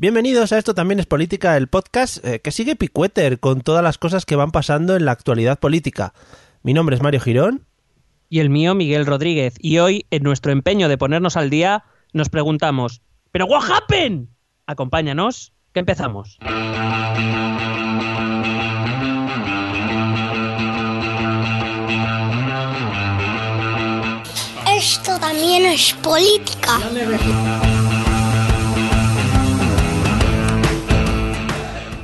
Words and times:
Bienvenidos 0.00 0.52
a 0.52 0.58
Esto 0.58 0.74
también 0.74 1.00
es 1.00 1.06
política, 1.06 1.56
el 1.56 1.66
podcast 1.66 2.24
eh, 2.24 2.38
que 2.38 2.52
sigue 2.52 2.76
Picueter 2.76 3.40
con 3.40 3.62
todas 3.62 3.82
las 3.82 3.98
cosas 3.98 4.24
que 4.24 4.36
van 4.36 4.52
pasando 4.52 4.94
en 4.94 5.04
la 5.04 5.10
actualidad 5.10 5.58
política. 5.58 6.14
Mi 6.62 6.72
nombre 6.72 6.94
es 6.94 7.02
Mario 7.02 7.18
Girón. 7.18 7.66
Y 8.28 8.38
el 8.38 8.48
mío, 8.48 8.76
Miguel 8.76 9.06
Rodríguez. 9.06 9.54
Y 9.58 9.78
hoy, 9.78 10.06
en 10.12 10.22
nuestro 10.22 10.52
empeño 10.52 10.88
de 10.88 10.98
ponernos 10.98 11.36
al 11.36 11.50
día, 11.50 11.82
nos 12.12 12.28
preguntamos, 12.28 13.02
¿pero 13.32 13.46
what 13.46 13.68
happened? 13.68 14.28
Acompáñanos, 14.66 15.52
que 15.72 15.80
empezamos. 15.80 16.38
Esto 24.76 25.18
también 25.18 25.66
es 25.66 25.92
política. 25.94 26.78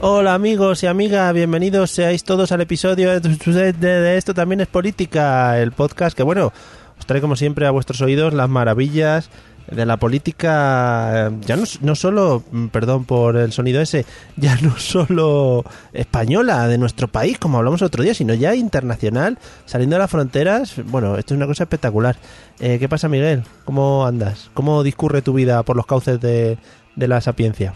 Hola 0.06 0.34
amigos 0.34 0.82
y 0.82 0.86
amigas, 0.86 1.32
bienvenidos 1.32 1.90
seáis 1.90 2.24
todos 2.24 2.52
al 2.52 2.60
episodio 2.60 3.18
de, 3.18 4.16
Esto 4.18 4.34
también 4.34 4.60
es 4.60 4.66
política, 4.66 5.58
el 5.58 5.72
podcast 5.72 6.14
que 6.14 6.22
bueno, 6.22 6.52
os 6.98 7.06
trae 7.06 7.22
como 7.22 7.36
siempre 7.36 7.66
a 7.66 7.70
vuestros 7.70 8.02
oídos 8.02 8.34
las 8.34 8.50
maravillas 8.50 9.30
de 9.66 9.86
la 9.86 9.96
política, 9.96 11.28
eh, 11.28 11.30
ya 11.46 11.56
no, 11.56 11.94
solo, 11.94 12.42
mm, 12.52 12.66
perdón 12.66 13.06
por 13.06 13.38
el 13.38 13.52
sonido 13.52 13.80
ese, 13.80 14.04
ya 14.36 14.56
no 14.60 14.76
solo 14.76 15.64
española 15.94 16.68
de 16.68 16.76
nuestro 16.76 17.08
país, 17.08 17.38
como 17.38 17.56
hablamos 17.56 17.80
otro 17.80 18.02
día, 18.02 18.12
sino 18.12 18.34
ya 18.34 18.54
internacional, 18.54 19.38
saliendo 19.64 19.96
de 19.96 20.00
las 20.00 20.10
fronteras. 20.10 20.74
Bueno, 20.84 21.16
esto 21.16 21.32
es 21.32 21.38
una 21.38 21.46
cosa 21.46 21.62
espectacular. 21.62 22.16
Eh, 22.60 22.76
¿Qué 22.78 22.90
pasa, 22.90 23.08
Miguel? 23.08 23.42
¿Cómo 23.64 24.04
andas? 24.04 24.50
¿Cómo 24.52 24.82
discurre 24.82 25.22
tu 25.22 25.32
vida 25.32 25.62
por 25.62 25.76
los 25.76 25.86
cauces 25.86 26.20
de 26.20 26.58
la 26.94 27.22
sapiencia? 27.22 27.72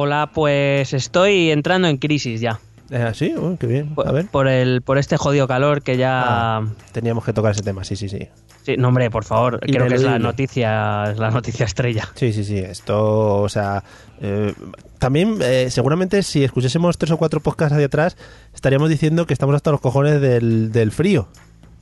Hola, 0.00 0.30
pues 0.32 0.92
estoy 0.94 1.50
entrando 1.50 1.88
en 1.88 1.96
crisis 1.96 2.40
ya. 2.40 2.60
Eh, 2.88 3.10
¿Sí? 3.14 3.34
Oh, 3.36 3.56
qué 3.58 3.66
bien. 3.66 3.96
Por, 3.96 4.06
A 4.06 4.12
ver. 4.12 4.28
por 4.28 4.46
el, 4.46 4.80
por 4.80 4.96
este 4.96 5.16
jodido 5.16 5.48
calor 5.48 5.82
que 5.82 5.96
ya... 5.96 6.22
Ah, 6.24 6.66
teníamos 6.92 7.24
que 7.24 7.32
tocar 7.32 7.50
ese 7.50 7.62
tema, 7.62 7.82
sí, 7.82 7.96
sí, 7.96 8.08
sí. 8.08 8.28
Sí, 8.62 8.76
no, 8.76 8.88
hombre, 8.88 9.10
por 9.10 9.24
favor, 9.24 9.58
creo 9.58 9.88
que 9.88 9.96
es 9.96 10.02
la 10.04 10.20
noticia, 10.20 11.10
es 11.10 11.18
la 11.18 11.32
noticia 11.32 11.66
estrella. 11.66 12.08
Sí, 12.14 12.32
sí, 12.32 12.44
sí. 12.44 12.58
Esto, 12.58 13.38
o 13.42 13.48
sea, 13.48 13.82
eh, 14.20 14.54
también 15.00 15.38
eh, 15.42 15.66
seguramente 15.68 16.22
si 16.22 16.44
escuchásemos 16.44 16.96
tres 16.96 17.10
o 17.10 17.16
cuatro 17.16 17.40
podcasts 17.40 17.72
hacia 17.74 17.86
atrás, 17.86 18.16
estaríamos 18.54 18.90
diciendo 18.90 19.26
que 19.26 19.32
estamos 19.32 19.56
hasta 19.56 19.72
los 19.72 19.80
cojones 19.80 20.20
del, 20.20 20.70
del 20.70 20.92
frío. 20.92 21.26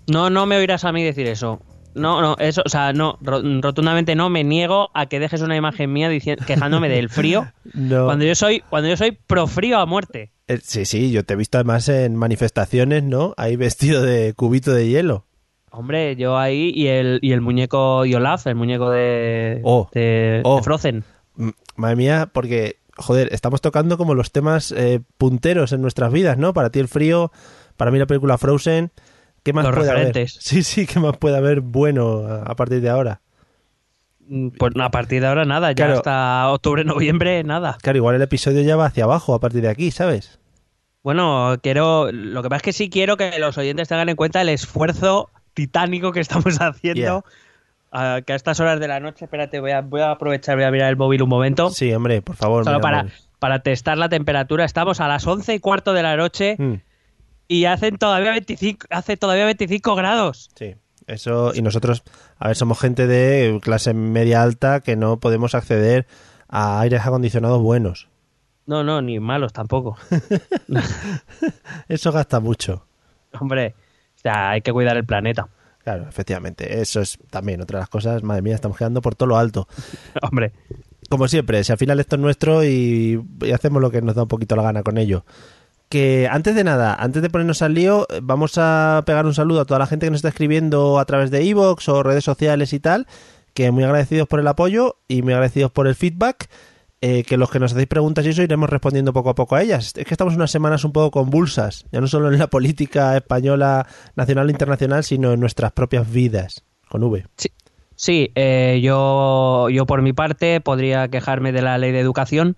No, 0.06 0.30
no 0.30 0.46
me 0.46 0.56
oirás 0.56 0.86
a 0.86 0.92
mí 0.92 1.04
decir 1.04 1.26
eso. 1.26 1.60
No, 1.96 2.20
no, 2.20 2.36
eso, 2.38 2.62
o 2.64 2.68
sea, 2.68 2.92
no, 2.92 3.18
ro- 3.20 3.42
rotundamente 3.60 4.14
no, 4.14 4.30
me 4.30 4.44
niego 4.44 4.90
a 4.94 5.06
que 5.06 5.18
dejes 5.18 5.40
una 5.40 5.56
imagen 5.56 5.92
mía 5.92 6.08
diciendo, 6.08 6.44
quejándome 6.46 6.88
del 6.88 7.08
frío, 7.08 7.46
No. 7.74 8.04
cuando 8.04 8.24
yo 8.24 8.34
soy, 8.34 8.60
cuando 8.70 8.88
yo 8.88 8.96
soy 8.96 9.12
pro 9.26 9.46
frío 9.46 9.78
a 9.78 9.86
muerte. 9.86 10.30
Eh, 10.48 10.58
sí, 10.62 10.84
sí, 10.84 11.10
yo 11.10 11.24
te 11.24 11.34
he 11.34 11.36
visto 11.36 11.58
además 11.58 11.88
en 11.88 12.14
manifestaciones, 12.16 13.02
¿no? 13.02 13.34
Ahí 13.36 13.56
vestido 13.56 14.02
de 14.02 14.32
cubito 14.34 14.72
de 14.72 14.88
hielo. 14.88 15.24
Hombre, 15.70 16.16
yo 16.16 16.38
ahí 16.38 16.70
y 16.74 16.86
el, 16.86 17.18
y 17.22 17.32
el 17.32 17.40
muñeco 17.40 18.06
y 18.06 18.14
Olaf, 18.14 18.46
el 18.46 18.54
muñeco 18.54 18.90
de, 18.90 19.60
Oh, 19.64 19.88
de, 19.92 20.40
oh. 20.44 20.56
de 20.58 20.62
Frozen. 20.62 21.04
Mm, 21.34 21.48
Madre 21.76 21.96
mía, 21.96 22.30
porque, 22.32 22.76
joder, 22.96 23.28
estamos 23.32 23.60
tocando 23.60 23.98
como 23.98 24.14
los 24.14 24.32
temas 24.32 24.72
eh, 24.72 25.00
punteros 25.18 25.72
en 25.72 25.82
nuestras 25.82 26.12
vidas, 26.12 26.38
¿no? 26.38 26.54
Para 26.54 26.70
ti 26.70 26.78
el 26.78 26.88
frío, 26.88 27.30
para 27.76 27.90
mí 27.90 27.98
la 27.98 28.06
película 28.06 28.38
Frozen. 28.38 28.90
¿Qué 29.46 29.52
más 29.52 29.64
Los 29.64 29.74
puede 29.76 29.90
referentes. 29.92 30.32
haber? 30.34 30.42
Sí, 30.42 30.62
sí, 30.62 30.86
¿qué 30.86 30.98
más 31.00 31.16
puede 31.16 31.36
haber 31.36 31.60
bueno 31.60 32.26
a, 32.26 32.42
a 32.42 32.56
partir 32.56 32.80
de 32.80 32.90
ahora? 32.90 33.20
Mm, 34.28 34.48
Pues 34.58 34.72
a 34.80 34.90
partir 34.90 35.20
de 35.20 35.28
ahora 35.28 35.44
nada, 35.44 35.68
ya 35.70 35.74
Claro. 35.86 35.94
hasta 35.98 36.50
octubre, 36.50 36.82
noviembre, 36.84 37.44
nada. 37.44 37.78
Claro, 37.80 37.96
igual 37.98 38.16
el 38.16 38.22
episodio 38.22 38.62
ya 38.62 38.74
va 38.76 38.86
hacia 38.86 39.04
abajo 39.04 39.34
a 39.34 39.38
partir 39.40 39.62
de 39.62 39.68
aquí, 39.68 39.90
¿sabes? 39.92 40.40
Bueno, 41.04 41.54
quiero, 41.62 42.10
lo 42.10 42.42
que 42.42 42.48
pasa 42.48 42.56
es 42.56 42.62
que 42.62 42.72
sí 42.72 42.90
quiero 42.90 43.16
que 43.16 43.38
los 43.38 43.56
oyentes 43.56 43.86
tengan 43.86 44.08
en 44.08 44.16
cuenta 44.16 44.42
el 44.42 44.48
esfuerzo 44.48 45.30
titánico 45.54 46.10
que 46.10 46.18
estamos 46.18 46.56
haciendo. 46.60 47.24
ah, 47.92 48.18
que 48.26 48.32
a 48.32 48.36
estas 48.36 48.58
horas 48.58 48.80
de 48.80 48.88
la 48.88 48.98
noche, 48.98 49.26
espérate, 49.26 49.60
voy 49.60 49.70
a, 49.70 49.80
voy 49.82 50.00
a 50.00 50.10
aprovechar, 50.10 50.56
voy 50.56 50.64
a 50.64 50.70
mirar 50.72 50.90
el 50.90 50.96
móvil 50.96 51.22
un 51.22 51.28
momento. 51.28 51.70
Sí, 51.70 51.92
hombre, 51.94 52.20
por 52.22 52.34
favor. 52.34 52.64
Solo 52.64 52.80
para, 52.80 53.06
para 53.38 53.60
testar 53.60 53.96
la 53.96 54.08
temperatura. 54.08 54.64
Estamos 54.64 55.00
a 55.00 55.06
las 55.06 55.24
once 55.28 55.54
y 55.54 55.60
cuarto 55.60 55.92
de 55.92 56.02
la 56.02 56.16
noche 56.16 56.56
Mm, 56.58 56.74
y 57.48 57.64
hacen 57.66 57.96
todavía 57.98 58.32
25, 58.32 58.86
hace 58.90 59.16
todavía 59.16 59.44
25 59.44 59.94
grados. 59.94 60.50
sí, 60.54 60.74
eso. 61.06 61.52
Y 61.54 61.62
nosotros, 61.62 62.02
a 62.38 62.48
ver, 62.48 62.56
somos 62.56 62.80
gente 62.80 63.06
de 63.06 63.60
clase 63.62 63.94
media 63.94 64.42
alta 64.42 64.80
que 64.80 64.96
no 64.96 65.20
podemos 65.20 65.54
acceder 65.54 66.06
a 66.48 66.80
aires 66.80 67.02
acondicionados 67.04 67.62
buenos. 67.62 68.08
No, 68.66 68.82
no, 68.82 69.00
ni 69.00 69.20
malos 69.20 69.52
tampoco. 69.52 69.96
Eso 71.88 72.12
gasta 72.12 72.40
mucho. 72.40 72.84
Hombre, 73.38 73.74
o 74.16 74.18
sea, 74.18 74.50
hay 74.50 74.62
que 74.62 74.72
cuidar 74.72 74.96
el 74.96 75.04
planeta. 75.04 75.48
Claro, 75.84 76.08
efectivamente. 76.08 76.80
Eso 76.80 77.00
es 77.00 77.18
también 77.30 77.60
otra 77.60 77.78
de 77.78 77.82
las 77.82 77.88
cosas. 77.88 78.24
Madre 78.24 78.42
mía, 78.42 78.56
estamos 78.56 78.76
quedando 78.76 79.00
por 79.00 79.14
todo 79.14 79.28
lo 79.28 79.36
alto. 79.38 79.68
Hombre, 80.22 80.52
Como 81.08 81.28
siempre, 81.28 81.62
si 81.62 81.70
al 81.70 81.78
final 81.78 82.00
esto 82.00 82.16
es 82.16 82.22
nuestro 82.22 82.64
y, 82.64 83.24
y 83.42 83.52
hacemos 83.52 83.80
lo 83.80 83.90
que 83.90 84.02
nos 84.02 84.16
da 84.16 84.22
un 84.22 84.28
poquito 84.28 84.56
la 84.56 84.64
gana 84.64 84.82
con 84.82 84.98
ello. 84.98 85.24
Que 85.88 86.28
antes 86.30 86.54
de 86.54 86.64
nada, 86.64 86.94
antes 86.98 87.22
de 87.22 87.30
ponernos 87.30 87.62
al 87.62 87.74
lío, 87.74 88.06
eh, 88.10 88.20
vamos 88.22 88.54
a 88.58 89.02
pegar 89.06 89.24
un 89.24 89.34
saludo 89.34 89.60
a 89.60 89.64
toda 89.64 89.78
la 89.78 89.86
gente 89.86 90.06
que 90.06 90.10
nos 90.10 90.18
está 90.18 90.28
escribiendo 90.30 90.98
a 90.98 91.04
través 91.04 91.30
de 91.30 91.44
iVoox 91.44 91.88
o 91.88 92.02
redes 92.02 92.24
sociales 92.24 92.72
y 92.72 92.80
tal, 92.80 93.06
que 93.54 93.70
muy 93.70 93.84
agradecidos 93.84 94.26
por 94.26 94.40
el 94.40 94.48
apoyo 94.48 94.96
y 95.06 95.22
muy 95.22 95.32
agradecidos 95.32 95.70
por 95.70 95.86
el 95.86 95.94
feedback. 95.94 96.48
eh, 97.02 97.24
que 97.24 97.36
los 97.36 97.50
que 97.50 97.58
nos 97.60 97.72
hacéis 97.72 97.86
preguntas 97.88 98.24
y 98.24 98.30
eso 98.30 98.42
iremos 98.42 98.70
respondiendo 98.70 99.12
poco 99.12 99.30
a 99.30 99.34
poco 99.34 99.54
a 99.54 99.62
ellas. 99.62 99.92
Es 99.96 100.04
que 100.06 100.14
estamos 100.14 100.34
unas 100.34 100.50
semanas 100.50 100.84
un 100.84 100.92
poco 100.92 101.10
convulsas, 101.10 101.84
ya 101.92 102.00
no 102.00 102.06
solo 102.06 102.32
en 102.32 102.38
la 102.38 102.48
política 102.48 103.16
española, 103.16 103.86
nacional 104.16 104.48
e 104.48 104.52
internacional, 104.52 105.04
sino 105.04 105.32
en 105.32 105.40
nuestras 105.40 105.72
propias 105.72 106.10
vidas, 106.10 106.64
con 106.88 107.02
V. 107.02 107.26
sí, 107.36 107.50
sí 107.94 108.32
eh, 108.34 108.80
yo, 108.82 109.68
yo 109.70 109.86
por 109.86 110.02
mi 110.02 110.14
parte 110.14 110.60
podría 110.60 111.08
quejarme 111.08 111.52
de 111.52 111.62
la 111.62 111.76
ley 111.78 111.92
de 111.92 112.00
educación. 112.00 112.56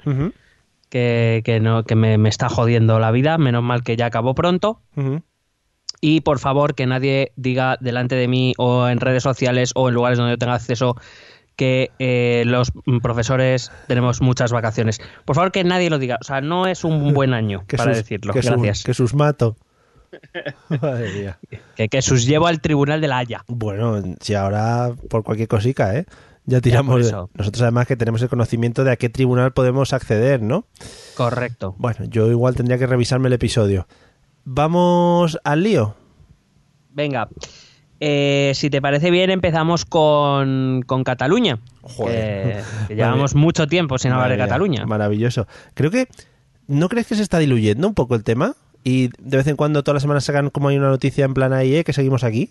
Que, 0.88 1.42
que 1.44 1.60
no, 1.60 1.84
que 1.84 1.94
me, 1.94 2.18
me 2.18 2.28
está 2.28 2.48
jodiendo 2.48 2.98
la 2.98 3.10
vida. 3.10 3.38
Menos 3.38 3.62
mal 3.62 3.82
que 3.82 3.96
ya 3.96 4.06
acabó 4.06 4.34
pronto. 4.34 4.80
Y 6.00 6.20
por 6.20 6.38
favor, 6.38 6.74
que 6.74 6.86
nadie 6.86 7.32
diga 7.36 7.76
delante 7.80 8.14
de 8.14 8.28
mí 8.28 8.54
o 8.56 8.86
en 8.88 9.00
redes 9.00 9.22
sociales 9.22 9.72
o 9.74 9.88
en 9.88 9.94
lugares 9.94 10.18
donde 10.18 10.34
yo 10.34 10.38
tenga 10.38 10.54
acceso 10.54 10.94
que 11.56 11.90
eh, 11.98 12.44
los 12.46 12.70
profesores 13.02 13.72
tenemos 13.88 14.20
muchas 14.20 14.52
vacaciones. 14.52 15.00
Por 15.24 15.34
favor, 15.34 15.50
que 15.50 15.64
nadie 15.64 15.90
lo 15.90 15.98
diga. 15.98 16.18
O 16.20 16.24
sea, 16.24 16.40
no 16.40 16.66
es 16.68 16.84
un 16.84 17.12
buen 17.14 17.34
año 17.34 17.64
Que 17.66 17.76
para 17.76 17.90
sus- 17.94 17.96
decirlo. 18.04 18.32
Que, 18.32 18.42
sus- 18.42 18.52
Gracias. 18.52 18.84
que 18.84 18.94
sus 18.94 19.14
mato. 19.14 19.56
Madre 20.80 21.12
mía. 21.12 21.38
Que, 21.76 21.88
que 21.88 22.00
sus 22.00 22.24
llevo 22.26 22.46
al 22.46 22.60
tribunal 22.60 23.00
de 23.00 23.08
la 23.08 23.18
Haya. 23.18 23.44
Bueno, 23.48 24.00
si 24.20 24.34
ahora 24.34 24.92
por 25.10 25.22
cualquier 25.24 25.48
cosica, 25.48 25.96
¿eh? 25.96 26.06
Ya 26.48 26.62
tiramos. 26.62 27.12
Nosotros 27.34 27.60
además 27.60 27.86
que 27.86 27.94
tenemos 27.94 28.22
el 28.22 28.30
conocimiento 28.30 28.82
de 28.82 28.92
a 28.92 28.96
qué 28.96 29.10
tribunal 29.10 29.52
podemos 29.52 29.92
acceder, 29.92 30.40
¿no? 30.40 30.64
Correcto. 31.14 31.74
Bueno, 31.76 32.06
yo 32.06 32.30
igual 32.30 32.56
tendría 32.56 32.78
que 32.78 32.86
revisarme 32.86 33.28
el 33.28 33.34
episodio. 33.34 33.86
Vamos 34.46 35.38
al 35.44 35.62
lío. 35.62 35.94
Venga. 36.90 37.28
Eh, 38.00 38.52
si 38.54 38.70
te 38.70 38.80
parece 38.80 39.10
bien, 39.10 39.28
empezamos 39.28 39.84
con, 39.84 40.84
con 40.86 41.04
Cataluña. 41.04 41.58
Joder. 41.82 42.64
Que, 42.86 42.88
que 42.88 42.94
llevamos 42.96 43.34
mucho 43.34 43.66
tiempo 43.66 43.98
sin 43.98 44.12
hablar 44.12 44.30
de 44.30 44.38
Cataluña. 44.38 44.86
Maravilloso. 44.86 45.46
Creo 45.74 45.90
que. 45.90 46.08
¿No 46.66 46.88
crees 46.88 47.06
que 47.06 47.14
se 47.14 47.22
está 47.22 47.38
diluyendo 47.38 47.86
un 47.86 47.94
poco 47.94 48.14
el 48.14 48.24
tema? 48.24 48.54
Y 48.84 49.10
de 49.18 49.36
vez 49.36 49.46
en 49.48 49.56
cuando, 49.56 49.82
todas 49.82 49.96
las 49.96 50.02
semanas 50.02 50.24
sacan 50.24 50.48
como 50.48 50.68
hay 50.68 50.78
una 50.78 50.88
noticia 50.88 51.26
en 51.26 51.34
plan 51.34 51.52
ahí, 51.52 51.76
¿eh? 51.76 51.84
que 51.84 51.92
seguimos 51.92 52.24
aquí. 52.24 52.48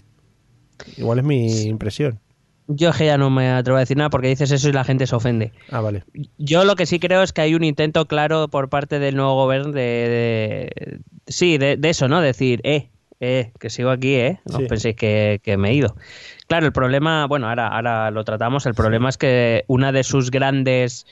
Igual 0.98 1.18
es 1.18 1.26
mi 1.26 1.62
impresión. 1.64 2.20
Yo 2.68 2.90
es 2.90 2.98
que 2.98 3.06
ya 3.06 3.18
no 3.18 3.30
me 3.30 3.50
atrevo 3.50 3.78
a 3.78 3.80
decir 3.80 3.96
nada 3.98 4.10
porque 4.10 4.28
dices 4.28 4.52
eso 4.52 4.68
y 4.69 4.74
la 4.74 4.84
gente 4.84 5.08
se 5.08 5.16
ofende. 5.16 5.54
Ah, 5.72 5.80
vale. 5.81 6.04
Yo 6.38 6.66
lo 6.66 6.75
que 6.75 6.86
sí 6.86 7.00
creo 7.00 7.24
es 7.24 7.31
que 7.34 7.42
hay 7.42 7.56
un 7.56 7.64
intento 7.64 8.06
claro 8.08 8.50
por 8.50 8.68
parte 8.69 9.00
del 9.00 9.16
nuevo 9.16 9.36
gobierno 9.36 9.72
de, 9.72 9.81
de- 9.81 11.00
sí, 11.28 11.58
de, 11.58 11.78
de 11.78 11.90
eso, 11.90 12.08
¿no? 12.10 12.19
Decir, 12.22 12.60
eh, 12.66 12.90
eh, 13.22 13.52
que 13.60 13.69
sigo 13.69 13.90
aquí, 13.90 14.16
eh. 14.16 14.40
No 14.52 14.60
Sí. 14.60 14.66
penséis 14.66 14.96
que, 14.96 15.40
que 15.44 15.56
me 15.58 15.69
he 15.69 15.74
ido. 15.75 15.96
Claro, 16.48 16.66
el 16.66 16.72
problema, 16.74 17.25
bueno, 17.25 17.48
ahora, 17.50 17.68
ahora 17.69 18.12
lo 18.12 18.24
tratamos. 18.25 18.66
El 18.66 18.74
problema 18.75 19.10
es 19.10 19.18
que 19.18 19.64
una 19.68 19.92
de 19.92 20.04
sus 20.04 20.30
grandes 20.30 21.08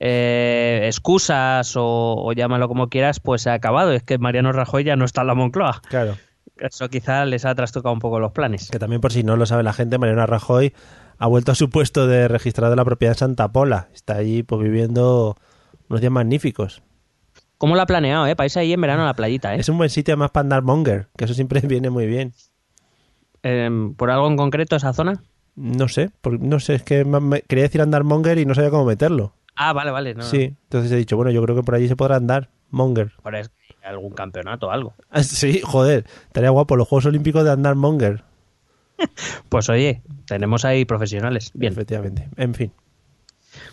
eh, 0.00 0.82
excusas 0.84 1.74
o, 1.76 2.14
o 2.18 2.32
llámalo 2.32 2.68
como 2.68 2.88
quieras, 2.88 3.20
pues 3.20 3.42
se 3.42 3.50
ha 3.50 3.54
acabado. 3.54 3.92
Es 3.92 4.02
que 4.02 4.18
Mariano 4.18 4.52
Rajoy 4.52 4.84
ya 4.84 4.96
no 4.96 5.04
está 5.04 5.22
en 5.22 5.26
la 5.28 5.34
Moncloa. 5.34 5.80
Claro. 5.88 6.16
Eso 6.58 6.88
quizá 6.88 7.24
les 7.26 7.44
ha 7.44 7.54
trastocado 7.54 7.92
un 7.92 7.98
poco 7.98 8.18
los 8.20 8.32
planes. 8.32 8.70
Que 8.70 8.78
también, 8.78 9.00
por 9.00 9.12
si 9.12 9.22
no 9.22 9.36
lo 9.36 9.44
sabe 9.46 9.62
la 9.62 9.72
gente, 9.72 9.98
Mariano 9.98 10.24
Rajoy 10.26 10.72
ha 11.18 11.26
vuelto 11.26 11.52
a 11.52 11.54
su 11.54 11.68
puesto 11.70 12.06
de 12.06 12.28
registrado 12.28 12.70
de 12.70 12.76
la 12.76 12.84
propiedad 12.84 13.14
en 13.14 13.18
Santa 13.18 13.52
Pola. 13.52 13.88
Está 13.94 14.16
allí 14.16 14.42
pues, 14.42 14.62
viviendo 14.62 15.36
unos 15.88 16.00
días 16.00 16.12
magníficos. 16.12 16.82
¿Cómo 17.58 17.74
lo 17.74 17.82
ha 17.82 17.86
planeado, 17.86 18.26
eh? 18.26 18.36
Para 18.36 18.46
irse 18.46 18.60
ahí 18.60 18.72
en 18.72 18.80
verano 18.80 19.02
a 19.02 19.06
la 19.06 19.14
playita, 19.14 19.54
eh. 19.54 19.60
Es 19.60 19.68
un 19.68 19.78
buen 19.78 19.90
sitio 19.90 20.12
además 20.14 20.30
para 20.30 20.42
andar 20.42 20.62
monger, 20.62 21.08
que 21.16 21.24
eso 21.26 21.34
siempre 21.34 21.60
viene 21.66 21.90
muy 21.90 22.06
bien. 22.06 22.32
Em, 23.42 23.94
¿Por 23.94 24.10
algo 24.10 24.26
en 24.28 24.36
concreto 24.36 24.76
esa 24.76 24.92
zona? 24.92 25.22
No 25.54 25.88
sé, 25.88 26.10
por- 26.20 26.40
no 26.40 26.60
sé, 26.60 26.74
es 26.74 26.82
que 26.82 27.04
me- 27.04 27.42
quería 27.42 27.64
decir 27.64 27.80
andar 27.80 28.04
monger 28.04 28.38
y 28.38 28.44
no 28.46 28.54
sabía 28.54 28.70
cómo 28.70 28.84
meterlo. 28.84 29.34
Ah, 29.54 29.72
vale, 29.72 29.90
vale. 29.90 30.14
No, 30.14 30.22
Sí, 30.22 30.54
entonces 30.64 30.92
he 30.92 30.96
dicho, 30.96 31.16
bueno, 31.16 31.30
yo 31.30 31.42
creo 31.42 31.56
que 31.56 31.62
por 31.62 31.74
allí 31.74 31.88
se 31.88 31.96
podrá 31.96 32.16
andar 32.16 32.50
monger. 32.70 33.12
Por 33.22 33.34
eso, 33.36 33.50
algún 33.86 34.12
campeonato 34.12 34.68
o 34.68 34.70
algo. 34.70 34.94
Ah, 35.10 35.22
sí, 35.22 35.60
joder, 35.62 36.04
estaría 36.26 36.50
guapo 36.50 36.76
los 36.76 36.88
Juegos 36.88 37.06
Olímpicos 37.06 37.44
de 37.44 37.50
andar 37.52 37.74
monger. 37.74 38.22
Pues 39.48 39.68
oye, 39.68 40.02
tenemos 40.26 40.64
ahí 40.64 40.84
profesionales. 40.84 41.50
Bien. 41.54 41.72
Efectivamente. 41.72 42.28
En 42.36 42.54
fin. 42.54 42.72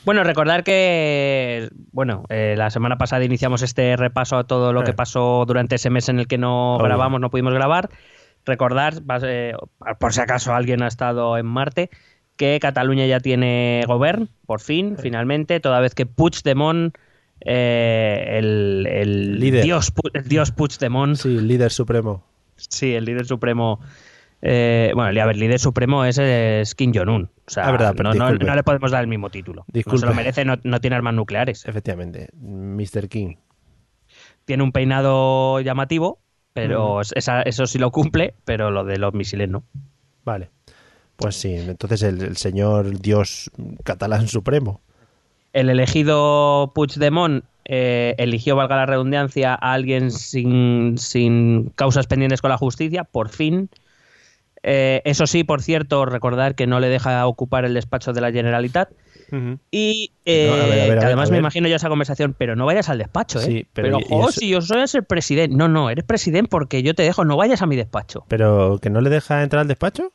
Bueno, 0.06 0.24
recordar 0.24 0.64
que, 0.64 1.70
bueno, 1.92 2.24
eh, 2.30 2.56
la 2.58 2.70
semana 2.70 2.98
pasada 2.98 3.24
iniciamos 3.26 3.62
este 3.62 3.96
repaso 3.98 4.38
a 4.38 4.44
todo 4.46 4.72
lo 4.74 4.82
Eh. 4.82 4.86
que 4.86 4.94
pasó 4.94 5.44
durante 5.48 5.76
ese 5.76 5.90
mes 5.90 6.10
en 6.10 6.20
el 6.20 6.28
que 6.28 6.38
no 6.38 6.76
Obvio. 6.76 6.86
grabamos, 6.86 7.20
no 7.22 7.30
pudimos 7.30 7.54
grabar. 7.54 7.90
Recordar, 8.46 8.96
eh, 9.24 9.54
por 10.00 10.14
si 10.14 10.22
acaso 10.22 10.54
alguien 10.54 10.84
ha 10.84 10.88
estado 10.88 11.38
en 11.38 11.46
Marte, 11.46 11.90
que 12.36 12.60
Cataluña 12.62 13.06
ya 13.06 13.20
tiene 13.20 13.84
gobierno, 13.88 14.28
por 14.46 14.60
fin, 14.60 14.98
finalmente, 14.98 15.60
toda 15.60 15.80
vez 15.80 15.96
que 15.96 16.06
Puigdemont, 16.06 16.96
eh, 17.46 18.38
el, 18.40 18.88
el 18.90 19.40
Líder. 19.40 19.64
dios, 19.64 19.92
el 20.14 20.28
dios 20.28 20.52
Puigdemont, 20.52 21.16
Sí, 21.18 21.40
líder 21.40 21.72
supremo. 21.72 22.24
Sí, 22.56 22.94
el 22.94 23.06
líder 23.06 23.26
supremo. 23.26 23.80
eh, 24.42 24.92
bueno, 24.96 25.10
el, 25.10 25.20
a 25.20 25.26
ver, 25.26 25.36
el 25.36 25.40
líder 25.42 25.60
supremo 25.60 26.06
es, 26.06 26.18
es 26.18 26.76
Kim 26.76 26.92
Jong-un. 26.94 27.30
O 27.46 27.50
sea, 27.52 27.68
Ah, 27.68 27.72
verdad, 27.72 27.94
no, 27.96 28.14
no- 28.14 28.32
no 28.34 28.56
le 28.56 28.64
podemos 28.64 28.92
dar 28.92 29.02
el 29.02 29.08
mismo 29.08 29.30
título. 29.30 29.62
No 29.62 29.66
se 29.72 29.78
Disculpe. 29.80 30.06
lo 30.08 30.14
merece, 30.14 30.46
no, 30.46 30.56
no 30.64 30.80
tiene 30.82 30.96
armas 30.96 31.14
nucleares. 31.14 31.66
Efectivamente. 31.66 32.30
Mr. 32.42 33.08
King. 33.10 33.36
Tiene 34.46 34.64
un 34.64 34.72
peinado 34.74 35.60
llamativo, 35.62 36.20
pero 36.54 37.00
esa- 37.02 37.42
eso 37.44 37.66
sí 37.66 37.80
lo 37.80 37.92
cumple, 37.92 38.36
pero 38.46 38.70
lo 38.72 38.84
de 38.84 38.98
los 38.98 39.14
misiles 39.14 39.50
no. 39.50 39.64
Vale. 40.26 40.50
Pues 41.16 41.36
sí, 41.36 41.54
entonces 41.54 42.02
el, 42.04 42.22
el 42.22 42.38
señor 42.38 43.00
dios 43.00 43.50
catalán 43.84 44.28
supremo. 44.28 44.82
El 45.54 45.70
elegido 45.70 46.72
Puigdemont 46.76 47.46
eh, 47.66 48.16
eligió, 48.18 48.56
valga 48.56 48.76
la 48.76 48.86
redundancia, 48.86 49.54
a 49.54 49.74
alguien 49.74 50.12
sin, 50.12 50.98
sin 50.98 51.70
causas 51.76 52.08
pendientes 52.08 52.42
con 52.42 52.50
la 52.50 52.58
justicia, 52.58 53.04
por 53.04 53.30
fin. 53.30 53.70
Eh, 54.64 55.02
eso 55.06 55.28
sí, 55.28 55.44
por 55.44 55.62
cierto, 55.62 56.06
recordar 56.06 56.56
que 56.56 56.68
no 56.68 56.80
le 56.80 56.88
deja 56.90 57.26
ocupar 57.28 57.66
el 57.66 57.74
despacho 57.74 58.14
de 58.14 58.22
la 58.22 58.32
Generalitat. 58.32 58.90
Y 59.72 60.12
eh, 60.26 60.48
No, 60.48 60.54
a 60.54 60.68
ver, 60.68 60.82
a 60.82 60.86
ver, 60.86 60.92
a 60.92 60.94
que 60.94 60.98
ver, 60.98 61.08
además 61.08 61.30
a 61.30 61.32
me 61.32 61.38
imagino 61.40 61.68
yo 61.68 61.76
esa 61.76 61.90
conversación, 61.90 62.36
pero 62.38 62.56
no 62.56 62.66
vayas 62.66 62.90
al 62.90 62.98
despacho, 63.00 63.40
¿eh? 63.42 63.46
Sí, 63.46 63.68
pero 63.74 63.88
pero, 63.88 64.00
y- 64.00 64.02
y 64.02 64.20
jo, 64.22 64.30
eso- 64.30 64.40
si 64.40 64.50
yo 64.50 64.62
soy 64.62 64.86
el 64.94 65.04
presidente. 65.06 65.56
No, 65.56 65.68
no, 65.68 65.90
eres 65.90 66.06
presidente 66.06 66.48
porque 66.50 66.84
yo 66.84 66.94
te 66.94 67.04
dejo, 67.04 67.26
no 67.26 67.38
vayas 67.38 67.62
a 67.62 67.66
mi 67.66 67.76
despacho. 67.76 68.24
Pero 68.28 68.80
que 68.82 68.90
no 68.90 69.02
le 69.02 69.10
deja 69.10 69.42
entrar 69.44 69.62
al 69.62 69.68
despacho. 69.68 70.14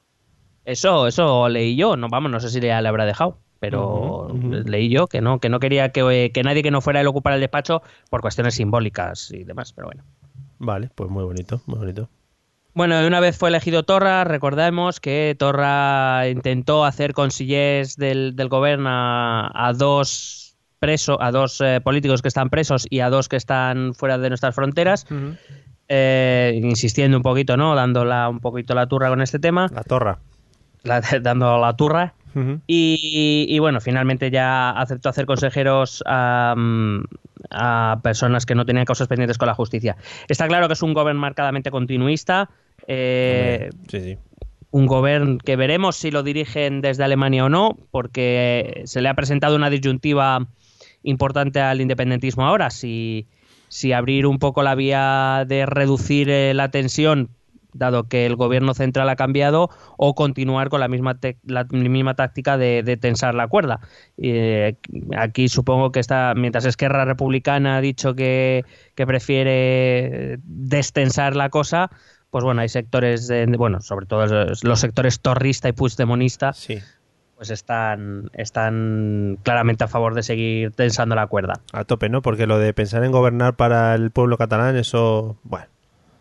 Eso, 0.65 1.07
eso 1.07 1.49
leí 1.49 1.77
yo, 1.77 1.97
no 1.97 2.09
vamos, 2.09 2.31
no 2.31 2.41
sé 2.41 2.51
si 2.51 2.61
ya 2.61 2.81
le 2.81 2.89
habrá 2.89 3.07
dejado, 3.07 3.39
pero 3.61 4.29
leí 4.65 4.89
yo 4.89 5.07
que 5.07 5.21
no, 5.21 5.41
que 5.41 5.49
no 5.49 5.59
quería 5.61 5.91
que, 5.91 6.31
que 6.33 6.43
nadie 6.43 6.63
que 6.63 6.71
no 6.71 6.81
fuera 6.81 7.01
él 7.01 7.07
ocupara 7.07 7.37
el 7.37 7.41
despacho 7.41 7.83
por 8.11 8.21
cuestiones 8.21 8.55
simbólicas 8.55 9.31
y 9.33 9.45
demás, 9.45 9.73
pero 9.73 9.89
bueno. 9.89 10.05
Vale, 10.59 10.91
pues 10.95 11.11
muy 11.11 11.25
bonito, 11.25 11.61
muy 11.67 11.79
bonito. 11.79 12.09
Bueno, 12.75 13.05
una 13.07 13.19
vez 13.19 13.37
fue 13.37 13.49
elegido 13.49 13.83
Torra, 13.83 14.23
recordemos 14.25 15.01
que 15.01 15.35
Torra 15.39 16.29
intentó 16.29 16.85
hacer 16.85 17.13
consillers 17.13 17.97
del, 17.97 18.37
del 18.37 18.49
gobierno 18.49 18.89
a, 18.91 19.51
a 19.69 19.73
dos 19.73 20.57
presos, 20.79 21.17
a 21.21 21.33
dos 21.33 21.61
eh, 21.61 21.81
políticos 21.83 22.23
que 22.23 22.29
están 22.29 22.51
presos 22.51 22.87
y 22.89 23.01
a 23.01 23.11
dos 23.11 23.29
que 23.29 23.35
están 23.37 23.95
fuera 23.95 24.17
de 24.19 24.29
nuestras 24.29 24.55
fronteras, 24.55 25.07
eh, 25.89 26.61
insistiendo 26.63 27.17
un 27.17 27.23
poquito, 27.23 27.57
¿no? 27.57 27.75
Dándola 27.75 28.29
un 28.29 28.41
poquito 28.41 28.75
la 28.75 28.87
turra 28.87 29.09
con 29.09 29.23
este 29.23 29.39
tema, 29.39 29.69
La 29.73 29.83
torra. 29.83 30.19
la- 30.83 31.01
dando 31.23 31.59
la 31.59 31.75
turra. 31.77 32.15
Y, 32.67 33.47
y 33.49 33.59
bueno, 33.59 33.81
finalmente 33.81 34.31
ya 34.31 34.71
aceptó 34.71 35.09
hacer 35.09 35.27
consejeros 35.27 36.03
a, 36.07 36.55
mm, 36.57 37.03
a 37.51 38.01
personas 38.03 38.47
que 38.47 38.55
no 38.55 38.65
tenían 38.67 38.85
causas 38.85 39.09
pendientes 39.09 39.39
con 39.39 39.47
la 39.47 39.55
justicia. 39.55 39.97
Está 40.29 40.47
claro 40.49 40.67
que 40.69 40.75
es 40.75 40.83
un 40.83 40.95
gobierno 40.95 41.21
marcadamente 41.21 41.71
continuista. 41.71 42.51
eh, 42.87 43.71
Sí, 43.89 44.01
sí. 44.01 44.19
un 44.71 44.87
gobierno 44.87 45.39
que 45.39 45.57
veremos 45.57 45.97
si 45.97 46.11
lo 46.11 46.23
dirigen 46.23 46.81
desde 46.81 47.05
Alemania 47.05 47.45
o 47.45 47.49
no, 47.49 47.77
porque 47.91 48.83
se 48.85 49.01
le 49.01 49.09
ha 49.09 49.15
presentado 49.15 49.57
una 49.57 49.71
disyuntiva 49.71 50.47
importante 51.03 51.61
al 51.61 51.81
independentismo 51.81 52.45
ahora. 52.45 52.71
Si, 52.71 53.27
si 53.69 53.93
abrir 53.93 54.27
un 54.27 54.39
poco 54.39 54.63
la 54.63 54.75
vía 54.75 55.45
de 55.47 55.65
reducir 55.67 56.29
eh, 56.31 56.53
la 56.55 56.71
tensión, 56.71 57.31
dado 57.73 58.05
que 58.09 58.27
el 58.27 58.37
gobierno 58.37 58.75
central 58.75 59.09
ha 59.09 59.17
cambiado, 59.17 59.71
o 59.97 60.15
continuar 60.15 60.69
con 60.69 60.81
la 60.81 60.89
misma, 60.89 61.19
la 61.45 61.65
misma 61.65 62.15
táctica 62.15 62.57
de, 62.59 62.83
de 62.83 62.97
tensar 62.97 63.35
la 63.35 63.47
cuerda. 63.49 63.81
Eh, 64.17 64.77
aquí 65.17 65.49
supongo 65.49 65.93
que 65.93 66.01
está, 66.01 66.33
mientras 66.37 66.65
Esquerra 66.65 67.05
Republicana 67.05 67.77
ha 67.77 67.81
dicho 67.81 68.15
que, 68.15 68.65
que 68.95 69.07
prefiere 69.07 70.39
destensar 70.45 71.37
la 71.37 71.49
cosa, 71.51 71.91
pues 72.31 72.45
bueno, 72.45 72.61
hay 72.61 72.69
sectores, 72.69 73.27
de- 73.29 73.47
bueno, 73.47 73.81
sobre 73.81 74.07
todo 74.07 74.27
los- 74.27 74.65
los 74.65 74.81
sectores 74.81 75.21
torrista 75.21 75.69
y 75.69 75.73
puigdemonista, 75.73 76.53
Sí, 76.53 76.79
pues 77.37 77.51
están, 77.51 78.31
están 78.35 79.39
claramente 79.45 79.85
a 79.85 79.89
favor 79.89 80.15
de 80.15 80.23
seguir 80.23 80.73
tensando 80.73 81.15
la 81.15 81.27
cuerda. 81.29 81.61
a 81.73 81.85
tope, 81.85 82.09
¿no? 82.09 82.21
Porque 82.21 82.47
lo 82.47 82.59
de 82.59 82.75
pensar 82.75 83.05
en 83.05 83.13
gobernar 83.13 83.55
para 83.57 83.95
el 83.95 84.11
pueblo 84.11 84.37
catalán, 84.37 84.77
eso, 84.77 85.39
bueno, 85.45 85.67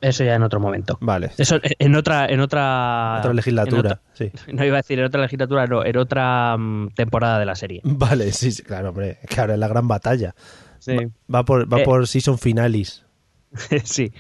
Eso 0.02 0.24
ya 0.24 0.36
en 0.36 0.44
otro 0.44 0.60
momento. 0.60 0.98
vale. 1.02 1.32
Eso 1.38 1.60
en 1.64 1.96
otra, 1.96 2.26
en 2.28 2.40
otra, 2.40 3.18
Otra 3.20 3.34
legislatura, 3.34 3.80
en 3.80 3.86
otra- 3.86 4.02
sí. 4.14 4.32
no 4.54 4.64
iba 4.66 4.76
a 4.76 4.82
decir 4.82 5.00
en 5.00 5.06
otra 5.06 5.22
legislatura, 5.22 5.66
no, 5.66 5.84
en 5.84 5.98
otra 5.98 6.56
mm, 6.58 6.90
temporada 6.90 7.40
de 7.40 7.46
la 7.46 7.56
serie. 7.56 7.82
Vale, 7.84 8.32
sí, 8.32 8.52
sí, 8.52 8.62
claro, 8.64 8.90
hombre, 8.90 9.18
que 9.28 9.40
ahora 9.42 9.54
es 9.54 9.60
la 9.60 9.68
gran 9.68 9.88
batalla. 9.88 10.36
Sí. 10.80 10.96
Va 11.34 11.44
por, 11.44 11.72
va 11.72 11.80
Eh, 11.82 11.84
por 11.84 12.08
season 12.08 12.38
finalis. 12.38 13.04
sí. 13.86 14.12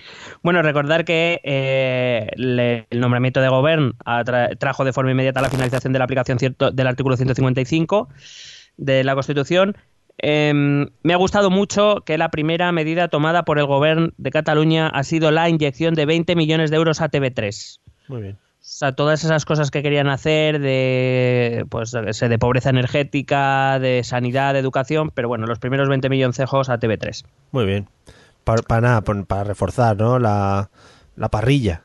Bueno, 0.41 0.61
recordar 0.61 1.05
que 1.05 1.39
eh, 1.43 2.27
le- 2.37 2.87
el 2.89 2.99
nombramiento 2.99 3.39
de 3.41 3.49
Govern 3.49 3.93
atra- 4.05 4.57
trajo 4.57 4.83
de 4.83 4.93
forma 4.93 5.11
inmediata 5.11 5.41
la 5.41 5.49
finalización 5.49 5.93
de 5.93 5.99
la 5.99 6.05
aplicación 6.05 6.39
cierto, 6.39 6.71
del 6.71 6.87
artículo 6.87 7.15
155 7.17 8.09
de 8.77 9.03
la 9.03 9.13
Constitución. 9.13 9.75
Em, 10.19 10.87
me 11.03 11.13
ha 11.13 11.17
gustado 11.17 11.49
mucho 11.49 12.01
que 12.05 12.17
la 12.17 12.31
primera 12.31 12.71
medida 12.71 13.07
tomada 13.07 13.43
por 13.45 13.59
el 13.59 13.65
gobierno 13.65 14.09
de 14.17 14.31
Cataluña 14.31 14.87
ha 14.87 15.03
sido 15.03 15.31
la 15.31 15.47
inyección 15.49 15.93
de 15.93 16.05
20 16.05 16.35
millones 16.35 16.71
de 16.71 16.77
euros 16.77 17.01
a 17.01 17.09
TV3. 17.09 17.79
Muy 18.07 18.21
bien. 18.21 18.37
O 18.67 18.69
sea, 18.69 18.91
todas 18.93 19.23
esas 19.23 19.45
cosas 19.45 19.71
que 19.71 19.81
querían 19.81 20.09
hacer 20.09 20.59
de, 20.59 21.65
pues, 21.69 21.91
de 21.91 22.39
pobreza 22.39 22.69
energética, 22.69 23.79
de 23.79 24.03
sanidad, 24.03 24.53
de 24.53 24.59
educación, 24.59 25.11
pero 25.13 25.29
bueno, 25.29 25.45
los 25.45 25.59
primeros 25.59 25.87
20 25.87 26.09
milloncejos 26.09 26.69
a 26.69 26.77
TV3. 26.77 27.23
Muy 27.51 27.65
bien. 27.65 27.87
Para, 28.43 28.61
para 28.63 28.81
nada, 28.81 29.01
para 29.01 29.43
reforzar, 29.45 29.95
¿no? 29.97 30.19
La, 30.19 30.69
la 31.15 31.29
parrilla. 31.29 31.83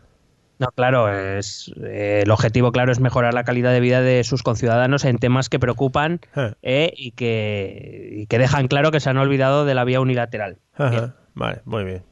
No, 0.59 0.69
claro, 0.71 1.13
es, 1.13 1.73
eh, 1.83 2.21
el 2.23 2.31
objetivo, 2.31 2.71
claro, 2.71 2.93
es 2.93 3.01
mejorar 3.01 3.35
la 3.35 3.43
calidad 3.43 3.73
de 3.73 3.81
vida 3.81 4.01
de 4.01 4.23
sus 4.23 4.43
conciudadanos 4.43 5.05
en 5.05 5.19
temas 5.19 5.49
que 5.49 5.59
preocupan 5.59 6.21
Eh. 6.37 6.53
eh, 6.63 6.93
y, 6.97 7.11
que, 7.13 8.11
y 8.13 8.27
que 8.27 8.39
dejan 8.39 8.69
claro 8.69 8.93
que 8.93 9.01
se 9.01 9.11
han 9.11 9.19
olvidado 9.19 9.65
de 9.65 9.75
la 9.75 9.85
vía 9.85 10.01
unilateral. 10.01 10.59
Ajá. 10.77 11.17
Vale, 11.35 11.63
muy 11.65 11.85
bien. 11.85 12.03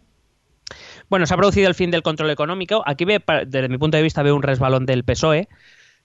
Bueno, 1.08 1.26
se 1.26 1.34
ha 1.34 1.36
producido 1.36 1.68
el 1.68 1.74
fin 1.74 1.90
del 1.90 2.02
control 2.02 2.30
económico. 2.30 2.82
Aquí, 2.86 3.04
ve, 3.04 3.22
desde 3.46 3.68
mi 3.68 3.78
punto 3.78 3.96
de 3.96 4.02
vista, 4.02 4.22
veo 4.22 4.34
un 4.34 4.42
resbalón 4.42 4.86
del 4.86 5.04
PSOE, 5.04 5.48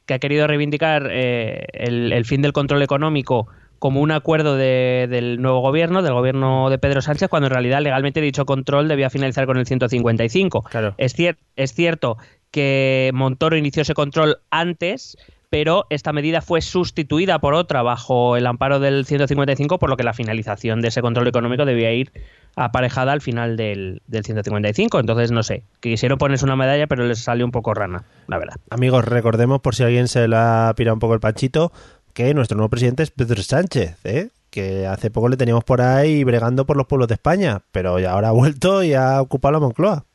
que 0.06 0.14
ha 0.14 0.20
querido 0.20 0.46
reivindicar 0.46 1.10
el, 1.12 2.12
el 2.14 2.26
fin 2.26 2.42
del 2.42 2.54
control 2.54 2.84
económico 2.84 3.48
como 3.86 4.02
un 4.02 4.10
acuerdo 4.10 4.56
de- 4.58 5.06
del 5.12 5.40
nuevo 5.40 5.60
gobierno, 5.60 6.02
del 6.02 6.14
gobierno 6.14 6.72
de 6.72 6.80
Pedro 6.80 7.02
Sánchez, 7.04 7.30
cuando 7.30 7.46
en 7.46 7.52
realidad 7.54 7.82
legalmente 7.82 8.20
dicho 8.20 8.44
control 8.48 8.88
debía 8.88 9.12
finalizar 9.12 9.46
con 9.46 9.58
el 9.58 9.68
155. 9.68 10.64
Claro. 10.64 10.96
Es, 10.98 11.16
cier- 11.16 11.38
es 11.56 11.72
cierto 11.76 12.18
que 12.50 13.12
Montoro 13.14 13.58
inició 13.58 13.84
ese 13.84 13.94
control 13.94 14.38
antes, 14.50 15.18
pero 15.52 15.86
esta 15.92 16.14
medida 16.14 16.42
fue 16.42 16.62
sustituida 16.62 17.38
por 17.38 17.54
otra 17.54 17.84
bajo 17.84 18.38
el 18.38 18.48
amparo 18.48 18.80
del 18.80 19.06
155, 19.06 19.78
por 19.78 19.92
lo 19.92 19.98
que 19.98 20.04
la 20.04 20.14
finalización 20.14 20.82
de 20.82 20.88
ese 20.88 21.04
control 21.04 21.28
económico 21.28 21.64
debía 21.66 21.94
ir 21.94 22.12
aparejada 22.58 23.12
al 23.12 23.22
final 23.22 23.56
del, 23.58 24.02
del 24.08 24.24
155. 24.26 25.00
Entonces, 25.00 25.32
no 25.32 25.44
sé, 25.44 25.64
quisieron 25.82 26.18
ponerse 26.18 26.46
una 26.46 26.56
medalla, 26.56 26.88
pero 26.88 27.06
les 27.06 27.20
salió 27.20 27.46
un 27.46 27.52
poco 27.52 27.74
rana, 27.74 28.06
la 28.28 28.38
verdad. 28.40 28.56
Amigos, 28.70 29.06
recordemos, 29.06 29.60
por 29.62 29.76
si 29.76 29.84
alguien 29.84 30.08
se 30.08 30.28
le 30.28 30.36
ha 30.38 30.74
pirado 30.76 30.96
un 30.96 31.00
poco 31.02 31.14
el 31.14 31.20
panchito, 31.20 31.72
que 32.16 32.34
nuestro 32.34 32.56
nuevo 32.58 32.70
presidente 32.70 33.04
es 33.04 33.12
Pedro 33.12 33.44
Sánchez, 33.44 33.98
¿eh? 34.06 34.30
que 34.50 34.88
hace 34.88 35.12
poco 35.12 35.28
le 35.28 35.36
teníamos 35.36 35.66
por 35.66 35.82
ahí 35.82 36.24
bregando 36.24 36.66
por 36.66 36.78
los 36.78 36.88
pueblos 36.88 37.10
de 37.10 37.16
España, 37.16 37.62
pero 37.74 38.00
ya 38.00 38.12
ahora 38.14 38.30
ha 38.30 38.32
vuelto 38.32 38.84
y 38.84 38.94
ha 38.94 39.22
ocupado 39.22 39.52
la 39.52 39.60
Moncloa. 39.60 40.06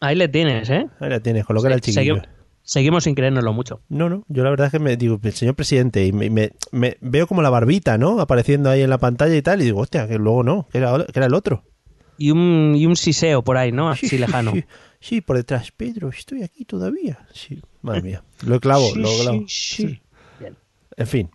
Ahí 0.00 0.16
le 0.16 0.28
tienes, 0.28 0.70
¿eh? 0.70 0.86
Ahí 0.98 1.10
la 1.10 1.20
tienes, 1.20 1.44
con 1.44 1.54
lo 1.54 1.60
que 1.60 1.66
era 1.68 1.74
el 1.74 1.82
chiquillo. 1.82 2.16
Segui- 2.16 2.28
seguimos 2.62 3.04
sin 3.04 3.14
creérnoslo 3.14 3.52
mucho. 3.52 3.82
No, 3.90 4.08
no, 4.08 4.24
yo 4.28 4.44
la 4.44 4.50
verdad 4.50 4.68
es 4.68 4.72
que 4.72 4.78
me 4.78 4.96
digo, 4.96 5.20
el 5.22 5.32
señor 5.34 5.54
presidente, 5.56 6.06
y 6.06 6.12
me, 6.12 6.30
me- 6.30 6.52
me- 6.72 6.96
veo 7.02 7.26
como 7.26 7.42
la 7.42 7.50
barbita, 7.50 7.98
¿no? 7.98 8.18
Apareciendo 8.20 8.70
ahí 8.70 8.80
en 8.80 8.88
la 8.90 8.98
pantalla 8.98 9.36
y 9.36 9.42
tal, 9.42 9.60
y 9.60 9.66
digo, 9.66 9.80
hostia, 9.80 10.08
que 10.08 10.16
luego 10.18 10.42
no, 10.42 10.66
que 10.72 10.78
era, 10.78 10.96
que 11.04 11.12
era 11.18 11.26
el 11.26 11.34
otro. 11.34 11.62
Y 12.18 12.30
un, 12.30 12.72
y 12.76 12.86
un 12.86 12.96
siseo 12.96 13.44
por 13.44 13.58
ahí, 13.58 13.72
¿no? 13.72 13.90
Así 13.90 14.16
lejano. 14.18 14.52
Sí, 14.52 14.64
sí, 15.00 15.20
por 15.20 15.36
detrás, 15.36 15.70
Pedro, 15.70 16.08
estoy 16.08 16.42
aquí 16.42 16.64
todavía. 16.64 17.18
Sí, 17.34 17.60
madre 17.82 18.00
mía, 18.02 18.24
lo 18.46 18.58
clavo, 18.58 18.86
Sí, 18.86 18.98
lo 19.00 19.08
clavo. 19.20 19.44
sí. 19.48 20.00
En 20.96 21.06
fin, 21.06 21.30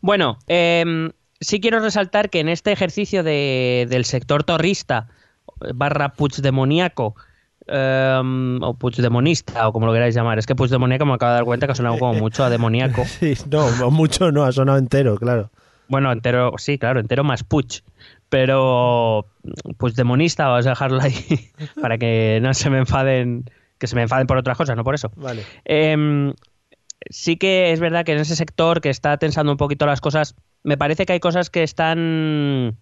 Bueno, 0.00 0.38
em, 0.48 1.10
sí 1.40 1.60
quiero 1.60 1.78
resaltar 1.80 2.28
que 2.30 2.40
en 2.40 2.48
este 2.48 2.72
ejercicio 2.72 3.22
de- 3.22 3.86
del 3.88 4.04
sector 4.04 4.42
torrista 4.44 5.08
barra 5.74 6.12
puigdemoníaco 6.14 7.14
em, 7.68 8.60
o 8.62 8.74
puigdemonista 8.74 9.68
o 9.68 9.72
como 9.72 9.86
lo 9.86 9.92
queráis 9.92 10.14
llamar, 10.16 10.38
es 10.38 10.46
que 10.46 10.56
puigdemoníaco 10.56 11.06
me 11.06 11.14
acabo 11.14 11.30
de 11.30 11.36
dar 11.36 11.44
cuenta 11.44 11.66
que 11.66 11.72
ha 11.72 11.76
sonado 11.76 11.98
como 11.98 12.14
mucho 12.14 12.42
a 12.44 12.50
demoníaco. 12.50 13.04
sí, 13.20 13.34
no, 13.48 13.90
mucho 13.92 14.32
no, 14.32 14.42
ha 14.44 14.50
sonado 14.52 14.78
entero, 14.78 15.16
claro. 15.16 15.50
Bueno, 15.86 16.10
entero, 16.10 16.52
sí, 16.58 16.78
claro, 16.78 16.98
entero 16.98 17.22
más 17.22 17.44
puch. 17.44 17.82
Pero 18.28 19.26
puigdemonista, 19.78 20.46
vamos 20.48 20.66
a 20.66 20.70
dejarlo 20.70 21.00
ahí 21.00 21.14
para 21.80 21.98
que 21.98 22.40
no 22.42 22.52
se 22.54 22.70
me 22.70 22.78
enfaden, 22.78 23.44
que 23.78 23.86
se 23.86 23.94
me 23.94 24.02
enfaden 24.02 24.26
por 24.26 24.38
otras 24.38 24.56
cosas, 24.56 24.76
no 24.76 24.82
por 24.84 24.94
eso. 24.96 25.12
Vale. 25.16 25.44
Em, 25.64 26.32
sí 27.10 27.36
que 27.36 27.72
es 27.72 27.80
verdad 27.80 28.04
que 28.04 28.12
en 28.12 28.18
ese 28.18 28.36
sector 28.36 28.80
que 28.80 28.90
está 28.90 29.16
tensando 29.16 29.52
un 29.52 29.58
poquito 29.58 29.86
las 29.86 30.00
cosas, 30.00 30.34
me 30.62 30.76
parece 30.76 31.06
que 31.06 31.14
hay 31.14 31.20
cosas 31.20 31.50
que 31.50 31.62
están 31.62 32.76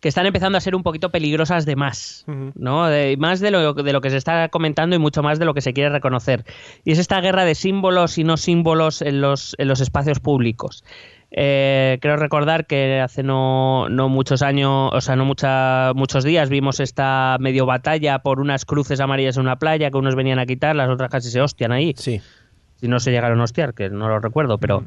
que 0.00 0.08
están 0.08 0.26
empezando 0.26 0.56
a 0.56 0.60
ser 0.60 0.76
un 0.76 0.84
poquito 0.84 1.10
peligrosas 1.10 1.66
de 1.66 1.74
más. 1.74 2.24
¿no? 2.26 2.86
De, 2.86 3.16
más 3.16 3.40
de 3.40 3.50
lo, 3.50 3.74
de 3.74 3.92
lo 3.92 4.00
que 4.00 4.10
se 4.10 4.16
está 4.16 4.48
comentando 4.48 4.94
y 4.94 4.98
mucho 4.98 5.22
más 5.22 5.38
de 5.38 5.44
lo 5.44 5.54
que 5.54 5.60
se 5.60 5.72
quiere 5.72 5.90
reconocer. 5.90 6.44
Y 6.84 6.92
es 6.92 6.98
esta 6.98 7.20
guerra 7.20 7.44
de 7.44 7.56
símbolos 7.56 8.16
y 8.18 8.24
no 8.24 8.36
símbolos 8.36 9.02
en 9.02 9.20
los, 9.20 9.56
en 9.58 9.66
los 9.66 9.80
espacios 9.80 10.20
públicos. 10.20 10.84
Eh, 11.30 11.98
creo 12.00 12.16
recordar 12.16 12.66
que 12.66 13.00
hace 13.00 13.22
no, 13.22 13.88
no 13.90 14.08
muchos 14.08 14.40
años, 14.40 14.90
o 14.94 15.00
sea, 15.00 15.14
no 15.14 15.26
mucha, 15.26 15.92
muchos 15.94 16.24
días 16.24 16.48
vimos 16.48 16.80
esta 16.80 17.36
medio 17.38 17.66
batalla 17.66 18.20
por 18.20 18.40
unas 18.40 18.64
cruces 18.64 19.00
amarillas 19.00 19.36
en 19.36 19.42
una 19.42 19.58
playa 19.58 19.90
que 19.90 19.98
unos 19.98 20.14
venían 20.14 20.38
a 20.38 20.46
quitar, 20.46 20.74
las 20.74 20.88
otras 20.88 21.10
casi 21.10 21.30
se 21.30 21.42
hostian 21.42 21.72
ahí 21.72 21.92
Sí, 21.98 22.22
si 22.80 22.88
no 22.88 23.00
se 23.00 23.10
llegaron 23.10 23.40
a 23.40 23.44
hostiar, 23.44 23.74
que 23.74 23.90
no 23.90 24.08
lo 24.08 24.18
recuerdo, 24.20 24.58
pero 24.58 24.84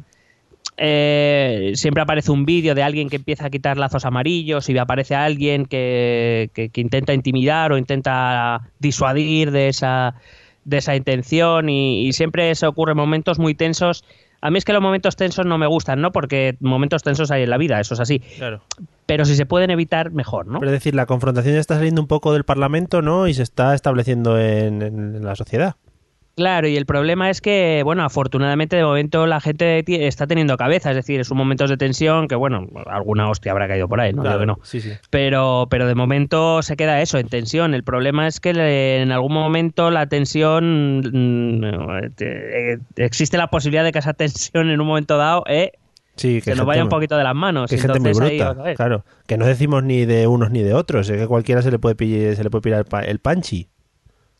eh, 0.77 1.71
siempre 1.75 2.01
aparece 2.01 2.31
un 2.31 2.45
vídeo 2.45 2.73
de 2.75 2.83
alguien 2.83 3.09
que 3.09 3.17
empieza 3.17 3.45
a 3.45 3.49
quitar 3.49 3.77
lazos 3.77 4.05
amarillos 4.05 4.69
y 4.69 4.77
aparece 4.77 5.15
alguien 5.15 5.65
que, 5.65 6.49
que- 6.53 6.69
que 6.69 6.81
intenta 6.81 7.13
intimidar 7.13 7.71
o 7.71 7.77
intenta 7.77 8.61
disuadir 8.79 9.51
de 9.51 9.67
esa, 9.67 10.15
de 10.65 10.77
esa 10.77 10.95
intención 10.95 11.69
y, 11.69 12.07
y 12.07 12.13
siempre 12.13 12.53
se 12.55 12.65
ocurren 12.67 12.97
momentos 12.97 13.37
muy 13.39 13.53
tensos. 13.53 14.03
A 14.43 14.49
mí 14.49 14.57
es 14.57 14.65
que 14.65 14.73
los 14.73 14.81
momentos 14.81 15.15
tensos 15.15 15.45
no 15.45 15.59
me 15.59 15.67
gustan, 15.67 16.01
¿no? 16.01 16.11
Porque 16.11 16.55
momentos 16.61 17.03
tensos 17.03 17.29
hay 17.29 17.43
en 17.43 17.49
la 17.51 17.57
vida, 17.57 17.79
eso 17.79 17.93
es 17.93 17.99
así. 17.99 18.19
claro. 18.37 18.61
Pero 19.05 19.25
si 19.25 19.35
se 19.35 19.45
pueden 19.45 19.69
evitar, 19.71 20.11
mejor, 20.11 20.47
¿no? 20.47 20.59
Pero 20.59 20.71
es 20.71 20.77
decir, 20.77 20.95
la 20.95 21.05
confrontación 21.05 21.53
ya 21.53 21.59
está 21.59 21.75
saliendo 21.75 22.01
un 22.01 22.07
poco 22.07 22.33
del 22.33 22.43
Parlamento, 22.45 23.01
¿no? 23.01 23.27
Y 23.27 23.33
se 23.33 23.43
está 23.43 23.75
estableciendo 23.75 24.39
en, 24.39 24.81
en 24.81 25.23
la 25.23 25.35
sociedad. 25.35 25.75
Claro, 26.41 26.67
y 26.67 26.75
el 26.75 26.87
problema 26.87 27.29
es 27.29 27.39
que, 27.39 27.81
bueno, 27.83 28.03
afortunadamente 28.03 28.75
de 28.75 28.83
momento 28.83 29.27
la 29.27 29.39
gente 29.39 29.83
está 30.07 30.25
teniendo 30.25 30.57
cabeza, 30.57 30.89
es 30.89 30.95
decir, 30.95 31.19
es 31.19 31.29
un 31.29 31.37
momentos 31.37 31.69
de 31.69 31.77
tensión 31.77 32.27
que, 32.27 32.33
bueno, 32.35 32.65
alguna 32.87 33.29
hostia 33.29 33.51
habrá 33.51 33.67
caído 33.67 33.87
por 33.87 34.01
ahí, 34.01 34.11
no 34.11 34.23
Claro, 34.23 34.39
digo 34.39 34.55
que 34.55 34.59
no. 34.59 34.65
Sí, 34.65 34.81
sí. 34.81 34.91
Pero, 35.11 35.67
pero 35.69 35.85
de 35.87 35.93
momento 35.93 36.61
se 36.63 36.75
queda 36.75 36.99
eso, 37.01 37.19
en 37.19 37.27
tensión. 37.27 37.73
El 37.75 37.83
problema 37.83 38.25
es 38.27 38.39
que 38.39 38.53
le- 38.53 39.01
en 39.03 39.11
algún 39.11 39.33
momento 39.33 39.91
la 39.91 40.07
tensión, 40.07 40.99
mm, 40.99 42.15
te- 42.15 42.73
eh, 42.73 42.77
existe 42.95 43.37
la 43.37 43.47
posibilidad 43.47 43.83
de 43.83 43.91
que 43.91 43.99
esa 43.99 44.13
tensión 44.13 44.69
en 44.69 44.81
un 44.81 44.87
momento 44.87 45.17
dado 45.17 45.43
eh, 45.47 45.73
Sí, 46.15 46.35
que 46.41 46.51
se 46.51 46.55
nos 46.55 46.65
vaya 46.65 46.83
un 46.83 46.89
poquito 46.89 47.17
de 47.17 47.23
las 47.23 47.33
manos. 47.33 47.69
Que 47.69 47.77
gente 47.77 47.99
muy 47.99 48.09
ahí, 48.09 48.37
bruta, 48.37 48.73
claro. 48.75 49.05
Que 49.27 49.37
no 49.37 49.45
decimos 49.45 49.83
ni 49.83 50.05
de 50.05 50.27
unos 50.27 50.51
ni 50.51 50.61
de 50.61 50.73
otros, 50.73 51.09
es 51.09 51.17
que 51.17 51.25
cualquiera 51.25 51.61
se 51.61 51.71
le 51.71 51.79
puede 51.79 51.95
pillar, 51.95 52.35
se 52.35 52.43
le 52.43 52.49
puede 52.49 52.61
pillar 52.61 52.79
el, 52.79 52.85
pa- 52.85 53.01
el 53.03 53.19
panchi. 53.19 53.69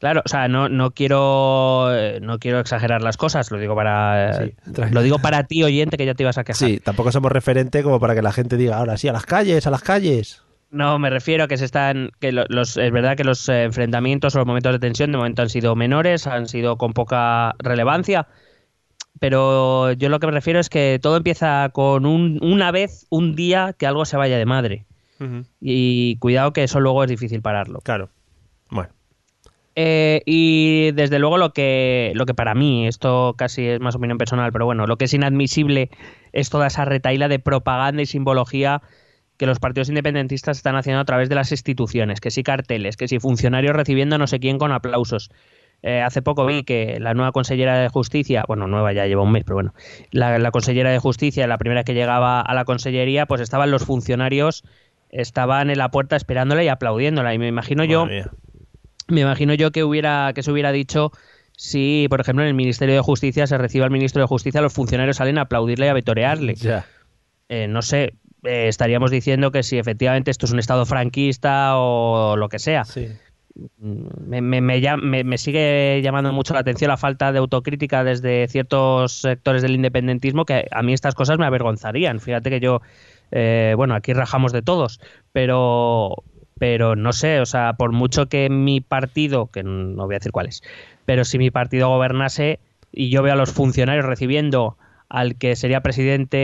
Claro, 0.02 0.22
o 0.26 0.28
sea, 0.28 0.48
no, 0.50 0.68
no 0.68 0.92
quiero 0.92 1.96
eh, 1.96 2.20
no 2.22 2.38
quiero 2.40 2.60
exagerar 2.60 3.02
las 3.02 3.16
cosas, 3.18 3.50
lo 3.52 3.60
digo 3.60 3.76
para 3.76 4.34
Sí, 4.34 4.54
tranquilo. 4.74 4.90
lo 5.00 5.02
digo 5.04 5.20
para 5.20 5.44
ti 5.44 5.64
oyente 5.64 5.96
que 5.96 6.06
ya 6.06 6.14
te 6.16 6.24
ibas 6.24 6.38
a 6.38 6.44
quejar. 6.44 6.68
Sí, 6.68 6.80
tampoco 6.80 7.12
somos 7.12 7.32
referente 7.32 7.84
como 7.84 8.00
para 8.00 8.16
que 8.16 8.22
la 8.24 8.34
gente 8.34 8.58
diga 8.58 8.78
ahora 8.78 8.98
sí, 8.98 9.08
a 9.08 9.14
las 9.14 9.26
calles, 9.28 9.66
a 9.68 9.70
las 9.72 9.84
calles. 9.84 10.42
No, 10.72 10.98
me 11.00 11.10
refiero 11.10 11.44
a 11.44 11.48
que 11.48 11.58
se 11.58 11.66
están 11.66 12.10
que 12.20 12.32
lo- 12.32 12.46
los 12.50 12.78
es 12.78 12.92
verdad 12.92 13.16
que 13.16 13.24
los 13.24 13.48
eh, 13.50 13.64
enfrentamientos 13.64 14.34
o 14.36 14.40
los 14.40 14.48
momentos 14.48 14.72
de 14.74 14.80
tensión 14.80 15.12
de 15.12 15.18
momento 15.20 15.44
han 15.44 15.50
sido 15.50 15.76
menores, 15.76 16.26
han 16.28 16.48
sido 16.48 16.78
con 16.78 16.94
poca 16.94 17.54
relevancia, 17.60 18.26
pero 19.20 19.92
yo 19.92 20.10
lo 20.10 20.20
que 20.20 20.28
me 20.28 20.34
refiero 20.34 20.60
es 20.60 20.70
que 20.70 21.00
todo 21.02 21.18
empieza 21.18 21.70
con 21.74 22.06
un, 22.06 22.40
una 22.42 22.72
vez, 22.72 23.06
un 23.10 23.36
día 23.36 23.76
que 23.78 23.86
algo 23.86 24.06
se 24.06 24.18
vaya 24.18 24.38
de 24.38 24.46
madre. 24.46 24.86
Y 25.60 26.16
cuidado 26.18 26.52
que 26.54 26.64
eso 26.64 26.80
luego 26.80 27.04
es 27.04 27.10
difícil 27.12 27.44
pararlo. 27.44 27.80
Claro. 27.82 28.10
Eh, 29.76 30.22
y 30.26 30.92
desde 30.92 31.20
luego 31.20 31.38
lo 31.38 31.54
que, 31.54 32.12
lo 32.16 32.26
que 32.26 32.34
para 32.34 32.56
mí, 32.56 32.88
esto 32.88 33.36
casi 33.38 33.66
es 33.68 33.80
más 33.80 33.96
opinión 33.96 34.18
personal, 34.18 34.52
pero 34.52 34.66
bueno, 34.66 34.86
lo 34.86 34.98
que 34.98 35.06
es 35.06 35.14
inadmisible 35.14 35.90
es 36.34 36.50
toda 36.50 36.68
esa 36.68 36.86
retaíla 36.86 37.28
de 37.28 37.40
propaganda 37.40 38.02
y 38.02 38.06
simbología 38.06 38.82
que 39.38 39.46
los 39.46 39.60
partidos 39.60 39.90
independentistas 39.90 40.58
están 40.58 40.76
haciendo 40.76 41.02
a 41.02 41.06
través 41.06 41.30
de 41.30 41.36
las 41.36 41.52
instituciones, 41.52 42.20
que 42.20 42.32
si 42.32 42.44
carteles, 42.44 42.98
que 42.98 43.08
si 43.08 43.20
funcionarios 43.20 43.76
recibiendo 43.76 44.18
no 44.18 44.28
sé 44.28 44.40
quién 44.40 44.60
con 44.60 44.72
aplausos. 44.72 45.32
Eh, 45.84 46.02
hace 46.02 46.22
poco 46.22 46.46
vi 46.46 46.64
que 46.64 47.00
la 47.00 47.16
nueva 47.16 47.32
consellera 47.32 47.80
de 47.80 47.90
justicia, 47.90 48.44
bueno, 48.48 48.68
nueva 48.68 48.94
ya 48.94 49.08
lleva 49.08 49.24
un 49.24 49.32
mes, 49.32 49.44
pero 49.44 49.56
bueno, 49.56 49.74
la, 50.12 50.52
consellera 50.52 50.92
de 50.92 51.00
justicia, 51.00 51.48
la 51.48 51.58
primera 51.58 51.84
que 51.84 51.96
llegaba 51.96 52.40
a 52.40 52.54
la 52.54 52.66
consellería, 52.66 53.26
pues 53.26 53.42
estaban 53.42 53.72
los 53.72 53.84
funcionarios, 53.84 54.64
estaban 55.10 55.72
en 55.72 55.80
la 55.80 55.90
puerta 55.90 56.16
esperándola 56.16 56.64
y 56.64 56.68
aplaudiéndola. 56.68 57.34
Y 57.34 57.40
me 57.40 57.48
imagino 57.48 57.84
yo. 57.84 58.08
Me 59.12 59.22
imagino 59.22 59.54
yo 59.54 59.72
que 59.72 59.84
hubiera 59.84 60.32
que 60.34 60.44
se 60.44 60.52
hubiera 60.52 60.72
dicho 60.72 61.12
si, 61.58 62.08
por 62.10 62.20
ejemplo, 62.22 62.44
en 62.44 62.48
el 62.50 62.54
Ministerio 62.56 62.96
de 62.96 63.02
Justicia 63.02 63.46
se 63.46 63.58
recibe 63.58 63.84
al 63.84 63.92
ministro 63.92 64.22
de 64.22 64.28
Justicia, 64.28 64.62
los 64.62 64.74
funcionarios 64.74 65.18
salen 65.18 65.38
a 65.38 65.42
aplaudirle 65.42 65.86
y 65.86 65.90
a 65.90 65.94
vitorearle. 65.94 66.56
Eh, 67.50 67.68
no 67.68 67.82
sé, 67.82 68.14
eh, 68.44 68.68
estaríamos 68.68 69.12
diciendo 69.12 69.52
que 69.52 69.62
si 69.62 69.78
efectivamente 69.78 70.32
esto 70.32 70.46
es 70.48 70.52
un 70.54 70.60
estado 70.60 70.86
franquista 70.86 71.78
o 71.78 72.36
lo 72.38 72.50
que 72.50 72.58
sea. 72.60 72.84
Sí. 72.86 73.10
Me, 73.80 74.42
me- 74.42 74.62
me- 74.62 75.24
me 75.26 75.38
sigue 75.38 76.02
llamando 76.02 76.32
mucho 76.32 76.54
la 76.54 76.62
atención 76.62 76.88
la 76.90 76.98
falta 76.98 77.32
de 77.34 77.40
autocrítica 77.40 78.04
desde 78.04 78.48
ciertos 78.48 79.12
sectores 79.22 79.62
del 79.62 79.76
independentismo 79.76 80.46
que 80.46 80.66
a 80.72 80.82
mí 80.84 80.94
estas 80.94 81.16
cosas 81.16 81.38
me 81.38 81.46
avergonzarían. 81.46 82.20
Fíjate 82.22 82.50
que 82.50 82.60
yo 82.60 82.82
Eh, 83.34 83.76
bueno, 83.78 83.96
aquí 83.96 84.12
rajamos 84.12 84.52
de 84.52 84.62
todos, 84.62 85.00
pero, 85.32 86.16
pero 86.62 86.96
no 86.96 87.12
sé, 87.12 87.40
o 87.40 87.48
sea, 87.48 87.74
por 87.74 87.92
mucho 87.92 88.28
que 88.28 88.48
mi 88.52 88.82
partido, 88.82 89.48
que 89.48 89.64
no 89.64 90.06
voy 90.06 90.14
a 90.14 90.20
decir 90.20 90.32
cuál 90.32 90.46
es, 90.46 90.62
pero 91.06 91.26
si 91.26 91.40
mi 91.40 91.50
partido 91.50 91.88
gobernase 91.90 92.60
y 92.92 93.10
yo 93.10 93.24
veo 93.24 93.34
a 93.34 93.36
los 93.36 93.52
funcionarios 93.52 94.06
recibiendo 94.06 94.78
al 95.10 95.38
que 95.40 95.56
sería 95.56 95.82
presidente 95.82 96.38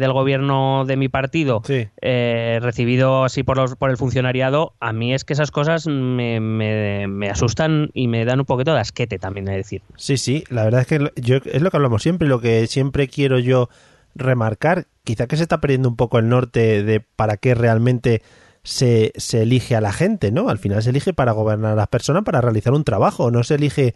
del 0.00 0.12
gobierno 0.14 0.86
de 0.86 0.96
mi 0.96 1.10
partido, 1.10 1.60
Sí. 1.66 1.88
eh, 2.00 2.58
recibido 2.62 3.24
así 3.24 3.42
por, 3.42 3.58
los, 3.58 3.76
por 3.76 3.90
el 3.90 3.98
funcionariado, 3.98 4.72
a 4.80 4.94
mí 4.94 5.12
es 5.12 5.24
que 5.26 5.34
esas 5.34 5.50
cosas 5.50 5.86
me, 5.86 6.40
me- 6.40 7.06
me 7.06 7.28
asustan 7.28 7.90
y 7.92 8.08
me 8.08 8.24
dan 8.24 8.40
un 8.40 8.46
poquito 8.46 8.72
de 8.72 8.80
asquete 8.80 9.18
también, 9.18 9.46
es 9.48 9.56
decir. 9.56 9.82
Sí, 9.96 10.16
sí, 10.16 10.42
la 10.48 10.64
verdad 10.64 10.80
es 10.80 10.86
que 10.86 11.12
yo, 11.20 11.36
es 11.44 11.60
lo 11.60 11.70
que 11.70 11.76
hablamos 11.76 12.02
siempre, 12.02 12.26
lo 12.28 12.40
que 12.40 12.66
siempre 12.66 13.08
quiero 13.08 13.38
yo 13.38 13.68
remarcar, 14.14 14.86
quizá 15.04 15.26
que 15.26 15.36
se 15.36 15.42
está 15.42 15.60
perdiendo 15.60 15.90
un 15.90 15.96
poco 15.96 16.18
el 16.18 16.30
norte 16.30 16.82
de 16.82 17.00
para 17.00 17.36
qué 17.36 17.54
realmente 17.54 18.22
se, 18.62 19.12
se 19.16 19.42
elige 19.42 19.76
a 19.76 19.80
la 19.80 19.92
gente, 19.92 20.32
¿no? 20.32 20.48
Al 20.48 20.58
final 20.58 20.82
se 20.82 20.90
elige 20.90 21.12
para 21.12 21.32
gobernar 21.32 21.72
a 21.72 21.76
las 21.76 21.88
personas, 21.88 22.24
para 22.24 22.40
realizar 22.40 22.72
un 22.72 22.84
trabajo, 22.84 23.30
no 23.30 23.42
se 23.42 23.54
elige 23.54 23.94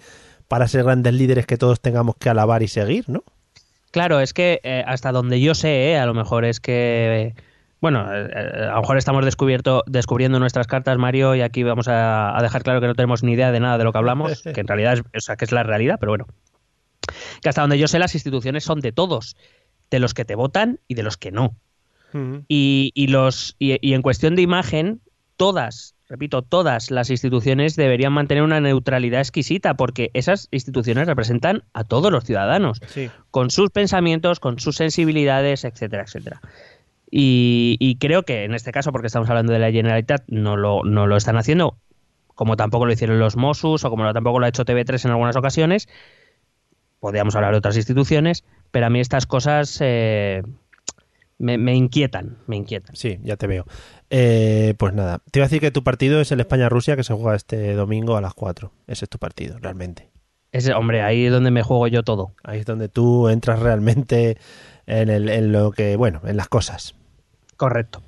para 0.49 0.69
ser 0.69 0.85
grandes 0.85 1.15
líderes 1.15 1.47
que 1.47 1.57
todos 1.57 1.81
tengamos 1.81 2.17
que 2.17 2.29
alabar 2.29 2.63
y 2.63 2.69
seguir, 2.69 3.05
¿no? 3.09 3.25
Claro, 3.91 4.21
es 4.21 4.33
que 4.33 4.61
eh, 4.65 4.83
hasta 4.87 5.13
donde 5.13 5.41
yo 5.41 5.55
sé, 5.55 5.93
eh, 5.93 5.99
a 5.99 6.07
lo 6.07 6.15
mejor 6.15 6.45
es 6.45 6.61
que... 6.61 7.35
Bueno, 7.81 8.07
eh, 8.13 8.69
a 8.69 8.75
lo 8.75 8.81
mejor 8.81 8.97
estamos 8.97 9.25
descubierto, 9.25 9.85
descubriendo 9.87 10.41
nuestras 10.41 10.67
cartas, 10.67 10.97
Mario, 10.97 11.35
y 11.35 11.43
aquí 11.43 11.63
vamos 11.63 11.87
a, 11.87 12.37
a 12.37 12.43
dejar 12.43 12.63
claro 12.63 12.81
que 12.81 12.87
no 12.87 12.95
tenemos 12.95 13.23
ni 13.23 13.33
idea 13.33 13.53
de 13.53 13.61
nada 13.61 13.79
de 13.79 13.85
lo 13.85 13.93
que 13.93 13.99
hablamos, 13.99 14.43
que 14.55 14.61
en 14.61 14.67
realidad 14.67 14.95
es, 14.95 15.01
o 15.01 15.21
sea, 15.21 15.37
que 15.37 15.45
es 15.45 15.53
la 15.53 15.63
realidad, 15.63 15.99
pero 16.01 16.13
bueno. 16.13 16.27
Que 17.43 17.51
hasta 17.51 17.61
donde 17.61 17.79
yo 17.79 17.87
sé, 17.87 17.99
las 17.99 18.15
instituciones 18.15 18.65
son 18.65 18.81
de 18.81 18.91
todos, 18.91 19.37
de 19.91 19.99
los 20.01 20.15
que 20.15 20.25
te 20.25 20.35
votan 20.35 20.81
y 20.89 20.95
de 20.95 21.03
los 21.03 21.17
que 21.17 21.31
no. 21.31 21.55
Y, 22.49 22.93
y 22.95 23.09
los, 23.09 23.57
y, 23.59 23.77
y 23.87 23.95
en 23.95 24.03
cuestión 24.03 24.37
de 24.37 24.43
imagen, 24.43 25.01
todas, 25.37 25.95
repito, 26.09 26.43
todas 26.43 26.91
las 26.91 27.11
instituciones 27.11 27.75
deberían 27.77 28.13
mantener 28.13 28.45
una 28.45 28.61
neutralidad 28.61 29.21
exquisita, 29.21 29.75
porque 29.75 30.11
esas 30.15 30.49
instituciones 30.53 31.07
representan 31.09 31.65
a 31.73 31.83
todos 31.85 32.13
los 32.13 32.25
ciudadanos 32.25 32.81
Sí. 32.87 33.11
con 33.31 33.51
sus 33.51 33.71
pensamientos, 33.71 34.39
con 34.39 34.59
sus 34.61 34.77
sensibilidades, 34.77 35.65
etcétera, 35.65 36.05
etcétera. 36.05 36.41
Y, 37.11 37.77
y 37.81 37.97
creo 37.97 38.23
que 38.25 38.45
en 38.45 38.55
este 38.55 38.73
caso, 38.73 38.93
porque 38.93 39.07
estamos 39.09 39.29
hablando 39.29 39.53
de 39.53 39.59
la 39.59 39.71
Generalitat, 39.73 40.25
no 40.29 40.57
lo, 40.57 40.83
no 40.85 41.07
lo 41.07 41.17
están 41.17 41.37
haciendo, 41.37 41.77
como 42.35 42.57
tampoco 42.57 42.87
lo 42.87 42.93
hicieron 42.93 43.19
los 43.19 43.37
Mossos 43.37 43.85
o 43.85 43.91
como 43.91 44.13
tampoco 44.13 44.39
lo 44.41 44.47
ha 44.47 44.49
hecho 44.49 44.65
TV3 44.65 45.05
en 45.05 45.11
algunas 45.13 45.37
ocasiones. 45.37 45.89
Podríamos 47.01 47.37
hablar 47.37 47.53
de 47.53 47.59
otras 47.59 47.77
instituciones, 47.77 48.45
pero 48.71 48.87
a 48.87 48.91
mí 48.91 48.99
estas 48.99 49.27
cosas 49.27 49.79
eh, 49.81 50.43
me, 51.39 51.59
me 51.59 51.75
inquietan, 51.75 52.39
me 52.47 52.57
inquietan. 52.57 52.95
Sí, 52.97 53.19
ya 53.23 53.37
te 53.37 53.47
veo. 53.47 53.65
Eh, 54.11 54.75
pues 54.79 54.95
nada, 54.95 55.21
te 55.31 55.39
iba 55.41 55.45
a 55.45 55.49
decir 55.49 55.61
que 55.61 55.71
tu 55.71 55.83
partido 55.83 56.21
es 56.21 56.31
el 56.33 56.41
España-Rusia 56.41 56.97
que 56.97 57.05
se 57.05 57.15
juega 57.15 57.35
este 57.37 57.75
domingo 57.75 58.17
a 58.17 58.21
las 58.21 58.35
4. 58.35 58.73
Ese 58.87 59.05
es 59.05 59.09
tu 59.09 59.19
partido, 59.19 59.59
realmente. 59.59 60.11
Ese, 60.53 60.73
hombre, 60.75 61.03
ahí 61.03 61.27
es 61.27 61.33
donde 61.33 61.51
me 61.51 61.63
juego 61.63 61.89
yo 61.89 62.03
todo. 62.05 62.33
Ahí 62.45 62.61
es 62.61 62.67
donde 62.67 62.89
tú 62.89 63.29
entras 63.29 63.59
realmente 63.59 64.39
en, 64.87 65.09
el, 65.11 65.29
en 65.29 65.51
lo 65.51 65.73
que, 65.73 65.97
bueno, 65.97 66.21
en 66.25 66.37
las 66.37 66.49
cosas. 66.49 66.95
Correcto. 67.57 68.03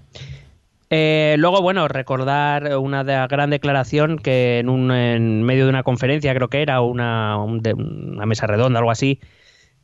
Eh, 0.89 1.35
luego, 1.39 1.61
bueno, 1.63 1.89
recordar 1.89 2.77
una 2.79 3.03
de- 3.03 3.27
gran 3.29 3.51
declaración 3.51 4.19
que 4.19 4.61
en, 4.61 4.69
un, 4.69 4.93
en 4.93 5.43
medio 5.43 5.65
de 5.65 5.71
una 5.71 5.83
conferencia, 5.83 6.33
creo 6.35 6.49
que 6.49 6.63
era, 6.63 6.81
una, 6.81 7.37
un- 7.43 7.61
de- 7.61 7.75
una 7.75 8.25
mesa 8.27 8.47
redonda, 8.47 8.79
algo 8.79 8.93
así, 8.93 9.19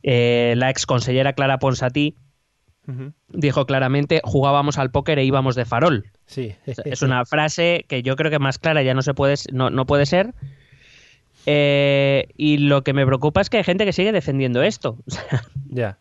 eh, 0.01 0.53
la 0.55 0.69
ex 0.69 0.85
consellera 0.85 1.33
Clara 1.33 1.59
Ponsatí 1.59 2.15
dijo 3.29 3.65
claramente, 3.65 4.21
jugábamos 4.23 4.77
al 4.77 4.91
póker 4.91 5.19
e 5.19 5.25
íbamos 5.25 5.55
de 5.55 5.65
farol. 5.65 6.11
Sí. 6.25 6.55
Es 6.65 7.01
una 7.01 7.25
frase 7.25 7.85
que 7.87 8.03
yo 8.03 8.15
creo 8.15 8.29
que 8.31 8.39
más 8.39 8.59
clara 8.59 8.83
ya 8.83 8.93
no 8.93 9.01
se 9.01 9.13
puede, 9.13 9.35
no, 9.51 9.69
no 9.69 9.85
puede 9.85 10.05
ser. 10.05 10.33
Eh, 11.45 12.27
y 12.37 12.57
lo 12.57 12.83
que 12.83 12.93
me 12.93 13.05
preocupa 13.05 13.41
es 13.41 13.49
que 13.49 13.57
hay 13.57 13.63
gente 13.63 13.85
que 13.85 13.93
sigue 13.93 14.11
defendiendo 14.11 14.61
esto. 14.63 14.97
Ya. 15.75 15.97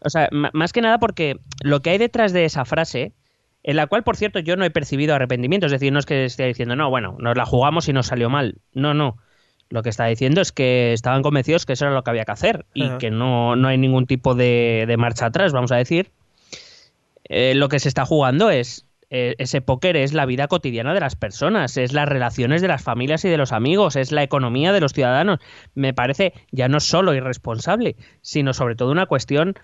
o 0.00 0.10
sea, 0.10 0.28
más 0.30 0.74
que 0.74 0.82
nada 0.82 0.98
porque 0.98 1.38
lo 1.62 1.80
que 1.80 1.88
hay 1.88 1.96
detrás 1.96 2.34
de 2.34 2.44
esa 2.44 2.66
frase, 2.66 3.14
en 3.62 3.76
la 3.76 3.86
cual, 3.86 4.04
por 4.04 4.18
cierto, 4.18 4.40
yo 4.40 4.56
no 4.56 4.66
he 4.66 4.70
percibido 4.70 5.14
arrepentimiento, 5.14 5.64
es 5.64 5.72
decir, 5.72 5.90
no 5.90 5.98
es 5.98 6.04
que 6.04 6.26
esté 6.26 6.44
diciendo, 6.44 6.76
no, 6.76 6.90
bueno, 6.90 7.16
nos 7.18 7.34
la 7.34 7.46
jugamos 7.46 7.88
y 7.88 7.94
nos 7.94 8.08
salió 8.08 8.28
mal. 8.28 8.56
No, 8.74 8.92
no. 8.92 9.16
Lo 9.70 9.82
que 9.82 9.88
está 9.88 10.04
diciendo 10.04 10.42
es 10.42 10.52
que 10.52 10.92
estaban 10.92 11.22
convencidos 11.22 11.64
que 11.64 11.72
eso 11.72 11.86
era 11.86 11.94
lo 11.94 12.04
que 12.04 12.10
había 12.10 12.26
que 12.26 12.32
hacer 12.32 12.66
y 12.74 12.90
que 12.98 13.10
no, 13.10 13.56
no 13.56 13.68
hay 13.68 13.78
ningún 13.78 14.06
tipo 14.06 14.34
de, 14.34 14.84
de 14.86 14.96
marcha 14.98 15.26
atrás, 15.26 15.54
vamos 15.54 15.72
a 15.72 15.76
decir. 15.76 16.10
Eh, 17.28 17.54
lo 17.54 17.68
que 17.68 17.78
se 17.78 17.88
está 17.88 18.04
jugando 18.04 18.50
es 18.50 18.86
eh, 19.10 19.34
ese 19.38 19.60
póker 19.60 19.96
es 19.96 20.12
la 20.14 20.26
vida 20.26 20.48
cotidiana 20.48 20.92
de 20.92 21.00
las 21.00 21.14
personas, 21.14 21.76
es 21.76 21.92
las 21.92 22.08
relaciones 22.08 22.60
de 22.62 22.68
las 22.68 22.82
familias 22.82 23.24
y 23.24 23.28
de 23.28 23.36
los 23.36 23.52
amigos, 23.52 23.94
es 23.96 24.10
la 24.12 24.22
economía 24.24 24.72
de 24.72 24.80
los 24.80 24.92
ciudadanos. 24.92 25.38
Me 25.74 25.94
parece 25.94 26.32
ya 26.50 26.68
no 26.68 26.80
solo 26.80 27.14
irresponsable, 27.14 27.96
sino 28.20 28.52
sobre 28.52 28.74
todo 28.74 28.90
una 28.90 29.06
cuestión 29.06 29.54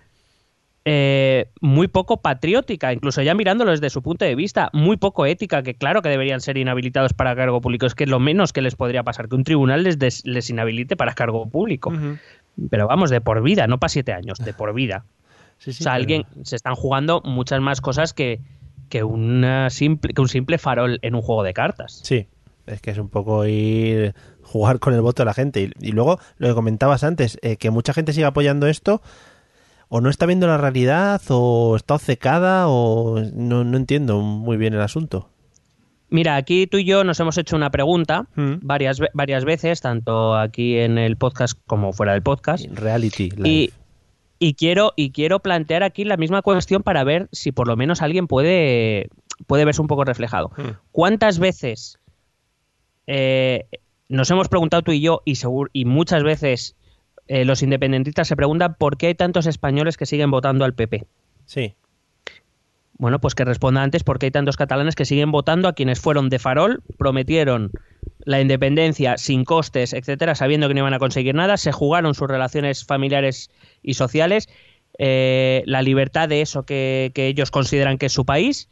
eh, 0.85 1.49
muy 1.61 1.87
poco 1.87 2.21
patriótica, 2.23 2.93
incluso 2.93 3.23
ya 3.23 3.35
mirándolo 3.35 3.71
desde 3.71 3.89
su 3.91 4.03
punto 4.03 4.25
de 4.25 4.35
vista, 4.35 4.69
muy 4.73 4.97
poco 4.97 5.27
ética, 5.27 5.63
que 5.63 5.75
claro 5.75 6.03
que 6.03 6.09
deberían 6.09 6.41
ser 6.41 6.57
inhabilitados 6.59 7.13
para 7.13 7.37
cargo 7.37 7.61
público. 7.61 7.87
Es 7.87 7.95
que 7.95 8.07
lo 8.07 8.19
menos 8.19 8.53
que 8.53 8.63
les 8.63 8.75
podría 8.75 9.05
pasar, 9.05 9.29
que 9.29 9.37
un 9.37 9.45
tribunal 9.45 9.85
les, 9.85 9.99
des- 9.99 10.27
les 10.27 10.51
inhabilite 10.51 10.97
para 10.97 11.15
cargo 11.15 11.49
público. 11.49 11.93
Pero 12.71 12.87
vamos, 12.89 13.11
de 13.11 13.21
por 13.21 13.43
vida, 13.43 13.67
no 13.69 13.79
para 13.79 13.91
siete 13.91 14.13
años, 14.13 14.39
de 14.39 14.53
por 14.53 14.75
vida. 14.75 15.05
Sí, 15.63 15.73
sí, 15.73 15.83
o 15.83 15.85
sea, 15.85 15.93
pero- 15.93 16.01
alguien 16.03 16.25
se 16.43 16.57
están 16.57 16.75
jugando 16.75 17.21
muchas 17.25 17.61
más 17.61 17.81
cosas 17.81 18.13
que, 18.13 18.41
que, 18.89 19.05
una 19.05 19.71
simple, 19.71 20.13
que 20.13 20.21
un 20.21 20.29
simple 20.29 20.59
farol 20.59 20.99
en 21.03 21.15
un 21.15 21.23
juego 21.23 21.43
de 21.43 21.55
cartas. 21.55 22.01
Sí, 22.03 22.27
es 22.67 22.81
que 22.81 22.91
es 22.91 22.99
un 22.99 23.09
poco 23.09 23.47
ir 23.47 24.15
jugar 24.43 24.79
con 24.81 24.93
el 24.95 25.01
voto 25.01 25.23
de 25.23 25.27
la 25.27 25.35
gente. 25.35 25.63
Y, 25.63 25.89
y 25.89 25.93
luego 25.93 26.19
lo 26.39 26.49
que 26.49 26.55
comentabas 26.55 27.05
antes, 27.05 27.39
eh, 27.43 27.57
que 27.57 27.71
mucha 27.71 27.93
gente 27.93 28.13
sigue 28.13 28.27
apoyando 28.27 28.67
esto, 28.67 29.01
o 29.89 30.01
no 30.01 30.11
está 30.11 30.27
viendo 30.27 30.47
la 30.47 30.59
realidad, 30.59 31.21
o 31.29 31.77
está 31.77 31.95
obcecada, 31.95 32.67
o 32.69 33.21
no, 33.35 33.63
no 33.65 33.77
entiendo 33.77 34.21
muy 34.21 34.57
bien 34.57 34.75
el 34.75 34.81
asunto. 34.81 35.29
Mira, 36.09 36.37
aquí 36.37 36.67
tú 36.67 36.77
y 36.79 36.85
yo 36.85 37.05
nos 37.05 37.19
hemos 37.21 37.39
hecho 37.39 37.57
una 37.57 37.71
pregunta 37.71 38.27
Mm. 38.37 38.55
varias, 38.63 38.99
varias 39.15 39.45
veces, 39.47 39.81
tanto 39.81 40.35
aquí 40.37 40.77
en 40.79 40.99
el 40.99 41.17
podcast 41.17 41.59
como 41.67 41.93
fuera 41.95 42.13
del 42.13 42.23
podcast. 42.23 42.67
Reality. 42.71 43.31
Y, 43.45 43.73
y 44.43 44.55
quiero, 44.55 44.93
y 44.97 45.13
quiero 45.13 45.39
plantear 45.39 45.85
aquí 45.85 46.03
la 46.03 46.17
misma 46.17 46.43
cuestión 46.43 46.83
para 46.83 47.05
ver 47.05 47.29
si 47.31 47.53
por 47.53 47.69
lo 47.69 47.77
menos 47.77 48.03
alguien 48.03 48.27
puede, 48.27 49.09
puede 49.47 49.65
verse 49.65 49.81
un 49.81 49.87
poco 49.87 50.05
reflejado. 50.05 50.51
Hmm. 50.57 50.71
¿Cuántas 50.91 51.39
veces 51.39 52.01
eh, 53.07 53.67
nos 54.09 54.29
hemos 54.33 54.49
preguntado 54.49 54.83
tú 54.83 54.91
y 54.91 55.01
yo, 55.01 55.23
y, 55.25 55.85
muchas 55.85 56.25
veces 56.25 56.75
eh, 57.29 57.45
los 57.45 57.63
independentistas 57.63 58.27
se 58.27 58.35
preguntan 58.35 58.75
por 58.77 58.97
qué 58.97 59.07
hay 59.07 59.15
tantos 59.15 59.47
españoles 59.47 59.97
que 59.97 60.07
siguen 60.07 60.33
votando 60.33 60.65
al 60.65 60.75
PP? 60.75 61.07
Sí, 61.47 61.77
Bueno, 63.03 63.21
pues 63.21 63.35
que 63.35 63.45
responda 63.45 63.83
antes 63.83 64.05
por 64.05 64.21
qué 64.21 64.27
hay 64.27 64.31
tantos 64.31 64.57
catalanes 64.57 64.95
que 64.95 65.05
siguen 65.05 65.33
votando 65.33 65.67
a 65.67 65.73
quienes 65.73 65.99
fueron 65.99 66.29
de 66.29 66.39
farol, 66.39 66.85
prometieron 66.99 67.73
la 68.25 68.41
independencia 68.41 69.19
sin 69.19 69.45
costes, 69.45 69.93
etcétera, 69.93 70.37
sabiendo 70.37 70.69
que 70.69 70.75
no 70.75 70.83
iban 70.83 70.95
a 70.95 71.01
conseguir 71.01 71.35
nada, 71.35 71.57
se 71.57 71.73
jugaron 71.73 72.15
sus 72.15 72.29
relaciones 72.29 72.85
familiares 72.85 73.51
y 73.83 73.95
sociales, 73.95 74.49
eh, 75.01 75.65
la 75.67 75.83
libertad 75.83 76.29
de 76.29 76.43
eso 76.43 76.63
que, 76.63 77.11
que 77.13 77.27
ellos 77.27 77.51
consideran 77.51 77.99
que 77.99 78.07
es 78.07 78.13
su 78.13 78.25
país, 78.25 78.69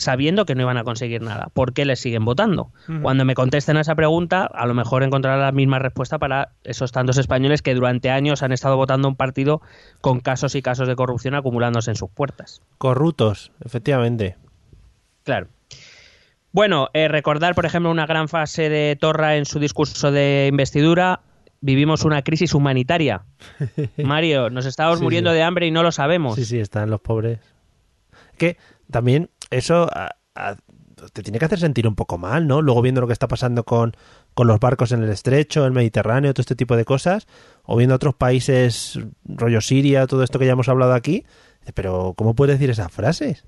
sabiendo 0.00 0.46
que 0.46 0.54
no 0.54 0.62
iban 0.62 0.76
a 0.78 0.84
conseguir 0.84 1.22
nada. 1.22 1.48
¿Por 1.52 1.72
qué 1.72 1.84
les 1.84 2.00
siguen 2.00 2.24
votando? 2.24 2.72
Cuando 3.02 3.24
me 3.24 3.34
contesten 3.34 3.76
a 3.76 3.82
esa 3.82 3.94
pregunta, 3.94 4.46
a 4.46 4.66
lo 4.66 4.74
mejor 4.74 5.02
encontrarán 5.02 5.40
la 5.40 5.52
misma 5.52 5.78
respuesta 5.78 6.18
para 6.18 6.52
esos 6.64 6.90
tantos 6.92 7.18
españoles 7.18 7.62
que 7.62 7.74
durante 7.74 8.10
años 8.10 8.42
han 8.42 8.52
estado 8.52 8.76
votando 8.76 9.08
un 9.08 9.16
partido 9.16 9.60
con 10.00 10.20
casos 10.20 10.54
y 10.54 10.62
casos 10.62 10.88
de 10.88 10.96
corrupción 10.96 11.34
acumulándose 11.34 11.90
en 11.90 11.96
sus 11.96 12.10
puertas. 12.10 12.62
corruptos, 12.78 13.52
efectivamente. 13.64 14.36
Claro. 15.24 15.48
Bueno, 16.52 16.88
eh, 16.94 17.06
recordar, 17.08 17.54
por 17.54 17.66
ejemplo, 17.66 17.90
una 17.90 18.06
gran 18.06 18.28
fase 18.28 18.68
de 18.68 18.96
Torra 19.00 19.36
en 19.36 19.44
su 19.44 19.60
discurso 19.60 20.10
de 20.10 20.48
investidura. 20.50 21.20
Vivimos 21.60 22.04
una 22.04 22.22
crisis 22.22 22.54
humanitaria. 22.54 23.22
Mario, 23.98 24.50
nos 24.50 24.64
estamos 24.66 24.98
Sí, 24.98 25.04
muriendo 25.04 25.30
sí. 25.30 25.36
de 25.36 25.42
hambre 25.42 25.66
y 25.66 25.70
no 25.70 25.82
lo 25.82 25.92
sabemos. 25.92 26.34
Sí, 26.36 26.44
sí, 26.44 26.58
están 26.58 26.90
los 26.90 27.00
pobres. 27.00 27.38
Que 28.38 28.56
también 28.90 29.28
eso 29.50 29.88
a- 29.92 30.16
a- 30.34 30.56
te 31.12 31.22
tiene 31.22 31.38
que 31.38 31.46
hacer 31.46 31.58
sentir 31.58 31.88
un 31.88 31.94
poco 31.94 32.18
mal, 32.18 32.46
¿no? 32.46 32.60
Luego 32.60 32.82
viendo 32.82 33.00
lo 33.00 33.06
que 33.06 33.12
está 33.14 33.26
pasando 33.26 33.64
con, 33.64 33.96
con 34.34 34.46
los 34.46 34.60
barcos 34.60 34.92
en 34.92 35.02
el 35.02 35.08
estrecho, 35.08 35.64
el 35.64 35.72
Mediterráneo, 35.72 36.34
todo 36.34 36.42
este 36.42 36.54
tipo 36.56 36.76
de 36.76 36.84
cosas, 36.84 37.26
o 37.64 37.76
viendo 37.76 37.94
otros 37.94 38.14
países, 38.14 38.98
rollo 39.24 39.60
Siria, 39.62 40.06
todo 40.06 40.22
esto 40.22 40.38
que 40.38 40.44
ya 40.46 40.52
hemos 40.52 40.68
hablado 40.68 40.92
aquí. 40.92 41.24
Pero, 41.74 42.14
¿cómo 42.16 42.34
puedes 42.34 42.56
decir 42.58 42.70
esas 42.70 42.92
frases? 42.92 43.44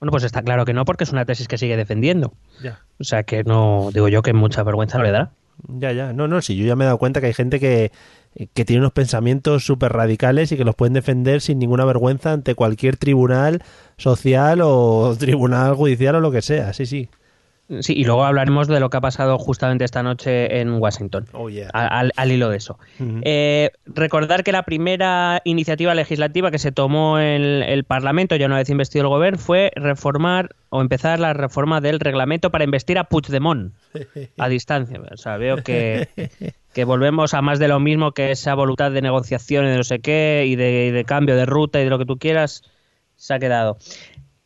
Bueno, 0.00 0.10
pues 0.12 0.24
está 0.24 0.42
claro 0.42 0.64
que 0.64 0.74
no, 0.74 0.84
porque 0.84 1.04
es 1.04 1.10
una 1.12 1.24
tesis 1.24 1.48
que 1.48 1.58
sigue 1.58 1.76
defendiendo. 1.76 2.32
Ya. 2.62 2.80
O 3.00 3.04
sea 3.04 3.22
que 3.24 3.44
no, 3.44 3.90
digo 3.92 4.08
yo 4.08 4.22
que 4.22 4.32
mucha 4.32 4.62
vergüenza 4.62 4.98
le 5.02 5.10
dará. 5.10 5.30
Ya, 5.68 5.90
ya. 5.92 6.12
No, 6.12 6.28
no, 6.28 6.40
sí, 6.42 6.54
yo 6.56 6.66
ya 6.66 6.76
me 6.76 6.84
he 6.84 6.86
dado 6.86 6.98
cuenta 6.98 7.20
que 7.20 7.26
hay 7.28 7.34
gente 7.34 7.58
que 7.58 7.90
que 8.46 8.64
tienen 8.64 8.82
unos 8.82 8.92
pensamientos 8.92 9.64
súper 9.64 9.92
radicales 9.92 10.52
y 10.52 10.56
que 10.56 10.64
los 10.64 10.76
pueden 10.76 10.92
defender 10.92 11.40
sin 11.40 11.58
ninguna 11.58 11.84
vergüenza 11.84 12.32
ante 12.32 12.54
cualquier 12.54 12.96
tribunal 12.96 13.62
social 13.96 14.60
o 14.62 15.14
tribunal 15.18 15.74
judicial 15.74 16.16
o 16.16 16.20
lo 16.20 16.30
que 16.30 16.42
sea. 16.42 16.72
Sí, 16.72 16.86
sí. 16.86 17.08
Sí, 17.80 17.92
y 17.94 18.04
luego 18.04 18.24
hablaremos 18.24 18.66
de 18.66 18.80
lo 18.80 18.88
que 18.88 18.96
ha 18.96 19.00
pasado 19.02 19.36
justamente 19.38 19.84
esta 19.84 20.02
noche 20.02 20.60
en 20.60 20.72
Washington. 20.72 21.26
Oh, 21.32 21.50
yeah. 21.50 21.68
al, 21.74 22.12
al 22.16 22.32
hilo 22.32 22.48
de 22.48 22.56
eso. 22.56 22.78
Eh, 22.98 23.70
recordar 23.84 24.42
que 24.42 24.52
la 24.52 24.62
primera 24.62 25.42
iniciativa 25.44 25.94
legislativa 25.94 26.50
que 26.50 26.58
se 26.58 26.72
tomó 26.72 27.20
en 27.20 27.42
el 27.42 27.84
Parlamento, 27.84 28.36
ya 28.36 28.46
una 28.46 28.56
vez 28.56 28.70
investido 28.70 29.02
el 29.02 29.08
gobierno, 29.08 29.38
fue 29.38 29.70
reformar 29.74 30.56
o 30.70 30.80
empezar 30.80 31.20
la 31.20 31.34
reforma 31.34 31.82
del 31.82 32.00
reglamento 32.00 32.50
para 32.50 32.64
investir 32.64 32.98
a 32.98 33.04
Puigdemont 33.04 33.74
a 34.38 34.48
distancia. 34.48 35.00
O 35.12 35.16
sea, 35.18 35.36
veo 35.36 35.58
que, 35.58 36.08
que 36.72 36.84
volvemos 36.84 37.34
a 37.34 37.42
más 37.42 37.58
de 37.58 37.68
lo 37.68 37.80
mismo 37.80 38.12
que 38.12 38.30
esa 38.30 38.54
voluntad 38.54 38.92
de 38.92 39.02
negociación 39.02 39.66
y 39.66 39.68
de 39.68 39.76
no 39.76 39.84
sé 39.84 39.98
qué 39.98 40.44
y 40.46 40.56
de, 40.56 40.86
y 40.86 40.90
de 40.90 41.04
cambio 41.04 41.36
de 41.36 41.44
ruta 41.44 41.80
y 41.80 41.84
de 41.84 41.90
lo 41.90 41.98
que 41.98 42.06
tú 42.06 42.16
quieras 42.16 42.62
se 43.16 43.34
ha 43.34 43.38
quedado. 43.38 43.76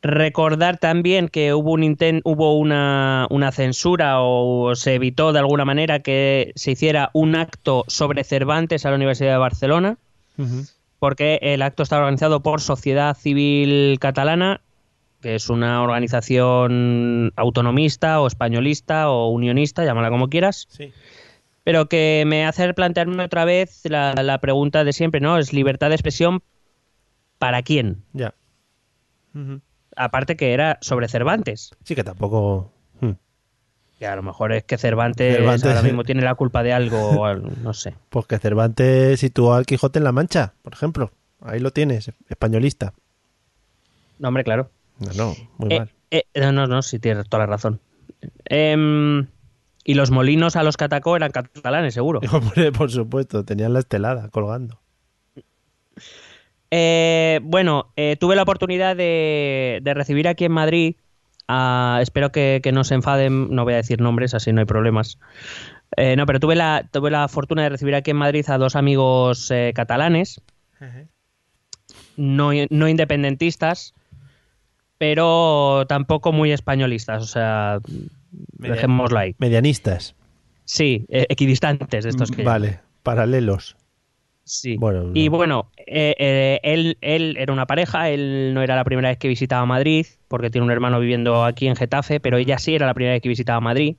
Recordar 0.03 0.79
también 0.79 1.29
que 1.29 1.55
hubo 1.55 1.73
un 1.73 1.97
hubo 2.25 2.59
una, 2.59 3.29
una 3.31 3.53
censura 3.53 4.21
o 4.21 4.75
se 4.75 4.95
evitó 4.95 5.33
de 5.33 5.39
alguna 5.39 5.65
manera 5.65 6.01
que 6.01 6.53
se 6.57 6.73
hiciera 6.73 7.11
un 7.13 7.37
acto 7.37 7.85
sobre 7.87 8.25
Cervantes 8.25 8.85
a 8.85 8.91
la 8.91 8.97
Universidad 8.97 9.31
de 9.33 9.39
Barcelona, 9.39 9.99
porque 10.99 11.39
el 11.43 11.63
acto 11.63 11.85
está 11.85 11.99
organizado 11.99 12.43
por 12.43 12.61
Sociedad 12.61 13.17
Civil 13.17 13.99
Catalana, 14.01 14.61
que 15.21 15.37
es 15.37 15.49
una 15.49 15.81
organización 15.83 17.33
autonomista 17.37 18.21
o 18.21 18.27
españolista 18.27 19.09
o 19.09 19.29
unionista, 19.29 19.85
llámala 19.85 20.11
como 20.11 20.29
quieras, 20.29 20.67
Sí. 20.69 20.93
pero 21.63 21.89
que 21.89 22.25
me 22.27 22.45
hace 22.45 22.75
plantearme 22.75 23.23
otra 23.23 23.45
vez 23.45 23.83
la, 23.85 24.15
la 24.15 24.39
pregunta 24.39 24.83
de 24.83 24.93
siempre, 24.93 25.21
¿no? 25.21 25.39
Es 25.39 25.53
libertad 25.53 25.91
de 25.91 25.95
expresión 25.95 26.43
para 27.39 27.63
quién? 27.63 28.03
Ya. 28.13 28.35
Aparte 29.97 30.37
que 30.37 30.53
era 30.55 30.79
sobre 30.81 31.09
Cervantes. 31.09 31.71
Sí, 31.85 31.95
que 31.95 32.05
tampoco. 32.05 32.73
hmm. 33.01 33.11
Que 33.99 34.07
a 34.07 34.17
lo 34.17 34.23
mejor 34.23 34.53
es 34.53 34.65
que 34.65 34.79
Cervantes, 34.79 35.37
Cervantes- 35.37 35.65
ahora 35.69 35.83
mismo 35.83 36.03
tiene 36.05 36.23
la 36.23 36.35
culpa 36.35 36.63
de 36.63 36.73
algo, 36.73 37.35
no 37.37 37.73
sé. 37.75 37.95
Pues 38.09 38.27
que 38.27 38.39
Cervantes 38.39 39.21
situó 39.21 39.55
al 39.55 39.67
Quijote 39.67 39.99
en 39.99 40.05
la 40.05 40.13
Mancha, 40.13 40.55
por 40.63 40.73
ejemplo. 40.73 41.13
Ahí 41.41 41.61
lo 41.61 41.73
tienes, 41.73 42.11
españolista. 42.29 42.95
No, 44.19 44.29
hombre, 44.29 44.45
claro. 44.45 44.71
No, 44.99 45.13
no, 45.15 45.35
muy 45.59 45.73
Eh, 45.75 45.79
mal. 45.81 45.91
eh, 46.11 46.25
no, 46.53 46.67
no, 46.67 46.83
sí, 46.83 46.99
tienes 46.99 47.29
toda 47.29 47.45
la 47.45 47.47
razón. 47.51 47.81
Em, 48.45 49.27
y 49.85 49.95
los 49.95 50.11
molinos 50.13 50.55
a 50.57 50.63
los 50.63 50.77
que 50.77 50.85
atacó 50.85 51.17
eran 51.17 51.33
catalanes, 51.33 51.95
seguro. 51.95 52.21
Hombre, 52.33 52.71
por 52.73 52.91
supuesto, 52.91 53.45
tenían 53.45 53.73
la 53.73 53.81
estelada 53.81 54.29
colgando. 54.29 54.81
Eh, 56.75 57.39
bueno, 57.43 57.93
eh, 57.97 58.17
tuve 58.19 58.35
la 58.35 58.43
oportunidad 58.45 58.97
de, 58.97 59.81
de 59.83 59.93
recibir 59.95 60.27
aquí 60.27 60.47
en 60.47 60.53
Madrid, 60.53 60.97
a- 61.47 61.99
espero 62.01 62.33
que, 62.33 62.61
que 62.63 62.73
no 62.73 62.83
se 62.83 62.95
enfaden, 62.95 63.55
no 63.55 63.65
voy 63.65 63.75
a 63.75 63.77
decir 63.77 64.01
nombres, 64.01 64.33
así 64.33 64.55
no 64.55 64.61
hay 64.61 64.65
problemas. 64.65 65.19
Eh, 65.99 66.17
no, 66.17 66.25
pero 66.25 66.41
tuve 66.41 66.55
la, 66.57 66.89
tuve 66.91 67.11
la 67.11 67.29
fortuna 67.29 67.63
de 67.65 67.69
recibir 67.69 67.95
aquí 67.95 68.11
en 68.13 68.17
Madrid 68.17 68.47
a 68.49 68.57
dos 68.57 68.75
amigos 68.75 69.51
eh, 69.51 69.73
catalanes, 69.75 70.41
no, 72.17 72.53
no 72.71 72.89
independentistas, 72.89 73.93
pero 74.97 75.85
tampoco 75.89 76.33
muy 76.33 76.53
españolistas, 76.53 77.23
o 77.23 77.27
sea, 77.27 77.81
dejémoslo 78.31 79.19
ahí. 79.19 79.35
Medianistas. 79.39 80.15
Sí, 80.65 81.05
eh, 81.11 81.27
equidistantes 81.29 82.05
de 82.05 82.09
estos 82.11 82.31
que... 82.31 82.43
Vale, 82.45 82.81
paralelos. 83.03 83.77
Sí. 84.45 84.77
Bueno, 84.77 85.11
y 85.15 85.27
no. 85.27 85.37
bueno, 85.37 85.71
eh, 85.79 86.15
eh, 86.19 86.61
él, 86.63 86.99
él 87.01 87.37
era 87.39 87.53
una 87.53 87.67
pareja, 87.67 88.11
él 88.11 88.53
no 88.55 88.63
era 88.63 88.77
la 88.77 88.85
primera 88.85 89.09
vez 89.09 89.19
que 89.19 89.29
visitaba 89.29 89.65
Madrid, 89.67 90.07
porque 90.29 90.51
tiene 90.51 90.65
un 90.65 90.71
hermano 90.71 90.99
viviendo 91.01 91.45
aquí 91.45 91.69
en 91.69 91.77
Getafe, 91.77 92.21
pero 92.21 92.39
ella 92.39 92.59
sí 92.59 92.75
era 92.75 92.87
la 92.87 92.95
primera 92.95 93.15
vez 93.15 93.23
que 93.23 93.29
visitaba 93.29 93.61
Madrid. 93.61 93.97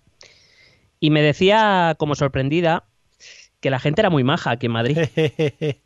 Y 1.00 1.10
me 1.10 1.22
decía, 1.22 1.96
como 1.98 2.16
sorprendida, 2.16 2.86
que 3.60 3.70
la 3.70 3.80
gente 3.80 4.02
era 4.02 4.10
muy 4.10 4.24
maja 4.24 4.52
aquí 4.52 4.68
en 4.68 4.72
Madrid. 4.74 4.98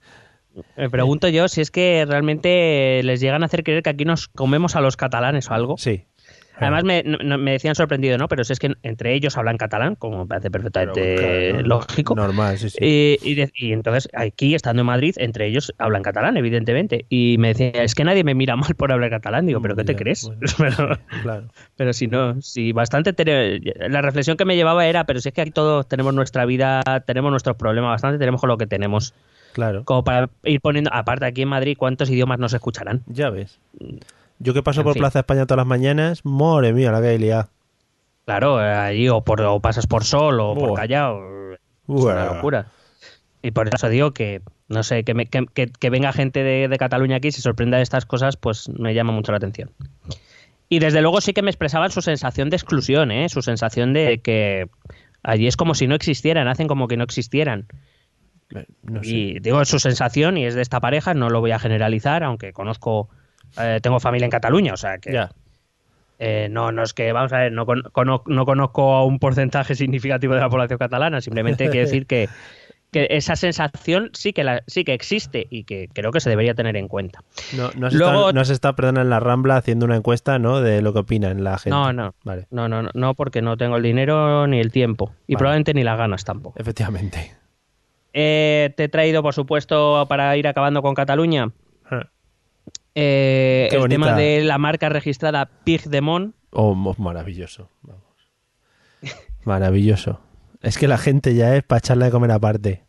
Me 0.76 0.90
pregunto 0.90 1.28
yo 1.28 1.48
si 1.48 1.62
es 1.62 1.70
que 1.70 2.04
realmente 2.08 3.02
les 3.04 3.20
llegan 3.20 3.44
a 3.44 3.46
hacer 3.46 3.64
creer 3.64 3.84
que 3.84 3.92
aquí 3.92 4.06
nos 4.06 4.28
comemos 4.28 4.76
a 4.76 4.82
los 4.82 4.98
catalanes 4.98 5.50
o 5.50 5.54
algo. 5.54 5.78
sí. 5.78 6.06
Además 6.60 6.84
me, 6.84 7.04
no- 7.04 7.38
me 7.38 7.52
decían 7.52 7.76
sorprendido, 7.76 8.18
¿no? 8.18 8.28
Pero 8.28 8.44
si 8.44 8.54
es 8.54 8.60
que 8.60 8.74
entre 8.84 9.14
ellos 9.14 9.38
hablan 9.38 9.58
catalán, 9.58 9.96
como 9.96 10.20
me 10.20 10.26
parece 10.26 10.50
perfectamente 10.52 11.16
Claro, 11.18 11.62
lógico. 11.68 12.16
Normal, 12.16 12.58
sí, 12.58 12.70
sí. 12.70 12.78
Y, 12.82 13.20
y 13.22 13.36
de- 13.36 13.52
y 13.56 13.74
entonces 13.74 14.10
aquí, 14.14 14.56
estando 14.56 14.82
en 14.82 14.88
Madrid, 14.88 15.14
entre 15.18 15.46
ellos 15.48 15.74
hablan 15.78 16.02
catalán, 16.04 16.36
evidentemente. 16.38 17.06
Y 17.10 17.38
me 17.40 17.50
decía, 17.50 17.70
es 17.84 17.94
que 17.96 18.04
nadie 18.04 18.24
me 18.24 18.34
mira 18.36 18.56
mal 18.56 18.74
por 18.76 18.92
hablar 18.92 19.10
catalán. 19.10 19.46
Digo, 19.46 19.62
¿pero 19.62 19.76
qué 19.76 19.84
te 19.84 19.96
crees? 19.96 20.24
bueno, 20.26 20.42
pero, 20.58 21.00
claro. 21.22 21.48
pero 21.76 21.94
si 21.94 22.08
no, 22.08 22.42
si 22.42 22.72
bastante... 22.72 23.14
tene- 23.14 23.60
La 23.90 24.02
reflexión 24.02 24.38
que 24.38 24.46
me 24.46 24.56
llevaba 24.56 24.86
era, 24.88 25.06
pero 25.06 25.20
si 25.20 25.30
es 25.30 25.34
que 25.36 25.42
aquí 25.42 25.52
todos 25.52 25.88
tenemos 25.88 26.14
nuestra 26.14 26.46
vida, 26.46 26.82
tenemos 27.06 27.30
nuestros 27.32 27.56
problemas, 27.56 27.90
bastante 27.92 28.18
tenemos 28.20 28.42
con 28.42 28.48
lo 28.50 28.58
que 28.58 28.68
tenemos. 28.68 29.14
Claro. 29.54 29.84
Como 29.86 30.04
para 30.04 30.30
ir 30.44 30.62
poniendo, 30.62 30.90
aparte 30.94 31.26
aquí 31.26 31.42
en 31.44 31.50
Madrid, 31.50 31.76
¿cuántos 31.78 32.10
idiomas 32.10 32.38
nos 32.40 32.54
escucharán? 32.54 33.02
Ya 33.08 33.30
ves. 33.30 33.60
Yo 34.40 34.54
que 34.54 34.64
paso 34.64 34.82
En 34.82 34.86
por 34.86 34.94
fin. 34.94 35.02
Plaza 35.02 35.20
España 35.20 35.46
todas 35.46 35.58
las 35.58 35.68
mañanas, 35.68 36.24
more 36.26 36.74
mía, 36.74 36.92
la 36.92 37.02
que 37.02 37.08
hay 37.08 37.18
liado. 37.18 37.50
Claro, 38.26 38.62
eh, 38.62 38.72
allí 38.72 39.10
o, 39.10 39.22
por, 39.22 39.42
o 39.42 39.60
pasas 39.62 39.88
por 39.88 40.04
Sol 40.04 40.40
o 40.40 40.54
por 40.54 40.70
Buah. 40.70 40.76
Callao. 40.82 41.54
Es 41.54 41.60
Buah. 41.88 42.14
una 42.14 42.34
locura. 42.36 42.68
Y 43.42 43.52
por 43.52 43.68
eso 43.74 43.88
digo 43.90 44.12
que, 44.12 44.42
no 44.68 44.84
sé, 44.84 45.04
que, 45.04 45.14
me- 45.14 45.28
que, 45.28 45.46
que- 45.54 45.68
que 45.68 45.90
venga 45.90 46.12
gente 46.12 46.44
de, 46.44 46.68
de 46.68 46.78
Cataluña 46.78 47.18
aquí 47.18 47.30
y 47.30 47.32
se 47.32 47.42
sorprenda 47.42 47.78
de 47.78 47.84
estas 47.84 48.06
cosas, 48.06 48.36
pues 48.38 48.68
me 48.70 48.94
llama 48.94 49.14
mucho 49.14 49.32
la 49.32 49.38
atención. 49.38 49.72
Y 50.70 50.80
desde 50.80 51.02
luego 51.02 51.22
sí 51.22 51.32
que 51.34 51.42
me 51.42 51.50
expresaban 51.50 51.92
su 51.92 52.02
sensación 52.02 52.50
de 52.50 52.58
exclusión, 52.58 53.12
¿eh? 53.12 53.30
su 53.30 53.42
sensación 53.42 53.94
de 53.94 54.20
que 54.20 54.68
allí 55.24 55.48
es 55.48 55.56
como 55.56 55.76
si 55.76 55.88
no 55.88 55.96
existieran, 55.96 56.50
hacen 56.50 56.68
como 56.68 56.88
que 56.90 56.98
no 56.98 57.06
existieran. 57.06 57.68
No 58.84 59.04
sé. 59.04 59.10
Y 59.10 59.40
digo 59.40 59.64
su 59.66 59.80
sensación 59.80 60.38
y 60.38 60.46
es 60.46 60.56
de 60.56 60.62
esta 60.62 60.82
pareja, 60.82 61.14
no 61.14 61.30
lo 61.30 61.40
voy 61.40 61.52
a 61.52 61.60
generalizar, 61.60 62.24
aunque 62.24 62.52
conozco, 62.52 63.08
eh, 63.60 63.80
tengo 63.82 64.00
familia 64.00 64.26
en 64.26 64.32
Cataluña, 64.32 64.74
o 64.74 64.78
sea 64.78 64.98
que 64.98 65.12
Ya. 65.14 65.30
eh, 66.20 66.48
no, 66.52 66.72
no 66.72 66.84
es 66.84 66.94
que, 66.94 67.12
vamos 67.14 67.32
a 67.34 67.38
ver, 67.40 67.52
no, 67.52 67.66
con- 67.66 67.84
cono- 67.92 68.24
no 68.26 68.46
conozco 68.46 68.94
a 68.96 69.06
un 69.06 69.20
porcentaje 69.20 69.76
significativo 69.76 70.34
de 70.34 70.42
la 70.42 70.50
población 70.50 70.80
catalana, 70.80 71.22
simplemente 71.22 71.70
quiero 71.70 71.86
decir 71.86 72.06
que, 72.08 72.28
que 72.92 73.08
esa 73.12 73.36
sensación 73.36 74.12
sí 74.14 74.32
que, 74.32 74.44
la, 74.46 74.64
sí 74.66 74.84
que 74.86 74.94
existe 74.94 75.46
y 75.50 75.66
que 75.66 75.90
creo 75.94 76.12
que 76.12 76.22
se 76.22 76.30
debería 76.30 76.54
tener 76.56 76.78
en 76.78 76.88
cuenta. 76.88 77.22
No, 77.56 77.70
no, 77.76 77.92
se 77.92 77.98
Luego- 77.98 78.30
está, 78.30 78.34
no 78.40 78.46
se 78.46 78.54
está, 78.54 78.74
perdona, 78.76 79.02
en 79.02 79.10
la 79.10 79.20
Rambla 79.20 79.58
haciendo 79.58 79.86
una 79.86 79.98
encuesta, 79.98 80.40
¿no? 80.40 80.62
De 80.62 80.82
lo 80.82 80.94
que 80.94 81.00
opinan 81.00 81.44
la 81.44 81.58
gente. 81.58 81.72
No, 81.72 81.92
no. 81.92 82.16
Vale, 82.24 82.48
No, 82.50 82.68
no, 82.70 82.82
no, 82.82 82.90
no, 82.94 83.14
porque 83.14 83.42
no 83.42 83.58
tengo 83.58 83.76
el 83.78 83.84
dinero 83.84 84.48
ni 84.48 84.60
el 84.62 84.72
tiempo 84.72 85.12
y 85.28 85.34
Vale. 85.34 85.40
probablemente 85.40 85.74
ni 85.74 85.84
las 85.84 85.98
ganas 85.98 86.24
tampoco. 86.24 86.58
efectivamente. 86.60 87.34
Eh, 88.14 88.74
te 88.78 88.86
he 88.86 88.90
traído, 88.90 89.22
por 89.22 89.34
supuesto, 89.34 90.06
para 90.08 90.36
ir 90.38 90.48
acabando 90.48 90.82
con 90.82 90.96
Cataluña, 90.96 91.52
eh, 93.00 93.70
el 93.72 93.80
bonita. 93.80 94.02
tema 94.02 94.16
de 94.18 94.44
la 94.44 94.58
marca 94.58 94.90
registrada 94.90 95.50
Pig 95.64 95.84
de 95.84 96.02
Mon. 96.02 96.34
Oh, 96.52 96.74
maravilloso. 96.98 97.70
Vamos. 97.84 98.02
Maravilloso. 99.46 100.20
Es 100.62 100.78
que 100.78 100.88
la 100.88 100.98
gente 100.98 101.36
ya 101.36 101.56
es 101.56 101.64
para 101.64 101.80
echarla 101.80 102.06
de 102.06 102.12
comer 102.12 102.32
aparte. 102.32 102.84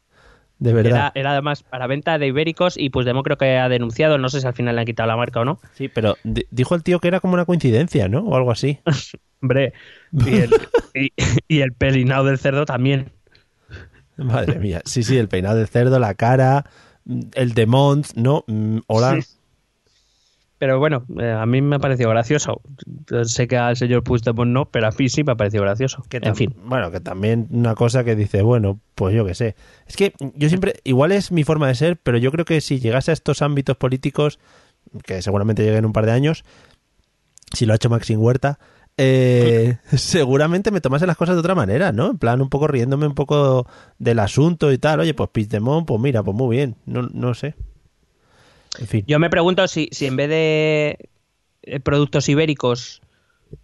De 0.58 0.72
verdad. 0.72 0.90
Era, 0.92 1.12
era 1.14 1.32
además 1.32 1.62
para 1.62 1.86
venta 1.86 2.18
de 2.18 2.26
ibéricos 2.26 2.76
y 2.76 2.90
pues 2.90 3.06
Demo 3.06 3.22
creo 3.22 3.36
que 3.38 3.58
ha 3.58 3.68
denunciado, 3.68 4.18
no 4.18 4.28
sé 4.28 4.40
si 4.40 4.46
al 4.46 4.54
final 4.54 4.74
le 4.74 4.80
han 4.80 4.86
quitado 4.86 5.06
la 5.06 5.16
marca 5.16 5.40
o 5.40 5.44
no. 5.44 5.60
Sí, 5.74 5.88
pero 5.88 6.16
di- 6.24 6.46
dijo 6.50 6.74
el 6.74 6.82
tío 6.82 6.98
que 6.98 7.06
era 7.08 7.20
como 7.20 7.34
una 7.34 7.44
coincidencia, 7.44 8.08
¿no? 8.08 8.20
O 8.24 8.34
algo 8.34 8.50
así. 8.50 8.80
Hombre, 9.42 9.72
y 10.10 10.34
el, 10.38 10.50
y, 10.94 11.12
y 11.46 11.60
el 11.60 11.72
pelinado 11.74 12.24
del 12.24 12.38
cerdo 12.38 12.64
también. 12.64 13.12
Madre 14.16 14.58
mía. 14.58 14.80
Sí, 14.84 15.04
sí, 15.04 15.16
el 15.16 15.28
peinado 15.28 15.58
del 15.58 15.68
cerdo, 15.68 16.00
la 16.00 16.14
cara, 16.14 16.64
el 17.34 17.54
de 17.54 17.66
Mont, 17.66 18.08
¿no? 18.16 18.42
Mm, 18.48 18.78
Hola. 18.88 19.20
Sí. 19.22 19.37
Pero 20.58 20.80
bueno, 20.80 21.04
eh, 21.20 21.30
a 21.30 21.46
mí 21.46 21.62
me 21.62 21.76
ha 21.76 21.78
parecido 21.78 22.10
gracioso. 22.10 22.60
Sé 23.22 23.46
que 23.46 23.56
al 23.56 23.76
señor 23.76 24.02
Puigdemont 24.02 24.50
no, 24.50 24.64
pero 24.70 24.88
a 24.88 24.90
mí 24.90 25.08
sí 25.08 25.22
me 25.22 25.32
ha 25.32 25.36
parecido 25.36 25.62
gracioso. 25.62 26.02
Que 26.08 26.18
en 26.20 26.34
fin. 26.34 26.54
Bueno, 26.64 26.90
que 26.90 26.98
también 27.00 27.46
una 27.50 27.76
cosa 27.76 28.02
que 28.02 28.16
dice, 28.16 28.42
bueno, 28.42 28.80
pues 28.96 29.14
yo 29.14 29.24
qué 29.24 29.34
sé. 29.34 29.54
Es 29.86 29.96
que 29.96 30.14
yo 30.34 30.48
siempre, 30.48 30.74
igual 30.82 31.12
es 31.12 31.30
mi 31.30 31.44
forma 31.44 31.68
de 31.68 31.76
ser, 31.76 31.96
pero 31.96 32.18
yo 32.18 32.32
creo 32.32 32.44
que 32.44 32.60
si 32.60 32.80
llegase 32.80 33.12
a 33.12 33.14
estos 33.14 33.40
ámbitos 33.40 33.76
políticos, 33.76 34.40
que 35.04 35.22
seguramente 35.22 35.62
llegue 35.62 35.76
en 35.76 35.86
un 35.86 35.92
par 35.92 36.06
de 36.06 36.12
años, 36.12 36.44
si 37.52 37.64
lo 37.64 37.72
ha 37.72 37.76
hecho 37.76 37.88
Maxim 37.88 38.20
Huerta, 38.20 38.58
eh, 38.96 39.78
seguramente 39.96 40.72
me 40.72 40.80
tomase 40.80 41.06
las 41.06 41.16
cosas 41.16 41.36
de 41.36 41.40
otra 41.40 41.54
manera, 41.54 41.92
¿no? 41.92 42.10
En 42.10 42.18
plan, 42.18 42.42
un 42.42 42.48
poco 42.48 42.66
riéndome 42.66 43.06
un 43.06 43.14
poco 43.14 43.66
del 43.98 44.18
asunto 44.18 44.72
y 44.72 44.78
tal. 44.78 44.98
Oye, 44.98 45.14
pues 45.14 45.30
Puigdemont, 45.30 45.86
pues 45.86 46.00
mira, 46.00 46.24
pues 46.24 46.36
muy 46.36 46.56
bien. 46.56 46.74
No, 46.84 47.02
no 47.02 47.32
sé. 47.34 47.54
En 48.78 48.86
fin. 48.86 49.04
Yo 49.06 49.18
me 49.18 49.30
pregunto 49.30 49.66
si, 49.68 49.88
si 49.92 50.06
en 50.06 50.16
vez 50.16 50.28
de 50.28 51.08
eh, 51.62 51.80
productos 51.80 52.28
ibéricos 52.28 53.00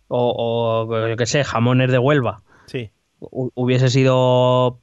o, 0.09 0.87
o, 0.89 1.09
yo 1.09 1.17
qué 1.17 1.27
sé, 1.27 1.45
jamones 1.45 1.91
de 1.91 1.99
Huelva, 1.99 2.43
Sí. 2.67 2.91
hu- 3.21 3.51
hubiese 3.55 3.91
sido, 3.91 4.81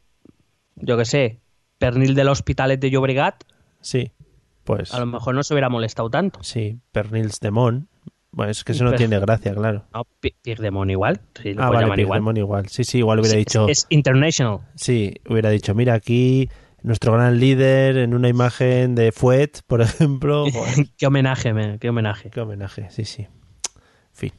yo 0.75 0.97
qué 0.97 1.05
sé, 1.05 1.39
pernil 1.79 2.15
del 2.15 2.27
Hospitalet 2.29 2.79
de 2.79 2.89
Llobregat, 2.91 3.43
Sí, 3.81 4.11
pues 4.63 4.93
a 4.93 4.99
lo 4.99 5.07
mejor 5.07 5.33
no 5.33 5.41
se 5.43 5.53
hubiera 5.55 5.69
molestado 5.69 6.09
tanto. 6.09 6.43
sí, 6.43 6.77
pernils 6.91 7.39
de 7.39 7.51
Mon. 7.51 7.87
Bueno, 8.33 8.51
es 8.51 8.63
que 8.63 8.71
eso 8.71 8.85
no 8.85 8.91
Per- 8.91 8.97
tiene 8.99 9.19
gracia, 9.19 9.53
claro. 9.53 9.83
No, 9.93 10.05
Pi- 10.21 10.35
Pierdemont 10.41 10.89
igual. 10.89 11.19
Sí, 11.41 11.53
lo 11.53 11.63
Ah, 11.63 11.69
vale, 11.69 12.01
igual. 12.01 12.37
Igual. 12.37 12.69
Sí, 12.69 12.85
sí, 12.85 12.99
igual 12.99 13.19
hubiera 13.19 13.33
Sí, 13.33 13.39
dicho... 13.39 13.67
Es, 13.67 13.79
es 13.79 13.87
international. 13.89 14.59
Sí, 14.75 15.15
hubiera 15.27 15.49
dicho, 15.49 15.75
mira 15.75 15.95
aquí 15.95 16.47
nuestro 16.83 17.13
gran 17.13 17.39
líder 17.39 17.97
en 17.97 18.13
una 18.13 18.27
imagen 18.29 18.95
de 18.95 19.11
Fuet, 19.11 19.61
por 19.67 19.81
ejemplo. 19.81 20.45
Qué 20.97 21.07
homenaje, 21.07 21.53
me- 21.53 21.77
qué 21.79 21.89
homenaje. 21.89 22.29
qué 22.29 22.41
homenaje, 22.41 22.87
sí, 22.89 23.05
sí. 23.05 23.27
Fin. 24.13 24.31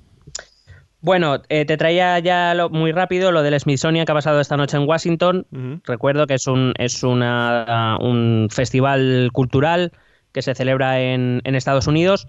Bueno, 1.00 1.42
eh, 1.48 1.64
te 1.64 1.76
traía 1.76 2.18
ya 2.20 2.54
lo- 2.54 2.70
muy 2.70 2.92
rápido 2.92 3.32
lo 3.32 3.42
del 3.42 3.58
Smithsonian 3.58 4.06
que 4.06 4.12
ha 4.12 4.14
pasado 4.14 4.40
esta 4.40 4.56
noche 4.56 4.76
en 4.76 4.88
Washington. 4.88 5.46
Recuerdo 5.84 6.26
que 6.26 6.34
es 6.34 6.46
un 6.46 6.74
es 6.78 7.02
una, 7.02 7.96
un 8.00 8.48
festival 8.50 9.30
cultural 9.32 9.92
que 10.32 10.42
se 10.42 10.54
celebra 10.54 11.00
en, 11.00 11.40
en 11.44 11.54
Estados 11.56 11.86
Unidos, 11.88 12.26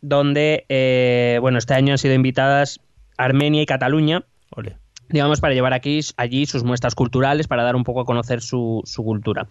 donde 0.00 0.66
eh, 0.68 1.38
bueno 1.40 1.58
este 1.58 1.74
año 1.74 1.92
han 1.92 1.98
sido 1.98 2.14
invitadas 2.14 2.80
Armenia 3.16 3.62
y 3.62 3.66
Cataluña, 3.66 4.24
Ole. 4.50 4.76
Digamos, 5.08 5.40
para 5.40 5.54
llevar 5.54 5.72
aquí 5.72 6.00
allí 6.16 6.46
sus 6.46 6.64
muestras 6.64 6.94
culturales, 6.94 7.46
para 7.46 7.62
dar 7.62 7.76
un 7.76 7.84
poco 7.84 8.00
a 8.00 8.04
conocer 8.04 8.40
su, 8.40 8.82
su 8.84 9.04
cultura. 9.04 9.46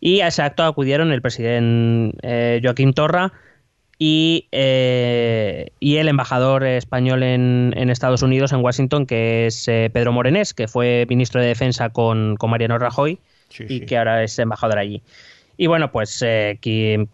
Y 0.00 0.20
a 0.20 0.28
ese 0.28 0.42
acto 0.42 0.64
acudieron 0.64 1.12
el 1.12 1.22
presidente 1.22 2.16
eh, 2.22 2.60
Joaquín 2.62 2.92
Torra 2.92 3.32
y, 3.98 4.46
eh, 4.52 5.70
y 5.80 5.96
el 5.96 6.08
embajador 6.08 6.64
español 6.64 7.22
en, 7.22 7.72
en 7.76 7.90
Estados 7.90 8.22
Unidos, 8.22 8.52
en 8.52 8.60
Washington, 8.62 9.06
que 9.06 9.46
es 9.46 9.66
eh, 9.68 9.90
Pedro 9.92 10.12
Morenés, 10.12 10.52
que 10.54 10.68
fue 10.68 11.06
ministro 11.08 11.40
de 11.40 11.48
Defensa 11.48 11.90
con, 11.90 12.36
con 12.36 12.50
Mariano 12.50 12.78
Rajoy 12.78 13.18
Sí, 13.48 13.64
y 13.68 13.78
sí. 13.78 13.86
que 13.86 13.96
ahora 13.96 14.22
es 14.24 14.38
embajador 14.38 14.78
allí. 14.78 15.02
Y 15.58 15.68
bueno, 15.68 15.90
pues 15.90 16.20
eh, 16.22 16.58
Kim, 16.60 17.06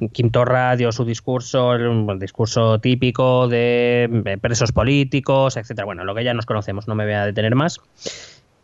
dio 0.77 0.91
su 0.93 1.05
discurso, 1.05 1.69
un 1.71 2.19
discurso 2.19 2.81
típico 2.81 3.47
de 3.47 4.11
eh, 4.25 4.39
presos 4.39 4.73
políticos, 4.73 5.57
etcétera. 5.57 5.85
Bueno, 5.85 6.05
lo 6.05 6.15
que 6.15 6.25
ya 6.25 6.35
nos 6.35 6.47
conocemos, 6.47 6.89
no 6.89 6.95
me 6.97 7.05
voy 7.05 7.15
a 7.15 7.27
detener 7.27 7.55
más. 7.55 7.81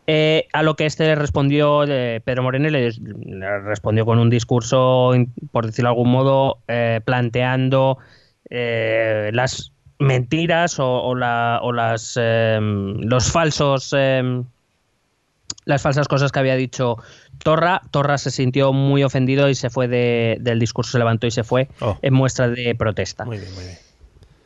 Eh, 0.09 0.49
a 0.53 0.63
lo 0.63 0.75
que 0.75 0.87
este 0.87 1.15
respondió, 1.15 1.85
eh, 1.85 2.21
Pedro 2.25 2.43
Moreno 2.43 2.69
le, 2.71 2.91
respondió 3.63 4.05
con 4.05 4.19
un 4.19 4.31
discurso, 4.31 5.13
por 5.53 5.67
decirlo 5.67 5.91
de 5.91 5.93
algún 5.93 6.11
modo, 6.11 6.59
eh, 6.67 7.01
planteando 7.05 7.99
eh, 8.51 9.31
las 9.33 9.73
mentiras 9.99 10.81
o, 10.81 11.03
o 11.03 11.15
la- 11.15 11.61
o 11.63 11.73
las, 11.73 12.19
los 12.19 13.31
falsos 13.31 13.95
las 15.65 15.83
falsas 15.83 16.09
cosas 16.09 16.33
que 16.33 16.39
había 16.39 16.57
dicho 16.57 16.97
Torra. 17.43 17.83
Torra 17.91 18.19
se 18.19 18.31
sintió 18.31 18.73
muy 18.73 19.05
ofendido 19.05 19.49
y 19.49 19.55
se 19.55 19.71
fue 19.71 19.89
de- 19.89 20.39
del 20.41 20.59
discurso, 20.59 20.93
se 20.93 20.99
levantó 20.99 21.27
y 21.27 21.31
se 21.31 21.45
fue 21.45 21.69
Oh. 21.81 21.99
en 22.03 22.15
muestra 22.15 22.49
de 22.49 22.75
protesta. 22.75 23.25
Muy 23.25 23.39
bien, 23.39 23.55
muy 23.55 23.65
bien. 23.65 23.77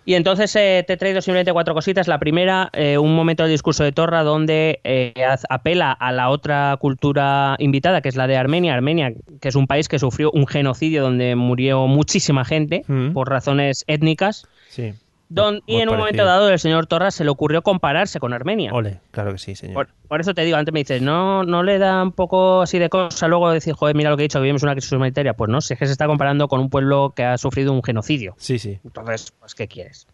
Y 0.04 0.14
entonces 0.14 0.54
eh, 0.56 0.82
te 0.84 0.94
he 0.94 0.96
traído 0.96 1.20
simplemente 1.22 1.52
cuatro 1.52 1.74
cositas. 1.74 2.08
La 2.08 2.18
primera, 2.18 2.70
eh, 2.72 2.98
un 2.98 3.14
momento 3.14 3.44
del 3.44 3.52
discurso 3.52 3.84
de 3.84 3.92
Torra 3.92 4.24
donde 4.24 4.80
eh, 4.82 5.14
apela 5.48 5.92
a 5.92 6.10
la 6.10 6.28
otra 6.30 6.76
cultura 6.80 7.54
invitada, 7.60 8.00
que 8.00 8.08
es 8.08 8.16
la 8.16 8.26
de 8.26 8.36
Armenia. 8.36 8.74
Armenia, 8.74 9.12
que 9.40 9.48
es 9.48 9.54
un 9.54 9.68
país 9.68 9.86
que 9.88 10.00
sufrió 10.00 10.32
un 10.32 10.48
genocidio 10.48 11.02
donde 11.02 11.36
murió 11.36 11.86
muchísima 11.86 12.44
gente 12.44 12.82
Mm. 12.88 13.12
por 13.12 13.28
razones 13.30 13.84
étnicas. 13.86 14.48
Sí. 14.70 14.92
Don- 15.34 15.62
y 15.66 15.76
en 15.76 15.88
un 15.88 15.96
parecido. 15.96 15.98
momento 15.98 16.24
dado 16.24 16.48
el 16.50 16.58
señor 16.58 16.86
Torra 16.86 17.10
se 17.10 17.24
le 17.24 17.30
ocurrió 17.30 17.62
compararse 17.62 18.20
con 18.20 18.32
Armenia. 18.32 18.72
Ole, 18.72 19.00
claro 19.10 19.32
que 19.32 19.38
sí, 19.38 19.54
señor. 19.54 19.74
Por, 19.74 19.88
por 20.08 20.20
eso 20.20 20.34
te 20.34 20.42
digo, 20.44 20.56
antes 20.56 20.72
me 20.72 20.80
dices, 20.80 21.00
¿no, 21.02 21.44
¿no 21.44 21.62
le 21.62 21.78
da 21.78 22.02
un 22.02 22.12
poco 22.12 22.62
así 22.62 22.78
de 22.78 22.88
cosa 22.88 23.28
luego 23.28 23.50
decir, 23.50 23.74
joder, 23.74 23.96
mira 23.96 24.10
lo 24.10 24.16
que 24.16 24.22
he 24.22 24.28
dicho, 24.28 24.40
vivimos 24.40 24.62
una 24.62 24.72
crisis 24.72 24.92
humanitaria? 24.92 25.34
Pues 25.34 25.50
no, 25.50 25.60
si 25.60 25.74
es 25.74 25.78
que 25.78 25.86
se 25.86 25.92
está 25.92 26.06
comparando 26.06 26.48
con 26.48 26.60
un 26.60 26.70
pueblo 26.70 27.12
que 27.16 27.24
ha 27.24 27.38
sufrido 27.38 27.72
un 27.72 27.82
genocidio. 27.82 28.34
Sí, 28.38 28.58
sí. 28.58 28.78
Entonces, 28.84 29.32
pues, 29.38 29.54
¿qué 29.54 29.68
quieres? 29.68 30.06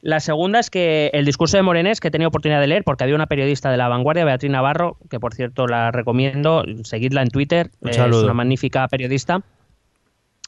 La 0.00 0.20
segunda 0.20 0.60
es 0.60 0.70
que 0.70 1.10
el 1.12 1.24
discurso 1.24 1.56
de 1.56 1.64
Morenés, 1.64 1.98
que 1.98 2.06
he 2.06 2.10
tenido 2.12 2.28
oportunidad 2.28 2.60
de 2.60 2.68
leer, 2.68 2.84
porque 2.84 3.02
había 3.02 3.16
una 3.16 3.26
periodista 3.26 3.68
de 3.70 3.76
La 3.76 3.88
Vanguardia, 3.88 4.24
Beatriz 4.24 4.50
Navarro, 4.52 4.96
que 5.10 5.18
por 5.18 5.34
cierto 5.34 5.66
la 5.66 5.90
recomiendo, 5.90 6.62
seguidla 6.84 7.22
en 7.22 7.30
Twitter, 7.30 7.70
Un 7.80 7.88
es 7.90 7.98
una 7.98 8.32
magnífica 8.32 8.86
periodista, 8.86 9.42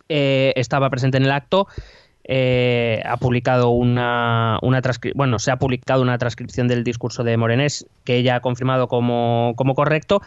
eh, 0.08 0.52
estaba 0.56 0.88
presente 0.88 1.16
en 1.16 1.24
el 1.24 1.32
acto, 1.32 1.66
eh, 2.32 3.02
ha 3.04 3.16
publicado 3.16 3.70
una, 3.70 4.56
una 4.62 4.80
bueno, 5.16 5.40
se 5.40 5.50
ha 5.50 5.56
publicado 5.56 6.00
una 6.00 6.16
transcripción 6.16 6.68
del 6.68 6.84
discurso 6.84 7.24
de 7.24 7.36
Morenés 7.36 7.88
que 8.04 8.14
ella 8.14 8.36
ha 8.36 8.40
confirmado 8.40 8.86
como, 8.86 9.54
como 9.56 9.74
correcto 9.74 10.22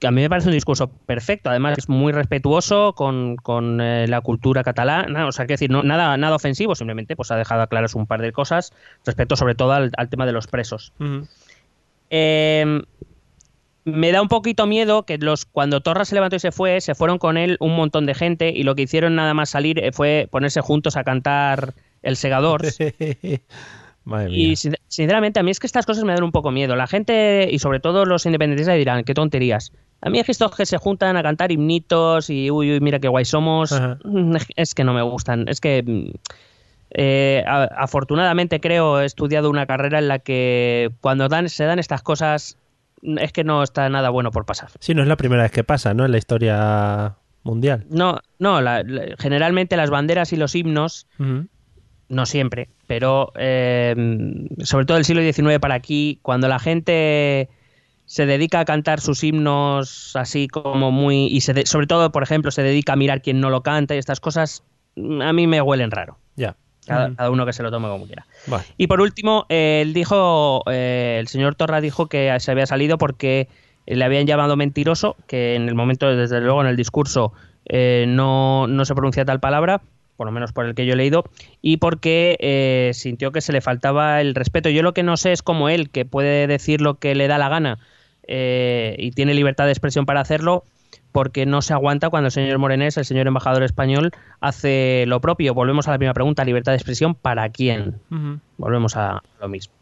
que 0.00 0.06
a 0.06 0.10
mí 0.10 0.22
me 0.22 0.30
parece 0.30 0.48
un 0.48 0.54
discurso 0.54 0.88
perfecto, 0.88 1.50
además 1.50 1.76
es 1.76 1.90
muy 1.90 2.12
respetuoso 2.14 2.94
con, 2.94 3.36
con, 3.36 3.82
eh, 3.82 4.08
la 4.08 4.22
cultura 4.22 4.64
catalana, 4.64 5.26
o 5.26 5.32
sea, 5.32 5.44
quiero 5.44 5.58
decir, 5.58 5.70
no, 5.70 5.82
nada, 5.82 6.16
nada 6.16 6.34
ofensivo, 6.34 6.74
simplemente 6.74 7.14
pues 7.14 7.30
ha 7.30 7.36
dejado 7.36 7.66
claras 7.68 7.94
un 7.94 8.06
par 8.06 8.22
de 8.22 8.32
cosas 8.32 8.72
respecto 9.04 9.36
sobre 9.36 9.54
todo 9.54 9.72
al, 9.72 9.92
al 9.98 10.08
tema 10.08 10.24
de 10.24 10.32
los 10.32 10.46
presos. 10.46 10.94
Eh, 12.08 12.82
me 13.84 14.12
da 14.12 14.22
un 14.22 14.28
poquito 14.28 14.66
miedo 14.66 15.04
que 15.04 15.18
los 15.18 15.44
cuando 15.44 15.80
Torra 15.80 16.04
se 16.04 16.14
levantó 16.14 16.36
y 16.36 16.40
se 16.40 16.52
fue, 16.52 16.80
se 16.80 16.94
fueron 16.94 17.18
con 17.18 17.36
él 17.36 17.56
un 17.60 17.74
montón 17.74 18.06
de 18.06 18.14
gente 18.14 18.50
y 18.50 18.62
lo 18.62 18.74
que 18.74 18.82
hicieron 18.82 19.14
nada 19.16 19.34
más 19.34 19.50
salir 19.50 19.78
eh, 19.82 19.92
fue 19.92 20.28
ponerse 20.30 20.60
juntos 20.60 20.96
a 20.96 21.04
cantar 21.04 21.74
El 22.02 22.16
Segador. 22.16 22.62
Madre 24.04 24.28
mía. 24.30 24.36
Y 24.52 24.56
sin- 24.56 24.76
sinceramente, 24.88 25.38
a 25.38 25.42
mí 25.42 25.50
es 25.52 25.60
que 25.60 25.66
estas 25.66 25.86
cosas 25.86 26.02
me 26.04 26.12
dan 26.12 26.24
un 26.24 26.32
poco 26.32 26.50
miedo. 26.50 26.74
La 26.74 26.86
gente, 26.88 27.48
y 27.50 27.58
sobre 27.60 27.78
todo 27.80 28.04
los 28.04 28.26
independentistas, 28.26 28.76
dirán, 28.76 29.04
qué 29.04 29.14
tonterías. 29.14 29.72
A 30.00 30.10
mí 30.10 30.18
es 30.18 30.26
que 30.26 30.32
estos 30.32 30.56
que 30.56 30.66
se 30.66 30.76
juntan 30.78 31.16
a 31.16 31.22
cantar 31.22 31.52
himnitos 31.52 32.28
y 32.28 32.50
uy, 32.50 32.72
uy, 32.72 32.80
mira 32.80 32.98
qué 32.98 33.06
guay 33.06 33.24
somos, 33.24 33.70
Ajá. 33.72 33.98
mm, 34.04 34.36
es 34.56 34.74
que 34.74 34.82
no 34.82 34.92
me 34.92 35.02
gustan. 35.02 35.46
Es 35.48 35.60
que, 35.60 35.84
mm, 35.86 36.10
eh, 36.94 37.44
a- 37.46 37.68
afortunadamente 37.78 38.60
creo, 38.60 39.00
he 39.00 39.04
estudiado 39.04 39.48
una 39.48 39.66
carrera 39.66 40.00
en 40.00 40.08
la 40.08 40.18
que 40.18 40.90
cuando 41.00 41.28
dan, 41.28 41.48
se 41.48 41.64
dan 41.64 41.78
estas 41.78 42.02
cosas, 42.02 42.58
es 43.02 43.32
que 43.32 43.44
no 43.44 43.62
está 43.62 43.88
nada 43.88 44.10
bueno 44.10 44.30
por 44.30 44.44
pasar. 44.46 44.70
Sí, 44.78 44.94
no 44.94 45.02
es 45.02 45.08
la 45.08 45.16
primera 45.16 45.42
vez 45.42 45.52
que 45.52 45.64
pasa, 45.64 45.92
¿no? 45.94 46.04
En 46.04 46.12
la 46.12 46.18
historia 46.18 47.16
mundial. 47.42 47.84
No, 47.90 48.20
no, 48.38 48.60
la- 48.60 48.82
la- 48.84 49.16
generalmente 49.18 49.76
las 49.76 49.90
banderas 49.90 50.32
y 50.32 50.36
los 50.36 50.54
himnos 50.54 51.06
no 52.08 52.26
siempre, 52.26 52.68
pero 52.86 53.32
eh, 53.36 53.94
sobre 54.62 54.84
todo 54.86 54.98
el 54.98 55.04
siglo 55.04 55.22
XIX 55.22 55.58
para 55.60 55.74
aquí, 55.74 56.18
cuando 56.22 56.46
la 56.48 56.58
gente 56.58 57.48
se 58.04 58.26
dedica 58.26 58.60
a 58.60 58.64
cantar 58.66 59.00
sus 59.00 59.24
himnos 59.24 60.14
así 60.16 60.46
como 60.46 60.90
muy 60.92 61.26
y 61.26 61.40
se 61.40 61.54
de- 61.54 61.66
sobre 61.66 61.86
todo, 61.86 62.12
por 62.12 62.22
ejemplo, 62.22 62.50
se 62.50 62.62
dedica 62.62 62.92
a 62.92 62.96
mirar 62.96 63.22
quién 63.22 63.40
no 63.40 63.48
lo 63.50 63.62
canta 63.62 63.94
y 63.94 63.98
estas 63.98 64.20
cosas 64.20 64.62
mm, 64.96 65.22
a 65.22 65.32
mí 65.32 65.46
me 65.46 65.60
huelen 65.62 65.90
raro. 65.90 66.18
Ya. 66.36 66.56
Cada, 66.86 67.30
uno 67.30 67.46
que 67.46 67.52
se 67.52 67.62
lo 67.62 67.70
tome 67.70 67.88
como 67.88 68.06
quiera. 68.06 68.26
Vale. 68.46 68.64
Y 68.76 68.88
por 68.88 69.00
último, 69.00 69.46
él 69.48 69.92
dijo, 69.92 70.62
eh, 70.70 71.18
el 71.20 71.28
señor 71.28 71.54
Torra 71.54 71.80
dijo 71.80 72.06
que 72.06 72.34
se 72.40 72.50
había 72.50 72.66
salido 72.66 72.98
porque 72.98 73.48
le 73.86 74.04
habían 74.04 74.26
llamado 74.26 74.56
mentiroso, 74.56 75.16
que 75.26 75.54
en 75.54 75.68
el 75.68 75.74
momento, 75.74 76.14
desde 76.14 76.40
luego, 76.40 76.60
en 76.60 76.68
el 76.68 76.76
discurso 76.76 77.32
eh, 77.66 78.06
no, 78.08 78.66
no 78.66 78.84
se 78.84 78.94
pronuncia 78.94 79.24
tal 79.24 79.40
palabra, 79.40 79.82
por 80.16 80.26
lo 80.26 80.32
menos 80.32 80.52
por 80.52 80.66
el 80.66 80.74
que 80.74 80.86
yo 80.86 80.92
he 80.92 80.96
leído, 80.96 81.24
y 81.60 81.78
porque 81.78 82.36
eh, 82.40 82.90
sintió 82.94 83.32
que 83.32 83.40
se 83.40 83.52
le 83.52 83.60
faltaba 83.60 84.20
el 84.20 84.34
respeto. 84.34 84.68
Yo 84.68 84.82
lo 84.82 84.94
que 84.94 85.02
no 85.02 85.16
sé 85.16 85.32
es 85.32 85.42
como 85.42 85.68
él, 85.68 85.90
que 85.90 86.04
puede 86.04 86.46
decir 86.46 86.80
lo 86.80 86.98
que 86.98 87.14
le 87.14 87.28
da 87.28 87.38
la 87.38 87.48
gana 87.48 87.78
eh, 88.26 88.94
y 88.98 89.12
tiene 89.12 89.34
libertad 89.34 89.64
de 89.64 89.72
expresión 89.72 90.06
para 90.06 90.20
hacerlo, 90.20 90.64
porque 91.12 91.46
no 91.46 91.62
se 91.62 91.72
aguanta 91.72 92.10
cuando 92.10 92.26
el 92.26 92.32
señor 92.32 92.58
Morenés, 92.58 92.96
el 92.96 93.04
señor 93.04 93.26
embajador 93.26 93.62
español, 93.62 94.10
hace 94.40 95.04
lo 95.06 95.20
propio. 95.20 95.54
Volvemos 95.54 95.88
a 95.88 95.92
la 95.92 95.98
primera 95.98 96.14
pregunta, 96.14 96.44
libertad 96.44 96.72
de 96.72 96.76
expresión, 96.76 97.14
¿para 97.14 97.48
quién? 97.50 98.00
Volvemos 98.56 98.96
a 98.96 99.22
lo 99.40 99.48
mismo. 99.48 99.74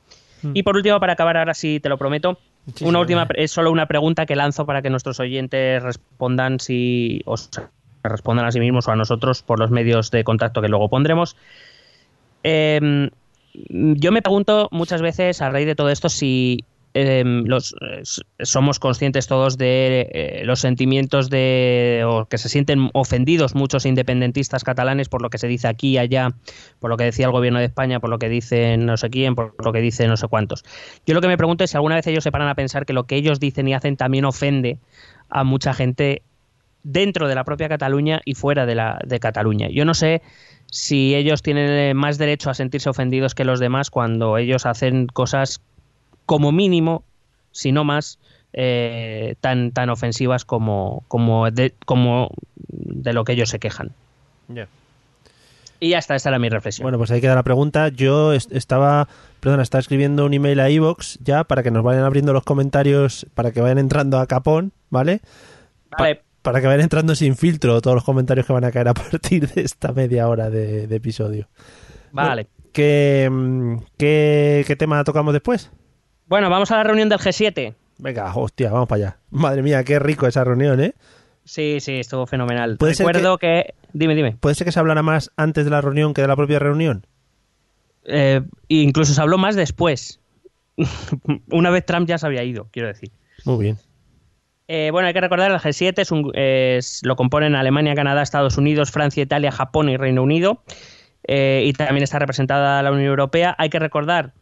Y 0.54 0.62
por 0.62 0.76
último, 0.76 0.98
para 1.00 1.12
acabar, 1.12 1.36
ahora 1.36 1.54
sí 1.54 1.80
te 1.80 1.88
lo 1.88 1.98
prometo, 1.98 2.38
una 2.80 3.00
última, 3.00 3.26
es 3.34 3.50
solo 3.50 3.70
una 3.70 3.86
pregunta 3.86 4.26
que 4.26 4.36
lanzo 4.36 4.66
para 4.66 4.82
que 4.82 4.90
nuestros 4.90 5.20
oyentes 5.20 5.82
respondan 5.82 6.60
si 6.60 7.22
os 7.24 7.50
respondan 8.02 8.46
a 8.46 8.52
sí 8.52 8.60
mismos 8.60 8.88
o 8.88 8.92
a 8.92 8.96
nosotros 8.96 9.42
por 9.42 9.58
los 9.58 9.70
medios 9.70 10.10
de 10.10 10.24
contacto 10.24 10.62
que 10.62 10.68
luego 10.68 10.88
pondremos. 10.88 11.36
Eh, 12.42 13.10
yo 13.54 14.12
me 14.12 14.22
pregunto 14.22 14.68
muchas 14.70 15.02
veces 15.02 15.42
a 15.42 15.50
raíz 15.50 15.66
de 15.66 15.74
todo 15.74 15.90
esto 15.90 16.08
si 16.08 16.64
los, 16.94 17.74
eh, 17.80 18.02
somos 18.40 18.80
conscientes 18.80 19.26
todos 19.26 19.56
de 19.56 20.08
eh, 20.12 20.42
los 20.44 20.60
sentimientos 20.60 21.30
de 21.30 22.04
o 22.06 22.26
que 22.26 22.38
se 22.38 22.48
sienten 22.48 22.90
ofendidos 22.94 23.54
muchos 23.54 23.86
independentistas 23.86 24.64
catalanes 24.64 25.08
por 25.08 25.22
lo 25.22 25.30
que 25.30 25.38
se 25.38 25.46
dice 25.46 25.68
aquí 25.68 25.90
y 25.90 25.98
allá, 25.98 26.30
por 26.80 26.90
lo 26.90 26.96
que 26.96 27.04
decía 27.04 27.26
el 27.26 27.32
gobierno 27.32 27.60
de 27.60 27.66
España, 27.66 28.00
por 28.00 28.10
lo 28.10 28.18
que 28.18 28.28
dicen 28.28 28.86
no 28.86 28.96
sé 28.96 29.10
quién, 29.10 29.34
por 29.34 29.54
lo 29.64 29.72
que 29.72 29.80
dicen 29.80 30.08
no 30.08 30.16
sé 30.16 30.26
cuántos. 30.26 30.64
Yo 31.06 31.14
lo 31.14 31.20
que 31.20 31.28
me 31.28 31.36
pregunto 31.36 31.64
es 31.64 31.70
si 31.70 31.76
alguna 31.76 31.94
vez 31.94 32.06
ellos 32.06 32.24
se 32.24 32.32
paran 32.32 32.48
a 32.48 32.54
pensar 32.54 32.86
que 32.86 32.92
lo 32.92 33.04
que 33.04 33.16
ellos 33.16 33.38
dicen 33.38 33.68
y 33.68 33.74
hacen 33.74 33.96
también 33.96 34.24
ofende 34.24 34.78
a 35.28 35.44
mucha 35.44 35.72
gente 35.74 36.22
dentro 36.82 37.28
de 37.28 37.34
la 37.34 37.44
propia 37.44 37.68
Cataluña 37.68 38.20
y 38.24 38.34
fuera 38.34 38.66
de, 38.66 38.74
la, 38.74 38.98
de 39.04 39.20
Cataluña. 39.20 39.68
Yo 39.70 39.84
no 39.84 39.94
sé 39.94 40.22
si 40.70 41.14
ellos 41.14 41.42
tienen 41.42 41.96
más 41.96 42.18
derecho 42.18 42.50
a 42.50 42.54
sentirse 42.54 42.88
ofendidos 42.88 43.34
que 43.34 43.44
los 43.44 43.60
demás 43.60 43.90
cuando 43.90 44.38
ellos 44.38 44.66
hacen 44.66 45.06
cosas 45.06 45.60
como 46.30 46.52
mínimo, 46.52 47.02
si 47.50 47.72
no 47.72 47.82
más, 47.82 48.20
eh, 48.52 49.34
tan, 49.40 49.72
tan 49.72 49.90
ofensivas 49.90 50.44
como, 50.44 51.02
como, 51.08 51.50
de, 51.50 51.74
como 51.86 52.30
de 52.68 53.12
lo 53.12 53.24
que 53.24 53.32
ellos 53.32 53.48
se 53.48 53.58
quejan. 53.58 53.90
Ya. 54.46 54.68
Y 55.80 55.88
ya 55.88 55.98
está, 55.98 56.14
esta 56.14 56.28
era 56.28 56.38
mi 56.38 56.48
reflexión. 56.48 56.84
Bueno, 56.84 56.98
pues 56.98 57.10
ahí 57.10 57.20
queda 57.20 57.34
la 57.34 57.42
pregunta. 57.42 57.88
Yo 57.88 58.32
est- 58.32 58.52
estaba, 58.52 59.08
perdona, 59.40 59.64
estaba 59.64 59.80
escribiendo 59.80 60.24
un 60.24 60.32
email 60.32 60.60
a 60.60 60.68
Evox 60.68 61.18
ya 61.20 61.42
para 61.42 61.64
que 61.64 61.72
nos 61.72 61.82
vayan 61.82 62.04
abriendo 62.04 62.32
los 62.32 62.44
comentarios, 62.44 63.26
para 63.34 63.50
que 63.50 63.60
vayan 63.60 63.78
entrando 63.78 64.20
a 64.20 64.26
capón, 64.28 64.70
¿vale? 64.88 65.20
Pa- 65.90 65.96
Vale. 66.04 66.22
para 66.42 66.60
que 66.60 66.68
vayan 66.68 66.82
entrando 66.82 67.16
sin 67.16 67.34
filtro 67.34 67.80
todos 67.80 67.96
los 67.96 68.04
comentarios 68.04 68.46
que 68.46 68.52
van 68.52 68.64
a 68.66 68.70
caer 68.70 68.86
a 68.86 68.94
partir 69.10 69.48
de 69.48 69.62
esta 69.62 69.90
media 69.92 70.28
hora 70.28 70.48
de, 70.48 70.86
de 70.86 70.94
episodio. 70.96 71.48
Vale. 72.12 72.46
¿Qué, 72.72 73.28
qué, 73.96 74.62
qué 74.64 74.76
tema 74.76 75.02
tocamos 75.02 75.32
después? 75.32 75.72
Bueno, 76.30 76.48
vamos 76.48 76.70
a 76.70 76.76
la 76.76 76.84
reunión 76.84 77.08
del 77.08 77.18
G7. 77.18 77.74
Venga, 77.98 78.32
hostia, 78.36 78.70
vamos 78.70 78.88
para 78.88 79.02
allá. 79.04 79.16
Madre 79.30 79.62
mía, 79.62 79.82
qué 79.82 79.98
rico 79.98 80.28
esa 80.28 80.44
reunión, 80.44 80.80
¿eh? 80.80 80.94
Sí, 81.44 81.78
sí, 81.80 81.98
estuvo 81.98 82.24
fenomenal. 82.24 82.76
Puede 82.76 82.94
Recuerdo 82.94 83.36
que... 83.36 83.74
Dime, 83.92 84.14
dime. 84.14 84.36
¿Puede 84.38 84.54
ser 84.54 84.64
que 84.64 84.70
se 84.70 84.78
hablara 84.78 85.02
más 85.02 85.32
antes 85.36 85.64
de 85.64 85.72
la 85.72 85.80
reunión 85.80 86.14
que 86.14 86.22
de 86.22 86.28
la 86.28 86.36
propia 86.36 86.60
reunión? 86.60 87.04
Eh, 88.04 88.42
incluso 88.68 89.12
se 89.12 89.20
habló 89.20 89.38
más 89.38 89.56
después. 89.56 90.20
Una 91.50 91.70
vez 91.70 91.84
Trump 91.84 92.06
ya 92.08 92.16
se 92.16 92.26
había 92.26 92.44
ido, 92.44 92.68
quiero 92.70 92.86
decir. 92.86 93.10
Muy 93.44 93.64
bien. 93.64 93.78
Eh, 94.68 94.90
bueno, 94.92 95.08
hay 95.08 95.14
que 95.14 95.20
recordar, 95.20 95.50
el 95.50 95.58
G7 95.58 95.98
es 95.98 96.12
un- 96.12 96.30
es- 96.34 97.00
lo 97.02 97.16
componen 97.16 97.56
Alemania, 97.56 97.96
Canadá, 97.96 98.22
Estados 98.22 98.56
Unidos, 98.56 98.92
Francia, 98.92 99.20
Italia, 99.20 99.50
Japón 99.50 99.88
y 99.88 99.96
Reino 99.96 100.22
Unido. 100.22 100.62
Eh, 101.26 101.64
y 101.66 101.72
también 101.72 102.04
está 102.04 102.20
representada 102.20 102.80
la 102.84 102.92
Unión 102.92 103.08
Europea. 103.08 103.56
Hay 103.58 103.68
que 103.68 103.80
recordar 103.80 104.32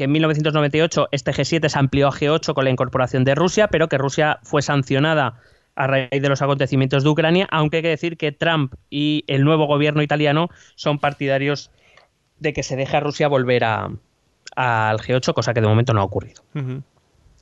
que 0.00 0.04
en 0.04 0.12
1998 0.12 1.08
este 1.12 1.30
G7 1.30 1.68
se 1.68 1.78
amplió 1.78 2.08
a 2.08 2.10
G8 2.10 2.54
con 2.54 2.64
la 2.64 2.70
incorporación 2.70 3.22
de 3.22 3.34
Rusia, 3.34 3.68
pero 3.68 3.90
que 3.90 3.98
Rusia 3.98 4.38
fue 4.42 4.62
sancionada 4.62 5.34
a 5.76 5.86
raíz 5.86 6.08
de 6.10 6.26
los 6.26 6.40
acontecimientos 6.40 7.04
de 7.04 7.10
Ucrania, 7.10 7.46
aunque 7.50 7.76
hay 7.76 7.82
que 7.82 7.90
decir 7.90 8.16
que 8.16 8.32
Trump 8.32 8.72
y 8.88 9.24
el 9.26 9.44
nuevo 9.44 9.66
gobierno 9.66 10.00
italiano 10.00 10.48
son 10.74 10.98
partidarios 11.00 11.70
de 12.38 12.54
que 12.54 12.62
se 12.62 12.76
deje 12.76 12.96
a 12.96 13.00
Rusia 13.00 13.28
volver 13.28 13.62
a- 13.62 13.90
al 14.56 14.98
G8, 15.00 15.34
cosa 15.34 15.52
que 15.52 15.60
de 15.60 15.66
momento 15.68 15.92
no 15.92 16.00
ha 16.00 16.04
ocurrido. 16.04 16.42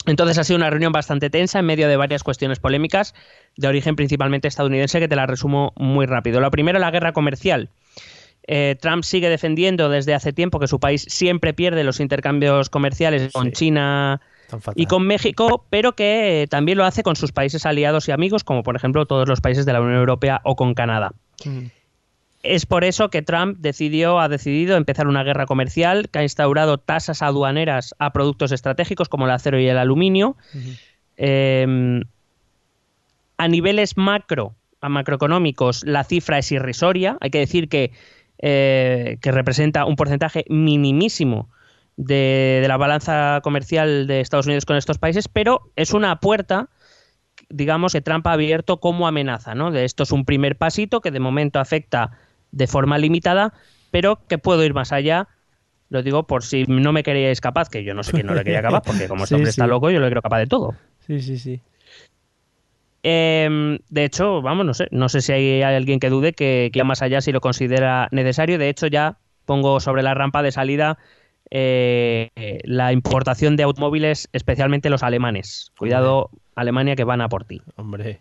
Entonces 0.07 0.37
ha 0.39 0.43
sido 0.43 0.57
una 0.57 0.69
reunión 0.69 0.91
bastante 0.91 1.31
tensa 1.31 1.61
en 1.61 1.65
medio 1.67 1.87
de 1.87 1.97
varias 1.97 2.25
cuestiones 2.25 2.59
polémicas 2.59 3.15
de 3.57 3.69
origen 3.69 3.95
principalmente 3.95 4.49
estadounidense 4.49 4.99
que 4.99 5.07
te 5.07 5.15
la 5.15 5.27
resumo 5.27 5.73
muy 5.77 6.07
rápido. 6.07 6.41
Lo 6.41 6.51
primero, 6.51 6.81
la 6.81 6.91
guerra 6.91 7.13
comercial. 7.13 7.69
Eh, 8.51 8.77
Trump 8.81 9.05
sigue 9.05 9.29
defendiendo 9.29 9.91
desde 9.91 10.15
hace 10.15 10.33
tiempo 10.33 10.59
que 10.59 10.69
su 10.69 10.81
país 10.81 11.05
siempre 11.07 11.53
pierde 11.53 11.85
los 11.85 12.01
intercambios 12.01 12.71
comerciales 12.71 13.31
con 13.31 13.53
China 13.53 14.23
y 14.75 14.87
con 14.87 15.07
México, 15.07 15.67
pero 15.69 15.93
que 15.93 16.43
eh, 16.43 16.47
también 16.47 16.79
lo 16.79 16.87
hace 16.87 17.03
con 17.03 17.15
sus 17.15 17.31
países 17.31 17.67
aliados 17.67 18.09
y 18.09 18.13
amigos, 18.13 18.45
como 18.45 18.63
por 18.63 18.75
ejemplo 18.75 19.05
todos 19.05 19.29
los 19.29 19.43
países 19.43 19.67
de 19.67 19.75
la 19.75 19.83
Unión 19.83 19.99
Europea 19.99 20.41
o 20.45 20.57
con 20.57 20.73
Canadá. 20.73 21.13
Es 22.43 22.65
por 22.65 22.85
eso 22.85 23.11
que 23.11 23.21
Trump 23.21 23.59
decidió, 23.61 24.19
ha 24.19 24.31
decidido 24.31 24.79
empezar 24.79 25.09
una 25.09 25.25
guerra 25.25 25.45
comercial 25.45 26.09
que 26.09 26.21
ha 26.21 26.23
instaurado 26.23 26.79
tasas 26.79 27.21
aduaneras 27.21 27.95
a 27.99 28.15
productos 28.15 28.51
estratégicos 28.51 29.11
como 29.11 29.27
el 29.27 29.33
acero 29.33 29.61
y 29.61 29.69
el 29.69 29.77
aluminio. 29.77 30.37
Eh, 31.19 32.03
a 33.37 33.49
niveles 33.49 33.99
macro, 33.99 34.55
a 34.81 34.89
macroeconómicos, 34.89 35.85
la 35.85 36.05
cifra 36.05 36.39
es 36.39 36.51
irrisoria. 36.51 37.19
Hay 37.21 37.29
que 37.31 37.41
decir 37.41 37.69
que, 37.69 37.93
eh, 38.39 39.19
que 39.21 39.33
representa 39.33 39.85
un 39.85 39.97
porcentaje 39.97 40.45
minimísimo 40.49 41.49
de, 41.97 42.59
de 42.63 42.69
la 42.69 42.77
balanza 42.77 43.41
comercial 43.43 44.07
de 44.07 44.21
Estados 44.21 44.47
Unidos 44.47 44.65
con 44.65 44.77
estos 44.77 44.99
países, 44.99 45.29
pero 45.29 45.71
es 45.77 45.93
una 45.93 46.21
puerta 46.21 46.69
digamos, 47.51 47.93
que 47.93 48.01
Trump 48.01 48.27
ha 48.27 48.33
abierto 48.33 48.79
como 48.79 49.07
amenaza, 49.09 49.55
¿no? 49.55 49.71
De 49.71 49.85
esto 49.85 50.03
es 50.03 50.13
un 50.13 50.25
primer 50.25 50.57
pasito 50.57 51.01
que 51.01 51.11
de 51.11 51.21
momento 51.21 51.61
afecta 51.61 52.11
de 52.51 52.67
forma 52.67 52.99
limitada, 52.99 53.55
pero 53.91 54.21
que 54.29 54.39
puedo 54.39 54.65
ir 54.65 54.75
más 54.75 54.93
allá. 54.93 55.29
Lo 55.89 56.03
digo 56.03 56.27
por 56.27 56.43
si 56.45 56.65
no 56.65 56.93
me 56.93 57.03
queríais 57.03 57.41
capaz, 57.41 57.71
que 57.71 57.85
yo 57.85 57.95
no 57.95 58.03
sé 58.03 58.13
quién 58.13 58.27
no 58.27 58.35
le 58.35 58.45
quería 58.45 58.61
capaz, 58.61 58.83
porque 58.85 59.09
como 59.09 59.25
este 59.25 59.29
Sí, 59.29 59.35
hombre 59.37 59.53
sí. 59.53 59.61
está 59.61 59.67
loco, 59.67 59.91
yo 59.91 60.01
le 60.01 60.11
creo 60.11 60.21
capaz 60.21 60.41
de 60.41 60.47
todo. 60.47 60.75
Sí, 61.07 61.21
sí, 61.21 61.39
sí. 61.39 61.61
Eh, 63.03 63.79
de 63.89 64.05
hecho, 64.05 64.43
vamos, 64.43 64.67
no 64.67 64.75
sé, 64.75 64.89
no 64.91 65.09
sé 65.09 65.21
si 65.21 65.33
hay 65.33 65.63
alguien 65.63 66.01
que 66.01 66.11
dude 66.11 66.33
que, 66.33 66.71
que 66.73 66.85
más 66.85 67.03
allá 67.03 67.21
si 67.21 67.33
lo 67.33 67.41
considera 67.41 68.09
necesario. 68.11 68.59
De 68.59 68.69
hecho, 68.69 68.87
ya 68.87 69.19
pongo 69.47 69.81
sobre 69.81 70.03
la 70.03 70.15
rampa 70.15 70.43
de 70.43 70.53
salida 70.53 70.99
eh, 71.51 72.61
la 72.65 72.93
importación 72.93 73.57
de 73.57 73.63
automóviles, 73.63 74.29
especialmente 74.33 74.91
los 74.91 75.03
alemanes. 75.03 75.73
Cuidado, 75.79 76.31
Alemania, 76.55 76.97
que 76.97 77.05
van 77.05 77.21
a 77.21 77.29
por 77.29 77.45
ti. 77.45 77.63
Hombre. 77.77 78.21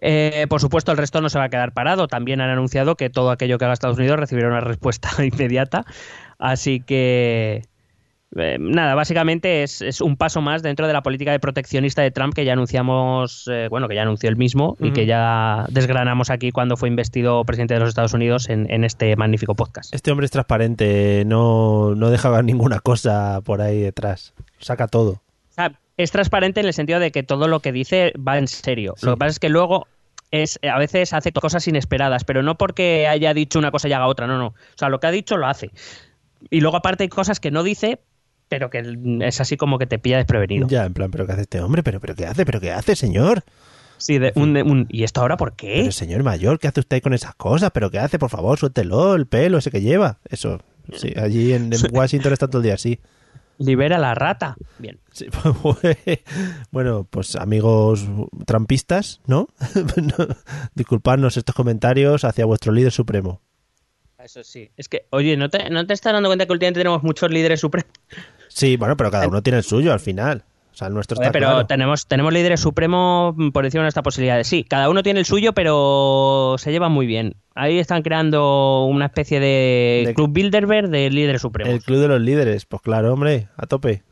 Eh, 0.00 0.46
por 0.48 0.60
supuesto, 0.60 0.92
el 0.92 0.98
resto 0.98 1.20
no 1.20 1.28
se 1.28 1.38
va 1.38 1.44
a 1.44 1.48
quedar 1.48 1.72
parado. 1.72 2.08
También 2.08 2.40
han 2.40 2.50
anunciado 2.50 2.96
que 2.96 3.10
todo 3.10 3.30
aquello 3.30 3.58
que 3.58 3.64
haga 3.64 3.74
Estados 3.74 3.98
Unidos 3.98 4.18
recibirá 4.18 4.48
una 4.48 4.60
respuesta 4.60 5.10
inmediata. 5.24 5.84
Así 6.38 6.80
que, 6.80 7.62
eh, 8.36 8.56
nada, 8.58 8.94
básicamente 8.94 9.62
es, 9.62 9.80
es 9.82 10.00
un 10.00 10.16
paso 10.16 10.40
más 10.40 10.62
dentro 10.62 10.86
de 10.86 10.92
la 10.92 11.02
política 11.02 11.32
de 11.32 11.40
proteccionista 11.40 12.02
de 12.02 12.10
Trump 12.10 12.34
que 12.34 12.44
ya 12.44 12.52
anunciamos, 12.52 13.48
eh, 13.50 13.68
bueno, 13.70 13.88
que 13.88 13.94
ya 13.94 14.02
anunció 14.02 14.28
él 14.28 14.36
mismo 14.36 14.76
y 14.80 14.92
que 14.92 15.06
ya 15.06 15.66
desgranamos 15.70 16.30
aquí 16.30 16.50
cuando 16.50 16.76
fue 16.76 16.88
investido 16.88 17.44
presidente 17.44 17.74
de 17.74 17.80
los 17.80 17.88
Estados 17.88 18.14
Unidos 18.14 18.48
en, 18.48 18.70
en 18.70 18.84
este 18.84 19.14
magnífico 19.16 19.54
podcast. 19.54 19.94
Este 19.94 20.10
hombre 20.10 20.26
es 20.26 20.30
transparente, 20.30 21.24
no, 21.26 21.94
no 21.94 22.10
deja 22.10 22.42
ninguna 22.42 22.80
cosa 22.80 23.40
por 23.42 23.60
ahí 23.60 23.80
detrás. 23.80 24.34
Saca 24.58 24.88
todo. 24.88 25.20
Es 25.96 26.10
transparente 26.10 26.58
en 26.58 26.66
el 26.66 26.72
sentido 26.72 26.98
de 26.98 27.12
que 27.12 27.22
todo 27.22 27.46
lo 27.46 27.60
que 27.60 27.70
dice 27.70 28.12
va 28.16 28.36
en 28.36 28.48
serio. 28.48 28.94
Sí. 28.96 29.06
Lo 29.06 29.12
que 29.12 29.18
pasa 29.18 29.30
es 29.30 29.38
que 29.38 29.48
luego 29.48 29.86
es 30.32 30.58
a 30.68 30.78
veces 30.78 31.12
hace 31.12 31.30
cosas 31.30 31.68
inesperadas, 31.68 32.24
pero 32.24 32.42
no 32.42 32.56
porque 32.56 33.06
haya 33.06 33.32
dicho 33.32 33.60
una 33.60 33.70
cosa 33.70 33.88
y 33.88 33.92
haga 33.92 34.08
otra, 34.08 34.26
no, 34.26 34.36
no. 34.36 34.48
O 34.48 34.76
sea, 34.76 34.88
lo 34.88 34.98
que 34.98 35.06
ha 35.06 35.12
dicho 35.12 35.36
lo 35.36 35.46
hace. 35.46 35.70
Y 36.50 36.60
luego 36.60 36.76
aparte 36.76 37.04
hay 37.04 37.08
cosas 37.08 37.38
que 37.38 37.52
no 37.52 37.62
dice, 37.62 38.00
pero 38.54 38.70
que 38.70 38.96
es 39.26 39.40
así 39.40 39.56
como 39.56 39.78
que 39.80 39.86
te 39.86 39.98
pilla 39.98 40.18
desprevenido. 40.18 40.68
Ya, 40.68 40.84
en 40.84 40.94
plan, 40.94 41.10
¿pero 41.10 41.26
qué 41.26 41.32
hace 41.32 41.42
este 41.42 41.60
hombre? 41.60 41.82
¿Pero, 41.82 41.98
pero 41.98 42.14
qué 42.14 42.24
hace? 42.24 42.46
¿Pero 42.46 42.60
qué 42.60 42.70
hace, 42.70 42.94
señor? 42.94 43.42
Sí, 43.98 44.18
de 44.20 44.30
un, 44.36 44.52
de 44.54 44.62
un- 44.62 44.86
¿y 44.90 45.02
esto 45.02 45.22
ahora 45.22 45.36
por 45.36 45.54
qué? 45.56 45.78
Pero 45.80 45.90
señor 45.90 46.22
mayor, 46.22 46.60
¿qué 46.60 46.68
hace 46.68 46.78
usted 46.78 47.02
con 47.02 47.14
esas 47.14 47.34
cosas? 47.34 47.72
¿Pero 47.74 47.90
qué 47.90 47.98
hace? 47.98 48.20
Por 48.20 48.30
favor, 48.30 48.56
suéltelo, 48.56 49.16
el 49.16 49.26
pelo 49.26 49.58
ese 49.58 49.72
que 49.72 49.80
lleva. 49.80 50.18
Eso, 50.30 50.60
sí, 50.92 51.12
allí 51.16 51.52
en, 51.52 51.72
en 51.72 51.80
Washington 51.92 52.32
está 52.32 52.46
todo 52.46 52.58
el 52.58 52.64
día 52.64 52.74
así. 52.74 53.00
Libera 53.58 53.98
la 53.98 54.14
rata. 54.14 54.56
Bien. 54.78 54.98
Sí, 55.10 55.26
bueno, 56.70 57.06
pues 57.10 57.36
amigos 57.36 58.06
trampistas, 58.46 59.20
¿no? 59.26 59.48
No, 59.96 60.26
Disculpadnos 60.74 61.36
estos 61.36 61.54
comentarios 61.54 62.24
hacia 62.24 62.44
vuestro 62.46 62.72
líder 62.72 62.92
supremo. 62.92 63.40
Eso 64.24 64.42
sí. 64.42 64.70
Es 64.76 64.88
que, 64.88 65.06
oye, 65.10 65.36
¿no 65.36 65.50
te, 65.50 65.68
¿no 65.70 65.86
te 65.86 65.92
estás 65.94 66.12
dando 66.14 66.28
cuenta 66.28 66.46
que 66.46 66.52
últimamente 66.52 66.80
tenemos 66.80 67.02
muchos 67.02 67.30
líderes 67.30 67.60
supremos? 67.60 67.90
Sí, 68.48 68.76
bueno, 68.76 68.96
pero 68.96 69.10
cada 69.10 69.28
uno 69.28 69.42
tiene 69.42 69.58
el 69.58 69.64
suyo 69.64 69.92
al 69.92 70.00
final. 70.00 70.44
O 70.72 70.76
sea, 70.76 70.88
el 70.88 70.94
nuestro 70.94 71.14
está 71.20 71.30
pero 71.30 71.46
claro. 71.50 71.66
tenemos, 71.66 72.06
tenemos 72.08 72.32
líderes 72.32 72.58
supremos 72.60 73.34
por 73.52 73.64
encima 73.64 73.84
de 73.84 73.88
esta 73.90 74.02
posibilidad. 74.02 74.42
Sí, 74.42 74.64
cada 74.64 74.88
uno 74.88 75.02
tiene 75.04 75.20
el 75.20 75.26
suyo, 75.26 75.52
pero 75.52 76.56
se 76.58 76.72
llevan 76.72 76.90
muy 76.90 77.06
bien. 77.06 77.36
Ahí 77.54 77.78
están 77.78 78.02
creando 78.02 78.84
una 78.86 79.06
especie 79.06 79.38
de, 79.38 80.04
De- 80.06 80.14
club 80.14 80.32
Bilderberg 80.32 80.88
de 80.88 81.10
líderes 81.10 81.42
supremos. 81.42 81.72
El 81.72 81.82
club 81.82 81.98
de 82.00 82.08
los 82.08 82.20
líderes, 82.20 82.64
pues 82.66 82.82
claro, 82.82 83.12
hombre, 83.12 83.48
a 83.56 83.66
tope. 83.66 84.02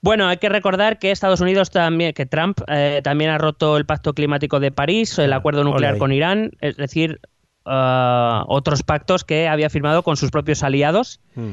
Bueno, 0.00 0.26
hay 0.28 0.36
que 0.38 0.48
recordar 0.48 0.98
que 0.98 1.10
Estados 1.12 1.40
Unidos 1.40 1.70
también, 1.70 2.12
que 2.12 2.26
Trump 2.26 2.60
eh, 2.68 3.00
también 3.04 3.30
ha 3.30 3.38
roto 3.38 3.76
el 3.76 3.86
pacto 3.86 4.14
climático 4.14 4.58
de 4.60 4.72
París, 4.72 5.18
el 5.18 5.32
Ah, 5.32 5.36
acuerdo 5.36 5.62
nuclear 5.64 5.96
con 5.98 6.12
Irán, 6.12 6.50
es 6.60 6.76
decir, 6.76 7.20
ah, 7.64 8.44
otros 8.48 8.82
pactos 8.82 9.24
que 9.24 9.48
había 9.48 9.70
firmado 9.70 10.02
con 10.02 10.16
sus 10.16 10.30
propios 10.30 10.62
aliados. 10.62 11.20
Mm. 11.34 11.50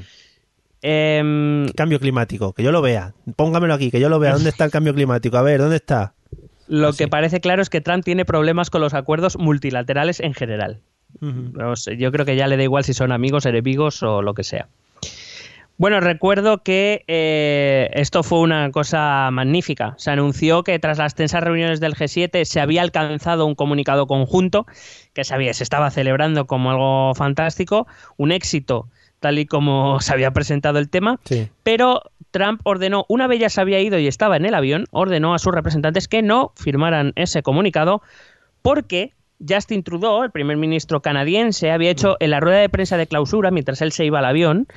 Em, 0.81 1.67
Cambio 1.75 1.99
climático, 1.99 2.53
que 2.53 2.63
yo 2.63 2.71
lo 2.71 2.81
vea. 2.81 3.13
Póngamelo 3.35 3.73
aquí, 3.73 3.91
que 3.91 3.99
yo 3.99 4.09
lo 4.09 4.19
vea. 4.19 4.33
¿Dónde 4.33 4.49
está 4.49 4.65
el 4.65 4.71
cambio 4.71 4.93
climático? 4.93 5.37
A 5.37 5.41
ver, 5.41 5.59
¿dónde 5.59 5.75
está? 5.75 6.13
lo 6.69 6.93
que 6.93 7.07
parece 7.07 7.41
claro 7.41 7.61
es 7.61 7.69
que 7.69 7.81
Trump 7.81 8.05
tiene 8.05 8.25
problemas 8.25 8.69
con 8.69 8.81
los 8.81 8.93
acuerdos 8.93 9.37
multilaterales 9.37 10.19
en 10.19 10.33
general. 10.33 10.81
No 11.19 11.75
sé, 11.75 11.97
yo 11.97 12.11
creo 12.11 12.25
que 12.25 12.35
ya 12.35 12.47
le 12.47 12.55
da 12.55 12.63
igual 12.63 12.83
si 12.83 12.93
son 12.93 13.11
amigos, 13.11 13.47
enemigos 13.47 14.03
o 14.03 14.21
lo 14.21 14.35
que 14.35 14.43
sea. 14.43 14.69
Bueno, 15.79 16.01
recuerdo 16.01 16.61
que 16.61 17.05
eh, 17.07 17.89
esto 17.93 18.21
fue 18.21 18.41
una 18.41 18.69
cosa 18.69 19.29
magnífica. 19.31 19.95
Se 19.97 20.11
anunció 20.11 20.61
que 20.63 20.77
tras 20.77 20.97
las 20.97 21.15
tensas 21.15 21.41
reuniones 21.41 21.79
del 21.79 21.95
G7 21.95 22.43
se 22.43 22.59
había 22.59 22.81
alcanzado 22.81 23.45
un 23.45 23.55
comunicado 23.55 24.05
conjunto 24.05 24.67
que 25.13 25.23
se, 25.23 25.33
había- 25.33 25.53
se 25.53 25.63
estaba 25.63 25.89
celebrando 25.89 26.47
como 26.47 26.69
algo 26.71 27.15
fantástico, 27.15 27.87
un 28.17 28.33
éxito 28.33 28.89
tal 29.21 29.39
y 29.39 29.45
como 29.45 29.99
se 30.01 30.11
había 30.13 30.31
presentado 30.31 30.79
el 30.79 30.89
tema, 30.89 31.17
Sí. 31.23 31.47
pero 31.63 32.03
Trump 32.31 32.59
ordenó, 32.65 33.05
una 33.07 33.27
vez 33.27 33.39
ya 33.39 33.49
se 33.49 33.61
había 33.61 33.79
ido 33.79 33.97
y 33.99 34.05
estaba 34.07 34.35
en 34.35 34.45
el 34.45 34.55
avión, 34.55 34.85
ordenó 34.91 35.33
a 35.33 35.39
sus 35.39 35.53
representantes 35.55 36.07
que 36.09 36.21
no 36.21 36.51
firmaran 36.57 37.13
ese 37.15 37.41
comunicado 37.41 38.01
porque 38.61 39.13
Justin 39.47 39.83
Trudeau, 39.83 40.23
el 40.23 40.31
primer 40.31 40.57
ministro 40.57 41.01
canadiense, 41.01 41.71
había 41.71 41.89
hecho 41.91 42.17
en 42.19 42.31
la 42.31 42.41
rueda 42.41 42.57
de 42.59 42.67
prensa 42.67 42.97
de 42.97 43.07
clausura, 43.07 43.51
mientras 43.51 43.81
él 43.81 43.93
se 43.93 44.03
iba 44.03 44.19
al 44.19 44.25
avión, 44.25 44.67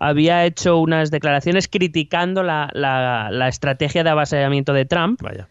había 0.00 0.44
hecho 0.46 0.78
unas 0.78 1.10
declaraciones 1.12 1.68
criticando 1.68 2.42
la, 2.42 2.68
la- 2.72 3.28
la 3.30 3.46
estrategia 3.48 4.02
de 4.02 4.10
avasallamiento 4.10 4.72
de 4.72 4.84
Trump, 4.86 5.20
Vaya. 5.22 5.48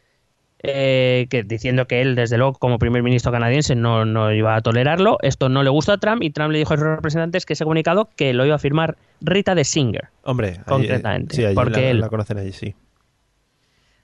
eh, 0.63 1.27
que, 1.29 1.43
diciendo 1.43 1.85
que 1.87 2.01
él, 2.01 2.15
desde 2.15 2.37
luego, 2.37 2.53
como 2.53 2.79
primer 2.79 3.01
ministro 3.03 3.31
canadiense, 3.31 3.75
no, 3.75 4.03
no 4.03 4.33
iba 4.33 4.55
a 4.55 4.61
tolerarlo. 4.61 5.17
Esto 5.21 5.47
no 5.47 5.63
le 5.63 5.69
gustó 5.69 5.93
a 5.93 5.97
Trump 5.99 6.21
y 6.23 6.31
Trump 6.31 6.51
le 6.51 6.57
dijo 6.59 6.73
a 6.73 6.77
sus 6.77 6.85
representantes 6.85 7.45
que 7.45 7.53
ese 7.53 7.63
comunicado 7.63 8.09
que 8.17 8.33
lo 8.33 8.45
iba 8.45 8.55
a 8.55 8.59
firmar 8.59 8.97
Rita 9.21 9.55
de 9.55 9.63
Singer. 9.63 10.09
Hombre, 10.23 10.47
ahí, 10.49 10.55
eh, 10.57 10.65
Concretamente, 10.65 11.35
sí, 11.35 11.45
allí 11.45 11.55
porque 11.55 11.81
la, 11.81 11.89
él- 11.91 11.99
la 12.01 12.09
conocen 12.09 12.39
allí, 12.39 12.51
sí. 12.51 12.75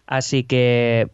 Así 0.08 0.44
que, 0.44 1.10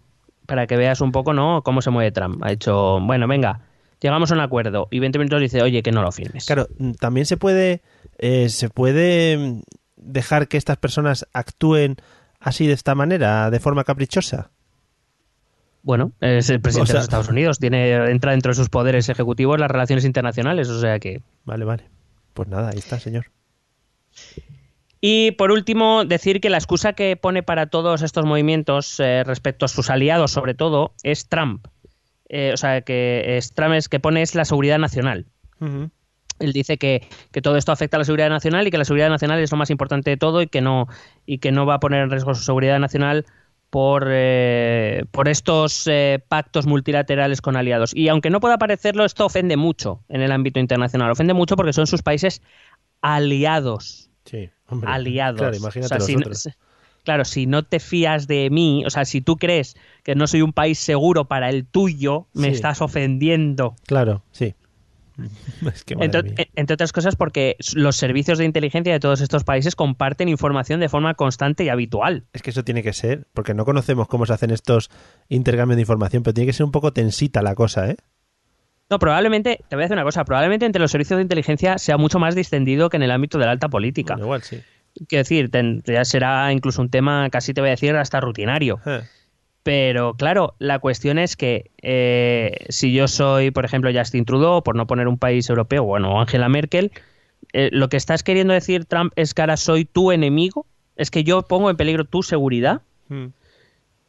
para 0.48 0.68
que 0.68 0.76
veas 0.76 1.02
un 1.02 1.12
poco, 1.12 1.34
¿no? 1.34 1.62
Cómo 1.64 1.82
se 1.82 1.92
mueve 1.92 2.12
Trump. 2.12 2.44
Ha 2.44 2.50
dicho, 2.50 3.00
bueno, 3.02 3.28
venga, 3.28 3.62
llegamos 4.02 4.32
a 4.32 4.36
un 4.36 4.42
acuerdo. 4.42 4.88
Y 4.92 5.00
20 5.00 5.18
minutos 5.18 5.40
dice, 5.40 5.62
oye, 5.62 5.82
que 5.82 5.92
no 5.92 6.02
lo 6.02 6.12
firmes. 6.12 6.46
Claro, 6.46 6.68
mm, 6.78 6.92
también 6.94 7.26
se 7.26 7.38
puede, 7.38 7.82
eh, 8.22 8.48
se 8.50 8.70
puede 8.70 9.38
mm, 9.38 9.62
dejar 9.98 10.48
que 10.48 10.56
estas 10.58 10.78
personas 10.78 11.28
actúen 11.34 11.98
así 12.40 12.66
de 12.68 12.74
esta 12.74 12.96
manera, 12.96 13.52
de 13.52 13.60
forma 13.60 13.84
caprichosa. 13.84 14.52
Bueno, 15.84 16.12
es 16.22 16.50
el 16.50 16.62
presidente 16.62 16.84
O 16.84 16.86
sea- 16.86 16.94
de 16.94 17.00
los 17.00 17.04
Estados 17.06 17.30
Unidos. 17.30 17.60
Tiene, 17.60 17.94
entra 18.12 18.32
dentro 18.32 18.52
de 18.52 18.56
sus 18.56 18.70
poderes 18.70 19.10
ejecutivos 19.10 19.60
las 19.60 19.70
relaciones 19.70 20.06
internacionales. 20.06 20.70
O 20.70 20.80
sea 20.80 21.00
que. 21.00 21.22
Vale, 21.44 21.66
vale. 21.66 21.90
Pues 22.34 22.48
nada, 22.48 22.70
ahí 22.70 22.78
está, 22.78 23.00
señor. 23.00 23.26
Y 25.02 25.32
por 25.32 25.52
último, 25.52 26.06
decir 26.06 26.40
que 26.42 26.52
la 26.52 26.58
excusa 26.58 26.94
que 26.94 27.16
pone 27.18 27.42
para 27.42 27.66
todos 27.68 28.04
estos 28.04 28.26
movimientos 28.26 29.00
eh, 29.00 29.24
respecto 29.26 29.66
a 29.66 29.68
sus 29.68 29.90
aliados, 29.90 30.32
sobre 30.32 30.54
todo, 30.54 30.94
es 31.02 31.28
Trump. 31.28 31.66
Eh, 32.30 32.52
o 32.54 32.58
sea, 32.58 32.82
que 32.82 33.38
es 33.38 33.54
Trump 33.54 33.74
es 33.74 33.90
que 33.90 34.00
pone 34.00 34.22
es 34.22 34.36
la 34.36 34.46
seguridad 34.46 34.78
nacional. 34.78 35.26
Él 36.40 36.54
dice 36.54 36.78
que, 36.78 37.08
que 37.32 37.42
todo 37.42 37.56
esto 37.58 37.72
afecta 37.72 37.98
a 37.98 38.00
la 38.00 38.06
seguridad 38.06 38.30
nacional 38.30 38.66
y 38.68 38.72
que 38.72 38.78
la 38.78 38.86
seguridad 38.86 39.10
nacional 39.10 39.40
es 39.40 39.52
lo 39.52 39.58
más 39.58 39.70
importante 39.70 40.10
de 40.10 40.18
todo 40.18 40.42
y 40.42 40.48
que 40.48 40.62
no, 40.62 40.88
y 41.26 41.38
que 41.38 41.52
no 41.52 41.66
va 41.66 41.76
a 41.76 41.80
poner 41.80 42.02
en 42.02 42.10
riesgo 42.10 42.34
su 42.34 42.44
seguridad 42.44 42.80
nacional 42.80 43.26
por, 43.70 44.08
eh, 44.10 45.06
por 45.12 45.28
estos 45.30 45.88
eh, 45.88 46.20
pactos 46.28 46.66
multilaterales 46.66 47.42
con 47.42 47.56
aliados. 47.56 47.96
Y 47.96 48.10
aunque 48.10 48.30
no 48.30 48.40
pueda 48.40 48.58
parecerlo, 48.58 49.06
esto 49.06 49.26
ofende 49.26 49.56
mucho 49.56 50.02
en 50.10 50.22
el 50.22 50.32
ámbito 50.32 50.60
internacional. 50.60 51.12
Ofende 51.12 51.34
mucho 51.34 51.56
porque 51.56 51.74
son 51.74 51.88
sus 51.88 52.02
países 52.02 52.42
aliados. 53.02 54.10
Sí, 54.26 54.50
hombre. 54.68 54.90
aliados. 54.92 55.40
Claro, 55.40 55.56
imagínate 55.56 55.96
O 55.96 55.98
sea, 56.00 56.06
si 56.06 56.14
no- 56.14 56.20
nosotros. 56.20 56.42
si- 56.44 56.50
claro, 57.04 57.26
si 57.26 57.46
no 57.48 57.64
te 57.64 57.80
fías 57.80 58.28
de 58.28 58.50
mí, 58.50 58.84
o 58.86 58.90
sea, 58.90 59.06
si 59.06 59.22
tú 59.22 59.38
crees 59.38 59.76
que 60.04 60.16
no 60.16 60.28
soy 60.28 60.42
un 60.42 60.54
país 60.54 60.78
seguro 60.80 61.26
para 61.26 61.50
el 61.50 61.66
tuyo, 61.66 62.28
me 62.34 62.50
Sí. 62.50 62.54
estás 62.56 62.82
ofendiendo. 62.82 63.76
Claro, 63.88 64.24
sí. 64.32 64.54
es 65.74 65.84
que 65.84 65.96
madre 65.96 66.48
Entre, 66.56 66.74
otras 66.74 66.92
cosas 66.94 67.16
porque 67.16 67.56
los 67.74 67.96
servicios 67.96 68.38
de 68.38 68.46
inteligencia 68.46 68.94
de 68.94 69.00
todos 69.00 69.22
estos 69.22 69.44
países 69.44 69.76
comparten 69.76 70.30
información 70.30 70.80
de 70.80 70.90
forma 70.90 71.14
constante 71.14 71.64
y 71.64 71.70
habitual. 71.70 72.26
Es 72.34 72.42
que 72.42 72.50
eso 72.52 72.64
tiene 72.64 72.84
que 72.84 72.94
ser, 72.94 73.28
porque 73.34 73.54
no 73.54 73.66
conocemos 73.66 74.08
cómo 74.08 74.26
se 74.26 74.34
hacen 74.34 74.52
estos 74.52 74.90
intercambios 75.30 75.76
de 75.78 75.82
información, 75.82 76.24
pero 76.24 76.34
tiene 76.34 76.48
que 76.48 76.54
ser 76.54 76.66
un 76.66 76.72
poco 76.72 76.94
tensita 76.94 77.42
la 77.42 77.56
cosa, 77.56 77.90
¿eh? 77.90 77.98
No, 78.90 79.00
probablemente, 79.00 79.60
te 79.70 79.76
voy 79.78 79.84
a 79.84 79.86
decir 79.86 79.96
una 79.96 80.04
cosa, 80.04 80.26
probablemente 80.26 80.66
entre 80.66 80.82
los 80.82 80.92
servicios 80.92 81.18
de 81.18 81.22
inteligencia 81.22 81.78
sea 81.78 81.98
mucho 81.98 82.20
más 82.20 82.36
distendido 82.36 82.90
que 82.90 82.98
en 82.98 83.04
el 83.04 83.12
ámbito 83.12 83.38
de 83.38 83.46
la 83.46 83.52
alta 83.52 83.70
política. 83.70 84.16
Bueno, 84.16 84.26
igual 84.26 84.42
sí. 84.44 84.62
Quiero 85.08 85.22
decir, 85.22 85.50
ten- 85.50 85.82
ya 85.86 86.04
será 86.04 86.52
incluso 86.52 86.82
un 86.82 86.90
tema, 86.90 87.30
casi 87.30 87.54
te 87.54 87.62
voy 87.62 87.70
a 87.70 87.72
decir, 87.72 87.96
hasta 87.96 88.20
rutinario. 88.20 88.82
Eh, 88.86 89.02
Pero 89.64 90.16
claro, 90.16 90.56
la 90.58 90.80
cuestión 90.80 91.20
es 91.20 91.36
que 91.36 91.70
eh, 91.82 92.66
si 92.70 92.94
yo 92.94 93.08
soy, 93.08 93.52
por 93.52 93.66
ejemplo, 93.66 93.92
Justin 93.94 94.26
Trudeau, 94.26 94.64
por 94.64 94.76
no 94.76 94.88
poner 94.88 95.08
un 95.08 95.20
país 95.20 95.50
europeo, 95.50 95.84
bueno, 95.84 96.20
Angela 96.20 96.50
Merkel, 96.50 96.92
eh, 97.54 97.70
lo 97.72 97.90
que 97.90 97.98
estás 97.98 98.24
queriendo 98.24 98.54
decir 98.54 98.86
Trump 98.86 99.14
es 99.16 99.34
que 99.34 99.42
ahora 99.42 99.58
soy 99.58 99.86
tu 99.86 100.12
enemigo, 100.12 100.66
es 100.96 101.12
que 101.12 101.24
yo 101.24 101.44
pongo 101.44 101.70
en 101.70 101.78
peligro 101.78 102.06
tu 102.06 102.24
seguridad. 102.24 102.82
mm. 103.10 103.28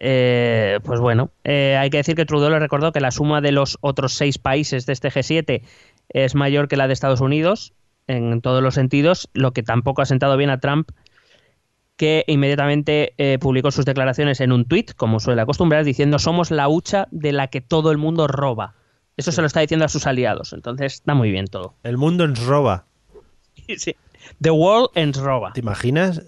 Eh, 0.05 0.81
pues 0.83 0.99
bueno, 0.99 1.31
eh, 1.45 1.77
hay 1.79 1.89
que 1.89 1.99
decir 1.99 2.17
que 2.17 2.25
Trudeau 2.25 2.51
le 2.51 2.59
recordó 2.59 2.91
que 2.91 2.99
la 2.99 3.13
suma 3.13 3.41
de 3.41 3.53
los 3.53 3.79
otros 3.83 4.15
seis 4.15 4.37
países 4.37 4.85
de 4.85 4.95
este 4.95 5.13
G7 5.13 5.63
es 6.09 6.35
mayor 6.35 6.67
que 6.67 6.77
la 6.77 6.89
de 6.89 6.93
Estados 6.93 7.21
Unidos 7.21 7.73
en 8.09 8.41
todos 8.41 8.65
los 8.65 8.75
sentidos, 8.75 9.31
lo 9.33 9.53
que 9.53 9.63
tampoco 9.63 10.03
ha 10.03 10.07
sentado 10.07 10.37
bien 10.37 10.51
a 10.51 10.59
Trump, 10.59 10.91
que 12.03 12.25
inmediatamente 12.27 13.15
eh, 13.17 13.39
publicó 13.41 13.71
sus 13.71 13.85
declaraciones 13.85 14.41
en 14.41 14.51
un 14.51 14.65
tuit, 14.65 14.93
como 14.97 15.21
suele 15.21 15.41
acostumbrar, 15.41 15.85
diciendo 15.85 16.19
somos 16.19 16.51
la 16.51 16.69
hucha 16.69 17.07
de 17.13 17.31
la 17.31 17.47
que 17.47 17.61
todo 17.61 17.93
el 17.93 17.97
mundo 17.97 18.27
roba. 18.27 18.75
Eso 19.17 19.31
se 19.31 19.41
lo 19.41 19.47
está 19.47 19.61
diciendo 19.61 19.85
a 19.85 19.89
sus 19.89 20.09
aliados, 20.09 20.53
entonces 20.53 20.95
está 20.95 21.15
muy 21.15 21.31
bien 21.31 21.47
todo. 21.47 21.77
El 21.85 21.99
mundo 21.99 22.27
nos 22.27 22.45
roba. 22.45 22.87
Sí. 23.77 23.95
The 24.41 24.51
world 24.51 24.89
ends 24.97 25.17
roba. 25.17 25.53
¿Te 25.53 25.61
imaginas? 25.61 26.23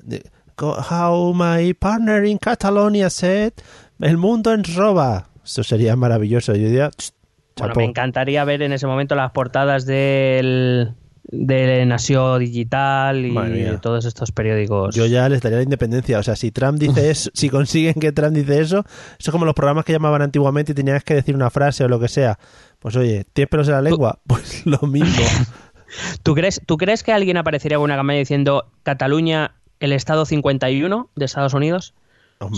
How 0.63 1.35
my 1.35 1.75
partner 1.75 2.25
in 2.25 2.39
Catalonia 2.39 3.11
said, 3.11 3.55
el 3.99 4.17
mundo 4.17 4.55
roba. 4.77 5.27
Eso 5.45 5.65
sería 5.65 5.97
maravilloso. 5.97 6.55
Yo 6.55 6.69
diría, 6.69 6.91
"Ch, 6.91 7.11
Bueno, 7.57 7.73
chapó". 7.73 7.81
me 7.81 7.87
encantaría 7.87 8.45
ver 8.45 8.63
en 8.63 8.73
ese 8.73 8.87
momento 8.87 9.17
las 9.17 9.33
portadas 9.33 9.87
del 9.87 10.95
de 11.37 11.85
Nación 11.87 12.41
Digital 12.41 13.25
y 13.25 13.35
de 13.35 13.79
todos 13.79 14.05
estos 14.05 14.33
periódicos. 14.33 14.95
Yo 14.95 15.07
ya 15.07 15.29
les 15.29 15.43
daría 15.43 15.59
la 15.59 15.65
independencia. 15.65 16.19
O 16.19 16.23
sea, 16.23 16.37
si 16.37 16.51
Trump 16.51 16.79
dice 16.79 17.11
eso, 17.11 17.31
si 17.35 17.49
consiguen 17.49 17.95
que 17.95 18.13
Trump 18.13 18.35
dice 18.35 18.61
eso, 18.61 18.79
eso 18.79 19.31
es 19.31 19.31
como 19.31 19.45
los 19.45 19.55
programas 19.55 19.85
que 19.85 19.93
llamaban 19.93 20.23
antiguamente 20.23 20.73
y 20.73 20.75
tenías 20.75 21.05
que 21.05 21.15
decir 21.15 21.35
una 21.35 21.51
frase 21.51 21.85
o 21.85 21.89
lo 21.89 22.01
que 22.01 22.09
sea. 22.09 22.39
Pues 22.79 22.97
oye, 22.97 23.25
¿tienes 23.33 23.49
pelos 23.51 23.69
en 23.69 23.75
la 23.75 23.83
lengua? 23.83 24.19
Pues 24.27 24.67
lo 24.67 24.79
mismo. 24.87 25.25
¿Tú 26.23 26.35
crees, 26.35 26.61
¿Tú 26.67 26.77
crees 26.77 27.03
que 27.03 27.13
alguien 27.13 27.37
aparecería 27.37 27.79
con 27.79 27.85
una 27.85 27.97
campaña 27.97 28.19
diciendo 28.19 28.73
Cataluña, 28.83 29.57
el 29.81 29.93
estado 29.93 30.25
51 30.25 31.11
de 31.15 31.25
Estados 31.25 31.55
Unidos? 31.55 31.95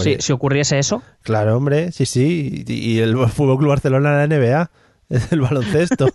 Si, 0.03 0.17
si 0.19 0.33
ocurriese 0.33 0.79
eso. 0.79 1.03
claro, 1.23 1.57
hombre, 1.57 1.93
sí, 1.93 2.07
sí. 2.07 2.65
Y, 2.67 2.73
y 2.73 2.99
el 2.99 3.17
Fútbol 3.29 3.59
Club 3.59 3.69
Barcelona, 3.69 4.17
la 4.17 4.27
NBA, 4.27 4.71
es 5.11 5.33
el 5.33 5.41
baloncesto. 5.41 6.09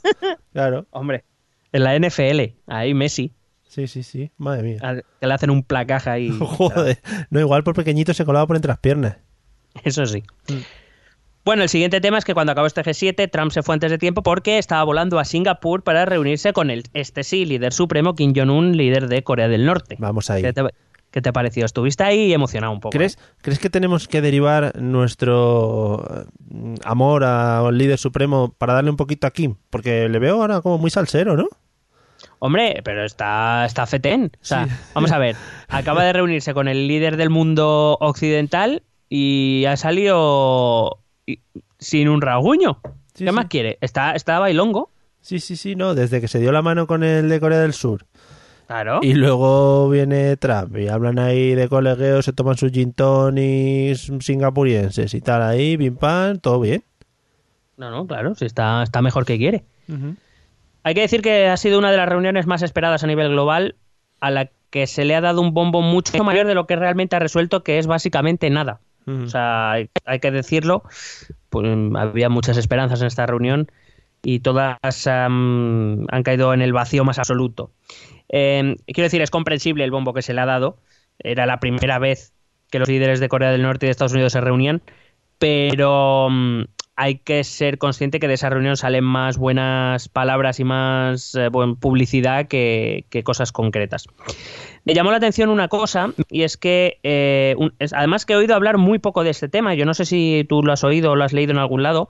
Claro, 0.52 0.86
Hombre, 0.92 1.24
en 1.74 1.84
la 1.84 1.98
NFL, 1.98 2.42
ahí 2.68 2.94
Messi, 2.94 3.34
sí, 3.68 3.88
sí, 3.88 4.04
sí. 4.04 4.32
Madre 4.38 4.64
mía. 4.64 4.78
al- 4.82 5.04
que 5.20 5.28
le 5.28 5.34
hacen 5.34 5.50
un 5.50 5.64
placaje 5.64 6.10
ahí. 6.10 6.30
Joder, 6.40 7.00
no, 7.30 7.40
igual 7.40 7.64
por 7.64 7.76
pequeñito 7.76 8.14
se 8.14 8.26
colaba 8.26 8.46
por 8.48 8.56
entre 8.56 8.70
las 8.70 8.80
piernas. 8.80 9.18
Eso 9.84 10.06
sí. 10.06 10.24
Mm. 10.50 10.54
Bueno, 11.44 11.64
el 11.64 11.70
siguiente 11.70 12.02
tema 12.02 12.20
es 12.20 12.26
que 12.26 12.36
cuando 12.36 12.52
acabó 12.52 12.68
este 12.68 12.84
G7, 12.84 13.32
Trump 13.32 13.52
se 13.52 13.64
fue 13.64 13.74
antes 13.74 13.90
de 13.90 13.98
tiempo 13.98 14.22
porque 14.22 14.60
estaba 14.60 14.84
volando 14.84 15.18
a 15.18 15.26
Singapur 15.26 15.82
para 15.84 16.06
reunirse 16.06 16.54
con 16.54 16.70
el, 16.70 16.84
este 16.94 17.24
sí, 17.24 17.46
líder 17.46 17.74
supremo, 17.74 18.14
Kim 18.14 18.34
Jong-un, 18.36 18.78
líder 18.78 19.08
de 19.08 19.24
Corea 19.24 19.48
del 19.48 19.66
Norte. 19.66 19.96
Vamos 19.98 20.30
ahí. 20.30 20.44
¿Qué 21.12 21.22
te, 21.22 21.30
te 21.30 21.34
pareció? 21.34 21.66
Estuviste 21.66 22.04
ahí 22.04 22.34
emocionado 22.34 22.72
un 22.74 22.80
poco. 22.80 22.92
¿Crees, 22.92 23.16
¿eh? 23.16 23.36
¿Crees 23.42 23.60
que 23.60 23.70
tenemos 23.70 24.08
que 24.08 24.22
derivar 24.22 24.80
nuestro 24.82 26.04
eh, 26.10 26.76
amor 26.86 27.24
al 27.24 27.78
líder 27.78 27.98
supremo 27.98 28.56
para 28.58 28.74
darle 28.74 28.90
un 28.90 28.98
poquito 28.98 29.28
a 29.28 29.32
Kim? 29.32 29.56
Porque 29.70 30.08
le 30.08 30.20
veo 30.20 30.42
ahora 30.42 30.62
como 30.62 30.78
muy 30.78 30.90
salsero, 30.90 31.36
¿no? 31.36 31.48
Hombre, 32.40 32.82
pero 32.84 33.04
está, 33.04 33.66
está 33.66 33.86
fetén. 33.86 34.32
O 34.42 34.46
sea, 34.46 34.68
vamos 34.96 35.12
a 35.12 35.18
ver. 35.18 35.36
Acaba 35.68 36.04
de 36.04 36.14
reunirse 36.14 36.54
con 36.54 36.68
el 36.68 36.88
líder 36.88 37.18
del 37.18 37.30
mundo 37.30 37.98
occidental 38.00 38.84
y 39.10 39.66
ha 39.66 39.78
salido 39.78 41.00
sin 41.78 42.10
un 42.10 42.22
rasguño. 42.22 42.80
Sí, 43.14 43.26
¿Qué 43.26 43.32
sí. 43.32 43.36
más 43.36 43.46
quiere? 43.46 43.78
Está, 43.82 44.14
está 44.14 44.40
bailongo. 44.40 44.92
Sí, 45.20 45.40
sí, 45.40 45.56
sí, 45.56 45.76
no. 45.76 45.94
Desde 45.94 46.22
que 46.22 46.28
se 46.28 46.40
dio 46.40 46.52
la 46.52 46.62
mano 46.62 46.88
con 46.88 47.04
el 47.04 47.30
de 47.30 47.40
Corea 47.40 47.60
del 47.60 47.74
Sur. 47.74 48.06
Claro. 48.72 49.00
Y 49.02 49.16
luego 49.16 49.90
viene 49.90 50.38
Trump 50.38 50.78
y 50.78 50.88
hablan 50.88 51.20
ahí 51.20 51.56
de 51.56 51.68
colegueos, 51.68 52.24
se 52.24 52.32
toman 52.32 52.56
sus 52.56 52.72
gin 52.72 52.94
tonics 52.94 54.10
singapurienses 54.22 55.14
y 55.14 55.20
tal 55.20 55.42
ahí, 55.42 55.76
pim 55.76 55.98
pam, 55.98 56.40
todo 56.40 56.62
bien. 56.62 56.82
No, 57.76 57.92
no, 57.92 58.08
claro, 58.08 58.34
sí 58.34 58.46
está, 58.46 58.82
está 58.82 59.02
mejor 59.02 59.26
que 59.26 59.38
quiere. 59.38 59.66
Hay 60.84 60.94
que 60.94 61.02
decir 61.02 61.22
que 61.22 61.48
ha 61.48 61.58
sido 61.58 61.80
una 61.80 61.92
de 61.92 61.98
las 61.98 62.08
reuniones 62.08 62.48
más 62.48 62.62
esperadas 62.62 63.04
a 63.04 63.08
nivel 63.08 63.28
global, 63.28 63.76
a 64.22 64.32
la 64.32 64.50
que 64.70 64.88
se 64.88 65.04
le 65.04 65.16
ha 65.16 65.22
dado 65.22 65.42
un 65.42 65.54
bombo 65.54 65.82
mucho 65.82 66.24
mayor 66.24 66.48
de 66.48 66.56
lo 66.56 66.66
que 66.66 66.78
realmente 66.78 67.18
ha 67.18 67.20
resuelto, 67.20 67.64
que 67.64 67.78
es 67.78 67.88
básicamente 67.88 68.50
nada. 68.50 68.80
O 69.06 69.28
sea, 69.28 69.72
hay, 69.72 69.90
hay 70.06 70.20
que 70.20 70.32
decirlo, 70.32 70.84
pues, 71.50 71.68
había 71.98 72.30
muchas 72.30 72.56
esperanzas 72.56 73.02
en 73.02 73.08
esta 73.08 73.26
reunión 73.26 73.70
y 74.24 74.40
todas 74.40 75.08
han 75.08 76.06
caído 76.24 76.54
en 76.54 76.62
el 76.62 76.74
vacío 76.74 77.04
más 77.04 77.20
absoluto. 77.20 77.72
Eh, 78.30 78.76
quiero 78.86 79.04
decir, 79.06 79.22
es 79.22 79.32
comprensible 79.32 79.84
el 79.84 79.92
bombo 79.92 80.14
que 80.14 80.22
se 80.22 80.34
le 80.34 80.42
ha 80.42 80.46
dado. 80.46 80.78
Era 81.20 81.46
la 81.46 81.60
primera 81.60 82.00
vez 82.00 82.34
que 82.72 82.80
los 82.80 82.88
líderes 82.88 83.20
de 83.20 83.30
Corea 83.30 83.52
del 83.52 83.64
Norte 83.64 83.86
y 83.86 83.88
de 83.88 83.92
Estados 83.92 84.14
Unidos 84.14 84.34
se 84.34 84.42
reunían, 84.42 84.82
pero 85.38 86.30
hay 86.96 87.16
que 87.16 87.44
ser 87.44 87.78
consciente 87.78 88.20
que 88.20 88.28
de 88.28 88.36
esa 88.36 88.50
reunión 88.50 88.78
salen 88.78 89.04
más 89.04 89.38
buenas 89.38 90.08
palabras 90.08 90.60
y 90.60 90.64
más 90.64 91.36
eh, 91.36 91.50
publicidad 91.52 92.48
que, 92.48 93.06
que 93.10 93.24
cosas 93.24 93.52
concretas. 93.52 94.08
Me 94.86 94.94
llamó 94.94 95.12
la 95.12 95.18
atención 95.18 95.50
una 95.50 95.68
cosa, 95.68 96.14
y 96.30 96.44
es 96.44 96.58
que, 96.58 97.00
eh, 97.04 97.56
además 97.94 98.26
que 98.26 98.34
he 98.34 98.36
oído 98.36 98.56
hablar 98.56 98.78
muy 98.78 99.00
poco 99.00 99.24
de 99.24 99.32
este 99.32 99.50
tema, 99.50 99.74
yo 99.74 99.86
no 99.86 99.94
sé 99.94 100.06
si 100.06 100.46
tú 100.48 100.64
lo 100.64 100.74
has 100.74 100.84
oído 100.84 101.12
o 101.12 101.16
lo 101.16 101.24
has 101.24 101.34
leído 101.34 101.52
en 101.52 101.60
algún 101.60 101.84
lado, 101.84 102.10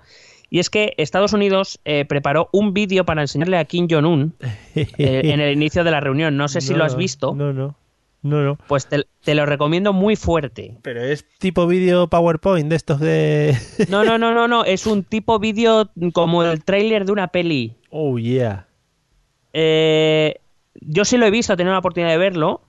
y 0.51 0.59
es 0.59 0.69
que 0.69 0.93
Estados 0.97 1.31
Unidos 1.31 1.79
eh, 1.85 2.03
preparó 2.03 2.49
un 2.51 2.73
vídeo 2.73 3.05
para 3.05 3.21
enseñarle 3.21 3.57
a 3.57 3.63
Kim 3.63 3.87
Jong-un 3.89 4.35
eh, 4.75 4.91
en 4.97 5.39
el 5.39 5.53
inicio 5.53 5.85
de 5.85 5.91
la 5.91 6.01
reunión. 6.01 6.35
No 6.35 6.49
sé 6.49 6.59
si 6.59 6.73
No, 6.73 6.79
lo 6.79 6.83
has 6.83 6.97
visto. 6.97 7.33
No, 7.33 7.53
no. 7.53 7.75
No, 8.21 8.43
no. 8.43 8.57
Pues 8.67 8.85
te, 8.85 9.05
te 9.23 9.33
lo 9.33 9.45
recomiendo 9.45 9.93
muy 9.93 10.17
fuerte. 10.17 10.77
Pero 10.81 11.01
es 11.01 11.25
tipo 11.39 11.65
vídeo 11.67 12.07
PowerPoint 12.07 12.69
de 12.69 12.75
estos 12.75 12.99
de... 12.99 13.57
No, 13.89 14.03
no, 14.03 14.17
no, 14.17 14.33
no, 14.33 14.47
no. 14.49 14.65
Es 14.65 14.85
un 14.85 15.03
tipo 15.03 15.39
vídeo 15.39 15.89
como 16.13 16.43
el 16.43 16.63
tráiler 16.63 17.05
de 17.05 17.13
una 17.13 17.29
peli. 17.29 17.73
oh, 17.89 18.19
yeah. 18.19 18.67
Eh, 19.53 20.35
yo 20.81 21.05
sí 21.05 21.17
lo 21.17 21.25
he 21.25 21.31
visto, 21.31 21.53
he 21.53 21.57
tenido 21.57 21.73
la 21.73 21.79
oportunidad 21.79 22.11
de 22.11 22.17
verlo. 22.17 22.61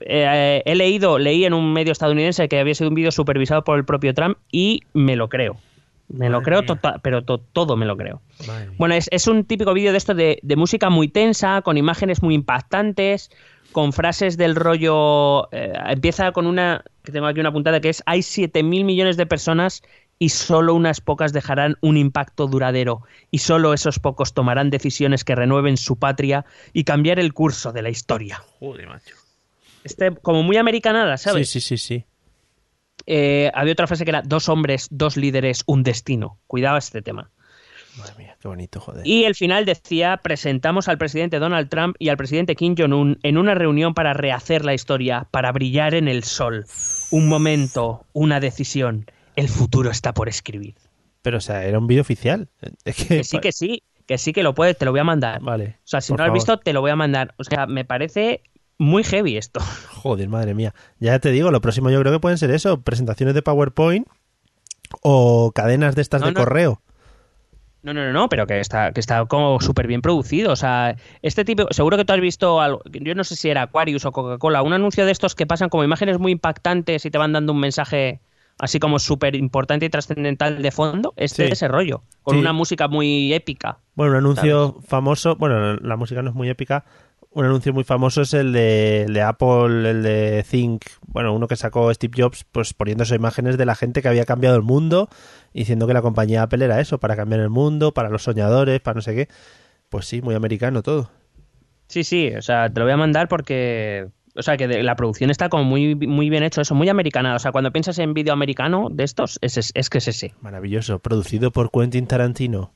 Eh, 0.00 0.62
he 0.64 0.74
leído, 0.76 1.18
leí 1.18 1.44
en 1.44 1.54
un 1.54 1.72
medio 1.72 1.90
estadounidense 1.92 2.48
que 2.48 2.60
había 2.60 2.74
sido 2.74 2.88
un 2.88 2.94
vídeo 2.94 3.10
supervisado 3.10 3.64
por 3.64 3.78
el 3.78 3.84
propio 3.84 4.14
Trump 4.14 4.38
y 4.50 4.80
me 4.92 5.16
lo 5.16 5.28
creo. 5.28 5.56
Me 6.08 6.28
lo 6.28 6.42
creo, 6.42 6.62
tota- 6.64 6.98
pero 7.02 7.24
to- 7.24 7.38
todo 7.38 7.76
me 7.76 7.86
lo 7.86 7.96
creo. 7.96 8.20
Madre. 8.46 8.70
Bueno, 8.78 8.94
es, 8.94 9.08
es 9.10 9.26
un 9.26 9.44
típico 9.44 9.72
vídeo 9.72 9.90
de 9.92 9.98
esto 9.98 10.14
de, 10.14 10.38
de 10.42 10.56
música 10.56 10.90
muy 10.90 11.08
tensa, 11.08 11.62
con 11.62 11.76
imágenes 11.76 12.22
muy 12.22 12.34
impactantes, 12.34 13.30
con 13.72 13.92
frases 13.92 14.36
del 14.36 14.54
rollo. 14.54 15.48
eh, 15.52 15.72
empieza 15.88 16.30
con 16.32 16.46
una. 16.46 16.84
que 17.02 17.10
tengo 17.12 17.26
aquí 17.26 17.40
una 17.40 17.52
puntada 17.52 17.80
que 17.80 17.88
es: 17.88 18.02
hay 18.06 18.22
7 18.22 18.62
mil 18.62 18.84
millones 18.84 19.16
de 19.16 19.26
personas 19.26 19.82
y 20.18 20.28
solo 20.28 20.74
unas 20.74 21.00
pocas 21.00 21.32
dejarán 21.32 21.76
un 21.80 21.96
impacto 21.96 22.46
duradero, 22.46 23.02
y 23.32 23.38
solo 23.38 23.74
esos 23.74 23.98
pocos 23.98 24.32
tomarán 24.32 24.70
decisiones 24.70 25.24
que 25.24 25.34
renueven 25.34 25.76
su 25.76 25.98
patria 25.98 26.44
y 26.72 26.84
cambiar 26.84 27.18
el 27.18 27.32
curso 27.32 27.72
de 27.72 27.82
la 27.82 27.88
historia. 27.90 28.42
Joder, 28.60 28.86
macho. 28.86 29.16
Este, 29.82 30.14
como 30.14 30.42
muy 30.44 30.56
americanada, 30.56 31.16
¿sabes? 31.16 31.50
Sí, 31.50 31.60
sí, 31.60 31.76
sí, 31.76 31.84
sí. 31.98 32.04
Eh, 33.06 33.50
había 33.54 33.72
otra 33.72 33.86
frase 33.86 34.04
que 34.04 34.10
era: 34.10 34.22
dos 34.22 34.48
hombres, 34.48 34.88
dos 34.90 35.16
líderes, 35.16 35.62
un 35.66 35.82
destino. 35.82 36.38
Cuidado 36.46 36.76
este 36.76 37.02
tema. 37.02 37.30
Madre 37.98 38.14
mía, 38.18 38.36
qué 38.40 38.48
bonito, 38.48 38.80
joder. 38.80 39.06
Y 39.06 39.24
el 39.24 39.34
final 39.36 39.64
decía, 39.64 40.18
presentamos 40.22 40.88
al 40.88 40.98
presidente 40.98 41.38
Donald 41.38 41.68
Trump 41.68 41.94
y 41.98 42.08
al 42.08 42.16
presidente 42.16 42.56
Kim 42.56 42.74
Jong-un 42.76 43.18
en 43.22 43.38
una 43.38 43.54
reunión 43.54 43.94
para 43.94 44.14
rehacer 44.14 44.64
la 44.64 44.74
historia, 44.74 45.28
para 45.30 45.52
brillar 45.52 45.94
en 45.94 46.08
el 46.08 46.24
sol. 46.24 46.64
Un 47.10 47.28
momento, 47.28 48.04
una 48.12 48.40
decisión. 48.40 49.06
El 49.36 49.48
futuro 49.48 49.90
está 49.90 50.12
por 50.12 50.28
escribir. 50.28 50.74
Pero, 51.22 51.38
o 51.38 51.40
sea, 51.40 51.64
era 51.64 51.78
un 51.78 51.86
vídeo 51.86 52.02
oficial. 52.02 52.48
Es 52.84 52.96
que... 52.96 53.18
Que 53.18 53.24
sí, 53.24 53.38
que 53.38 53.52
sí, 53.52 53.82
que 54.06 54.18
sí 54.18 54.32
que 54.32 54.42
lo 54.42 54.54
puedes, 54.54 54.76
te 54.76 54.84
lo 54.84 54.90
voy 54.90 55.00
a 55.00 55.04
mandar. 55.04 55.40
Vale. 55.40 55.78
O 55.78 55.86
sea, 55.86 56.00
si 56.00 56.12
no 56.12 56.18
lo 56.18 56.24
has 56.24 56.28
favor. 56.28 56.38
visto, 56.38 56.58
te 56.58 56.72
lo 56.72 56.80
voy 56.80 56.90
a 56.90 56.96
mandar. 56.96 57.34
O 57.38 57.44
sea, 57.44 57.66
me 57.66 57.84
parece 57.84 58.42
muy 58.78 59.04
heavy 59.04 59.36
esto. 59.36 59.60
Joder, 60.02 60.28
madre 60.28 60.54
mía. 60.54 60.74
Ya 60.98 61.18
te 61.18 61.30
digo, 61.30 61.50
lo 61.50 61.60
próximo 61.60 61.90
yo 61.90 62.00
creo 62.00 62.12
que 62.12 62.20
pueden 62.20 62.38
ser 62.38 62.50
eso, 62.50 62.80
presentaciones 62.82 63.34
de 63.34 63.42
PowerPoint 63.42 64.06
o 65.02 65.52
cadenas 65.54 65.94
de 65.94 66.02
estas 66.02 66.20
No, 66.20 66.28
de 66.28 66.32
no. 66.32 66.40
correo. 66.40 66.80
No, 67.82 67.92
no, 67.92 68.02
no, 68.06 68.12
no, 68.14 68.28
pero 68.30 68.46
que 68.46 68.60
está, 68.60 68.92
que 68.92 69.00
está 69.00 69.26
como 69.26 69.60
súper 69.60 69.86
bien 69.86 70.00
producido. 70.00 70.52
O 70.52 70.56
sea, 70.56 70.96
este 71.20 71.44
tipo, 71.44 71.66
seguro 71.70 71.98
que 71.98 72.06
tú 72.06 72.14
has 72.14 72.20
visto 72.20 72.60
algo, 72.62 72.80
yo 72.90 73.14
no 73.14 73.24
sé 73.24 73.36
si 73.36 73.50
era 73.50 73.62
Aquarius 73.62 74.06
o 74.06 74.12
Coca-Cola, 74.12 74.62
un 74.62 74.72
anuncio 74.72 75.04
de 75.04 75.12
estos 75.12 75.34
que 75.34 75.46
pasan 75.46 75.68
como 75.68 75.84
imágenes 75.84 76.18
muy 76.18 76.32
impactantes 76.32 77.04
y 77.04 77.10
te 77.10 77.18
van 77.18 77.32
dando 77.34 77.52
un 77.52 77.60
mensaje 77.60 78.20
así 78.58 78.78
como 78.78 78.98
súper 78.98 79.34
importante 79.34 79.84
y 79.84 79.90
trascendental 79.90 80.62
de 80.62 80.70
fondo. 80.70 81.12
Este 81.16 81.42
Sí. 81.42 81.46
es 81.48 81.52
ese 81.52 81.68
rollo, 81.68 82.02
con 82.22 82.36
Sí. 82.36 82.40
una 82.40 82.54
música 82.54 82.88
muy 82.88 83.34
épica. 83.34 83.78
Bueno, 83.96 84.12
un 84.12 84.18
anuncio 84.18 84.78
famoso, 84.86 85.36
bueno, 85.36 85.76
la 85.76 85.96
música 85.96 86.22
no 86.22 86.30
es 86.30 86.34
muy 86.34 86.48
épica. 86.48 86.86
Un 87.36 87.44
anuncio 87.44 87.72
muy 87.72 87.82
famoso 87.82 88.22
es 88.22 88.32
el 88.32 88.52
de, 88.52 89.02
el 89.02 89.12
de 89.12 89.22
Apple, 89.22 89.90
el 89.90 90.02
de 90.04 90.44
Think, 90.48 90.84
bueno, 91.08 91.34
uno 91.34 91.48
que 91.48 91.56
sacó 91.56 91.92
Steve 91.92 92.22
Jobs, 92.22 92.44
pues 92.44 92.74
poniéndose 92.74 93.16
imágenes 93.16 93.58
de 93.58 93.66
la 93.66 93.74
gente 93.74 94.02
que 94.02 94.08
había 94.08 94.24
cambiado 94.24 94.54
el 94.54 94.62
mundo, 94.62 95.08
diciendo 95.52 95.88
que 95.88 95.94
la 95.94 96.02
compañía 96.02 96.42
Apple 96.42 96.64
era 96.64 96.80
eso, 96.80 96.98
para 96.98 97.16
cambiar 97.16 97.40
el 97.40 97.50
mundo, 97.50 97.92
para 97.92 98.08
los 98.08 98.22
soñadores, 98.22 98.80
para 98.80 98.94
no 98.94 99.00
sé 99.02 99.16
qué. 99.16 99.28
Pues 99.88 100.06
sí, 100.06 100.22
muy 100.22 100.36
americano 100.36 100.82
todo. 100.82 101.10
Sí, 101.88 102.04
sí, 102.04 102.30
o 102.36 102.40
sea, 102.42 102.72
te 102.72 102.78
lo 102.78 102.86
voy 102.86 102.92
a 102.94 102.96
mandar 102.96 103.26
porque... 103.26 104.08
O 104.36 104.42
sea, 104.42 104.56
que 104.56 104.66
de- 104.66 104.82
la 104.82 104.96
producción 104.96 105.30
está 105.30 105.48
como 105.48 105.62
muy, 105.64 105.94
muy 105.96 106.28
bien 106.30 106.42
hecho, 106.44 106.60
eso, 106.60 106.74
muy 106.74 106.88
americana. 106.88 107.34
O 107.36 107.38
sea, 107.38 107.50
cuando 107.52 107.70
piensas 107.72 107.98
en 108.00 108.14
vídeo 108.14 108.32
americano 108.32 108.88
de 108.90 109.04
estos, 109.04 109.38
es, 109.42 109.56
es, 109.58 109.70
es 109.74 109.90
que 109.90 109.98
es 109.98 110.08
ese. 110.08 110.34
Maravilloso, 110.40 110.98
producido 111.00 111.50
por 111.52 111.70
Quentin 111.70 112.06
Tarantino. 112.08 112.72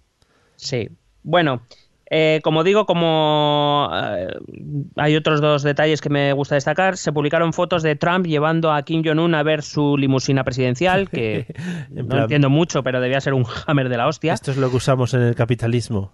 Sí. 0.55 0.89
Bueno, 1.25 1.63
eh, 2.11 2.41
como 2.43 2.65
digo, 2.65 2.87
como 2.87 3.91
eh, 3.93 4.29
hay 4.97 5.17
otros 5.17 5.41
dos 5.41 5.63
detalles 5.63 6.01
que 6.01 6.09
me 6.09 6.33
gusta 6.33 6.55
destacar, 6.55 6.97
se 6.97 7.13
publicaron 7.13 7.53
fotos 7.53 7.83
de 7.83 7.97
Trump 7.97 8.27
llevando 8.27 8.73
a 8.73 8.83
Kim 8.83 9.03
Jong-un 9.05 9.35
a 9.35 9.43
ver 9.43 9.63
su 9.63 9.97
limusina 9.99 10.43
presidencial, 10.45 11.11
que 11.11 11.47
En 11.91 11.95
no 11.97 12.07
plan- 12.09 12.23
entiendo 12.23 12.51
mucho, 12.51 12.83
pero 12.83 13.01
debía 13.01 13.21
ser 13.21 13.35
un 13.35 13.45
hammer 13.67 13.89
de 13.89 13.97
la 13.97 14.07
hostia. 14.09 14.33
Esto 14.35 14.51
es 14.51 14.57
lo 14.57 14.71
que 14.71 14.77
usamos 14.77 15.13
en 15.15 15.23
el 15.23 15.35
capitalismo. 15.35 16.13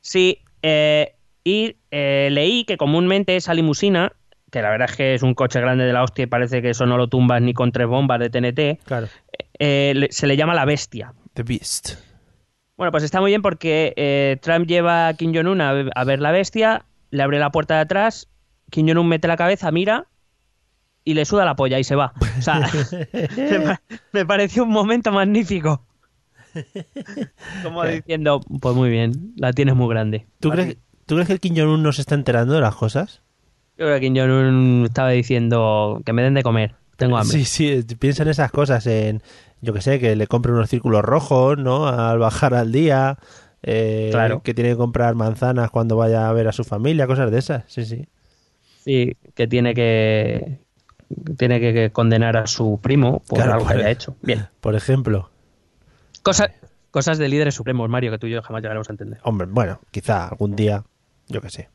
Sí, 0.00 0.38
eh, 0.62 1.14
y 1.44 1.76
eh, 1.90 2.28
leí 2.32 2.64
que 2.64 2.76
comúnmente 2.76 3.36
esa 3.36 3.54
limusina, 3.54 4.12
que 4.50 4.62
la 4.62 4.70
verdad 4.70 4.88
es 4.90 4.96
que 4.96 5.14
es 5.14 5.22
un 5.22 5.34
coche 5.34 5.60
grande 5.60 5.84
de 5.84 5.92
la 5.92 6.02
hostia 6.02 6.22
y 6.22 6.26
parece 6.26 6.62
que 6.62 6.70
eso 6.70 6.86
no 6.86 6.96
lo 6.96 7.08
tumbas 7.08 7.42
ni 7.42 7.52
con 7.52 7.72
tres 7.72 7.86
bombas 7.88 8.20
de 8.20 8.30
TNT, 8.30 8.80
Claro. 8.84 9.08
se 9.58 10.26
le 10.26 10.36
llama 10.36 10.54
la 10.54 10.64
bestia. 10.64 11.12
The 11.34 11.42
Beast. 11.42 11.94
Bueno, 12.76 12.90
pues 12.92 13.04
está 13.04 13.20
muy 13.20 13.30
bien 13.30 13.42
porque 13.42 13.94
eh, 13.96 14.36
Trump 14.42 14.66
lleva 14.66 15.08
a 15.08 15.14
Kim 15.14 15.32
Jong-un 15.34 15.60
a, 15.60 15.70
a 15.94 16.04
ver 16.04 16.20
la 16.20 16.30
bestia, 16.30 16.84
le 17.10 17.22
abre 17.22 17.38
la 17.38 17.50
puerta 17.50 17.74
de 17.74 17.80
atrás, 17.80 18.28
Kim 18.70 18.86
Jong-un 18.88 19.08
mete 19.08 19.28
la 19.28 19.36
cabeza, 19.36 19.70
mira 19.70 20.06
y 21.04 21.14
le 21.14 21.24
suda 21.24 21.44
la 21.44 21.54
polla 21.56 21.78
y 21.78 21.84
se 21.84 21.94
va. 21.94 22.12
O 22.38 22.42
sea, 22.42 22.68
me, 23.36 23.60
pa- 23.60 23.80
me 24.12 24.26
pareció 24.26 24.64
un 24.64 24.70
momento 24.70 25.12
magnífico. 25.12 25.86
Como 27.62 27.84
diciendo, 27.84 28.40
pues 28.60 28.74
muy 28.74 28.90
bien, 28.90 29.32
la 29.36 29.52
tienes 29.52 29.74
muy 29.74 29.88
grande. 29.88 30.26
¿Tú 30.40 30.50
crees, 30.50 30.76
¿Tú 31.06 31.14
crees 31.14 31.26
que 31.28 31.34
el 31.34 31.40
Kim 31.40 31.54
Jong-un 31.56 31.82
no 31.82 31.92
se 31.92 32.00
está 32.00 32.14
enterando 32.14 32.54
de 32.54 32.60
las 32.60 32.74
cosas? 32.74 33.22
Yo 33.78 33.84
creo 33.86 33.94
que 33.94 34.00
Kim 34.00 34.16
Jong-un 34.16 34.82
estaba 34.86 35.10
diciendo 35.10 36.02
que 36.04 36.12
me 36.12 36.22
den 36.22 36.34
de 36.34 36.42
comer, 36.42 36.74
tengo 36.96 37.16
hambre. 37.18 37.44
Sí, 37.44 37.44
sí, 37.44 37.94
piensa 37.96 38.22
en 38.22 38.30
esas 38.30 38.50
cosas, 38.50 38.86
en, 38.86 39.22
yo 39.60 39.72
que 39.72 39.80
sé, 39.80 39.98
que 39.98 40.14
le 40.16 40.26
compre 40.26 40.52
unos 40.52 40.68
círculos 40.68 41.02
rojos, 41.02 41.58
¿no? 41.58 41.86
Al 41.88 42.18
bajar 42.18 42.54
al 42.54 42.72
día, 42.72 43.18
eh, 43.62 44.08
Claro. 44.12 44.42
que 44.42 44.54
tiene 44.54 44.70
que 44.70 44.76
comprar 44.76 45.14
manzanas 45.14 45.70
cuando 45.70 45.96
vaya 45.96 46.28
a 46.28 46.32
ver 46.32 46.48
a 46.48 46.52
su 46.52 46.64
familia, 46.64 47.06
cosas 47.06 47.30
de 47.30 47.38
esas, 47.38 47.64
sí, 47.66 47.84
sí. 47.84 48.06
Sí, 48.84 49.16
que 49.34 49.46
tiene 49.48 49.74
que 49.74 50.60
tiene 51.38 51.60
que, 51.60 51.90
condenar 51.92 52.36
a 52.36 52.46
su 52.48 52.80
primo 52.82 53.20
por 53.28 53.38
Claro, 53.38 53.54
algo 53.54 53.66
que 53.66 53.74
haya 53.74 53.90
hecho. 53.90 54.16
Bien. 54.22 54.48
Por 54.60 54.74
ejemplo, 54.74 55.30
Cosas, 56.22 56.50
cosas 56.90 57.18
de 57.18 57.28
líderes 57.28 57.54
supremos, 57.54 57.88
Mario, 57.88 58.10
que 58.10 58.18
tú 58.18 58.26
y 58.26 58.30
yo 58.32 58.42
jamás 58.42 58.62
llegaremos 58.62 58.88
a 58.88 58.92
entender. 58.92 59.18
hombre, 59.22 59.46
bueno, 59.50 59.80
quizá 59.92 60.26
algún 60.28 60.56
día, 60.56 60.84
yo 61.28 61.40
que 61.40 61.50
sé, 61.50 61.68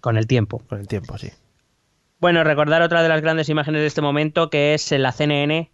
Con 0.00 0.16
el 0.16 0.26
tiempo. 0.28 0.60
con 0.68 0.78
el 0.78 0.86
tiempo, 0.86 1.18
sí. 1.18 1.30
Bueno, 2.20 2.44
recordar 2.44 2.80
otra 2.82 3.02
de 3.02 3.08
las 3.08 3.20
grandes 3.20 3.48
imágenes 3.48 3.80
de 3.80 3.86
este 3.88 4.00
momento, 4.02 4.48
que 4.50 4.74
es 4.74 4.90
la 4.92 5.10
CNN, 5.12 5.70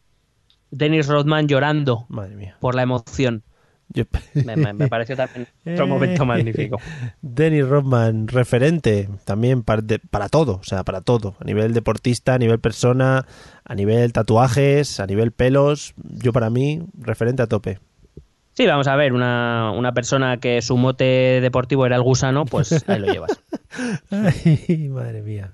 Dennis 0.71 1.07
Rodman 1.09 1.49
llorando 1.49 2.07
Madre 2.09 2.37
mía. 2.37 2.57
por 2.61 2.75
la 2.75 2.83
emoción. 2.83 3.43
Yo- 3.93 4.05
Me, 4.35 4.55
me- 4.57 4.73
me 4.73 4.89
pareció 4.89 5.17
también 5.17 5.49
otro 5.67 5.87
momento 5.89 6.25
magnífico. 6.25 6.79
Dennis 7.23 7.67
Rodman, 7.67 8.29
referente 8.29 9.09
también 9.25 9.63
para, 9.65 9.83
de- 9.83 9.99
para 9.99 10.29
todo, 10.29 10.57
o 10.61 10.63
sea, 10.65 10.85
para 10.85 11.01
todo, 11.01 11.35
a 11.41 11.45
nivel 11.45 11.75
deportista, 11.75 12.35
a 12.35 12.39
nivel 12.39 12.61
persona, 12.61 13.27
a 13.65 13.75
nivel 13.75 14.13
tatuajes, 14.13 15.01
a 15.01 15.07
nivel 15.07 15.33
pelos, 15.33 15.95
yo 15.97 16.33
para 16.33 16.51
mí, 16.51 16.83
referente 16.99 17.43
a 17.43 17.47
tope. 17.49 17.81
Sí, 18.53 18.67
vamos 18.67 18.87
a 18.89 18.95
ver, 18.97 19.13
una, 19.13 19.73
una 19.75 19.93
persona 19.93 20.37
que 20.37 20.61
su 20.63 20.77
mote 20.77 21.41
deportivo 21.41 21.85
era 21.87 21.97
el 21.97 22.03
gusano, 22.03 22.45
pues 22.45 22.85
ahí 22.89 22.99
lo 23.01 23.13
llevas. 23.13 23.41
Ay, 24.11 24.89
madre 24.89 25.23
mía. 25.23 25.51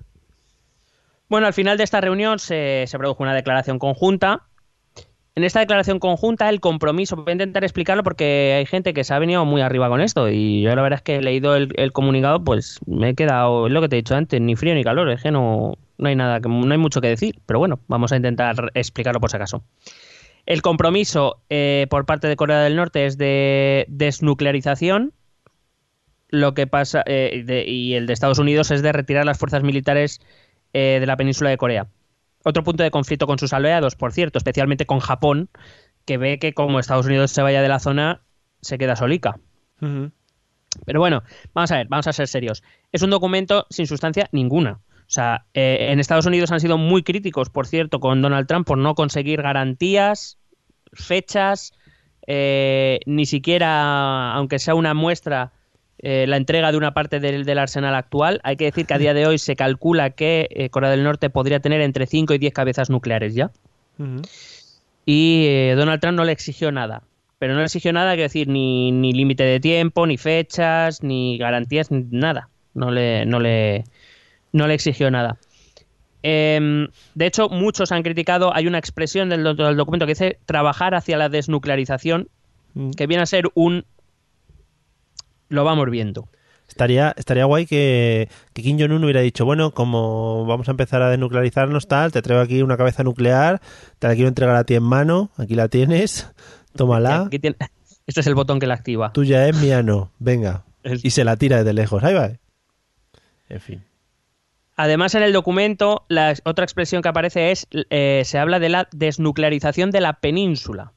Bueno, 1.29 1.47
al 1.47 1.53
final 1.53 1.77
de 1.77 1.83
esta 1.83 2.01
reunión 2.01 2.39
se, 2.39 2.85
se 2.87 2.97
produjo 2.97 3.23
una 3.23 3.33
declaración 3.33 3.79
conjunta. 3.79 4.43
En 5.37 5.43
esta 5.43 5.59
declaración 5.59 5.99
conjunta, 5.99 6.49
el 6.49 6.59
compromiso, 6.59 7.15
voy 7.15 7.29
a 7.29 7.31
intentar 7.33 7.63
explicarlo 7.63 8.01
porque 8.01 8.55
hay 8.57 8.65
gente 8.65 8.95
que 8.95 9.03
se 9.03 9.13
ha 9.13 9.19
venido 9.19 9.45
muy 9.45 9.61
arriba 9.61 9.87
con 9.87 10.01
esto 10.01 10.31
y 10.31 10.63
yo 10.63 10.75
la 10.75 10.81
verdad 10.81 10.97
es 10.97 11.03
que 11.03 11.17
he 11.17 11.21
leído 11.21 11.55
el, 11.55 11.91
comunicado, 11.91 12.43
pues 12.43 12.79
me 12.87 13.09
he 13.09 13.13
quedado, 13.13 13.67
es 13.67 13.71
lo 13.71 13.79
que 13.79 13.87
te 13.87 13.97
he 13.97 14.01
dicho 14.01 14.15
antes, 14.15 14.41
ni 14.41 14.55
frío 14.55 14.73
ni 14.73 14.83
calor, 14.83 15.11
es 15.11 15.21
que 15.21 15.29
no, 15.29 15.75
no 15.99 16.07
hay 16.09 16.15
nada, 16.15 16.39
no 16.39 16.71
hay 16.71 16.79
mucho 16.79 17.01
que 17.01 17.09
decir, 17.09 17.39
pero 17.45 17.59
bueno, 17.59 17.79
vamos 17.87 18.11
a 18.11 18.15
intentar 18.15 18.71
explicarlo 18.73 19.19
por 19.19 19.29
si 19.29 19.35
acaso. 19.35 19.63
El 20.47 20.63
compromiso 20.63 21.39
eh, 21.51 21.85
por 21.91 22.07
parte 22.07 22.27
de 22.27 22.35
Corea 22.35 22.61
del 22.61 22.75
Norte 22.75 23.05
es 23.05 23.19
de 23.19 23.85
desnuclearización, 23.89 25.13
lo 26.29 26.55
que 26.55 26.65
pasa 26.65 27.03
eh, 27.05 27.63
y 27.67 27.93
el 27.93 28.07
de 28.07 28.13
Estados 28.13 28.39
Unidos 28.39 28.71
es 28.71 28.81
de 28.81 28.91
retirar 28.91 29.23
las 29.23 29.37
fuerzas 29.37 29.61
militares 29.61 30.19
eh, 30.73 30.97
de 30.99 31.05
la 31.05 31.15
península 31.15 31.51
de 31.51 31.57
Corea. 31.57 31.85
Otro 32.47 32.63
punto 32.63 32.81
de 32.81 32.91
conflicto 32.91 33.27
con 33.27 33.37
sus 33.37 33.51
aliados, 33.51 33.97
por 33.97 34.13
cierto, 34.13 34.37
especialmente 34.37 34.85
con 34.85 35.01
Japón, 35.01 35.49
que 36.05 36.17
ve 36.17 36.39
que 36.39 36.53
como 36.53 36.79
Estados 36.79 37.05
Unidos 37.05 37.31
se 37.31 37.41
vaya 37.41 37.61
de 37.61 37.67
la 37.67 37.79
zona, 37.79 38.21
se 38.61 38.77
queda 38.77 38.95
solica. 38.95 39.37
Pero 40.85 41.01
bueno, 41.01 41.23
vamos 41.53 41.71
a 41.73 41.75
ver, 41.75 41.87
vamos 41.89 42.07
a 42.07 42.13
ser 42.13 42.29
serios. 42.29 42.63
Es 42.93 43.01
un 43.01 43.09
documento 43.09 43.67
sin 43.69 43.85
sustancia 43.85 44.29
ninguna. 44.31 44.79
O 44.79 45.09
sea, 45.09 45.45
eh, 45.53 45.87
en 45.89 45.99
Estados 45.99 46.25
Unidos 46.25 46.49
han 46.53 46.61
sido 46.61 46.77
muy 46.77 47.03
críticos, 47.03 47.49
por 47.49 47.67
cierto, 47.67 47.99
con 47.99 48.21
Donald 48.21 48.47
Trump 48.47 48.65
por 48.65 48.77
no 48.77 48.95
conseguir 48.95 49.41
garantías, 49.41 50.39
fechas, 50.93 51.73
eh, 52.27 53.01
ni 53.05 53.25
siquiera, 53.25 54.31
aunque 54.31 54.59
sea 54.59 54.73
una 54.73 54.93
muestra 54.93 55.51
eh, 55.99 56.25
la 56.27 56.37
entrega 56.37 56.71
de 56.71 56.77
una 56.77 56.93
parte 56.93 57.19
del, 57.19 57.43
del 57.45 57.57
arsenal 57.57 57.95
actual. 57.95 58.39
Hay 58.43 58.55
que 58.55 58.65
decir 58.65 58.85
que 58.85 58.93
a 58.93 58.97
día 58.97 59.13
de 59.13 59.25
hoy 59.25 59.37
se 59.37 59.55
calcula 59.55 60.11
que 60.11 60.47
eh, 60.51 60.69
Corea 60.69 60.89
del 60.91 61.03
Norte 61.03 61.29
podría 61.29 61.59
tener 61.59 61.81
entre 61.81 62.05
5 62.05 62.33
y 62.33 62.37
10 62.37 62.53
cabezas 62.53 62.89
nucleares 62.89 63.33
ya. 63.35 63.51
Y 65.05 65.45
eh, 65.47 65.73
Donald 65.75 65.99
Trump 66.01 66.17
no 66.17 66.23
le 66.25 66.31
exigió 66.31 66.71
nada. 66.71 67.03
Pero 67.39 67.53
no 67.53 67.59
le 67.59 67.65
exigió 67.65 67.93
nada, 67.93 68.11
quiero 68.11 68.23
decir, 68.23 68.47
ni, 68.47 68.91
ni 68.91 69.13
límite 69.13 69.43
de 69.43 69.59
tiempo, 69.59 70.07
ni 70.07 70.17
fechas, 70.17 71.03
ni 71.03 71.37
garantías, 71.37 71.91
ni 71.91 72.05
nada. 72.11 72.49
No 72.73 72.91
le, 72.91 73.25
no 73.25 73.39
le, 73.39 73.83
no 74.53 74.67
le 74.67 74.73
exigió 74.73 75.11
nada. 75.11 75.37
Em, 76.23 76.87
de 77.13 77.25
hecho, 77.27 77.47
muchos 77.49 77.91
han 77.91 78.01
criticado, 78.03 78.53
hay 78.55 78.65
una 78.67 78.79
expresión 78.79 79.29
del, 79.29 79.43
del 79.43 79.77
documento 79.77 80.05
que 80.05 80.13
dice 80.13 80.39
trabajar 80.45 80.95
hacia 80.95 81.17
la 81.17 81.29
desnuclearización, 81.29 82.27
Mm. 82.77 82.91
que 82.91 83.07
viene 83.07 83.23
a 83.23 83.25
ser 83.25 83.45
un... 83.55 83.85
Lo 85.49 85.63
vamos 85.63 85.89
viendo. 85.89 86.27
Estaría, 86.67 87.13
estaría 87.17 87.45
guay 87.45 87.65
que, 87.65 88.27
que 88.53 88.61
Kim 88.61 88.77
Jong-un 88.77 89.03
hubiera 89.03 89.21
dicho, 89.21 89.45
bueno, 89.45 89.71
como 89.71 90.45
vamos 90.45 90.67
a 90.67 90.71
empezar 90.71 91.01
a 91.01 91.09
desnuclearizarnos, 91.09 91.87
tal, 91.87 92.11
te 92.11 92.21
traigo 92.21 92.41
aquí 92.43 92.61
una 92.61 92.75
cabeza 92.77 93.03
nuclear, 93.03 93.61
te 93.99 94.07
la 94.07 94.13
quiero 94.15 94.27
entregar 94.27 94.55
a 94.57 94.63
ti 94.65 94.75
en 94.75 94.83
mano, 94.83 95.31
aquí 95.37 95.55
la 95.55 95.69
tienes, 95.69 96.29
tómala, 96.75 97.21
Aquí 97.27 97.39
tiene- 97.39 97.55
Este 98.05 98.19
es 98.19 98.27
el 98.27 98.35
botón 98.35 98.59
que 98.59 98.67
la 98.67 98.73
activa. 98.73 99.13
tuya 99.13 99.47
es, 99.47 99.55
mía 99.55 99.81
no, 99.81 100.11
venga. 100.19 100.65
Y 100.83 101.09
se 101.11 101.23
la 101.23 101.37
tira 101.37 101.57
desde 101.57 101.73
lejos, 101.73 102.03
ahí 102.03 102.13
va. 102.13 102.31
En 103.49 103.61
fin. 103.61 103.83
Además, 104.75 105.15
en 105.15 105.23
el 105.23 105.33
documento, 105.33 106.05
la 106.09 106.35
otra 106.43 106.63
expresión 106.65 107.01
que 107.01 107.09
aparece 107.09 107.51
es, 107.51 107.67
eh, 107.89 108.21
se 108.25 108.37
habla 108.37 108.59
de 108.59 108.69
la 108.69 108.87
desnuclearización 108.91 109.89
de 109.91 110.01
la 110.01 110.19
península, 110.19 110.93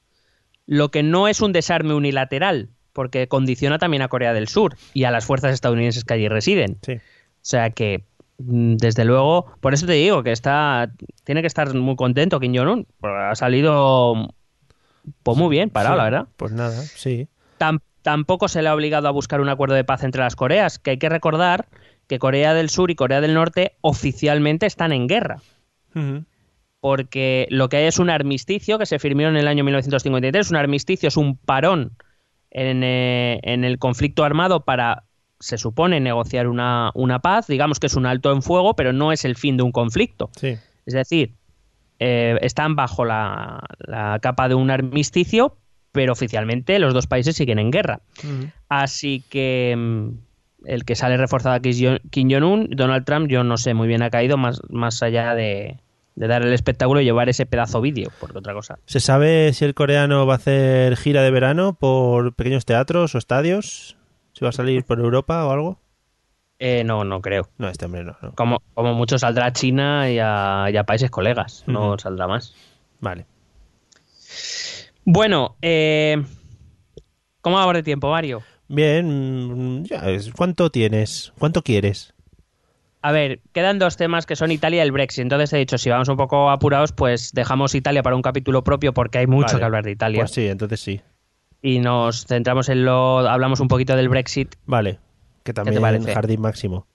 lo 0.66 0.90
que 0.90 1.02
no 1.02 1.28
es 1.28 1.40
un 1.40 1.52
desarme 1.52 1.94
unilateral, 1.94 2.70
porque 2.92 3.28
condiciona 3.28 3.78
también 3.78 4.02
a 4.02 4.08
Corea 4.08 4.32
del 4.32 4.48
Sur 4.48 4.76
y 4.94 5.04
a 5.04 5.10
las 5.10 5.24
fuerzas 5.24 5.52
estadounidenses 5.54 6.04
que 6.04 6.14
allí 6.14 6.28
residen. 6.28 6.78
Sí. 6.82 6.94
O 6.94 7.00
sea 7.42 7.70
que, 7.70 8.04
mm, 8.38 8.76
desde 8.76 9.04
luego, 9.04 9.46
por 9.60 9.74
eso 9.74 9.86
te 9.86 9.92
digo 9.94 10.22
que 10.22 10.32
está, 10.32 10.90
tiene 11.24 11.40
que 11.40 11.46
estar 11.46 11.72
muy 11.74 11.96
contento 11.96 12.40
Kim 12.40 12.54
Jong-un, 12.54 12.86
porque 13.00 13.16
ha 13.16 13.34
salido 13.34 14.34
pues 15.22 15.38
muy 15.38 15.48
bien 15.48 15.70
parado, 15.70 15.94
Sí, 15.94 15.98
la 15.98 16.04
verdad. 16.04 16.28
Pues 16.36 16.52
nada, 16.52 16.82
sí. 16.82 17.28
Tam- 17.58 17.80
tampoco 18.02 18.48
se 18.48 18.62
le 18.62 18.68
ha 18.68 18.74
obligado 18.74 19.08
a 19.08 19.10
buscar 19.12 19.40
un 19.40 19.48
acuerdo 19.48 19.74
de 19.74 19.84
paz 19.84 20.04
entre 20.04 20.20
las 20.22 20.36
Coreas, 20.36 20.78
que 20.78 20.90
hay 20.92 20.98
que 20.98 21.08
recordar 21.08 21.68
que 22.06 22.18
Corea 22.18 22.54
del 22.54 22.70
Sur 22.70 22.90
y 22.90 22.94
Corea 22.96 23.20
del 23.20 23.34
Norte 23.34 23.76
oficialmente 23.82 24.66
están 24.66 24.92
en 24.92 25.06
guerra, 25.06 25.40
porque 26.80 27.46
lo 27.50 27.68
que 27.68 27.76
hay 27.78 27.84
es 27.86 27.98
un 27.98 28.10
armisticio 28.10 28.78
que 28.78 28.86
se 28.86 28.98
firmó 28.98 29.22
en 29.22 29.36
el 29.36 29.48
año 29.48 29.64
1953, 29.64 30.50
un 30.50 30.56
armisticio 30.56 31.08
es 31.08 31.16
un 31.16 31.36
parón 31.36 31.92
en, 32.50 32.82
eh, 32.82 33.40
en 33.42 33.64
el 33.64 33.78
conflicto 33.78 34.24
armado 34.24 34.64
para, 34.64 35.04
se 35.38 35.58
supone, 35.58 36.00
negociar 36.00 36.48
una, 36.48 36.90
una 36.94 37.20
paz, 37.20 37.46
digamos 37.46 37.80
que 37.80 37.86
es 37.86 37.94
un 37.94 38.06
alto 38.06 38.32
en 38.32 38.42
fuego, 38.42 38.74
pero 38.74 38.92
no 38.92 39.12
es 39.12 39.24
el 39.24 39.36
fin 39.36 39.56
de 39.56 39.62
un 39.62 39.72
conflicto. 39.72 40.30
Sí. 40.36 40.56
Es 40.86 40.94
decir, 40.94 41.34
eh, 41.98 42.38
están 42.42 42.76
bajo 42.76 43.04
la, 43.04 43.60
la 43.78 44.18
capa 44.20 44.48
de 44.48 44.54
un 44.54 44.70
armisticio, 44.70 45.56
pero 45.92 46.12
oficialmente 46.12 46.78
los 46.78 46.94
dos 46.94 47.06
países 47.06 47.36
siguen 47.36 47.58
en 47.58 47.70
guerra. 47.70 48.00
Así 48.68 49.22
que 49.28 49.74
mm, 49.76 50.08
el 50.66 50.84
que 50.84 50.94
sale 50.94 51.16
reforzado 51.16 51.54
aquí 51.54 51.70
es 51.70 52.00
Kim 52.10 52.30
Jong-un, 52.30 52.68
Donald 52.70 53.04
Trump, 53.04 53.28
yo 53.28 53.44
no 53.44 53.56
sé, 53.56 53.74
muy 53.74 53.88
bien 53.88 54.02
ha 54.02 54.10
caído, 54.10 54.36
más, 54.36 54.60
más 54.68 55.02
allá 55.02 55.34
de, 55.34 55.78
de 56.16 56.26
dar 56.26 56.42
el 56.42 56.52
espectáculo 56.52 57.00
y 57.00 57.04
llevar 57.04 57.28
ese 57.28 57.46
pedazo 57.46 57.80
vídeo, 57.80 58.10
porque 58.20 58.38
otra 58.38 58.52
cosa. 58.52 58.78
¿Se 58.86 59.00
sabe 59.00 59.52
si 59.52 59.64
el 59.64 59.74
coreano 59.74 60.26
va 60.26 60.34
a 60.34 60.36
hacer 60.36 60.96
gira 60.96 61.22
de 61.22 61.30
verano 61.30 61.74
por 61.74 62.34
pequeños 62.34 62.64
teatros 62.66 63.14
o 63.14 63.18
estadios? 63.18 63.96
¿Si 64.32 64.44
va 64.44 64.50
a 64.50 64.52
salir 64.52 64.84
por 64.84 64.98
Europa 65.00 65.44
o 65.46 65.50
algo? 65.50 65.80
Eh, 66.58 66.84
no, 66.84 67.04
no 67.04 67.22
creo. 67.22 67.48
No, 67.56 67.68
este 67.68 67.86
hombre 67.86 68.04
no. 68.04 68.16
no. 68.20 68.34
Como, 68.34 68.62
como 68.74 68.92
mucho 68.94 69.18
saldrá 69.18 69.46
a 69.46 69.52
China 69.52 70.10
y 70.10 70.18
a, 70.20 70.66
y 70.70 70.76
a 70.76 70.84
países 70.84 71.10
colegas, 71.10 71.64
no 71.66 71.98
saldrá 71.98 72.26
más. 72.26 72.54
Vale. 73.00 73.24
Bueno, 75.04 75.56
eh, 75.62 76.22
¿cómo 77.40 77.56
va 77.56 77.72
de 77.72 77.82
tiempo, 77.82 78.10
Mario? 78.10 78.42
Bien, 78.68 79.84
ya, 79.84 80.08
es- 80.10 80.30
¿cuánto 80.32 80.70
tienes? 80.70 81.32
¿Cuánto 81.38 81.62
quieres? 81.62 82.14
A 83.02 83.12
ver, 83.12 83.40
quedan 83.52 83.78
dos 83.78 83.96
temas 83.96 84.26
que 84.26 84.36
son 84.36 84.50
Italia 84.50 84.82
y 84.82 84.86
el 84.86 84.92
Brexit. 84.92 85.22
Entonces 85.22 85.52
he 85.52 85.56
dicho, 85.58 85.78
si 85.78 85.88
vamos 85.88 86.08
un 86.08 86.16
poco 86.16 86.50
apurados, 86.50 86.92
pues 86.92 87.32
dejamos 87.32 87.74
Italia 87.74 88.02
para 88.02 88.14
un 88.16 88.22
capítulo 88.22 88.62
propio 88.62 88.92
porque 88.92 89.18
hay 89.18 89.26
mucho 89.26 89.46
Vale. 89.48 89.58
que 89.58 89.64
hablar 89.64 89.84
de 89.84 89.90
Italia. 89.92 90.20
Pues 90.20 90.32
sí, 90.32 90.46
entonces 90.46 90.80
sí. 90.80 91.00
Y 91.62 91.78
nos 91.78 92.26
centramos 92.26 92.68
en 92.68 92.84
lo... 92.84 93.20
Hablamos 93.20 93.60
un 93.60 93.68
poquito 93.68 93.96
del 93.96 94.08
Brexit. 94.08 94.54
Vale. 94.66 94.98
Que 95.44 95.52
también 95.54 96.04
jardín 96.04 96.40
máximo. 96.42 96.86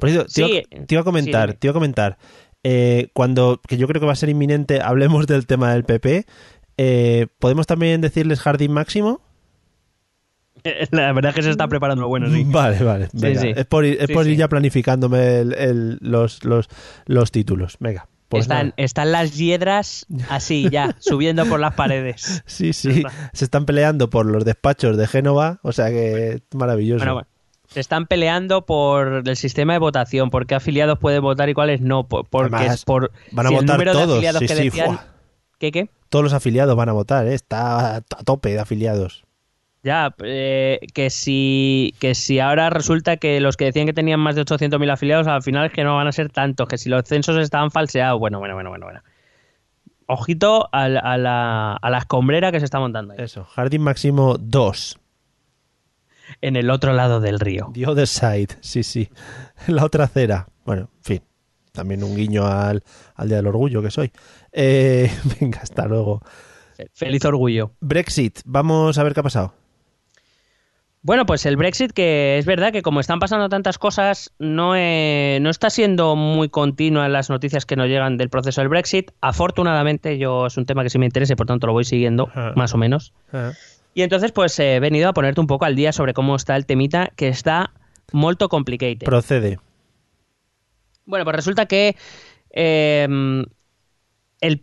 Por 0.00 0.08
eso, 0.08 0.24
te, 0.24 0.30
Sí, 0.30 0.42
iba, 0.70 0.84
te 0.86 0.94
iba 0.94 1.00
a 1.02 1.04
comentar, 1.04 1.50
sí, 1.52 1.56
te 1.58 1.66
iba 1.68 1.72
a 1.72 1.74
comentar. 1.74 2.18
eh, 2.64 3.08
cuando, 3.12 3.60
que 3.66 3.76
yo 3.76 3.86
creo 3.88 4.00
que 4.00 4.06
va 4.06 4.12
a 4.12 4.16
ser 4.16 4.28
inminente, 4.28 4.80
hablemos 4.82 5.26
del 5.26 5.46
tema 5.46 5.72
del 5.72 5.84
PP. 5.84 6.26
eh, 6.76 7.26
¿Podemos 7.38 7.66
también 7.66 8.00
decirles 8.00 8.40
jardín 8.40 8.72
máximo? 8.72 9.20
La 10.90 11.12
verdad 11.12 11.30
es 11.30 11.34
que 11.36 11.42
se 11.42 11.50
está 11.50 11.68
preparando 11.68 12.02
lo 12.02 12.08
bueno, 12.08 12.28
sí. 12.30 12.44
Vale, 12.46 12.82
vale. 12.82 13.08
Venga. 13.12 13.40
sí. 13.40 13.52
Es 13.54 13.66
por 13.66 13.84
ir, 13.84 13.98
es 14.00 14.10
por 14.10 14.26
ya 14.26 14.48
planificándome 14.48 15.40
el- 15.40 15.54
el- 15.54 15.98
los, 16.00 16.44
los, 16.44 16.68
los 17.06 17.30
títulos. 17.30 17.76
Venga. 17.80 18.08
Pues 18.28 18.42
están, 18.42 18.74
están 18.76 19.10
las 19.10 19.38
hiedras 19.38 20.04
así 20.28 20.68
ya, 20.70 20.94
subiendo 21.00 21.46
por 21.46 21.60
las 21.60 21.74
paredes. 21.74 22.42
Sí, 22.44 22.72
sí. 22.74 23.02
Se 23.32 23.44
están 23.46 23.64
peleando 23.64 24.10
por 24.10 24.26
los 24.26 24.44
despachos 24.44 24.98
de 24.98 25.06
Génova. 25.06 25.60
O 25.62 25.72
sea 25.72 25.88
que 25.88 26.42
maravilloso. 26.52 26.98
Bueno, 27.00 27.14
bueno. 27.14 27.28
Se 27.68 27.80
están 27.80 28.06
peleando 28.06 28.64
por 28.66 29.22
el 29.26 29.36
sistema 29.36 29.74
de 29.74 29.78
votación, 29.78 30.30
por 30.30 30.46
qué 30.46 30.54
afiliados 30.54 30.98
pueden 30.98 31.20
votar 31.22 31.48
y 31.50 31.54
cuáles 31.54 31.80
no, 31.82 32.06
por- 32.08 32.26
porque 32.26 32.54
Además, 32.56 32.74
es 32.76 32.84
por 32.84 33.12
van 33.32 33.46
a 33.46 33.48
si 33.50 33.54
el 33.56 33.60
votar 33.62 33.76
número 33.76 33.92
de 33.92 33.98
todos, 33.98 34.10
afiliados 34.16 34.38
sí, 34.40 34.46
que 34.46 34.54
sí, 34.56 34.62
decían- 34.64 34.86
¡fua! 34.86 35.04
¿Qué 35.58 35.72
qué? 35.72 35.90
Todos 36.08 36.22
los 36.22 36.32
afiliados 36.32 36.74
van 36.76 36.88
a 36.88 36.92
votar, 36.92 37.26
¿eh? 37.26 37.34
está 37.34 37.96
a 37.96 38.00
tope 38.00 38.50
de 38.50 38.58
afiliados. 38.60 39.24
Ya, 39.88 40.14
eh, 40.22 40.80
que 40.92 41.08
si 41.08 41.94
que 41.98 42.14
si 42.14 42.40
ahora 42.40 42.68
resulta 42.68 43.16
que 43.16 43.40
los 43.40 43.56
que 43.56 43.64
decían 43.64 43.86
que 43.86 43.94
tenían 43.94 44.20
más 44.20 44.36
de 44.36 44.42
800.000 44.42 44.92
afiliados, 44.92 45.26
al 45.26 45.42
final 45.42 45.64
es 45.64 45.72
que 45.72 45.82
no 45.82 45.96
van 45.96 46.06
a 46.06 46.12
ser 46.12 46.28
tantos, 46.30 46.68
que 46.68 46.76
si 46.76 46.90
los 46.90 47.04
censos 47.04 47.38
estaban 47.38 47.70
falseados, 47.70 48.20
bueno, 48.20 48.38
bueno, 48.38 48.52
bueno, 48.52 48.68
bueno, 48.68 48.84
bueno. 48.84 49.00
Ojito 50.06 50.68
a 50.72 50.88
la, 50.90 51.00
a 51.00 51.16
la, 51.16 51.72
a 51.72 51.90
la 51.90 51.98
escombrera 51.98 52.52
que 52.52 52.58
se 52.58 52.66
está 52.66 52.78
montando 52.78 53.14
ahí, 53.14 53.18
Eso, 53.22 53.44
Jardín 53.44 53.80
Máximo 53.82 54.36
2. 54.38 54.98
en 56.42 56.56
el 56.56 56.68
otro 56.70 56.92
lado 56.92 57.20
del 57.20 57.40
río. 57.40 57.70
The 57.72 57.86
Other 57.86 58.06
Side, 58.06 58.58
sí, 58.60 58.82
sí. 58.82 59.08
La 59.68 59.86
otra 59.86 60.04
acera. 60.04 60.48
Bueno, 60.66 60.90
en 60.98 61.02
fin. 61.04 61.22
También 61.72 62.04
un 62.04 62.14
guiño 62.14 62.46
al, 62.46 62.82
al 63.14 63.28
Día 63.28 63.38
del 63.38 63.46
Orgullo 63.46 63.80
que 63.80 63.90
soy. 63.90 64.12
Eh, 64.52 65.10
venga, 65.40 65.60
hasta 65.62 65.86
luego. 65.86 66.20
Feliz 66.94 67.24
orgullo. 67.24 67.72
Brexit, 67.80 68.40
vamos 68.44 68.98
a 68.98 69.02
ver 69.02 69.12
qué 69.12 69.20
ha 69.20 69.24
pasado. 69.24 69.52
Bueno, 71.08 71.24
pues 71.24 71.46
el 71.46 71.56
Brexit, 71.56 71.92
que 71.92 72.36
es 72.36 72.44
verdad 72.44 72.70
que 72.70 72.82
como 72.82 73.00
están 73.00 73.18
pasando 73.18 73.48
tantas 73.48 73.78
cosas, 73.78 74.30
no, 74.38 74.76
eh, 74.76 75.38
no 75.40 75.48
está 75.48 75.70
siendo 75.70 76.16
muy 76.16 76.50
continua 76.50 77.06
en 77.06 77.14
las 77.14 77.30
noticias 77.30 77.64
que 77.64 77.76
nos 77.76 77.88
llegan 77.88 78.18
del 78.18 78.28
proceso 78.28 78.60
del 78.60 78.68
Brexit. 78.68 79.12
Afortunadamente, 79.22 80.18
yo 80.18 80.48
es 80.48 80.58
un 80.58 80.66
tema 80.66 80.82
que 80.82 80.90
sí 80.90 80.98
me 80.98 81.06
interesa 81.06 81.32
y 81.32 81.36
por 81.36 81.46
tanto 81.46 81.66
lo 81.66 81.72
voy 81.72 81.84
siguiendo, 81.84 82.28
Ajá. 82.28 82.52
más 82.56 82.74
o 82.74 82.76
menos. 82.76 83.14
Y 83.94 84.02
entonces, 84.02 84.32
pues 84.32 84.58
he 84.58 84.80
venido 84.80 85.08
a 85.08 85.14
ponerte 85.14 85.40
un 85.40 85.46
poco 85.46 85.64
al 85.64 85.76
día 85.76 85.92
sobre 85.92 86.12
cómo 86.12 86.36
está 86.36 86.56
el 86.56 86.66
temita, 86.66 87.10
que 87.16 87.28
está 87.28 87.72
molto 88.12 88.50
complicated. 88.50 89.06
Procede. 89.06 89.58
Bueno, 91.06 91.24
pues 91.24 91.36
resulta 91.36 91.64
que 91.64 91.96
eh, 92.50 93.08
el, 94.42 94.62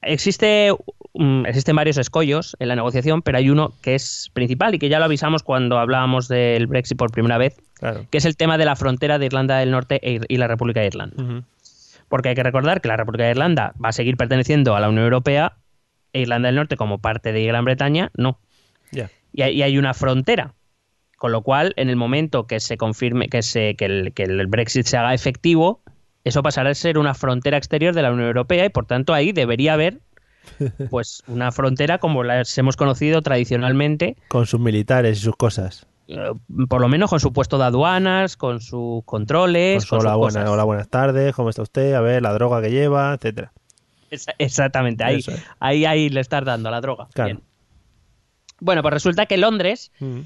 existe, 0.00 0.70
mm, 1.18 1.46
existen 1.46 1.76
varios 1.76 1.98
escollos 1.98 2.56
en 2.58 2.68
la 2.68 2.76
negociación, 2.76 3.22
pero 3.22 3.38
hay 3.38 3.50
uno 3.50 3.72
que 3.82 3.94
es 3.94 4.30
principal 4.32 4.74
y 4.74 4.78
que 4.78 4.88
ya 4.88 4.98
lo 4.98 5.04
avisamos 5.04 5.42
cuando 5.42 5.78
hablábamos 5.78 6.28
del 6.28 6.66
Brexit 6.66 6.96
por 6.98 7.10
primera 7.10 7.38
vez, 7.38 7.60
Claro. 7.74 8.06
que 8.10 8.18
es 8.18 8.24
el 8.24 8.36
tema 8.36 8.56
de 8.58 8.64
la 8.64 8.74
frontera 8.76 9.18
de 9.18 9.26
Irlanda 9.26 9.58
del 9.58 9.70
Norte 9.70 10.00
e 10.02 10.20
y 10.28 10.36
la 10.38 10.48
República 10.48 10.80
de 10.80 10.86
Irlanda. 10.86 11.44
Porque 12.08 12.30
hay 12.30 12.34
que 12.34 12.42
recordar 12.42 12.80
que 12.80 12.88
la 12.88 12.96
República 12.96 13.24
de 13.24 13.30
Irlanda 13.32 13.74
va 13.82 13.88
a 13.90 13.92
seguir 13.92 14.16
perteneciendo 14.16 14.76
a 14.76 14.80
la 14.80 14.88
Unión 14.88 15.04
Europea 15.04 15.54
e 16.12 16.20
Irlanda 16.22 16.48
del 16.48 16.56
Norte 16.56 16.76
como 16.76 16.98
parte 16.98 17.32
de 17.32 17.44
Gran 17.44 17.64
Bretaña, 17.64 18.10
no. 18.16 18.38
Y 19.32 19.42
hay, 19.42 19.54
y 19.54 19.62
hay 19.62 19.76
una 19.76 19.92
frontera. 19.92 20.54
Con 21.18 21.32
lo 21.32 21.42
cual, 21.42 21.72
en 21.76 21.88
el 21.88 21.96
momento 21.96 22.46
que 22.46 22.60
se 22.60 22.76
confirme, 22.76 23.28
que, 23.28 23.42
se, 23.42 23.74
que, 23.74 23.86
el, 23.86 24.12
que 24.12 24.22
el 24.24 24.46
Brexit 24.46 24.86
se 24.86 24.96
haga 24.96 25.14
efectivo, 25.14 25.80
eso 26.24 26.42
pasará 26.42 26.70
a 26.70 26.74
ser 26.74 26.98
una 26.98 27.14
frontera 27.14 27.56
exterior 27.56 27.94
de 27.94 28.02
la 28.02 28.12
Unión 28.12 28.26
Europea 28.28 28.64
y 28.64 28.68
por 28.68 28.84
tanto 28.86 29.14
ahí 29.14 29.32
debería 29.32 29.74
haber 29.74 30.00
pues 30.90 31.22
una 31.28 31.52
frontera 31.52 31.98
como 31.98 32.22
las 32.24 32.56
hemos 32.58 32.76
conocido 32.76 33.22
tradicionalmente, 33.22 34.16
Con 34.28 34.46
sus 34.46 34.60
militares 34.60 35.18
y 35.18 35.20
sus 35.22 35.36
cosas. 35.36 35.86
eh, 36.08 36.32
por 36.68 36.80
lo 36.80 36.88
menos 36.88 37.10
con 37.10 37.20
su 37.20 37.32
puesto 37.32 37.58
de 37.58 37.64
aduanas, 37.64 38.36
con 38.36 38.60
sus 38.60 39.02
Con 39.04 39.20
controles, 39.20 39.82
su 39.84 39.90
con 39.90 40.00
sus 40.00 40.06
hola, 40.06 40.16
buena- 40.16 40.40
cosas. 40.40 40.50
hola, 40.50 40.64
buenas 40.64 40.88
tardes, 40.88 41.34
¿cómo 41.34 41.50
está 41.50 41.62
usted? 41.62 41.94
A 41.94 42.00
ver, 42.00 42.22
la 42.22 42.32
droga 42.32 42.60
que 42.62 42.70
lleva, 42.70 43.14
etcétera. 43.14 43.52
Exactamente, 44.38 45.02
ahí, 45.04 45.16
es. 45.18 45.30
ahí, 45.58 45.84
ahí 45.84 46.08
le 46.08 46.20
estás 46.20 46.44
dando 46.44 46.70
la 46.70 46.80
droga. 46.80 47.08
Claro. 47.12 47.28
Bien. 47.34 47.42
Bueno, 48.60 48.82
pues 48.82 48.94
resulta 48.94 49.26
que 49.26 49.36
Londres 49.36 49.90
Ujú. 50.00 50.24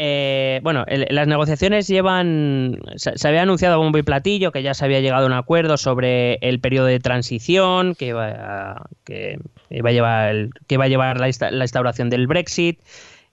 Eh, 0.00 0.60
bueno, 0.62 0.84
el- 0.86 1.06
las 1.10 1.26
negociaciones 1.26 1.88
llevan. 1.88 2.78
Se, 2.94 3.18
se 3.18 3.26
había 3.28 3.42
anunciado 3.42 3.74
a 3.74 3.78
bombo 3.78 3.98
y 3.98 4.04
platillo 4.04 4.52
que 4.52 4.62
ya 4.62 4.72
se 4.72 4.84
había 4.84 5.00
llegado 5.00 5.24
a 5.24 5.26
un 5.26 5.32
acuerdo 5.32 5.76
sobre 5.76 6.34
el 6.36 6.60
periodo 6.60 6.86
de 6.86 7.00
transición 7.00 7.96
que 7.96 8.06
iba 8.06 8.28
a, 8.28 8.86
que 9.04 9.38
iba 9.70 9.90
a 9.90 9.92
llevar, 9.92 10.28
el- 10.30 10.50
que 10.68 10.76
iba 10.76 10.84
a 10.84 10.88
llevar 10.88 11.18
la, 11.20 11.28
insta- 11.28 11.50
la 11.50 11.64
instauración 11.64 12.10
del 12.10 12.28
Brexit. 12.28 12.80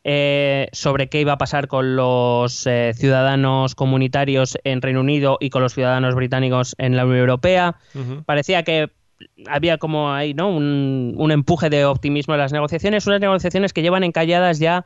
eh, 0.07 0.68
sobre 0.72 1.07
qué 1.09 1.20
iba 1.22 1.34
a 1.34 1.38
pasar 1.39 1.68
con 1.68 1.95
los 1.95 2.68
eh, 2.68 2.91
ciudadanos 2.95 3.74
comunitarios 3.74 4.55
en 4.63 4.82
Reino 4.84 4.99
Unido 5.01 5.38
y 5.39 5.49
con 5.49 5.63
los 5.63 5.74
ciudadanos 5.74 6.13
británicos 6.13 6.76
en 6.78 6.95
la 6.95 7.05
Unión 7.05 7.22
Europea. 7.22 7.76
Parecía 8.26 8.61
que 8.63 8.89
había 9.47 9.78
como 9.80 10.13
ahí, 10.13 10.34
¿no? 10.36 10.49
Un, 10.49 11.16
un 11.18 11.32
empuje 11.32 11.70
de 11.72 11.86
optimismo 11.86 12.34
en 12.36 12.39
las 12.39 12.53
negociaciones, 12.53 13.07
unas 13.07 13.20
negociaciones 13.22 13.74
que 13.74 13.82
llevan 13.82 14.03
encalladas 14.03 14.59
ya 14.59 14.86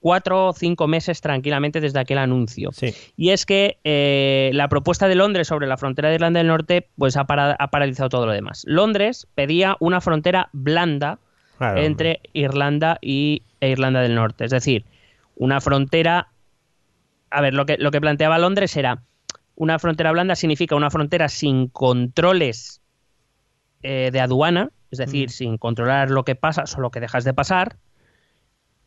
cuatro 0.00 0.48
o 0.48 0.52
cinco 0.52 0.88
meses 0.88 1.20
tranquilamente 1.20 1.80
desde 1.80 2.00
aquel 2.00 2.18
anuncio. 2.18 2.70
Sí. 2.72 2.94
Y 3.16 3.30
es 3.30 3.44
que 3.46 3.78
eh, 3.84 4.50
la 4.54 4.68
propuesta 4.68 5.06
de 5.08 5.14
Londres 5.14 5.48
sobre 5.48 5.66
la 5.66 5.76
frontera 5.76 6.08
de 6.08 6.14
Irlanda 6.16 6.38
del 6.40 6.46
Norte 6.48 6.88
pues 6.96 7.16
ha, 7.16 7.24
para- 7.24 7.52
ha 7.58 7.68
paralizado 7.70 8.08
todo 8.08 8.26
lo 8.26 8.32
demás. 8.32 8.64
Londres 8.66 9.26
pedía 9.34 9.76
una 9.80 10.00
frontera 10.00 10.48
blanda 10.52 11.18
Claro, 11.58 11.82
entre 11.82 12.20
Irlanda 12.32 12.96
y, 13.02 13.42
e 13.60 13.68
Irlanda 13.68 14.00
del 14.00 14.14
Norte. 14.14 14.46
Es 14.46 14.50
decir, 14.50 14.84
una 15.36 15.60
frontera... 15.60 16.28
A 17.30 17.40
ver, 17.42 17.52
lo 17.54 17.66
que, 17.66 17.76
lo 17.78 17.90
que 17.90 18.00
planteaba 18.00 18.38
Londres 18.38 18.76
era 18.76 19.02
una 19.56 19.78
frontera 19.78 20.10
blanda 20.10 20.34
significa 20.36 20.74
una 20.74 20.90
frontera 20.90 21.28
sin 21.28 21.68
controles 21.68 22.80
eh, 23.82 24.08
de 24.10 24.20
aduana, 24.20 24.70
es 24.90 24.98
decir, 24.98 25.30
sin 25.30 25.58
controlar 25.58 26.10
lo 26.10 26.24
que 26.24 26.34
pasa, 26.34 26.64
solo 26.66 26.84
lo 26.84 26.90
que 26.90 27.00
dejas 27.00 27.24
de 27.24 27.34
pasar, 27.34 27.76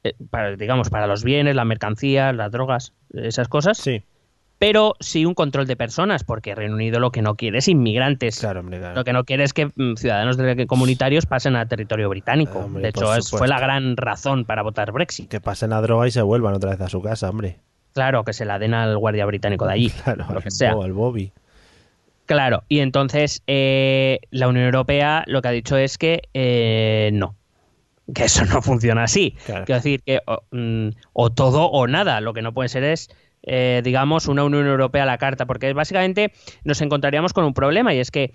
eh, 0.04 0.14
para, 0.30 0.56
digamos, 0.56 0.90
para 0.90 1.08
los 1.08 1.24
bienes, 1.24 1.56
las 1.56 1.66
mercancías, 1.66 2.36
las 2.36 2.52
drogas, 2.52 2.94
esas 3.14 3.48
cosas, 3.48 3.78
Sí, 3.78 4.04
pero 4.60 4.94
sí 5.02 5.26
un 5.26 5.34
control 5.34 5.68
de 5.68 5.76
personas, 5.76 6.24
porque 6.24 6.56
Reino 6.56 6.76
Unido 6.76 7.00
lo 7.02 7.12
que 7.12 7.22
no 7.22 7.36
quiere 7.36 7.58
es 7.58 7.68
inmigrantes. 7.68 8.40
claro, 8.40 8.62
hombre, 8.62 8.80
claro. 8.80 8.96
Lo 8.96 9.04
que 9.04 9.12
no 9.12 9.26
quiere 9.26 9.44
es 9.44 9.52
que 9.54 9.66
mm, 9.76 9.96
ciudadanos 9.98 10.38
comunitarios 10.68 11.26
pasen 11.26 11.56
a 11.58 11.66
territorio 11.68 12.08
británico. 12.10 12.60
Hombre, 12.60 12.84
de 12.84 12.90
hecho, 12.90 13.14
es- 13.16 13.30
fue 13.30 13.48
la 13.48 13.60
gran 13.60 13.98
razón 13.98 14.46
para 14.46 14.62
votar 14.62 14.92
Brexit. 14.94 15.30
Que 15.30 15.42
pasen 15.42 15.72
la 15.72 15.82
droga 15.82 16.08
y 16.08 16.12
se 16.12 16.22
vuelvan 16.22 16.54
otra 16.54 16.72
vez 16.72 16.80
a 16.82 16.88
su 16.88 17.02
casa, 17.02 17.30
hombre. 17.30 17.58
Claro, 17.94 18.24
que 18.24 18.32
se 18.34 18.46
la 18.46 18.58
den 18.58 18.74
al 18.74 18.98
guardia 18.98 19.26
británico 19.26 19.66
de 19.68 19.74
allí. 19.74 19.90
Claro, 20.04 20.26
lo 20.34 20.40
que 20.42 20.50
sea. 20.52 20.72
Al 20.72 20.94
Bobby. 20.94 21.32
Claro, 22.26 22.64
y 22.70 22.80
entonces 22.80 23.44
eh, 23.48 24.20
la 24.32 24.48
Unión 24.48 24.64
Europea 24.66 25.24
lo 25.28 25.42
que 25.42 25.48
ha 25.50 25.52
dicho 25.52 25.76
es 25.76 25.98
que 25.98 26.22
eh, 26.34 27.10
no, 27.14 27.36
que 28.14 28.24
eso 28.26 28.44
no 28.46 28.62
funciona 28.62 29.04
así. 29.04 29.36
Claro. 29.46 29.66
Quiero 29.66 29.80
decir 29.80 30.02
que 30.04 30.20
o, 30.26 30.42
mm, 30.52 30.90
o 31.14 31.32
todo 31.32 31.66
o 31.68 31.88
nada, 31.88 32.20
lo 32.22 32.34
que 32.34 32.42
no 32.42 32.54
puede 32.54 32.70
ser 32.70 32.84
es, 32.84 33.10
eh, 33.44 33.82
digamos, 33.84 34.28
una 34.28 34.44
Unión 34.44 34.66
Europea 34.68 35.04
a 35.04 35.06
la 35.06 35.18
carta, 35.18 35.46
porque 35.46 35.72
básicamente 35.74 36.32
nos 36.64 36.82
encontraríamos 36.82 37.34
con 37.34 37.46
un 37.46 37.54
problema 37.54 37.94
y 37.94 38.00
es 38.00 38.12
que 38.12 38.34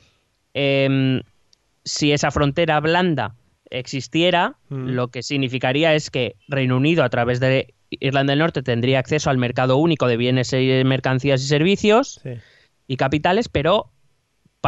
em, 0.54 1.22
si 1.84 2.12
esa 2.12 2.30
frontera 2.30 2.80
blanda 2.80 3.34
existiera, 3.70 4.56
Mm. 4.70 4.88
lo 4.90 5.08
que 5.08 5.22
significaría 5.22 5.94
es 5.94 6.10
que 6.10 6.36
Reino 6.48 6.76
Unido 6.76 7.04
a 7.04 7.10
través 7.10 7.38
de 7.40 7.74
Irlanda 7.90 8.32
del 8.32 8.38
Norte 8.40 8.62
tendría 8.62 8.98
acceso 8.98 9.30
al 9.30 9.38
mercado 9.38 9.76
único 9.76 10.06
de 10.08 10.16
bienes, 10.16 10.52
mercancías 10.84 11.42
y 11.42 11.46
servicios 11.46 12.20
Sí. 12.22 12.30
y 12.86 12.96
capitales, 12.96 13.48
pero 13.48 13.90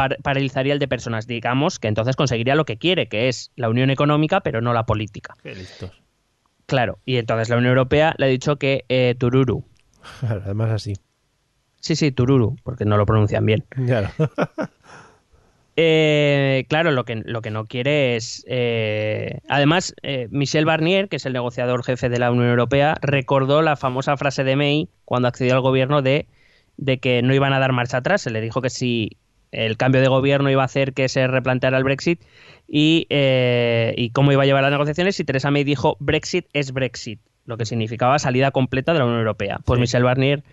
par- 0.01 0.17
paralizaría 0.23 0.73
el 0.73 0.79
de 0.79 0.87
personas. 0.87 1.27
Digamos 1.27 1.77
que 1.79 1.87
entonces 1.87 2.15
conseguiría 2.15 2.55
lo 2.55 2.65
que 2.65 2.77
quiere, 2.77 3.07
que 3.07 3.27
es 3.27 3.51
la 3.55 3.69
unión 3.69 3.89
económica, 3.89 4.41
pero 4.41 4.61
no 4.61 4.73
la 4.73 4.85
política. 4.85 5.35
Qué 5.43 5.53
listos. 5.55 5.91
Claro, 6.65 6.99
y 7.05 7.17
entonces 7.17 7.49
la 7.49 7.57
Unión 7.57 7.69
Europea 7.71 8.13
le 8.17 8.25
ha 8.25 8.29
dicho 8.29 8.55
que 8.55 8.85
eh, 8.89 9.15
Tururu. 9.17 9.65
Claro, 10.21 10.41
además 10.45 10.71
así. 10.71 10.93
Sí, 11.79 11.95
sí, 11.95 12.11
Tururu, 12.11 12.55
porque 12.63 12.85
no 12.85 12.97
lo 12.97 13.05
pronuncian 13.05 13.45
bien. 13.45 13.63
Claro. 13.69 14.09
Eh, 15.77 16.65
claro, 16.67 16.91
lo 16.91 17.05
que, 17.05 17.15
lo 17.25 17.41
que 17.41 17.49
no 17.49 17.65
quiere 17.65 18.15
es. 18.17 18.43
eh, 18.47 19.39
Además, 19.47 19.95
eh, 20.03 20.27
Michel 20.29 20.65
Barnier, 20.65 21.07
que 21.07 21.15
es 21.15 21.25
el 21.25 21.33
negociador 21.33 21.83
jefe 21.83 22.09
de 22.09 22.19
la 22.19 22.29
Unión 22.29 22.49
Europea, 22.49 22.97
recordó 23.01 23.61
la 23.61 23.77
famosa 23.77 24.17
frase 24.17 24.43
de 24.43 24.55
May 24.57 24.89
cuando 25.05 25.29
accedió 25.29 25.53
al 25.53 25.61
gobierno 25.61 26.01
de, 26.01 26.27
de 26.77 26.99
que 26.99 27.21
no 27.21 27.33
iban 27.33 27.53
a 27.53 27.59
dar 27.59 27.71
marcha 27.71 27.97
atrás. 27.97 28.21
Se 28.21 28.31
le 28.31 28.41
dijo 28.41 28.61
que 28.61 28.69
si 28.69 29.17
el 29.51 29.77
cambio 29.77 30.01
de 30.01 30.07
gobierno 30.07 30.49
iba 30.49 30.61
a 30.61 30.65
hacer 30.65 30.93
que 30.93 31.09
se 31.09 31.27
replanteara 31.27 31.77
el 31.77 31.83
Brexit 31.83 32.21
y, 32.67 33.07
eh, 33.09 33.93
y 33.97 34.11
cómo 34.11 34.31
iba 34.31 34.43
a 34.43 34.45
llevar 34.45 34.63
las 34.63 34.71
negociaciones. 34.71 35.19
Y 35.19 35.23
Teresa 35.25 35.51
May 35.51 35.63
dijo: 35.63 35.97
Brexit 35.99 36.47
es 36.53 36.71
Brexit, 36.71 37.19
lo 37.45 37.57
que 37.57 37.65
significaba 37.65 38.17
salida 38.19 38.51
completa 38.51 38.93
de 38.93 38.99
la 38.99 39.05
Unión 39.05 39.19
Europea. 39.19 39.59
Pues 39.65 39.77
Sí. 39.77 39.81
Michel 39.81 40.03
Barnier 40.03 40.43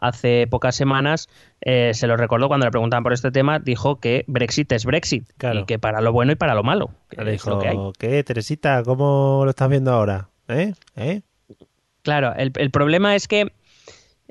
hace 0.00 0.46
pocas 0.46 0.76
semanas, 0.76 1.28
eh, 1.60 1.90
se 1.92 2.06
lo 2.06 2.16
recordó 2.16 2.46
cuando 2.46 2.66
le 2.66 2.70
preguntaban 2.70 3.02
por 3.02 3.12
este 3.12 3.32
tema, 3.32 3.58
dijo 3.58 3.98
que 3.98 4.24
Brexit 4.28 4.70
es 4.70 4.84
Brexit 4.84 5.24
Claro. 5.38 5.60
y 5.60 5.64
que 5.64 5.80
para 5.80 6.00
lo 6.00 6.12
bueno 6.12 6.30
y 6.30 6.36
para 6.36 6.54
lo 6.54 6.62
malo. 6.62 6.90
que 7.10 7.24
Le 7.24 7.34
es 7.34 7.44
lo 7.44 7.58
que 7.58 7.66
hay. 7.68 7.72
dijo, 7.76 7.92
¿qué, 7.98 8.22
Teresita? 8.22 8.84
¿Cómo 8.84 9.42
lo 9.44 9.50
estás 9.50 9.68
viendo 9.68 9.92
ahora? 9.92 10.28
¿Eh? 10.46 10.72
¿Eh? 10.94 11.22
Claro, 12.02 12.32
el, 12.36 12.52
el 12.56 12.70
problema 12.70 13.16
es 13.16 13.26
que 13.26 13.52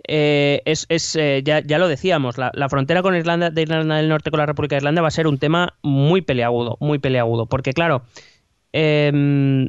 eh, 0.07 0.61
es, 0.65 0.85
es, 0.89 1.15
eh, 1.15 1.41
ya, 1.43 1.61
ya 1.61 1.79
lo 1.79 1.87
decíamos, 1.87 2.37
la, 2.37 2.51
la 2.53 2.69
frontera 2.69 3.01
con 3.01 3.15
Irlanda, 3.15 3.49
de 3.49 3.61
Irlanda 3.63 3.97
del 3.97 4.09
Norte 4.09 4.29
con 4.29 4.39
la 4.39 4.45
República 4.45 4.75
de 4.75 4.79
Irlanda 4.79 5.01
va 5.01 5.07
a 5.07 5.11
ser 5.11 5.27
un 5.27 5.37
tema 5.39 5.77
muy 5.81 6.21
peleagudo, 6.21 6.77
muy 6.79 6.99
peleagudo, 6.99 7.47
porque 7.47 7.73
claro, 7.73 8.03
em, 8.73 9.67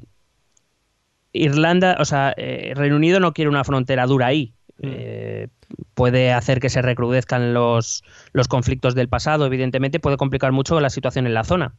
Irlanda, 1.32 1.96
o 2.00 2.04
sea, 2.04 2.34
eh, 2.36 2.72
Reino 2.74 2.96
Unido 2.96 3.20
no 3.20 3.32
quiere 3.32 3.48
una 3.48 3.64
frontera 3.64 4.06
dura 4.06 4.26
ahí. 4.26 4.54
Eh, 4.80 5.48
puede 5.94 6.32
hacer 6.32 6.60
que 6.60 6.70
se 6.70 6.82
recrudezcan 6.82 7.52
los, 7.52 8.04
los 8.32 8.48
conflictos 8.48 8.94
del 8.94 9.08
pasado, 9.08 9.46
evidentemente, 9.46 10.00
puede 10.00 10.16
complicar 10.16 10.52
mucho 10.52 10.80
la 10.80 10.90
situación 10.90 11.26
en 11.26 11.34
la 11.34 11.44
zona. 11.44 11.74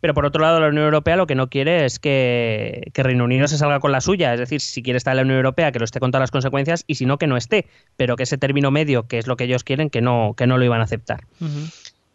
Pero 0.00 0.14
por 0.14 0.24
otro 0.26 0.42
lado, 0.42 0.60
la 0.60 0.68
Unión 0.68 0.84
Europea 0.84 1.16
lo 1.16 1.26
que 1.26 1.34
no 1.34 1.48
quiere 1.48 1.84
es 1.84 1.98
que, 1.98 2.90
que 2.92 3.02
Reino 3.02 3.24
Unido 3.24 3.48
se 3.48 3.58
salga 3.58 3.80
con 3.80 3.92
la 3.92 4.00
suya. 4.00 4.32
Es 4.32 4.40
decir, 4.40 4.60
si 4.60 4.82
quiere 4.82 4.96
estar 4.96 5.12
en 5.12 5.16
la 5.16 5.22
Unión 5.22 5.36
Europea, 5.38 5.72
que 5.72 5.78
lo 5.78 5.84
esté 5.84 6.00
con 6.00 6.10
todas 6.10 6.22
las 6.22 6.30
consecuencias, 6.30 6.84
y 6.86 6.94
si 6.96 7.06
no, 7.06 7.18
que 7.18 7.26
no 7.26 7.36
esté. 7.36 7.66
Pero 7.96 8.16
que 8.16 8.22
ese 8.22 8.38
término 8.38 8.70
medio, 8.70 9.06
que 9.06 9.18
es 9.18 9.26
lo 9.26 9.36
que 9.36 9.44
ellos 9.44 9.64
quieren, 9.64 9.90
que 9.90 10.00
no, 10.00 10.34
que 10.36 10.46
no 10.46 10.58
lo 10.58 10.64
iban 10.64 10.80
a 10.80 10.84
aceptar. 10.84 11.20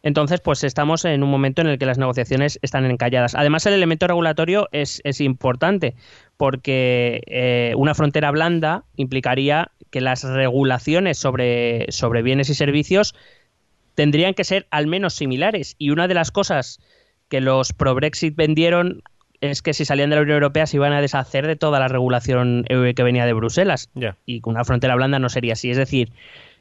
Entonces, 0.04 0.42
pues 0.42 0.66
estamos 0.66 1.06
en 1.06 1.24
un 1.24 1.30
momento 1.30 1.62
en 1.62 1.68
el 1.68 1.78
que 1.78 1.86
las 1.86 1.98
negociaciones 1.98 2.60
están 2.62 2.86
encalladas. 2.86 3.36
Además, 3.36 3.66
el 3.66 3.74
elemento 3.74 4.06
regulatorio 4.06 4.68
es, 4.74 5.02
es 5.06 5.22
importante, 5.22 5.96
porque 6.36 7.22
eh, 7.28 7.74
una 7.78 7.96
frontera 7.96 8.30
blanda 8.32 8.84
implicaría 8.98 9.72
que 9.92 10.02
las 10.02 10.24
regulaciones 10.24 11.18
sobre, 11.18 11.86
sobre 11.90 12.22
bienes 12.22 12.50
y 12.50 12.54
servicios 12.54 13.16
tendrían 13.96 14.34
que 14.34 14.44
ser 14.44 14.68
al 14.72 14.88
menos 14.88 15.14
similares. 15.14 15.76
Y 15.78 15.92
una 15.92 16.10
de 16.10 16.16
las 16.16 16.32
cosas 16.32 16.80
que 17.34 17.42
los 17.42 17.74
pro-Brexit 17.74 18.36
vendieron 18.36 19.02
es 19.42 19.64
que 19.64 19.74
si 19.74 19.86
salían 19.86 20.12
de 20.12 20.18
la 20.18 20.22
Unión 20.22 20.36
Europea 20.36 20.68
se 20.68 20.78
iban 20.78 20.94
a 20.94 21.02
deshacer 21.02 21.48
de 21.48 21.56
toda 21.56 21.80
la 21.80 21.88
regulación 21.88 22.64
EU 22.70 22.94
que 22.94 23.02
venía 23.02 23.26
de 23.26 23.34
Bruselas. 23.34 23.90
Y 24.28 24.42
con 24.42 24.54
una 24.54 24.64
frontera 24.64 24.94
blanda 24.94 25.18
no 25.18 25.30
sería 25.30 25.54
así. 25.54 25.72
Es 25.72 25.78
decir, 25.78 26.12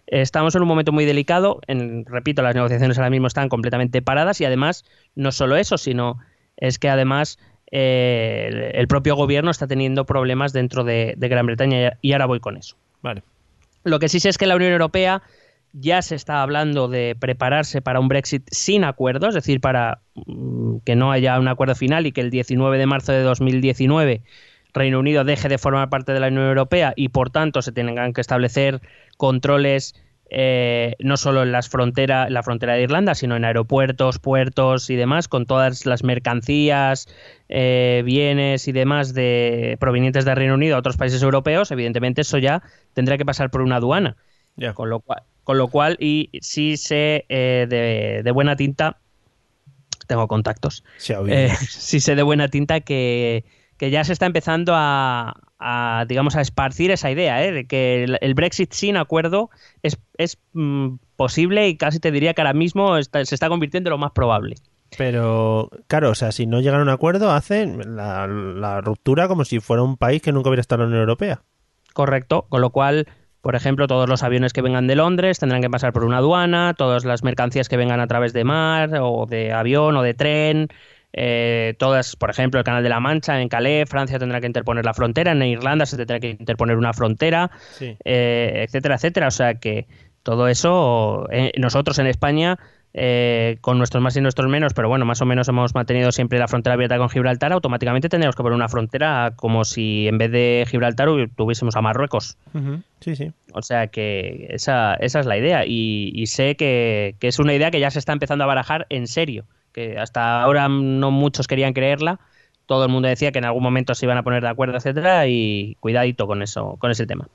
estamos 0.07 0.55
en 0.55 0.63
un 0.63 0.69
momento 0.69 0.91
muy 0.91 1.05
delicado. 1.05 1.61
En, 1.67 2.07
repito, 2.07 2.41
las 2.41 2.55
negociaciones 2.55 2.97
ahora 2.97 3.11
mismo 3.11 3.27
están 3.27 3.51
completamente 3.51 4.01
paradas 4.01 4.41
y 4.41 4.47
además, 4.47 4.87
no 5.15 5.31
solo 5.31 5.57
eso, 5.57 5.77
sino 5.77 6.21
es 6.57 6.79
que 6.79 6.89
además 6.89 7.39
eh, 7.71 8.47
el, 8.49 8.81
el 8.81 8.89
propio 8.89 9.15
gobierno 9.15 9.51
está 9.51 9.67
teniendo 9.67 10.07
problemas 10.07 10.55
dentro 10.55 10.85
de, 10.85 11.13
de 11.19 11.29
Gran 11.29 11.45
Bretaña 11.45 11.99
y 12.01 12.13
ahora 12.15 12.25
voy 12.25 12.41
con 12.41 12.57
eso. 12.57 12.77
Vale. 13.03 13.23
Lo 13.85 13.99
que 13.99 14.09
sí 14.09 14.21
sé 14.21 14.31
es 14.31 14.39
que 14.39 14.47
la 14.47 14.57
Unión 14.57 14.73
Europea 14.73 15.23
ya 15.73 16.03
se 16.03 16.15
está 16.15 16.43
hablando 16.43 16.89
de 16.89 17.17
prepararse 17.19 17.83
para 17.83 18.01
un 18.01 18.09
Brexit 18.09 18.47
sin 18.51 18.85
acuerdo, 18.85 19.29
es 19.29 19.35
decir, 19.35 19.61
para 19.61 20.03
mm, 20.15 20.79
que 20.85 20.97
no 20.97 21.13
haya 21.13 21.39
un 21.39 21.49
acuerdo 21.49 21.75
final 21.75 22.07
y 22.07 22.13
que 22.13 22.21
el 22.21 22.31
19 22.31 22.79
de 22.79 22.87
marzo 22.87 23.13
de 23.13 23.23
2019 23.23 24.23
Reino 24.75 24.99
Unido 25.01 25.25
deje 25.25 25.49
de 25.49 25.59
formar 25.59 25.91
parte 25.91 26.13
de 26.13 26.21
la 26.21 26.29
Unión 26.29 26.47
Europea 26.47 26.93
y 26.97 27.09
por 27.09 27.31
tanto 27.31 27.63
se 27.63 27.73
tengan 27.73 28.13
que 28.13 28.21
establecer 28.21 28.81
controles 29.17 29.95
eh, 30.35 30.97
no 30.99 31.19
solo 31.19 31.43
en 31.43 31.53
las 31.53 31.69
fronteras, 31.69 32.31
la 32.31 32.43
frontera 32.43 32.73
de 32.73 32.83
Irlanda, 32.83 33.15
sino 33.15 33.37
en 33.37 33.45
aeropuertos, 33.45 34.19
puertos 34.19 34.89
y 34.89 34.97
demás, 34.97 35.29
con 35.29 35.45
todas 35.45 35.85
las 35.85 36.05
mercancías, 36.05 37.07
eh, 37.51 38.03
bienes 38.07 38.67
y 38.67 38.73
demás 38.73 39.13
de 39.13 39.77
provenientes 39.79 40.25
del 40.25 40.37
Reino 40.37 40.55
Unido 40.55 40.77
a 40.77 40.79
otros 40.79 40.97
países 40.97 41.23
europeos, 41.23 41.71
evidentemente 41.71 42.23
eso 42.23 42.39
ya 42.39 42.63
tendrá 42.95 43.19
que 43.19 43.27
pasar 43.27 43.51
por 43.51 43.61
una 43.61 43.77
aduana. 43.77 44.17
Con 44.75 44.89
lo 44.91 45.01
cual, 45.01 45.23
con 45.45 45.59
lo 45.59 45.69
cual 45.69 45.97
y 46.01 46.31
sí 46.41 46.77
sé 46.77 47.25
eh, 47.29 47.67
de, 47.69 48.23
de 48.23 48.31
buena 48.31 48.57
tinta, 48.57 48.99
tengo 50.07 50.29
contactos, 50.29 50.85
oído. 51.19 51.27
eh, 51.37 51.51
sí 51.69 52.01
sé 52.01 52.15
de 52.15 52.23
buena 52.23 52.49
tinta 52.49 52.81
que, 52.81 53.45
que 53.77 53.91
ya 53.91 54.05
se 54.05 54.13
está 54.13 54.27
empezando 54.27 54.73
a, 54.75 55.35
a, 55.59 56.05
digamos, 56.09 56.37
a 56.37 56.41
esparcir 56.41 56.91
esa 56.91 57.11
idea, 57.11 57.45
¿eh? 57.45 57.53
de 57.53 57.67
que 57.67 58.05
el, 58.05 58.19
el 58.21 58.35
Brexit 58.35 58.73
sin 58.73 58.97
acuerdo 58.97 59.51
es, 59.83 59.99
es 60.19 60.39
mm, 60.53 60.97
posible 61.17 61.69
y 61.69 61.77
casi 61.77 61.99
te 62.01 62.11
diría 62.11 62.35
que 62.35 62.43
ahora 62.43 62.53
mismo 62.53 62.97
está- 62.97 63.25
se 63.25 63.35
está 63.35 63.49
convirtiendo 63.49 63.89
en 63.89 63.93
lo 63.93 63.99
más 63.99 64.13
probable. 64.13 64.57
Pero, 64.99 65.71
claro, 65.87 66.11
o 66.11 66.15
sea, 66.15 66.33
si 66.33 66.47
no 66.47 66.61
llegan 66.61 66.81
a 66.81 66.83
un 66.83 66.89
acuerdo, 66.91 67.31
hacen 67.31 67.97
la, 67.97 68.27
la 68.27 68.83
ruptura 68.83 69.27
como 69.27 69.45
si 69.47 69.59
fuera 69.59 69.83
un 69.83 69.97
país 69.97 70.21
que 70.21 70.33
nunca 70.33 70.51
hubiera 70.51 70.61
estado 70.61 70.83
en 70.83 70.91
la 70.91 70.95
Unión 70.97 71.01
Europea. 71.09 71.43
Correcto, 71.95 72.45
con 72.51 72.61
lo 72.61 72.71
cual 72.71 73.07
Por 73.43 73.57
ejemplo, 73.57 73.87
todos 73.89 74.09
los 74.09 74.23
aviones 74.23 74.53
que 74.53 74.63
vengan 74.63 74.87
de 74.87 74.97
Londres 74.97 75.39
tendrán 75.39 75.61
que 75.61 75.69
pasar 75.69 75.93
por 75.93 76.05
una 76.05 76.19
aduana, 76.19 76.75
todas 76.75 77.05
las 77.05 77.23
mercancías 77.23 77.69
que 77.69 77.77
vengan 77.77 78.01
a 78.01 78.07
través 78.07 78.33
de 78.33 78.45
mar 78.45 78.91
o 79.01 79.27
de 79.27 79.53
avión 79.53 79.97
o 79.97 80.03
de 80.03 80.15
tren, 80.15 80.69
eh, 81.13 81.75
todas, 81.79 82.17
por 82.17 82.31
ejemplo, 82.31 82.59
el 82.61 82.65
Canal 82.65 82.83
de 82.83 82.89
la 82.89 83.01
Mancha 83.01 83.43
en 83.43 83.49
Calais, 83.49 83.89
Francia 83.89 84.19
tendrá 84.19 84.41
que 84.41 84.47
interponer 84.47 84.85
la 84.85 84.95
frontera, 84.95 85.33
en 85.33 85.43
Irlanda 85.43 85.85
se 85.87 85.97
tendrá 85.97 86.21
que 86.21 86.31
interponer 86.31 86.77
una 86.79 86.93
frontera, 86.95 87.51
Sí. 87.73 87.97
eh, 88.05 88.65
etcétera, 88.67 88.95
etcétera. 88.95 89.27
O 89.27 89.33
sea 89.33 89.55
que 89.55 89.87
todo 90.23 90.49
eso, 90.49 91.27
eh, 91.31 91.53
nosotros 91.59 91.99
en 91.99 92.07
España, 92.07 92.59
eh, 92.95 93.57
con 93.61 93.79
nuestros 93.79 94.03
más 94.03 94.17
y 94.17 94.21
nuestros 94.21 94.51
menos, 94.51 94.75
pero 94.75 94.89
bueno, 94.89 95.05
más 95.05 95.23
o 95.23 95.27
menos 95.27 95.49
hemos 95.49 95.75
mantenido 95.75 96.13
siempre 96.13 96.39
la 96.39 96.49
frontera 96.49 96.75
abierta 96.75 96.99
con 96.99 97.09
Gibraltar, 97.09 97.53
automáticamente 97.53 98.09
tendremos 98.09 98.37
que 98.37 98.43
poner 98.43 98.57
una 98.57 98.69
frontera 98.69 99.33
como 99.37 99.65
si 99.65 100.09
en 100.09 100.19
vez 100.19 100.31
de 100.31 100.67
Gibraltar 100.69 101.09
tuviésemos 101.35 101.77
a 101.77 101.81
Marruecos. 101.81 102.37
Sí, 103.01 103.17
sí. 103.17 103.33
O 103.55 103.63
sea 103.63 103.87
que 103.87 104.47
esa, 104.51 104.95
esa 104.95 105.21
es 105.21 105.27
la 105.27 105.39
idea 105.39 105.65
y, 105.67 106.13
y 106.15 106.27
sé 106.27 106.57
que, 106.57 107.17
que 107.19 107.29
es 107.29 107.39
una 107.39 107.55
idea 107.55 107.71
que 107.71 107.81
ya 107.81 107.91
se 107.91 107.99
está 107.99 108.13
empezando 108.13 108.45
a 108.45 108.47
barajar 108.47 108.87
en 108.91 109.07
serio, 109.07 109.45
que 109.73 109.99
hasta 109.99 110.43
ahora 110.43 110.69
no 110.69 111.11
muchos 111.11 111.47
querían 111.47 111.73
creerla, 111.73 112.21
todo 112.67 112.85
el 112.85 112.91
mundo 112.91 113.09
decía 113.09 113.33
que 113.33 113.39
en 113.39 113.45
algún 113.45 113.63
momento 113.63 113.95
se 113.95 114.07
iban 114.07 114.19
a 114.19 114.23
poner 114.23 114.43
de 114.43 114.49
acuerdo, 114.49 114.77
etcétera, 114.77 115.27
y 115.27 115.77
cuidadito 115.81 116.27
con 116.27 116.43
eso, 116.43 116.77
con 116.79 116.91
ese 116.91 117.07
tema. 117.07 117.29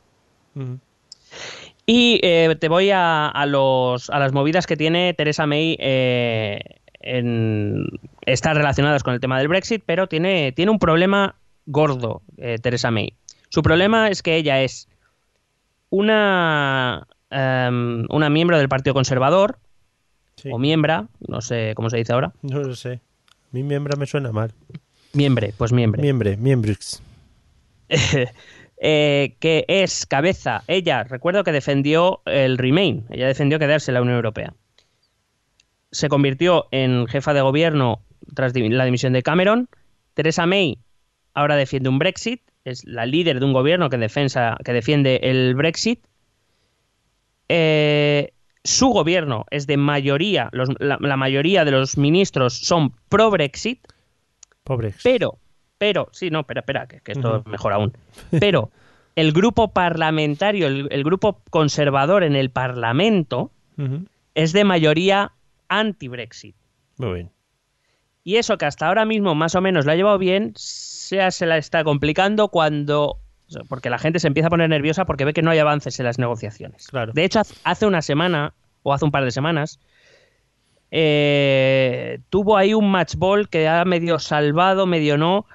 Y 1.90 2.20
eh, 2.22 2.56
te 2.60 2.68
voy 2.68 2.92
a, 2.92 3.28
a 3.30 3.46
los, 3.46 4.10
a 4.10 4.20
las 4.20 4.34
movidas 4.34 4.68
que 4.68 4.76
tiene 4.78 5.14
Teresa 5.14 5.48
May. 5.48 5.76
eh, 5.80 6.60
en, 7.00 7.86
están 8.26 8.58
relacionadas 8.58 9.02
con 9.04 9.14
el 9.14 9.22
tema 9.22 9.38
del 9.40 9.48
Brexit, 9.48 9.82
pero 9.86 10.08
tiene, 10.08 10.52
tiene 10.52 10.72
un 10.72 10.80
problema 10.80 11.36
gordo, 11.66 12.22
eh, 12.38 12.58
Teresa 12.62 12.92
May. 12.92 13.14
Su 13.48 13.64
problema 13.64 14.10
es 14.10 14.22
que 14.22 14.36
ella 14.36 14.62
es 14.62 14.90
una, 15.90 17.08
em, 17.30 18.06
una 18.10 18.30
miembro 18.30 18.58
del 18.58 18.68
Partido 18.68 18.94
Conservador, 18.94 19.58
Sí. 20.36 20.50
o 20.52 20.60
miembra, 20.60 21.08
no 21.28 21.42
sé 21.42 21.72
cómo 21.76 21.90
se 21.90 21.98
dice 21.98 22.14
ahora. 22.14 22.32
No 22.44 22.60
lo 22.60 22.76
sé. 22.76 23.00
Mi 23.52 23.64
miembro 23.64 23.98
me 23.98 24.06
suena 24.06 24.32
mal. 24.32 24.52
Miembre, 25.14 25.54
pues 25.58 25.72
miembre. 25.72 26.02
Miembre, 26.02 26.36
miembrix. 26.38 27.02
eh, 28.80 29.36
que 29.39 29.65
es 29.67 30.05
cabeza, 30.05 30.63
ella, 30.67 31.03
recuerdo 31.03 31.43
que 31.43 31.51
defendió 31.51 32.21
el 32.25 32.57
Remain, 32.57 33.05
ella 33.09 33.28
defendió 33.28 33.59
quedarse 33.59 33.91
en 33.91 33.95
la 33.95 34.01
Unión 34.01 34.15
Europea. 34.17 34.53
Se 35.91 36.09
convirtió 36.09 36.67
en 36.71 37.07
jefa 37.07 37.34
de 37.34 37.41
gobierno 37.41 38.01
tras 38.36 38.53
la 38.55 38.86
dimisión 38.86 39.13
de 39.13 39.23
Cameron. 39.23 39.69
Theresa 40.13 40.45
May 40.45 40.78
ahora 41.34 41.55
defiende 41.55 41.89
un 41.89 41.97
Brexit, 41.99 42.41
es 42.65 42.84
la 42.86 43.05
líder 43.05 43.39
de 43.39 43.45
un 43.45 43.53
gobierno 43.53 43.89
que, 43.89 43.97
defensa, 43.97 44.57
que 44.65 44.73
defiende 44.73 45.19
el 45.23 45.55
Brexit. 45.55 46.03
Eh, 47.49 48.34
su 48.63 48.89
gobierno 48.89 49.45
es 49.49 49.65
de 49.67 49.78
mayoría, 49.78 50.49
los- 50.51 50.69
la, 50.80 50.97
la 50.99 51.15
mayoría 51.17 51.63
de 51.63 51.71
los 51.71 51.97
ministros 51.97 52.53
son 52.57 52.91
pro-Brexit, 53.07 53.80
Pobres. 54.63 54.97
pero, 55.03 55.39
pero, 55.78 56.09
sí, 56.11 56.30
no, 56.30 56.41
espera, 56.41 56.61
espera, 56.61 56.88
que, 56.88 57.01
que 57.01 57.11
esto 57.13 57.38
es 57.38 57.45
mejor 57.45 57.73
aún. 57.73 57.93
Pero 58.39 58.71
el 59.15 59.32
grupo 59.32 59.73
parlamentario, 59.73 60.67
el, 60.67 60.88
el 60.91 61.03
grupo 61.03 61.41
conservador 61.49 62.23
en 62.23 62.36
el 62.36 62.49
Parlamento 62.49 63.51
es 64.34 64.53
de 64.53 64.63
mayoría 64.63 65.34
anti-Brexit. 65.69 66.55
Muy 66.97 67.13
bien. 67.13 67.32
Y 68.23 68.36
eso 68.36 68.57
que 68.57 68.65
hasta 68.65 68.88
ahora 68.88 69.05
mismo 69.05 69.36
más 69.36 69.55
o 69.55 69.61
menos 69.61 69.86
lo 69.86 69.91
ha 69.91 69.95
llevado 69.95 70.17
bien, 70.17 70.51
se, 70.55 71.32
se 71.32 71.45
la 71.45 71.57
está 71.57 71.84
complicando 71.84 72.49
cuando... 72.49 73.19
Porque 73.69 73.89
la 73.89 73.97
gente 73.97 74.19
se 74.19 74.28
empieza 74.28 74.47
a 74.47 74.49
poner 74.49 74.69
nerviosa 74.69 75.05
porque 75.05 75.23
ve 75.23 75.32
que 75.32 75.41
no 75.41 75.51
hay 75.51 75.59
avances 75.59 75.97
en 75.99 76.05
las 76.05 76.19
negociaciones. 76.19 76.88
Claro. 76.88 77.13
De 77.13 77.23
hecho, 77.23 77.41
hace 77.63 77.86
una 77.86 78.01
semana, 78.01 78.53
o 78.84 78.93
hace 78.93 79.05
un 79.05 79.11
par 79.11 79.23
de 79.23 79.32
semanas, 79.32 79.80
eh, 80.91 82.19
tuvo 82.30 82.57
ahí 82.57 82.73
un 82.73 82.91
match 82.91 83.15
ball 83.15 83.47
que 83.47 83.67
ha 83.67 83.86
medio 83.86 84.19
salvado, 84.19 84.86
medio 84.86 85.17
no, 85.17 85.45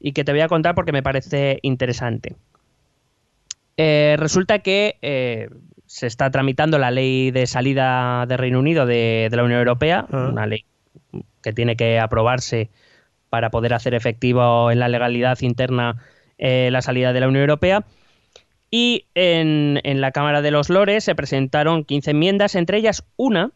y 0.00 0.12
que 0.12 0.24
te 0.24 0.32
voy 0.32 0.40
a 0.40 0.48
contar 0.48 0.74
porque 0.74 0.92
me 0.92 1.02
parece 1.02 1.58
interesante. 1.62 2.34
Eh, 3.76 4.16
resulta 4.18 4.58
que 4.60 4.98
eh, 5.02 5.48
se 5.86 6.06
está 6.06 6.30
tramitando 6.30 6.78
la 6.78 6.90
ley 6.90 7.30
de 7.30 7.46
salida 7.46 8.26
de 8.26 8.36
Reino 8.36 8.58
Unido 8.58 8.86
de, 8.86 9.28
de 9.30 9.36
la 9.36 9.44
Unión 9.44 9.58
Europea, 9.60 10.06
Ah. 10.10 10.28
una 10.30 10.46
ley 10.46 10.64
que 11.42 11.52
tiene 11.52 11.76
que 11.76 11.98
aprobarse 11.98 12.70
para 13.28 13.50
poder 13.50 13.74
hacer 13.74 13.94
efectivo 13.94 14.70
en 14.70 14.80
la 14.80 14.88
legalidad 14.88 15.38
interna 15.40 16.02
eh, 16.38 16.68
la 16.72 16.82
salida 16.82 17.12
de 17.12 17.20
la 17.20 17.28
Unión 17.28 17.42
Europea. 17.42 17.84
Y 18.70 19.06
en, 19.14 19.80
en 19.84 20.00
la 20.00 20.12
Cámara 20.12 20.42
de 20.42 20.50
los 20.50 20.70
Lores 20.70 21.04
se 21.04 21.14
presentaron 21.14 21.84
15 21.84 22.12
enmiendas, 22.12 22.54
entre 22.54 22.78
ellas 22.78 23.04
una 23.16 23.50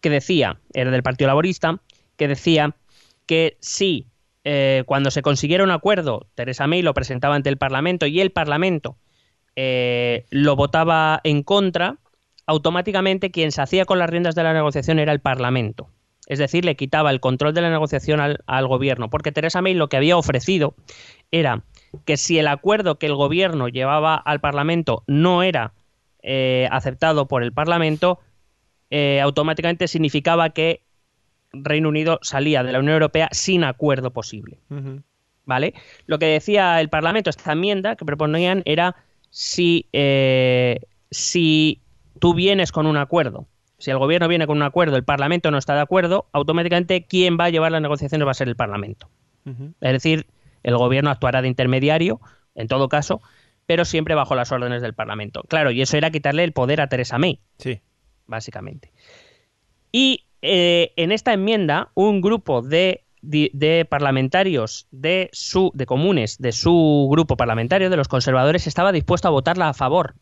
que 0.00 0.10
decía, 0.10 0.58
era 0.74 0.90
del 0.90 1.02
Partido 1.02 1.28
Laborista, 1.28 1.80
que 2.16 2.28
decía 2.28 2.74
que 3.26 3.56
si 3.60 4.06
eh, 4.44 4.84
cuando 4.86 5.10
se 5.10 5.22
consiguiera 5.22 5.64
un 5.64 5.70
acuerdo, 5.70 6.26
Teresa 6.34 6.66
May 6.66 6.82
lo 6.82 6.94
presentaba 6.94 7.34
ante 7.34 7.48
el 7.48 7.58
Parlamento 7.58 8.06
y 8.06 8.20
el 8.20 8.30
Parlamento 8.30 8.96
eh, 9.56 10.26
lo 10.30 10.56
votaba 10.56 11.20
en 11.24 11.42
contra, 11.42 11.98
automáticamente 12.46 13.30
quien 13.30 13.52
se 13.52 13.62
hacía 13.62 13.84
con 13.84 13.98
las 13.98 14.08
riendas 14.08 14.34
de 14.34 14.44
la 14.44 14.52
negociación 14.52 14.98
era 14.98 15.12
el 15.12 15.20
Parlamento. 15.20 15.90
Es 16.26 16.38
decir, 16.38 16.64
le 16.64 16.76
quitaba 16.76 17.10
el 17.10 17.20
control 17.20 17.54
de 17.54 17.62
la 17.62 17.70
negociación 17.70 18.20
al, 18.20 18.66
gobierno, 18.66 19.08
porque 19.08 19.32
Teresa 19.32 19.62
May 19.62 19.74
lo 19.74 19.88
que 19.88 19.96
había 19.96 20.16
ofrecido 20.16 20.74
era 21.30 21.64
que 22.04 22.18
si 22.18 22.38
el 22.38 22.48
acuerdo 22.48 22.98
que 22.98 23.06
el 23.06 23.14
gobierno 23.14 23.68
llevaba 23.68 24.14
al 24.14 24.40
Parlamento 24.40 25.04
no 25.06 25.42
era 25.42 25.72
eh, 26.22 26.68
aceptado 26.70 27.28
por 27.28 27.42
el 27.42 27.52
Parlamento, 27.52 28.20
automáticamente 28.90 29.86
significaba 29.86 30.50
que 30.50 30.87
Reino 31.52 31.88
Unido 31.88 32.18
salía 32.22 32.62
de 32.62 32.72
la 32.72 32.78
Unión 32.78 32.94
Europea 32.94 33.28
sin 33.32 33.64
acuerdo 33.64 34.12
posible. 34.12 34.58
¿Vale? 35.44 35.74
Lo 36.06 36.18
que 36.18 36.26
decía 36.26 36.80
el 36.80 36.90
Parlamento, 36.90 37.30
esta 37.30 37.52
enmienda 37.52 37.96
que 37.96 38.04
proponían 38.04 38.62
era 38.66 38.96
si, 39.30 39.86
eh, 39.92 40.80
si 41.10 41.80
tú 42.18 42.34
vienes 42.34 42.70
con 42.70 42.86
un 42.86 42.98
acuerdo, 42.98 43.46
si 43.78 43.90
el 43.90 43.98
gobierno 43.98 44.28
viene 44.28 44.46
con 44.46 44.56
un 44.58 44.62
acuerdo, 44.62 44.96
el 44.96 45.04
Parlamento 45.04 45.50
no 45.50 45.58
está 45.58 45.74
de 45.74 45.80
acuerdo, 45.80 46.26
automáticamente 46.32 47.06
quien 47.06 47.38
va 47.38 47.44
a 47.44 47.50
llevar 47.50 47.72
las 47.72 47.80
negociaciones 47.80 48.26
va 48.26 48.32
a 48.32 48.34
ser 48.34 48.48
el 48.48 48.56
Parlamento. 48.56 49.08
Es 49.80 49.92
decir, 49.92 50.26
el 50.62 50.76
gobierno 50.76 51.10
actuará 51.10 51.40
de 51.40 51.48
intermediario, 51.48 52.20
en 52.54 52.68
todo 52.68 52.90
caso, 52.90 53.22
pero 53.64 53.86
siempre 53.86 54.14
bajo 54.14 54.34
las 54.34 54.52
órdenes 54.52 54.82
del 54.82 54.92
Parlamento. 54.92 55.42
Claro, 55.48 55.70
y 55.70 55.80
eso 55.80 55.96
era 55.96 56.10
quitarle 56.10 56.44
el 56.44 56.52
poder 56.52 56.82
a 56.82 56.88
Teresa 56.88 57.16
May 57.16 57.40
Sí. 57.58 57.80
básicamente. 58.26 58.92
Y 59.92 60.24
eh, 60.42 60.92
en 60.96 61.12
esta 61.12 61.32
enmienda, 61.32 61.90
un 61.94 62.20
grupo 62.20 62.62
de, 62.62 63.04
de- 63.22 63.50
de 63.52 63.84
parlamentarios 63.84 64.86
de 64.90 65.28
su, 65.32 65.70
de 65.74 65.86
comunes 65.86 66.38
de 66.38 66.52
su 66.52 67.08
grupo 67.10 67.36
parlamentario, 67.36 67.90
de 67.90 67.96
los 67.96 68.08
conservadores, 68.08 68.66
estaba 68.66 68.92
dispuesto 68.92 69.28
a 69.28 69.32
votarla 69.32 69.68
a 69.68 69.74
favor 69.74 70.14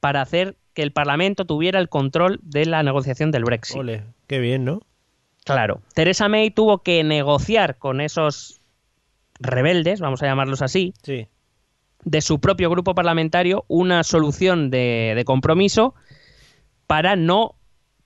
para 0.00 0.20
hacer 0.20 0.56
que 0.74 0.82
el 0.82 0.92
Parlamento 0.92 1.44
tuviera 1.46 1.78
el 1.80 1.88
control 1.88 2.38
de 2.42 2.66
la 2.66 2.82
negociación 2.82 3.30
del 3.30 3.44
Brexit. 3.44 3.78
Ole, 3.78 4.04
qué 4.26 4.38
bien, 4.38 4.64
¿no? 4.64 4.80
Claro, 5.44 5.80
Theresa 5.94 6.28
May 6.28 6.50
tuvo 6.50 6.78
que 6.82 7.02
negociar 7.04 7.78
con 7.78 8.00
esos 8.00 8.60
rebeldes, 9.38 10.00
vamos 10.00 10.22
a 10.22 10.26
llamarlos 10.26 10.60
así, 10.62 10.92
Sí. 11.02 11.28
de 12.04 12.20
su 12.20 12.40
propio 12.40 12.68
grupo 12.70 12.94
parlamentario 12.94 13.64
una 13.68 14.02
solución 14.02 14.70
de, 14.70 15.12
de 15.16 15.24
compromiso 15.24 15.94
para 16.86 17.16
no 17.16 17.54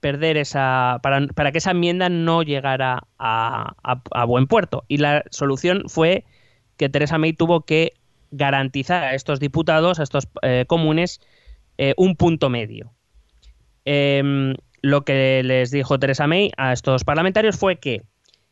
perder 0.00 0.36
esa 0.36 0.98
para, 1.02 1.26
para 1.28 1.52
que 1.52 1.58
esa 1.58 1.70
enmienda 1.72 2.08
no 2.08 2.42
llegara 2.42 3.04
a, 3.18 3.74
a- 3.82 4.02
a 4.10 4.24
buen 4.24 4.46
puerto. 4.46 4.84
Y 4.88 4.96
la 4.98 5.24
solución 5.30 5.84
fue 5.88 6.24
que 6.76 6.88
Teresa 6.88 7.18
May 7.18 7.32
tuvo 7.34 7.62
que 7.62 7.92
garantizar 8.30 9.04
a 9.04 9.14
estos 9.14 9.40
diputados 9.40 9.98
a 10.00 10.02
estos 10.02 10.28
eh, 10.42 10.64
comunes 10.66 11.20
eh, 11.78 11.94
un 11.96 12.16
punto 12.16 12.48
medio. 12.48 12.92
Em, 13.84 14.54
lo 14.82 15.04
que 15.04 15.42
les 15.44 15.70
dijo 15.70 15.98
Teresa 15.98 16.26
May 16.26 16.52
a 16.56 16.72
estos 16.72 17.04
parlamentarios 17.04 17.56
fue 17.58 17.76
que 17.78 18.02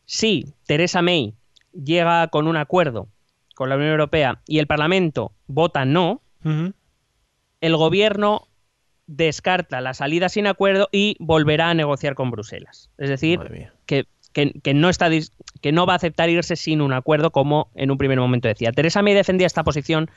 si 0.04 0.54
Teresa 0.66 1.00
May 1.02 1.34
llega 1.72 2.28
con 2.28 2.48
un 2.48 2.56
acuerdo 2.56 3.08
con 3.54 3.68
la 3.68 3.76
Unión 3.76 3.90
Europea 3.90 4.40
y 4.46 4.58
el 4.58 4.66
Parlamento 4.66 5.32
vota 5.46 5.84
no, 5.84 6.22
el 7.60 7.76
gobierno 7.76 8.46
descarta 9.08 9.80
la 9.80 9.94
salida 9.94 10.28
sin 10.28 10.46
acuerdo 10.46 10.88
y 10.92 11.16
volverá 11.18 11.70
a 11.70 11.74
negociar 11.74 12.14
con 12.14 12.30
Bruselas. 12.30 12.90
Es 12.98 13.08
decir, 13.08 13.38
que, 13.86 14.04
que- 14.32 14.52
que 14.62 14.74
no 14.74 14.88
está 14.90 15.08
que 15.60 15.72
no 15.72 15.86
va 15.86 15.94
a 15.94 15.96
aceptar 15.96 16.28
irse 16.28 16.54
sin 16.54 16.80
un 16.80 16.92
acuerdo 16.92 17.32
como 17.32 17.70
en 17.74 17.90
un 17.90 17.98
primer 17.98 18.20
momento 18.20 18.46
decía. 18.46 18.70
Teresa 18.70 19.02
May 19.02 19.14
defendía 19.14 19.46
esta 19.48 19.64
posición 19.64 20.08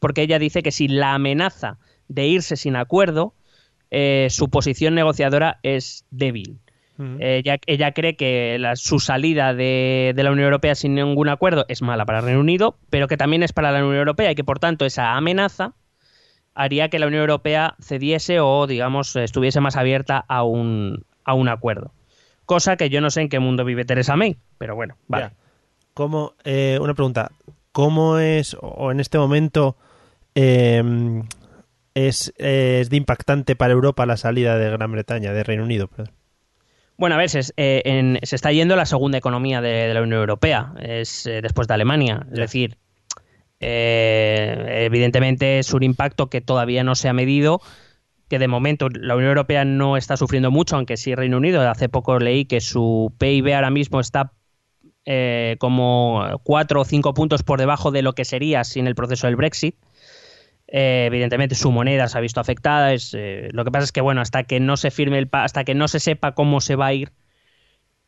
porque 0.00 0.20
ella 0.22 0.38
dice 0.38 0.62
que 0.62 0.72
si 0.72 0.88
la 0.88 1.14
amenaza 1.14 1.78
de 2.08 2.26
irse 2.26 2.56
sin 2.56 2.76
acuerdo, 2.76 3.32
eh, 3.90 4.26
su 4.30 4.50
posición 4.50 4.94
negociadora 4.94 5.58
es 5.62 6.04
débil. 6.10 6.58
Ujú. 6.98 7.16
Ella, 7.20 7.58
ella 7.66 7.92
cree 7.92 8.16
que 8.16 8.58
la- 8.58 8.76
su 8.76 8.98
salida 8.98 9.54
de, 9.54 10.12
de 10.14 10.22
la 10.22 10.32
Unión 10.32 10.46
Europea 10.46 10.74
sin 10.74 10.94
ningún 10.96 11.28
acuerdo 11.28 11.64
es 11.68 11.80
mala 11.80 12.04
para 12.04 12.18
el 12.18 12.24
Reino 12.26 12.40
Unido, 12.40 12.76
pero 12.90 13.08
que 13.08 13.16
también 13.16 13.42
es 13.42 13.52
para 13.52 13.70
la 13.72 13.78
Unión 13.78 13.96
Europea 13.96 14.32
y 14.32 14.34
que 14.34 14.44
por 14.44 14.58
tanto 14.58 14.84
esa 14.84 15.16
amenaza 15.16 15.72
haría 16.62 16.88
que 16.88 16.98
la 16.98 17.06
Unión 17.06 17.22
Europea 17.22 17.74
cediese 17.80 18.40
o, 18.40 18.66
digamos, 18.66 19.16
estuviese 19.16 19.60
más 19.60 19.76
abierta 19.76 20.24
a 20.28 20.42
un, 20.44 21.04
a 21.24 21.34
un 21.34 21.48
acuerdo. 21.48 21.92
Cosa 22.44 22.76
que 22.76 22.90
yo 22.90 23.00
no 23.00 23.10
sé 23.10 23.22
en 23.22 23.28
qué 23.28 23.38
mundo 23.38 23.64
vive 23.64 23.84
Teresa 23.84 24.16
May, 24.16 24.36
pero 24.58 24.74
bueno, 24.74 24.96
vale. 25.08 25.24
Ya. 25.24 25.32
¿Cómo, 25.94 26.34
eh, 26.44 26.78
una 26.80 26.94
pregunta, 26.94 27.30
¿cómo 27.72 28.18
es, 28.18 28.56
o 28.60 28.90
en 28.90 29.00
este 29.00 29.18
momento, 29.18 29.76
eh, 30.34 30.82
es, 31.94 32.32
es 32.36 32.90
de 32.90 32.96
impactante 32.96 33.56
para 33.56 33.72
Europa 33.72 34.06
la 34.06 34.16
salida 34.16 34.56
de 34.58 34.70
Gran 34.70 34.92
Bretaña, 34.92 35.32
de 35.32 35.42
Reino 35.44 35.64
Unido? 35.64 35.88
perdón? 35.88 36.12
Bueno, 36.96 37.14
a 37.14 37.18
ver, 37.18 37.30
se, 37.30 37.40
eh, 37.56 37.82
en- 37.86 38.18
se 38.22 38.36
está 38.36 38.52
yendo 38.52 38.76
la 38.76 38.84
segunda 38.86 39.16
economía 39.18 39.60
de, 39.60 39.70
de 39.88 39.94
la 39.94 40.02
Unión 40.02 40.20
Europea, 40.20 40.72
es 40.80 41.26
eh, 41.26 41.40
después 41.42 41.66
de 41.66 41.74
Alemania. 41.74 42.26
Es 42.30 42.38
decir, 42.38 42.76
eh, 43.60 44.84
evidentemente 44.86 45.58
es 45.58 45.72
un 45.74 45.82
impacto 45.82 46.30
que 46.30 46.40
todavía 46.40 46.82
no 46.82 46.94
se 46.94 47.08
ha 47.08 47.12
medido, 47.12 47.60
que 48.28 48.38
de 48.38 48.48
momento 48.48 48.88
la 48.88 49.14
Unión 49.14 49.28
Europea 49.28 49.64
no 49.64 49.96
está 49.96 50.16
sufriendo 50.16 50.50
mucho, 50.50 50.76
aunque 50.76 50.96
sí 50.96 51.14
Reino 51.14 51.36
Unido. 51.36 51.68
Hace 51.68 51.88
poco 51.88 52.18
leí 52.18 52.46
que 52.46 52.60
su 52.60 53.12
PIB 53.18 53.54
ahora 53.54 53.70
mismo 53.70 54.00
está 54.00 54.32
eh, 55.04 55.56
como 55.58 56.40
cuatro 56.42 56.80
o 56.80 56.84
cinco 56.84 57.12
puntos 57.12 57.42
por 57.42 57.58
debajo 57.58 57.90
de 57.90 58.02
lo 58.02 58.14
que 58.14 58.24
sería 58.24 58.64
sin 58.64 58.86
el 58.86 58.94
proceso 58.94 59.26
del 59.26 59.36
Brexit. 59.36 59.76
Eh, 60.68 61.04
evidentemente 61.06 61.56
su 61.56 61.72
moneda 61.72 62.08
se 62.08 62.16
ha 62.16 62.20
visto 62.20 62.40
afectada. 62.40 62.94
Es, 62.94 63.14
lo 63.52 63.64
que 63.64 63.70
pasa 63.70 63.84
es 63.84 63.92
que 63.92 64.00
bueno, 64.00 64.20
hasta 64.20 64.44
que 64.44 64.60
no 64.60 64.76
se 64.76 64.90
firme 64.90 65.18
el 65.18 65.28
hasta 65.32 65.64
que 65.64 65.74
no 65.74 65.88
se 65.88 66.00
sepa 66.00 66.32
cómo 66.32 66.60
se 66.60 66.76
va 66.76 66.86
a 66.86 66.94
ir 66.94 67.12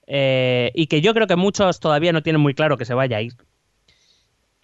y 0.07 0.87
que 0.89 1.01
yo 1.01 1.15
creo 1.15 1.27
que 1.27 1.37
muchos 1.37 1.81
todavía 1.81 2.13
no 2.13 2.23
tienen 2.23 2.41
muy 2.41 2.55
claro 2.55 2.77
que 2.77 2.85
se 2.85 2.95
vaya 2.95 3.17
a 3.17 3.23
ir. 3.23 3.33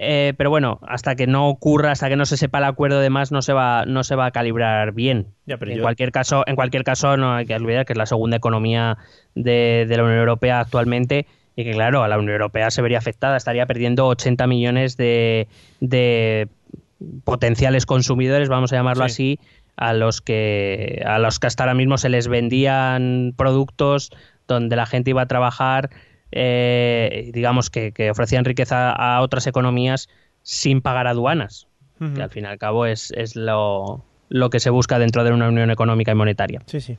Eh, 0.01 0.33
pero 0.37 0.49
bueno, 0.49 0.79
hasta 0.87 1.17
que 1.17 1.27
no 1.27 1.49
ocurra, 1.49 1.91
hasta 1.91 2.09
que 2.09 2.15
no 2.17 2.25
se 2.25 2.37
sepa 2.37 2.59
el 2.59 2.65
acuerdo 2.65 3.01
de 3.01 3.11
más, 3.11 3.33
no 3.33 3.43
se 3.43 3.53
va, 3.53 3.85
no 3.85 4.05
se 4.05 4.15
va 4.15 4.27
a 4.27 4.31
calibrar 4.31 4.93
bien. 4.93 5.27
Ya, 5.47 5.57
pero 5.59 5.73
en 5.73 5.79
yo- 5.79 5.83
cualquier 5.83 6.13
caso, 6.13 6.45
en 6.47 6.55
cualquier 6.55 6.85
caso, 6.85 7.17
no 7.17 7.35
hay 7.35 7.47
que 7.47 7.55
olvidar 7.57 7.85
que 7.85 7.95
es 7.95 7.99
la 7.99 8.07
segunda 8.07 8.37
economía 8.37 8.97
de, 9.35 9.87
de 9.89 9.97
la 9.97 10.05
Unión 10.05 10.19
Europea 10.21 10.61
actualmente 10.61 11.27
y 11.57 11.65
que 11.65 11.73
claro, 11.73 12.05
a 12.05 12.09
la 12.09 12.17
Unión 12.17 12.35
Europea 12.35 12.71
se 12.71 12.81
vería 12.81 12.99
afectada, 12.99 13.37
estaría 13.37 13.67
perdiendo 13.67 14.07
80 14.07 14.47
millones 14.47 14.97
de, 14.97 15.49
de 15.81 16.47
potenciales 17.25 17.85
consumidores, 17.85 18.49
vamos 18.49 18.73
a 18.73 18.77
llamarlo 18.77 19.05
Sí. 19.09 19.13
así, 19.37 19.41
a 19.77 19.93
los 19.95 20.21
que 20.21 21.03
a 21.07 21.19
los 21.19 21.39
que 21.41 21.47
hasta 21.49 21.65
ahora 21.65 21.75
mismo 21.75 21.99
se 21.99 22.09
les 22.09 22.29
vendían 22.29 23.35
productos 23.37 24.11
donde 24.47 24.77
la 24.77 24.87
gente 24.87 25.11
iba 25.11 25.23
a 25.23 25.27
trabajar, 25.27 25.91
eh, 26.33 27.31
digamos 27.33 27.71
que, 27.71 27.93
que 27.93 28.11
ofrecían 28.11 28.45
riqueza 28.45 28.93
a 28.93 29.21
otras 29.21 29.47
economías 29.47 30.09
sin 30.43 30.81
pagar 30.81 31.07
aduanas, 31.07 31.69
que 32.15 32.23
al 32.23 32.31
fin 32.31 32.45
y 32.45 32.47
al 32.47 32.59
cabo 32.59 32.87
es, 32.87 33.11
es 33.17 33.35
lo, 33.35 34.05
lo 34.29 34.51
que 34.51 34.61
se 34.61 34.71
busca 34.71 34.99
dentro 34.99 35.25
de 35.25 35.33
una 35.33 35.49
unión 35.49 35.71
económica 35.71 36.13
y 36.13 36.15
monetaria. 36.15 36.63
Sí, 36.67 36.81
sí. 36.81 36.99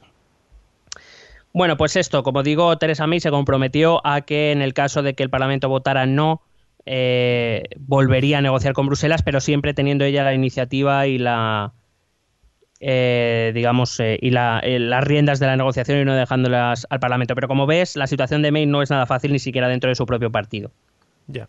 Bueno, 1.54 1.78
pues 1.78 1.96
esto, 1.96 2.22
como 2.22 2.44
digo, 2.44 2.78
Teresa 2.78 3.08
May 3.08 3.20
se 3.20 3.32
comprometió 3.32 4.06
a 4.06 4.22
que 4.22 4.52
en 4.52 4.62
el 4.62 4.74
caso 4.74 5.02
de 5.02 5.16
que 5.16 5.24
el 5.24 5.30
Parlamento 5.30 5.68
votara 5.70 6.06
no, 6.06 6.42
eh, 6.86 7.64
volvería 7.78 8.38
a 8.38 8.42
negociar 8.42 8.74
con 8.74 8.88
Bruselas, 8.88 9.24
pero 9.24 9.40
siempre 9.42 9.74
teniendo 9.74 10.06
ella 10.06 10.24
la 10.24 10.34
iniciativa 10.34 11.08
y 11.08 11.18
la, 11.18 11.74
eh, 12.80 13.52
digamos, 13.54 14.00
eh, 14.00 14.18
y 14.22 14.30
la- 14.32 14.60
eh, 14.64 14.80
las 14.80 15.04
riendas 15.04 15.40
de 15.40 15.48
la 15.48 15.56
negociación 15.58 16.00
y 16.00 16.06
no 16.06 16.16
dejándolas 16.16 16.88
al 16.90 17.00
Parlamento. 17.00 17.36
Pero 17.36 17.48
como 17.48 17.66
ves, 17.68 17.96
la 17.96 18.08
situación 18.08 18.42
de 18.42 18.52
May 18.52 18.66
no 18.66 18.82
es 18.82 18.90
nada 18.90 19.06
fácil 19.06 19.32
ni 19.34 19.40
siquiera 19.40 19.68
dentro 19.68 19.90
de 19.90 19.96
su 19.96 20.06
propio 20.06 20.32
partido. 20.32 20.72
Ya. 21.28 21.48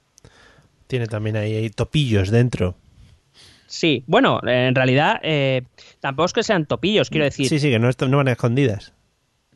Tiene 0.87 1.07
también 1.07 1.37
ahí, 1.37 1.55
ahí 1.55 1.71
topillos 1.71 2.31
dentro. 2.31 2.75
Sí, 3.67 4.03
bueno, 4.09 4.41
en 4.45 4.75
realidad 4.75 5.21
eh, 5.23 5.63
tampoco 6.01 6.27
es 6.27 6.33
que 6.33 6.43
sean 6.43 6.67
topillos, 6.67 7.09
quiero 7.09 7.25
decir. 7.25 7.49
Sí, 7.49 7.61
sí, 7.61 7.71
que 7.71 7.79
no, 7.79 7.89
no 8.09 8.17
van 8.17 8.27
a 8.29 8.33
escondidas. 8.33 8.93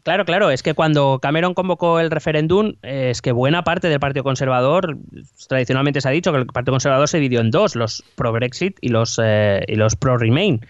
Claro, 0.04 0.24
claro, 0.26 0.50
es 0.50 0.62
que 0.62 0.74
cuando 0.74 1.18
Cameron 1.20 1.54
convocó 1.54 1.98
el 1.98 2.10
referéndum, 2.10 2.74
es 2.82 3.22
que 3.22 3.32
buena 3.32 3.64
parte 3.64 3.88
del 3.88 3.98
Partido 3.98 4.22
Conservador, 4.22 4.98
tradicionalmente 5.48 6.02
se 6.02 6.08
ha 6.08 6.12
dicho 6.12 6.30
que 6.30 6.38
el 6.38 6.46
Partido 6.46 6.74
Conservador 6.74 7.08
se 7.08 7.16
dividió 7.16 7.40
en 7.40 7.50
dos, 7.50 7.74
los 7.74 8.04
pro-Brexit 8.14 8.76
y 8.82 8.90
los, 8.90 9.18
eh, 9.24 9.62
y 9.66 9.76
los 9.76 9.96
pro-Remain. 9.96 10.60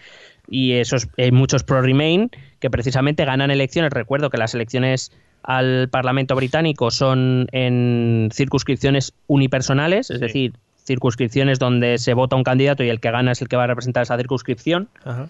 Y 0.48 0.72
esos, 0.74 1.08
hay 1.16 1.32
muchos 1.32 1.64
pro-Remain 1.64 2.30
que 2.60 2.70
precisamente 2.70 3.24
ganan 3.24 3.50
elecciones. 3.50 3.92
Recuerdo 3.92 4.30
que 4.30 4.36
las 4.36 4.54
elecciones 4.54 5.12
al 5.42 5.88
Parlamento 5.90 6.34
británico 6.34 6.90
son 6.90 7.46
en 7.52 8.30
circunscripciones 8.32 9.12
unipersonales, 9.26 10.10
es 10.10 10.20
decir, 10.20 10.54
circunscripciones 10.84 11.58
donde 11.58 11.98
se 11.98 12.14
vota 12.14 12.36
un 12.36 12.44
candidato 12.44 12.82
y 12.84 12.88
el 12.90 13.00
que 13.00 13.10
gana 13.10 13.32
es 13.32 13.42
el 13.42 13.48
que 13.48 13.56
va 13.56 13.64
a 13.64 13.66
representar 13.66 14.02
esa 14.02 14.16
circunscripción. 14.16 14.88
Ajá. 15.04 15.28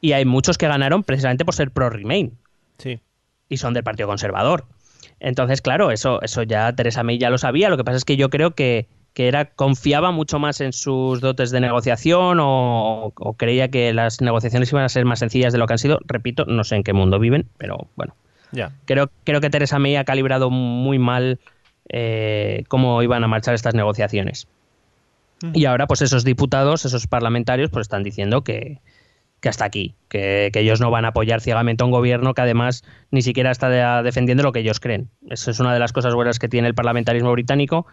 Y 0.00 0.12
hay 0.12 0.24
muchos 0.24 0.58
que 0.58 0.68
ganaron 0.68 1.02
precisamente 1.02 1.44
por 1.44 1.54
ser 1.54 1.70
pro-Remain 1.70 2.32
Sí. 2.78 3.00
y 3.48 3.56
son 3.56 3.74
del 3.74 3.82
Partido 3.84 4.08
Conservador. 4.08 4.64
Entonces, 5.20 5.60
claro, 5.62 5.90
eso, 5.90 6.22
eso 6.22 6.42
ya 6.42 6.72
Teresa 6.74 7.02
May 7.02 7.18
ya 7.18 7.30
lo 7.30 7.38
sabía. 7.38 7.68
Lo 7.68 7.76
que 7.76 7.84
pasa 7.84 7.96
es 7.96 8.04
que 8.04 8.16
yo 8.16 8.30
creo 8.30 8.52
que, 8.52 8.86
que 9.18 9.26
era, 9.26 9.46
confiaba 9.46 10.12
mucho 10.12 10.38
más 10.38 10.60
en 10.60 10.72
sus 10.72 11.20
dotes 11.20 11.50
de 11.50 11.58
negociación 11.58 12.38
o, 12.40 13.12
o 13.16 13.32
creía 13.32 13.66
que 13.66 13.92
las 13.92 14.20
negociaciones 14.20 14.70
iban 14.70 14.84
a 14.84 14.88
ser 14.88 15.04
más 15.06 15.18
sencillas 15.18 15.52
de 15.52 15.58
lo 15.58 15.66
que 15.66 15.72
han 15.72 15.80
sido. 15.80 15.98
Repito, 16.06 16.44
no 16.44 16.62
sé 16.62 16.76
en 16.76 16.84
qué 16.84 16.92
mundo 16.92 17.18
viven, 17.18 17.48
pero 17.56 17.88
bueno. 17.96 18.14
Ya. 18.52 18.70
Creo, 18.84 19.10
creo 19.24 19.40
que 19.40 19.50
Teresa 19.50 19.80
May 19.80 19.96
ha 19.96 20.04
calibrado 20.04 20.50
muy 20.50 21.00
mal 21.00 21.40
eh, 21.88 22.62
cómo 22.68 23.02
iban 23.02 23.24
a 23.24 23.26
marchar 23.26 23.54
estas 23.54 23.74
negociaciones. 23.74 24.46
Y 25.52 25.64
ahora, 25.64 25.88
pues 25.88 26.00
esos 26.00 26.22
diputados, 26.22 26.84
esos 26.84 27.08
parlamentarios, 27.08 27.70
pues 27.70 27.86
están 27.86 28.04
diciendo 28.04 28.44
que, 28.44 28.78
que 29.40 29.48
hasta 29.48 29.64
aquí, 29.64 29.96
que, 30.08 30.50
que 30.52 30.60
ellos 30.60 30.80
no 30.80 30.92
van 30.92 31.06
a 31.06 31.08
apoyar 31.08 31.40
ciegamente 31.40 31.82
a 31.82 31.86
un 31.86 31.90
gobierno 31.90 32.34
que 32.34 32.42
además 32.42 32.84
ni 33.10 33.22
siquiera 33.22 33.50
está 33.50 33.68
de- 33.68 34.04
defendiendo 34.04 34.44
lo 34.44 34.52
que 34.52 34.60
ellos 34.60 34.78
creen. 34.78 35.08
Eso 35.28 35.50
es 35.50 35.58
una 35.58 35.74
de 35.74 35.80
las 35.80 35.92
cosas 35.92 36.14
buenas 36.14 36.38
que 36.38 36.48
tiene 36.48 36.68
el 36.68 36.74
parlamentarismo 36.74 37.32
británico, 37.32 37.86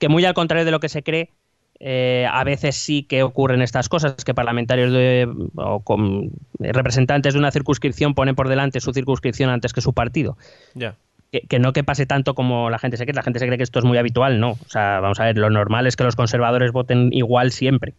que 0.00 0.08
muy 0.08 0.24
al 0.24 0.34
contrario 0.34 0.64
de 0.64 0.72
lo 0.72 0.80
que 0.80 0.88
se 0.88 1.04
cree, 1.04 1.30
eh, 1.78 2.26
a 2.30 2.42
veces 2.44 2.74
sí 2.76 3.04
que 3.04 3.22
ocurren 3.22 3.62
estas 3.62 3.88
cosas, 3.88 4.16
que 4.24 4.34
parlamentarios 4.34 4.92
de- 4.92 5.28
o 5.54 5.80
con- 5.80 6.32
representantes 6.58 7.32
de 7.34 7.38
una 7.38 7.50
circunscripción 7.52 8.14
ponen 8.14 8.34
por 8.34 8.48
delante 8.48 8.80
su 8.80 8.92
circunscripción 8.92 9.48
antes 9.50 9.72
que 9.72 9.80
su 9.80 9.92
partido 9.94 10.36
Ya. 10.74 10.96
que, 11.32 11.40
que 11.42 11.58
no 11.58 11.72
que 11.72 11.84
pase 11.84 12.04
tanto 12.06 12.34
como 12.34 12.68
la 12.70 12.78
gente 12.78 12.96
se 12.96 13.04
cree. 13.04 13.14
La 13.14 13.22
gente 13.22 13.38
se 13.38 13.46
cree 13.46 13.56
que 13.56 13.62
esto 13.64 13.78
es 13.78 13.84
muy 13.84 13.96
habitual, 13.98 14.40
no. 14.40 14.50
O 14.50 14.68
sea, 14.68 14.98
vamos 15.00 15.20
a 15.20 15.24
ver, 15.24 15.38
lo 15.38 15.48
normal 15.48 15.86
es 15.86 15.94
que 15.96 16.02
los 16.04 16.16
conservadores 16.16 16.72
voten 16.72 17.12
igual 17.12 17.52
siempre. 17.52 17.94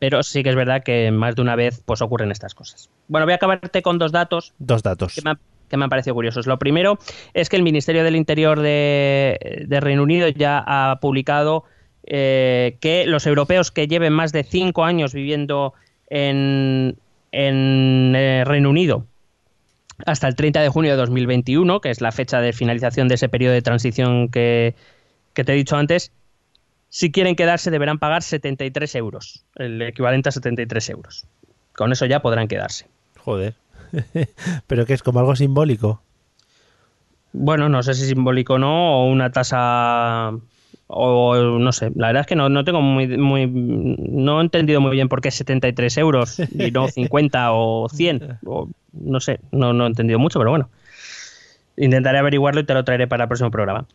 Pero 0.00 0.22
sí 0.22 0.42
que 0.42 0.48
es 0.50 0.56
verdad 0.56 0.82
que 0.82 1.10
más 1.12 1.36
de 1.36 1.42
una 1.42 1.54
vez 1.54 1.82
pues 1.84 2.00
ocurren 2.02 2.30
estas 2.32 2.54
cosas. 2.54 2.88
Bueno, 3.08 3.26
voy 3.26 3.32
a 3.32 3.36
acabarte 3.36 3.80
con 3.82 3.98
dos 3.98 4.10
datos 4.10 4.54
Dos 4.58 4.82
datos. 4.82 5.14
que 5.14 5.22
me, 5.22 5.30
han- 5.30 5.38
que 5.72 5.78
me 5.78 5.84
han 5.84 5.90
parecido 5.90 6.14
curiosos. 6.14 6.46
Lo 6.46 6.58
primero 6.58 6.98
es 7.32 7.48
que 7.48 7.56
el 7.56 7.62
Ministerio 7.62 8.04
del 8.04 8.14
Interior 8.14 8.60
de, 8.60 9.66
Reino 9.80 10.02
Unido 10.02 10.28
ya 10.28 10.62
ha 10.66 11.00
publicado 11.00 11.64
eh, 12.04 12.76
que 12.80 13.06
los 13.06 13.26
europeos 13.26 13.70
que 13.70 13.88
lleven 13.88 14.12
más 14.12 14.32
de 14.32 14.44
cinco 14.44 14.84
años 14.84 15.14
viviendo 15.14 15.72
en, 16.10 16.98
en 17.32 18.12
eh, 18.14 18.44
Reino 18.44 18.68
Unido 18.68 19.06
hasta 20.04 20.28
el 20.28 20.34
30 20.34 20.60
de 20.60 20.68
junio 20.68 20.90
de 20.90 20.98
2021, 20.98 21.80
que 21.80 21.88
es 21.88 22.02
la 22.02 22.12
fecha 22.12 22.42
de 22.42 22.52
finalización 22.52 23.08
de 23.08 23.14
ese 23.14 23.30
periodo 23.30 23.54
de 23.54 23.62
transición 23.62 24.28
que 24.28 24.74
te 25.32 25.52
he 25.52 25.54
dicho 25.54 25.76
antes, 25.76 26.12
si 26.90 27.10
quieren 27.10 27.34
quedarse 27.34 27.70
deberán 27.70 27.98
pagar 27.98 28.22
73 28.22 28.94
euros, 28.96 29.44
el 29.54 29.80
equivalente 29.80 30.28
a 30.28 30.32
73 30.32 30.90
euros. 30.90 31.26
Con 31.74 31.92
eso 31.92 32.04
ya 32.04 32.20
podrán 32.20 32.48
quedarse. 32.48 32.86
Joder. 33.16 33.54
Pero 34.66 34.86
que 34.86 34.94
es 34.94 35.02
como 35.02 35.20
algo 35.20 35.36
simbólico. 35.36 36.02
Bueno, 37.32 37.68
no 37.68 37.82
sé 37.82 37.94
si 37.94 38.06
simbólico 38.06 38.54
o 38.54 38.58
no, 38.58 39.02
o 39.02 39.10
una 39.10 39.32
tasa 39.32 40.32
o 40.94 41.58
no 41.58 41.72
sé, 41.72 41.90
la 41.94 42.08
verdad 42.08 42.20
es 42.20 42.26
que 42.26 42.36
no, 42.36 42.50
no 42.50 42.64
tengo 42.64 42.82
muy, 42.82 43.06
no 43.06 44.40
he 44.40 44.42
entendido 44.42 44.80
muy 44.82 44.90
bien 44.90 45.08
por 45.08 45.22
qué 45.22 45.30
73 45.30 45.96
euros 45.96 46.38
y 46.38 46.70
no 46.70 46.88
50 46.88 47.52
o 47.52 47.88
100 47.88 48.38
o 48.44 48.68
no 48.92 49.20
sé, 49.20 49.40
no, 49.52 49.72
no 49.72 49.84
he 49.84 49.86
entendido 49.86 50.18
mucho, 50.18 50.38
pero 50.38 50.50
bueno. 50.50 50.68
Intentaré 51.78 52.18
averiguarlo 52.18 52.60
y 52.60 52.64
te 52.64 52.74
lo 52.74 52.84
traeré 52.84 53.06
para 53.06 53.24
el 53.24 53.28
próximo 53.28 53.50
programa. 53.50 53.86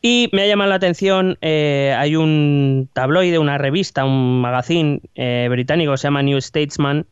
Y 0.00 0.28
me 0.32 0.42
ha 0.42 0.46
llamado 0.46 0.70
la 0.70 0.76
atención, 0.76 1.38
eh, 1.40 1.94
hay 1.96 2.14
un 2.16 2.88
tabloide, 2.92 3.38
una 3.38 3.58
revista, 3.58 4.04
un 4.04 4.40
magazine 4.40 5.00
eh, 5.14 5.48
británico 5.50 5.96
se 5.96 6.04
llama 6.04 6.22
New 6.22 6.40
Statesman 6.40 7.06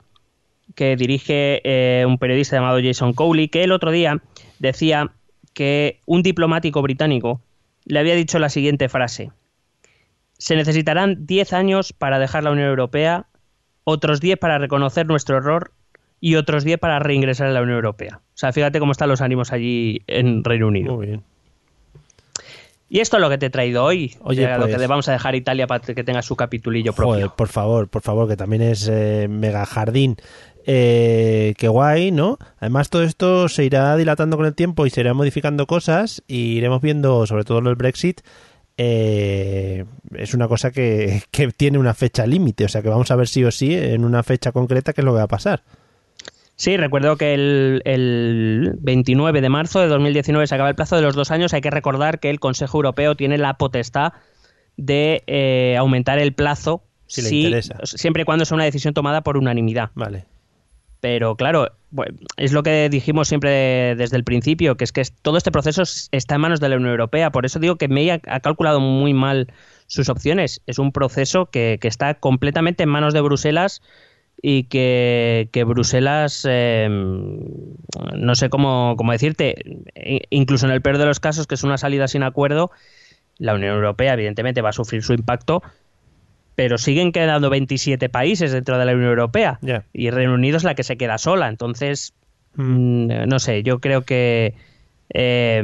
que 0.81 0.97
dirige 0.97 1.61
eh, 1.62 2.07
un 2.07 2.16
periodista 2.16 2.57
llamado 2.57 2.78
Jason 2.83 3.12
Cowley, 3.12 3.49
que 3.49 3.64
el 3.64 3.70
otro 3.70 3.91
día 3.91 4.22
decía 4.61 5.11
que 5.53 6.01
un 6.07 6.22
diplomático 6.22 6.81
británico 6.81 7.43
le 7.85 7.99
había 7.99 8.14
dicho 8.14 8.39
la 8.39 8.49
siguiente 8.49 8.89
frase. 8.89 9.31
Se 10.39 10.57
necesitarán 10.57 11.26
10 11.26 11.53
años 11.53 11.93
para 11.93 12.18
dejar 12.18 12.45
la 12.45 12.53
Unión 12.53 12.68
Europea, 12.68 13.26
otros 13.85 14.22
10 14.22 14.39
para 14.39 14.57
reconocer 14.57 15.07
nuestro 15.07 15.37
error 15.37 15.72
y 16.18 16.37
otros 16.37 16.64
10 16.64 16.78
para 16.81 16.99
reingresar 16.99 17.49
a 17.49 17.53
la 17.53 17.61
Unión 17.61 17.76
Europea. 17.76 18.22
O 18.28 18.39
sea, 18.39 18.51
fíjate 18.55 18.78
cómo 18.78 18.93
están 18.93 19.11
los 19.11 19.20
ánimos 19.20 19.53
allí 19.53 20.01
en 20.07 20.43
Reino 20.45 20.68
Unido. 20.68 20.97
Muy 20.97 21.09
bien. 21.09 21.22
Y 22.93 22.99
esto 22.99 23.18
es 23.18 23.20
lo 23.20 23.31
que 23.31 23.39
te 23.39 23.47
he 23.47 23.51
traído 23.51 23.85
hoy. 23.85 24.16
Oye, 24.20 24.43
Ya 24.43 24.57
lo 24.57 24.62
pues- 24.64 24.74
que 24.74 24.81
le 24.81 24.87
vamos 24.89 25.09
a 25.09 25.12
dejar 25.12 25.35
a 25.35 25.37
Italia 25.37 25.68
para 25.68 25.81
que 25.81 26.03
tenga 26.03 26.22
su 26.22 26.35
capitulillo 26.35 26.93
propio. 26.93 27.12
Joder, 27.14 27.31
por 27.37 27.47
favor, 27.47 27.89
por 27.89 28.03
favor, 28.03 28.28
que 28.28 28.37
también 28.37 28.62
es 28.62 28.89
eh, 28.89 29.28
mega 29.31 29.64
jardín. 29.64 30.16
Eh, 30.66 31.54
qué 31.56 31.68
guay, 31.68 32.11
¿no? 32.12 32.38
Además, 32.58 32.90
todo 32.90 33.02
esto 33.02 33.48
se 33.48 33.64
irá 33.64 33.96
dilatando 33.96 34.36
con 34.36 34.46
el 34.46 34.54
tiempo 34.54 34.86
y 34.86 34.90
se 34.90 35.00
irá 35.00 35.14
modificando 35.14 35.66
cosas 35.66 36.22
y 36.28 36.56
iremos 36.56 36.80
viendo, 36.82 37.26
sobre 37.26 37.44
todo 37.44 37.61
lo 37.61 37.70
del 37.70 37.76
Brexit. 37.76 38.20
eh, 38.76 39.84
es 40.14 40.34
una 40.34 40.48
cosa 40.48 40.70
que, 40.70 41.22
que 41.30 41.48
tiene 41.48 41.78
una 41.78 41.94
fecha 41.94 42.26
límite, 42.26 42.64
o 42.64 42.68
sea 42.68 42.82
que 42.82 42.88
vamos 42.88 43.11
a 43.11 43.16
ver 43.16 43.28
sí 43.28 43.44
o 43.44 43.50
sí 43.50 43.74
en 43.74 44.04
una 44.04 44.22
fecha 44.22 44.52
concreta 44.52 44.92
qué 44.92 45.00
es 45.02 45.04
lo 45.04 45.12
que 45.12 45.18
va 45.18 45.24
a 45.24 45.28
pasar. 45.28 45.62
Sí, 46.56 46.76
recuerdo 46.76 47.16
que 47.16 47.32
el, 47.32 47.80
el 47.86 48.74
29 48.80 49.40
de 49.40 49.48
marzo 49.48 49.80
de 49.80 49.88
2019 49.88 50.46
se 50.46 50.54
acaba 50.54 50.68
el 50.68 50.74
plazo 50.74 50.96
de 50.96 51.02
los 51.02 51.14
dos 51.14 51.30
años. 51.30 51.54
Hay 51.54 51.62
que 51.62 51.70
recordar 51.70 52.20
que 52.20 52.28
el 52.28 52.38
Consejo 52.38 52.76
Europeo 52.76 53.14
tiene 53.14 53.38
la 53.38 53.54
potestad 53.54 54.12
de 54.76 55.22
eh, 55.26 55.76
aumentar 55.78 56.18
el 56.18 56.34
plazo 56.34 56.84
Si 57.06 57.50
siempre 57.84 58.22
y 58.22 58.24
cuando 58.26 58.44
sea 58.44 58.56
una 58.56 58.64
decisión 58.64 58.92
tomada 58.92 59.22
por 59.22 59.38
unanimidad. 59.38 59.90
Vale. 59.94 60.26
Pero 61.01 61.36
claro, 61.36 61.68
es 62.36 62.53
lo 62.53 62.62
que 62.62 62.88
dijimos 62.90 63.28
siempre 63.28 63.94
desde 63.96 64.16
el 64.16 64.24
principio, 64.24 64.76
que 64.76 64.84
es 64.84 64.92
que 64.92 65.03
todo 65.22 65.38
este 65.38 65.51
proceso 65.51 65.82
es- 65.82 66.09
está 66.12 66.34
en 66.34 66.42
manos 66.42 66.61
de 66.61 66.68
la 66.68 66.76
Unión 66.76 66.90
Europea. 66.90 67.32
Por 67.32 67.46
eso 67.46 67.59
digo 67.59 67.76
que 67.76 67.88
May 67.88 68.11
ha, 68.11 68.18
calculado 68.18 68.80
muy 68.80 69.14
mal 69.14 69.53
sus 69.86 70.09
opciones. 70.09 70.61
Es 70.66 70.78
un 70.78 70.92
proceso 70.92 71.46
que, 71.46 71.78
que 71.80 71.88
está 71.88 72.14
completamente 72.14 72.82
en 72.82 72.90
manos 72.90 73.14
de 73.14 73.20
Bruselas 73.22 73.82
y 74.42 74.64
que, 74.64 75.64
Bruselas, 75.66 76.46
eh, 76.48 76.88
no 76.88 78.34
sé 78.34 78.48
cómo, 78.48 78.94
cómo 78.96 79.12
decirte, 79.12 79.57
incluso 80.30 80.66
en 80.66 80.72
el 80.72 80.82
peor 80.82 80.98
de 80.98 81.07
los 81.07 81.20
casos, 81.20 81.46
que 81.46 81.55
es 81.55 81.62
una 81.62 81.78
salida 81.78 82.09
sin 82.09 82.22
acuerdo, 82.22 82.70
la 83.38 83.55
Unión 83.55 83.74
Europea 83.74 84.14
evidentemente 84.14 84.62
va 84.62 84.70
a 84.70 84.72
sufrir 84.72 85.03
su 85.03 85.12
impacto, 85.12 85.62
pero 86.55 86.78
siguen 86.78 87.12
quedando 87.12 87.48
27 87.51 88.09
países 88.09 88.53
dentro 88.53 88.78
de 88.78 88.84
la 88.84 88.92
Unión 88.92 89.09
Europea 89.11 89.59
y 89.92 90.11
Reino 90.11 90.34
Unido 90.34 90.57
es 90.57 90.64
la 90.64 90.74
que 90.74 90.82
se 90.82 90.96
queda 90.96 91.18
sola. 91.18 91.48
Entonces, 91.48 92.12
mm, 92.57 93.26
no 93.28 93.38
sé, 93.38 93.62
yo 93.62 93.78
creo 93.80 94.03
que... 94.03 94.55
eh, 95.12 95.62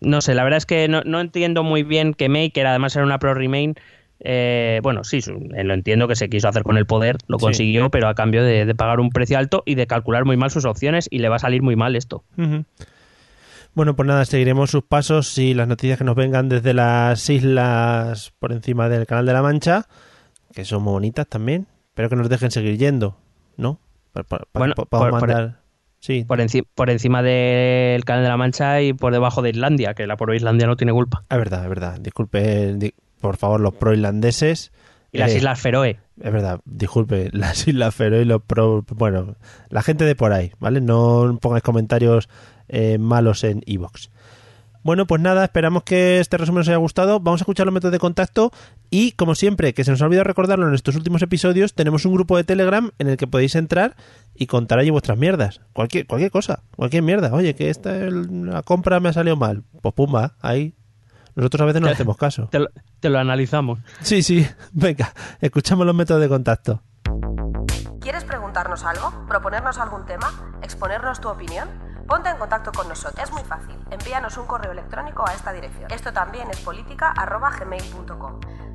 no 0.00 0.20
sé, 0.20 0.34
la 0.34 0.42
verdad 0.44 0.58
es 0.58 0.66
que 0.66 0.88
no, 0.88 1.02
no 1.04 1.20
entiendo 1.20 1.62
muy 1.62 1.82
bien 1.82 2.14
que 2.14 2.26
era- 2.54 2.70
además 2.70 2.96
era 2.96 3.04
una 3.04 3.18
pro-Remain, 3.18 3.74
eh, 4.22 4.80
bueno, 4.82 5.02
sí, 5.04 5.20
eh, 5.56 5.64
lo 5.64 5.72
entiendo 5.74 6.06
que 6.08 6.14
se 6.16 6.28
quiso 6.28 6.48
hacer 6.48 6.62
con 6.62 6.76
el 6.76 6.84
poder, 6.86 7.16
lo 7.26 7.38
Sí. 7.38 7.44
consiguió, 7.46 7.90
pero 7.90 8.08
a 8.08 8.14
cambio 8.14 8.42
de, 8.44 8.66
de 8.66 8.74
pagar 8.74 9.00
un 9.00 9.10
precio 9.10 9.38
alto 9.38 9.62
y 9.64 9.76
de 9.76 9.86
calcular 9.86 10.24
muy 10.24 10.36
mal 10.36 10.50
sus 10.50 10.64
opciones 10.66 11.06
y 11.10 11.18
le 11.20 11.28
va 11.28 11.36
a 11.36 11.38
salir 11.38 11.62
muy 11.62 11.74
mal 11.76 11.96
esto. 11.96 12.22
Bueno, 13.74 13.94
pues 13.94 14.06
nada, 14.06 14.24
seguiremos 14.24 14.70
sus 14.70 14.82
pasos 14.82 15.38
y 15.38 15.54
las 15.54 15.68
noticias 15.68 15.96
que 15.98 16.04
nos 16.04 16.16
vengan 16.16 16.48
desde 16.48 16.74
las 16.74 17.30
islas 17.30 18.32
por 18.40 18.52
encima 18.52 18.88
del 18.88 19.06
Canal 19.06 19.26
de 19.26 19.32
la 19.32 19.42
Mancha, 19.42 19.86
que 20.52 20.64
son 20.64 20.82
muy 20.82 20.92
bonitas 20.92 21.26
también, 21.26 21.66
pero 21.94 22.08
que 22.08 22.16
nos 22.16 22.28
dejen 22.28 22.50
seguir 22.50 22.76
yendo, 22.78 23.16
¿no? 23.56 23.78
Pa- 24.12 24.22
pa- 24.24 24.38
pa- 24.50 24.58
Bueno, 24.58 24.74
pa- 24.74 24.84
podamos 24.84 25.10
por- 25.10 25.20
por- 25.20 25.28
mandar- 25.28 25.60
Sí, 26.02 26.24
Por, 26.24 26.40
enci- 26.40 26.66
por 26.74 26.88
encima 26.88 27.22
del 27.22 28.06
Canal 28.06 28.22
de 28.22 28.30
la 28.30 28.38
Mancha 28.38 28.80
y 28.80 28.94
por 28.94 29.12
debajo 29.12 29.42
de 29.42 29.50
Islandia, 29.50 29.92
que 29.92 30.06
la 30.06 30.16
por 30.16 30.34
Islandia 30.34 30.66
no 30.66 30.76
tiene 30.76 30.92
culpa. 30.92 31.24
es 31.28 31.36
verdad, 31.36 31.62
es 31.62 31.68
verdad. 31.68 32.00
Disculpe, 32.00 32.74
di- 32.76 32.94
por 33.20 33.36
favor, 33.36 33.60
los 33.60 33.74
pro-irlandeses. 33.74 34.72
Y 35.12 35.18
las 35.18 35.32
eh, 35.32 35.36
Islas 35.36 35.60
Feroe. 35.60 35.98
Es 36.18 36.32
verdad, 36.32 36.60
disculpe, 36.64 37.28
las 37.32 37.68
Islas 37.68 37.94
Feroe 37.94 38.22
y 38.22 38.24
los 38.24 38.40
pro... 38.40 38.82
Bueno, 38.94 39.36
la 39.68 39.82
gente 39.82 40.04
de 40.06 40.14
por 40.14 40.32
ahí, 40.32 40.52
¿vale? 40.58 40.80
No 40.80 41.38
pongáis 41.38 41.62
comentarios 41.62 42.30
eh, 42.68 42.96
malos 42.96 43.44
en 43.44 43.60
iVoox. 43.66 44.08
Bueno, 44.82 45.06
pues 45.06 45.20
nada, 45.20 45.44
esperamos 45.44 45.82
que 45.82 46.20
este 46.20 46.38
resumen 46.38 46.62
os 46.62 46.68
haya 46.68 46.78
gustado. 46.78 47.20
Vamos 47.20 47.40
a 47.40 47.42
escuchar 47.42 47.66
los 47.66 47.74
métodos 47.74 47.92
de 47.92 47.98
contacto 47.98 48.50
y, 48.88 49.12
como 49.12 49.34
siempre, 49.34 49.74
que 49.74 49.84
se 49.84 49.90
nos 49.90 50.00
ha 50.00 50.06
olvidado 50.06 50.24
recordarlo 50.24 50.66
en 50.66 50.74
estos 50.74 50.96
últimos 50.96 51.20
episodios, 51.22 51.74
tenemos 51.74 52.06
un 52.06 52.14
grupo 52.14 52.36
de 52.36 52.44
Telegram 52.44 52.90
en 52.98 53.08
el 53.08 53.16
que 53.16 53.26
podéis 53.26 53.54
entrar 53.56 53.94
y 54.34 54.46
contar 54.46 54.78
allí 54.78 54.90
vuestras 54.90 55.18
mierdas. 55.18 55.60
Cualquier, 55.74 56.06
cualquier 56.06 56.30
cosa, 56.30 56.62
cualquier 56.76 57.02
mierda. 57.02 57.32
Oye, 57.34 57.54
que 57.54 57.68
esta 57.68 57.92
la 57.92 58.62
compra 58.62 59.00
me 59.00 59.10
ha 59.10 59.12
salido 59.12 59.36
mal. 59.36 59.64
Pues 59.82 59.94
pumba, 59.94 60.36
ahí. 60.40 60.74
Nosotros 61.34 61.60
a 61.60 61.64
veces 61.66 61.82
no 61.82 61.88
hacemos 61.88 62.16
caso. 62.16 62.48
Te 62.50 62.58
lo, 62.58 62.68
te 63.00 63.10
lo 63.10 63.18
analizamos. 63.18 63.78
Sí, 64.00 64.22
sí. 64.22 64.46
Venga, 64.72 65.12
escuchamos 65.40 65.86
los 65.86 65.94
métodos 65.94 66.22
de 66.22 66.28
contacto. 66.28 66.82
¿Quieres 68.10 68.24
preguntarnos 68.24 68.82
algo? 68.82 69.12
¿Proponernos 69.28 69.78
algún 69.78 70.04
tema? 70.04 70.32
¿Exponernos 70.62 71.20
tu 71.20 71.28
opinión? 71.28 71.68
Ponte 72.08 72.28
en 72.28 72.38
contacto 72.38 72.72
con 72.72 72.88
nosotros. 72.88 73.22
Es 73.22 73.30
muy 73.30 73.44
fácil. 73.44 73.76
Envíanos 73.88 74.36
un 74.36 74.48
correo 74.48 74.72
electrónico 74.72 75.24
a 75.24 75.32
esta 75.32 75.52
dirección. 75.52 75.88
Esto 75.92 76.12
también 76.12 76.50
es 76.50 76.58
política 76.58 77.14
arroba 77.16 77.50
gmail.com. 77.50 78.40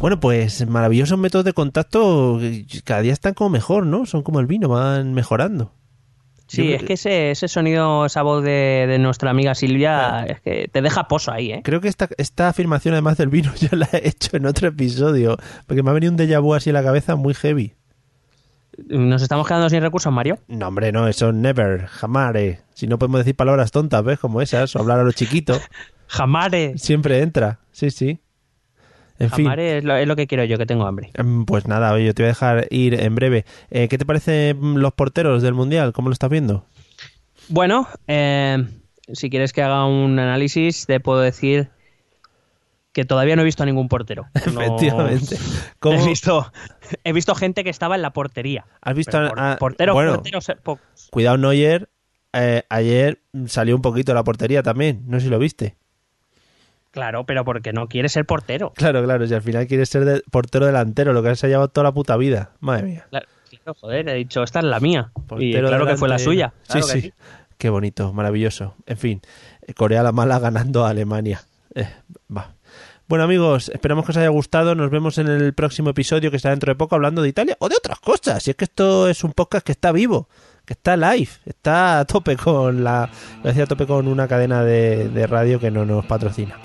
Bueno, 0.00 0.20
pues 0.20 0.66
maravillosos 0.68 1.18
métodos 1.18 1.44
de 1.44 1.52
contacto 1.52 2.40
cada 2.84 3.00
día 3.02 3.12
están 3.12 3.34
como 3.34 3.50
mejor, 3.50 3.84
¿no? 3.86 4.06
Son 4.06 4.22
como 4.22 4.38
el 4.40 4.46
vino, 4.46 4.68
van 4.68 5.12
mejorando. 5.12 5.72
Sí, 6.46 6.72
es 6.72 6.82
que 6.82 6.94
ese, 6.94 7.30
ese 7.32 7.46
sonido, 7.46 8.06
esa 8.06 8.22
voz 8.22 8.42
de, 8.42 8.86
de 8.88 8.98
nuestra 8.98 9.30
amiga 9.30 9.54
Silvia, 9.54 10.24
es 10.24 10.40
que 10.40 10.68
te 10.72 10.80
deja 10.80 11.06
pozo 11.06 11.30
ahí, 11.30 11.52
¿eh? 11.52 11.60
Creo 11.62 11.82
que 11.82 11.88
esta, 11.88 12.08
esta 12.16 12.48
afirmación, 12.48 12.94
además 12.94 13.18
del 13.18 13.28
vino, 13.28 13.52
ya 13.56 13.68
la 13.72 13.88
he 13.92 14.08
hecho 14.08 14.36
en 14.36 14.46
otro 14.46 14.68
episodio, 14.68 15.36
porque 15.66 15.82
me 15.82 15.90
ha 15.90 15.92
venido 15.92 16.10
un 16.12 16.18
déjà 16.18 16.40
vu 16.40 16.54
así 16.54 16.70
en 16.70 16.74
la 16.74 16.82
cabeza 16.82 17.16
muy 17.16 17.34
heavy. 17.34 17.74
¿Nos 18.88 19.20
estamos 19.22 19.46
quedando 19.46 19.68
sin 19.68 19.82
recursos, 19.82 20.10
Mario? 20.12 20.38
No, 20.46 20.68
hombre, 20.68 20.90
no, 20.92 21.06
eso 21.08 21.32
never, 21.32 21.86
jamás. 21.86 22.34
eh. 22.36 22.60
Si 22.72 22.86
no 22.86 22.98
podemos 22.98 23.18
decir 23.18 23.34
palabras 23.34 23.72
tontas, 23.72 24.02
¿ves? 24.04 24.18
Como 24.20 24.40
esas, 24.40 24.74
o 24.74 24.78
hablar 24.78 25.00
a 25.00 25.04
lo 25.04 25.12
chiquito, 25.12 25.60
Jamare. 26.06 26.78
siempre 26.78 27.20
entra. 27.20 27.58
Sí, 27.72 27.90
sí. 27.90 28.20
En 29.18 29.30
fin. 29.30 29.50
Es 29.58 29.84
lo, 29.84 29.96
es 29.96 30.06
lo 30.06 30.14
que 30.16 30.26
quiero 30.26 30.44
yo, 30.44 30.58
que 30.58 30.66
tengo 30.66 30.86
hambre. 30.86 31.10
Mm, 31.22 31.44
Pues 31.44 31.66
nada, 31.66 31.92
oye, 31.92 32.06
yo 32.06 32.14
te 32.14 32.22
voy 32.22 32.28
a 32.28 32.32
dejar 32.32 32.66
ir 32.70 32.94
en 32.94 33.14
breve. 33.14 33.44
Eh, 33.70 33.88
¿Qué 33.88 33.98
te 33.98 34.06
parecen 34.06 34.80
los 34.80 34.92
porteros 34.92 35.42
del 35.42 35.54
Mundial? 35.54 35.92
¿Cómo 35.92 36.08
lo 36.08 36.12
estás 36.12 36.30
viendo? 36.30 36.64
Bueno, 37.48 37.88
eh, 38.06 38.64
si 39.12 39.30
quieres 39.30 39.52
que 39.52 39.62
haga 39.62 39.86
un 39.86 40.18
análisis, 40.18 40.86
te 40.86 41.00
puedo 41.00 41.20
decir 41.20 41.70
que 42.92 43.04
todavía 43.04 43.36
no 43.36 43.42
he 43.42 43.44
visto 43.44 43.62
a 43.62 43.66
ningún 43.66 43.88
portero. 43.88 44.26
No- 44.52 44.60
Efectivamente. 44.60 45.36
¿Cómo- 45.78 46.00
He 46.00 46.06
visto, 46.06 46.52
he 47.04 47.12
visto 47.12 47.34
gente 47.34 47.64
que 47.64 47.70
estaba 47.70 47.94
en 47.96 48.02
la 48.02 48.12
portería. 48.12 48.66
¿Has 48.82 48.94
visto 48.94 49.18
a- 49.18 49.28
por- 49.28 49.40
a- 49.40 49.56
porteros, 49.58 49.94
bueno. 49.94 50.14
porteros, 50.14 50.48
eh, 50.48 50.56
Cuidado, 51.10 51.38
Neuer. 51.38 51.88
eh, 52.32 52.62
ayer 52.68 53.20
salió 53.46 53.74
un 53.74 53.82
poquito 53.82 54.12
de 54.12 54.16
la 54.16 54.24
portería 54.24 54.62
también. 54.62 55.02
No 55.06 55.18
sé 55.18 55.24
si 55.26 55.30
lo 55.30 55.38
viste. 55.38 55.76
Claro, 56.98 57.24
pero 57.24 57.44
porque 57.44 57.72
no 57.72 57.86
quiere 57.86 58.08
ser 58.08 58.26
portero. 58.26 58.72
Claro, 58.74 59.04
claro. 59.04 59.24
Si 59.24 59.32
al 59.32 59.40
final 59.42 59.68
quieres 59.68 59.88
ser 59.88 60.04
de- 60.04 60.20
portero 60.32 60.66
delantero, 60.66 61.12
lo 61.12 61.22
que 61.22 61.36
se 61.36 61.46
ha 61.46 61.48
llevado 61.48 61.68
toda 61.68 61.84
la 61.84 61.92
puta 61.92 62.16
vida. 62.16 62.50
Madre 62.58 62.82
mía. 62.82 63.06
Claro, 63.08 63.26
joder, 63.80 64.08
he 64.08 64.14
dicho, 64.14 64.42
esta 64.42 64.58
es 64.58 64.64
la 64.64 64.80
mía. 64.80 65.12
y 65.16 65.20
Portero 65.20 65.68
claro 65.68 65.86
que 65.86 65.96
fue 65.96 66.08
la 66.08 66.18
suya. 66.18 66.52
Claro 66.66 66.86
sí, 66.88 67.00
sí. 67.02 67.12
Qué 67.56 67.70
bonito, 67.70 68.12
maravilloso. 68.12 68.74
En 68.86 68.96
fin, 68.96 69.20
Corea 69.76 70.02
la 70.02 70.10
mala 70.10 70.40
ganando 70.40 70.84
a 70.84 70.90
Alemania. 70.90 71.42
Eh, 71.76 71.88
va. 72.36 72.54
Bueno 73.06 73.22
amigos, 73.22 73.68
esperamos 73.72 74.04
que 74.04 74.10
os 74.10 74.16
haya 74.16 74.28
gustado. 74.28 74.74
Nos 74.74 74.90
vemos 74.90 75.18
en 75.18 75.28
el 75.28 75.54
próximo 75.54 75.90
episodio 75.90 76.32
que 76.32 76.36
está 76.36 76.50
dentro 76.50 76.72
de 76.72 76.76
poco 76.76 76.96
hablando 76.96 77.22
de 77.22 77.28
Italia 77.28 77.56
o 77.60 77.68
de 77.68 77.76
otras 77.78 78.00
cosas. 78.00 78.42
Si 78.42 78.50
es 78.50 78.56
que 78.56 78.64
esto 78.64 79.08
es 79.08 79.22
un 79.22 79.32
podcast 79.32 79.64
que 79.64 79.70
está 79.72 79.92
vivo, 79.92 80.28
que 80.66 80.72
está 80.74 80.96
live, 80.96 81.30
está 81.46 82.00
a 82.00 82.04
tope 82.04 82.36
con 82.36 82.82
la, 82.82 83.08
iba 83.44 83.62
a 83.64 83.66
tope 83.66 83.86
con 83.86 84.08
una 84.08 84.26
cadena 84.28 84.62
de, 84.64 85.08
de 85.08 85.26
radio 85.28 85.58
que 85.60 85.70
no 85.70 85.84
nos 85.86 86.04
patrocina. 86.06 86.56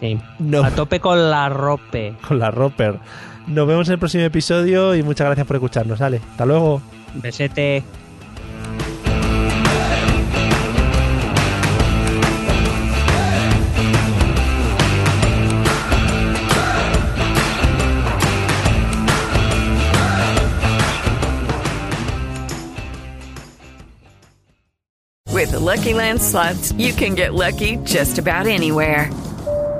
Sí. 0.00 0.18
No. 0.38 0.64
A 0.64 0.70
tope 0.70 0.98
con 0.98 1.30
la 1.30 1.48
rope. 1.50 2.14
Con 2.26 2.38
la 2.38 2.50
Roper. 2.50 2.98
Nos 3.46 3.66
vemos 3.66 3.86
en 3.88 3.94
el 3.94 3.98
próximo 3.98 4.24
episodio 4.24 4.94
y 4.94 5.02
muchas 5.02 5.26
gracias 5.26 5.46
por 5.46 5.56
escucharnos. 5.56 5.98
Sale, 5.98 6.20
hasta 6.30 6.46
luego. 6.46 6.80
Besete. 7.14 7.84
With 25.32 25.52
the 25.52 25.58
Lucky 25.58 25.94
Land 25.94 26.20
slots, 26.20 26.72
you 26.72 26.92
can 26.92 27.14
get 27.14 27.32
lucky 27.32 27.76
just 27.84 28.18
about 28.18 28.46
anywhere. 28.46 29.10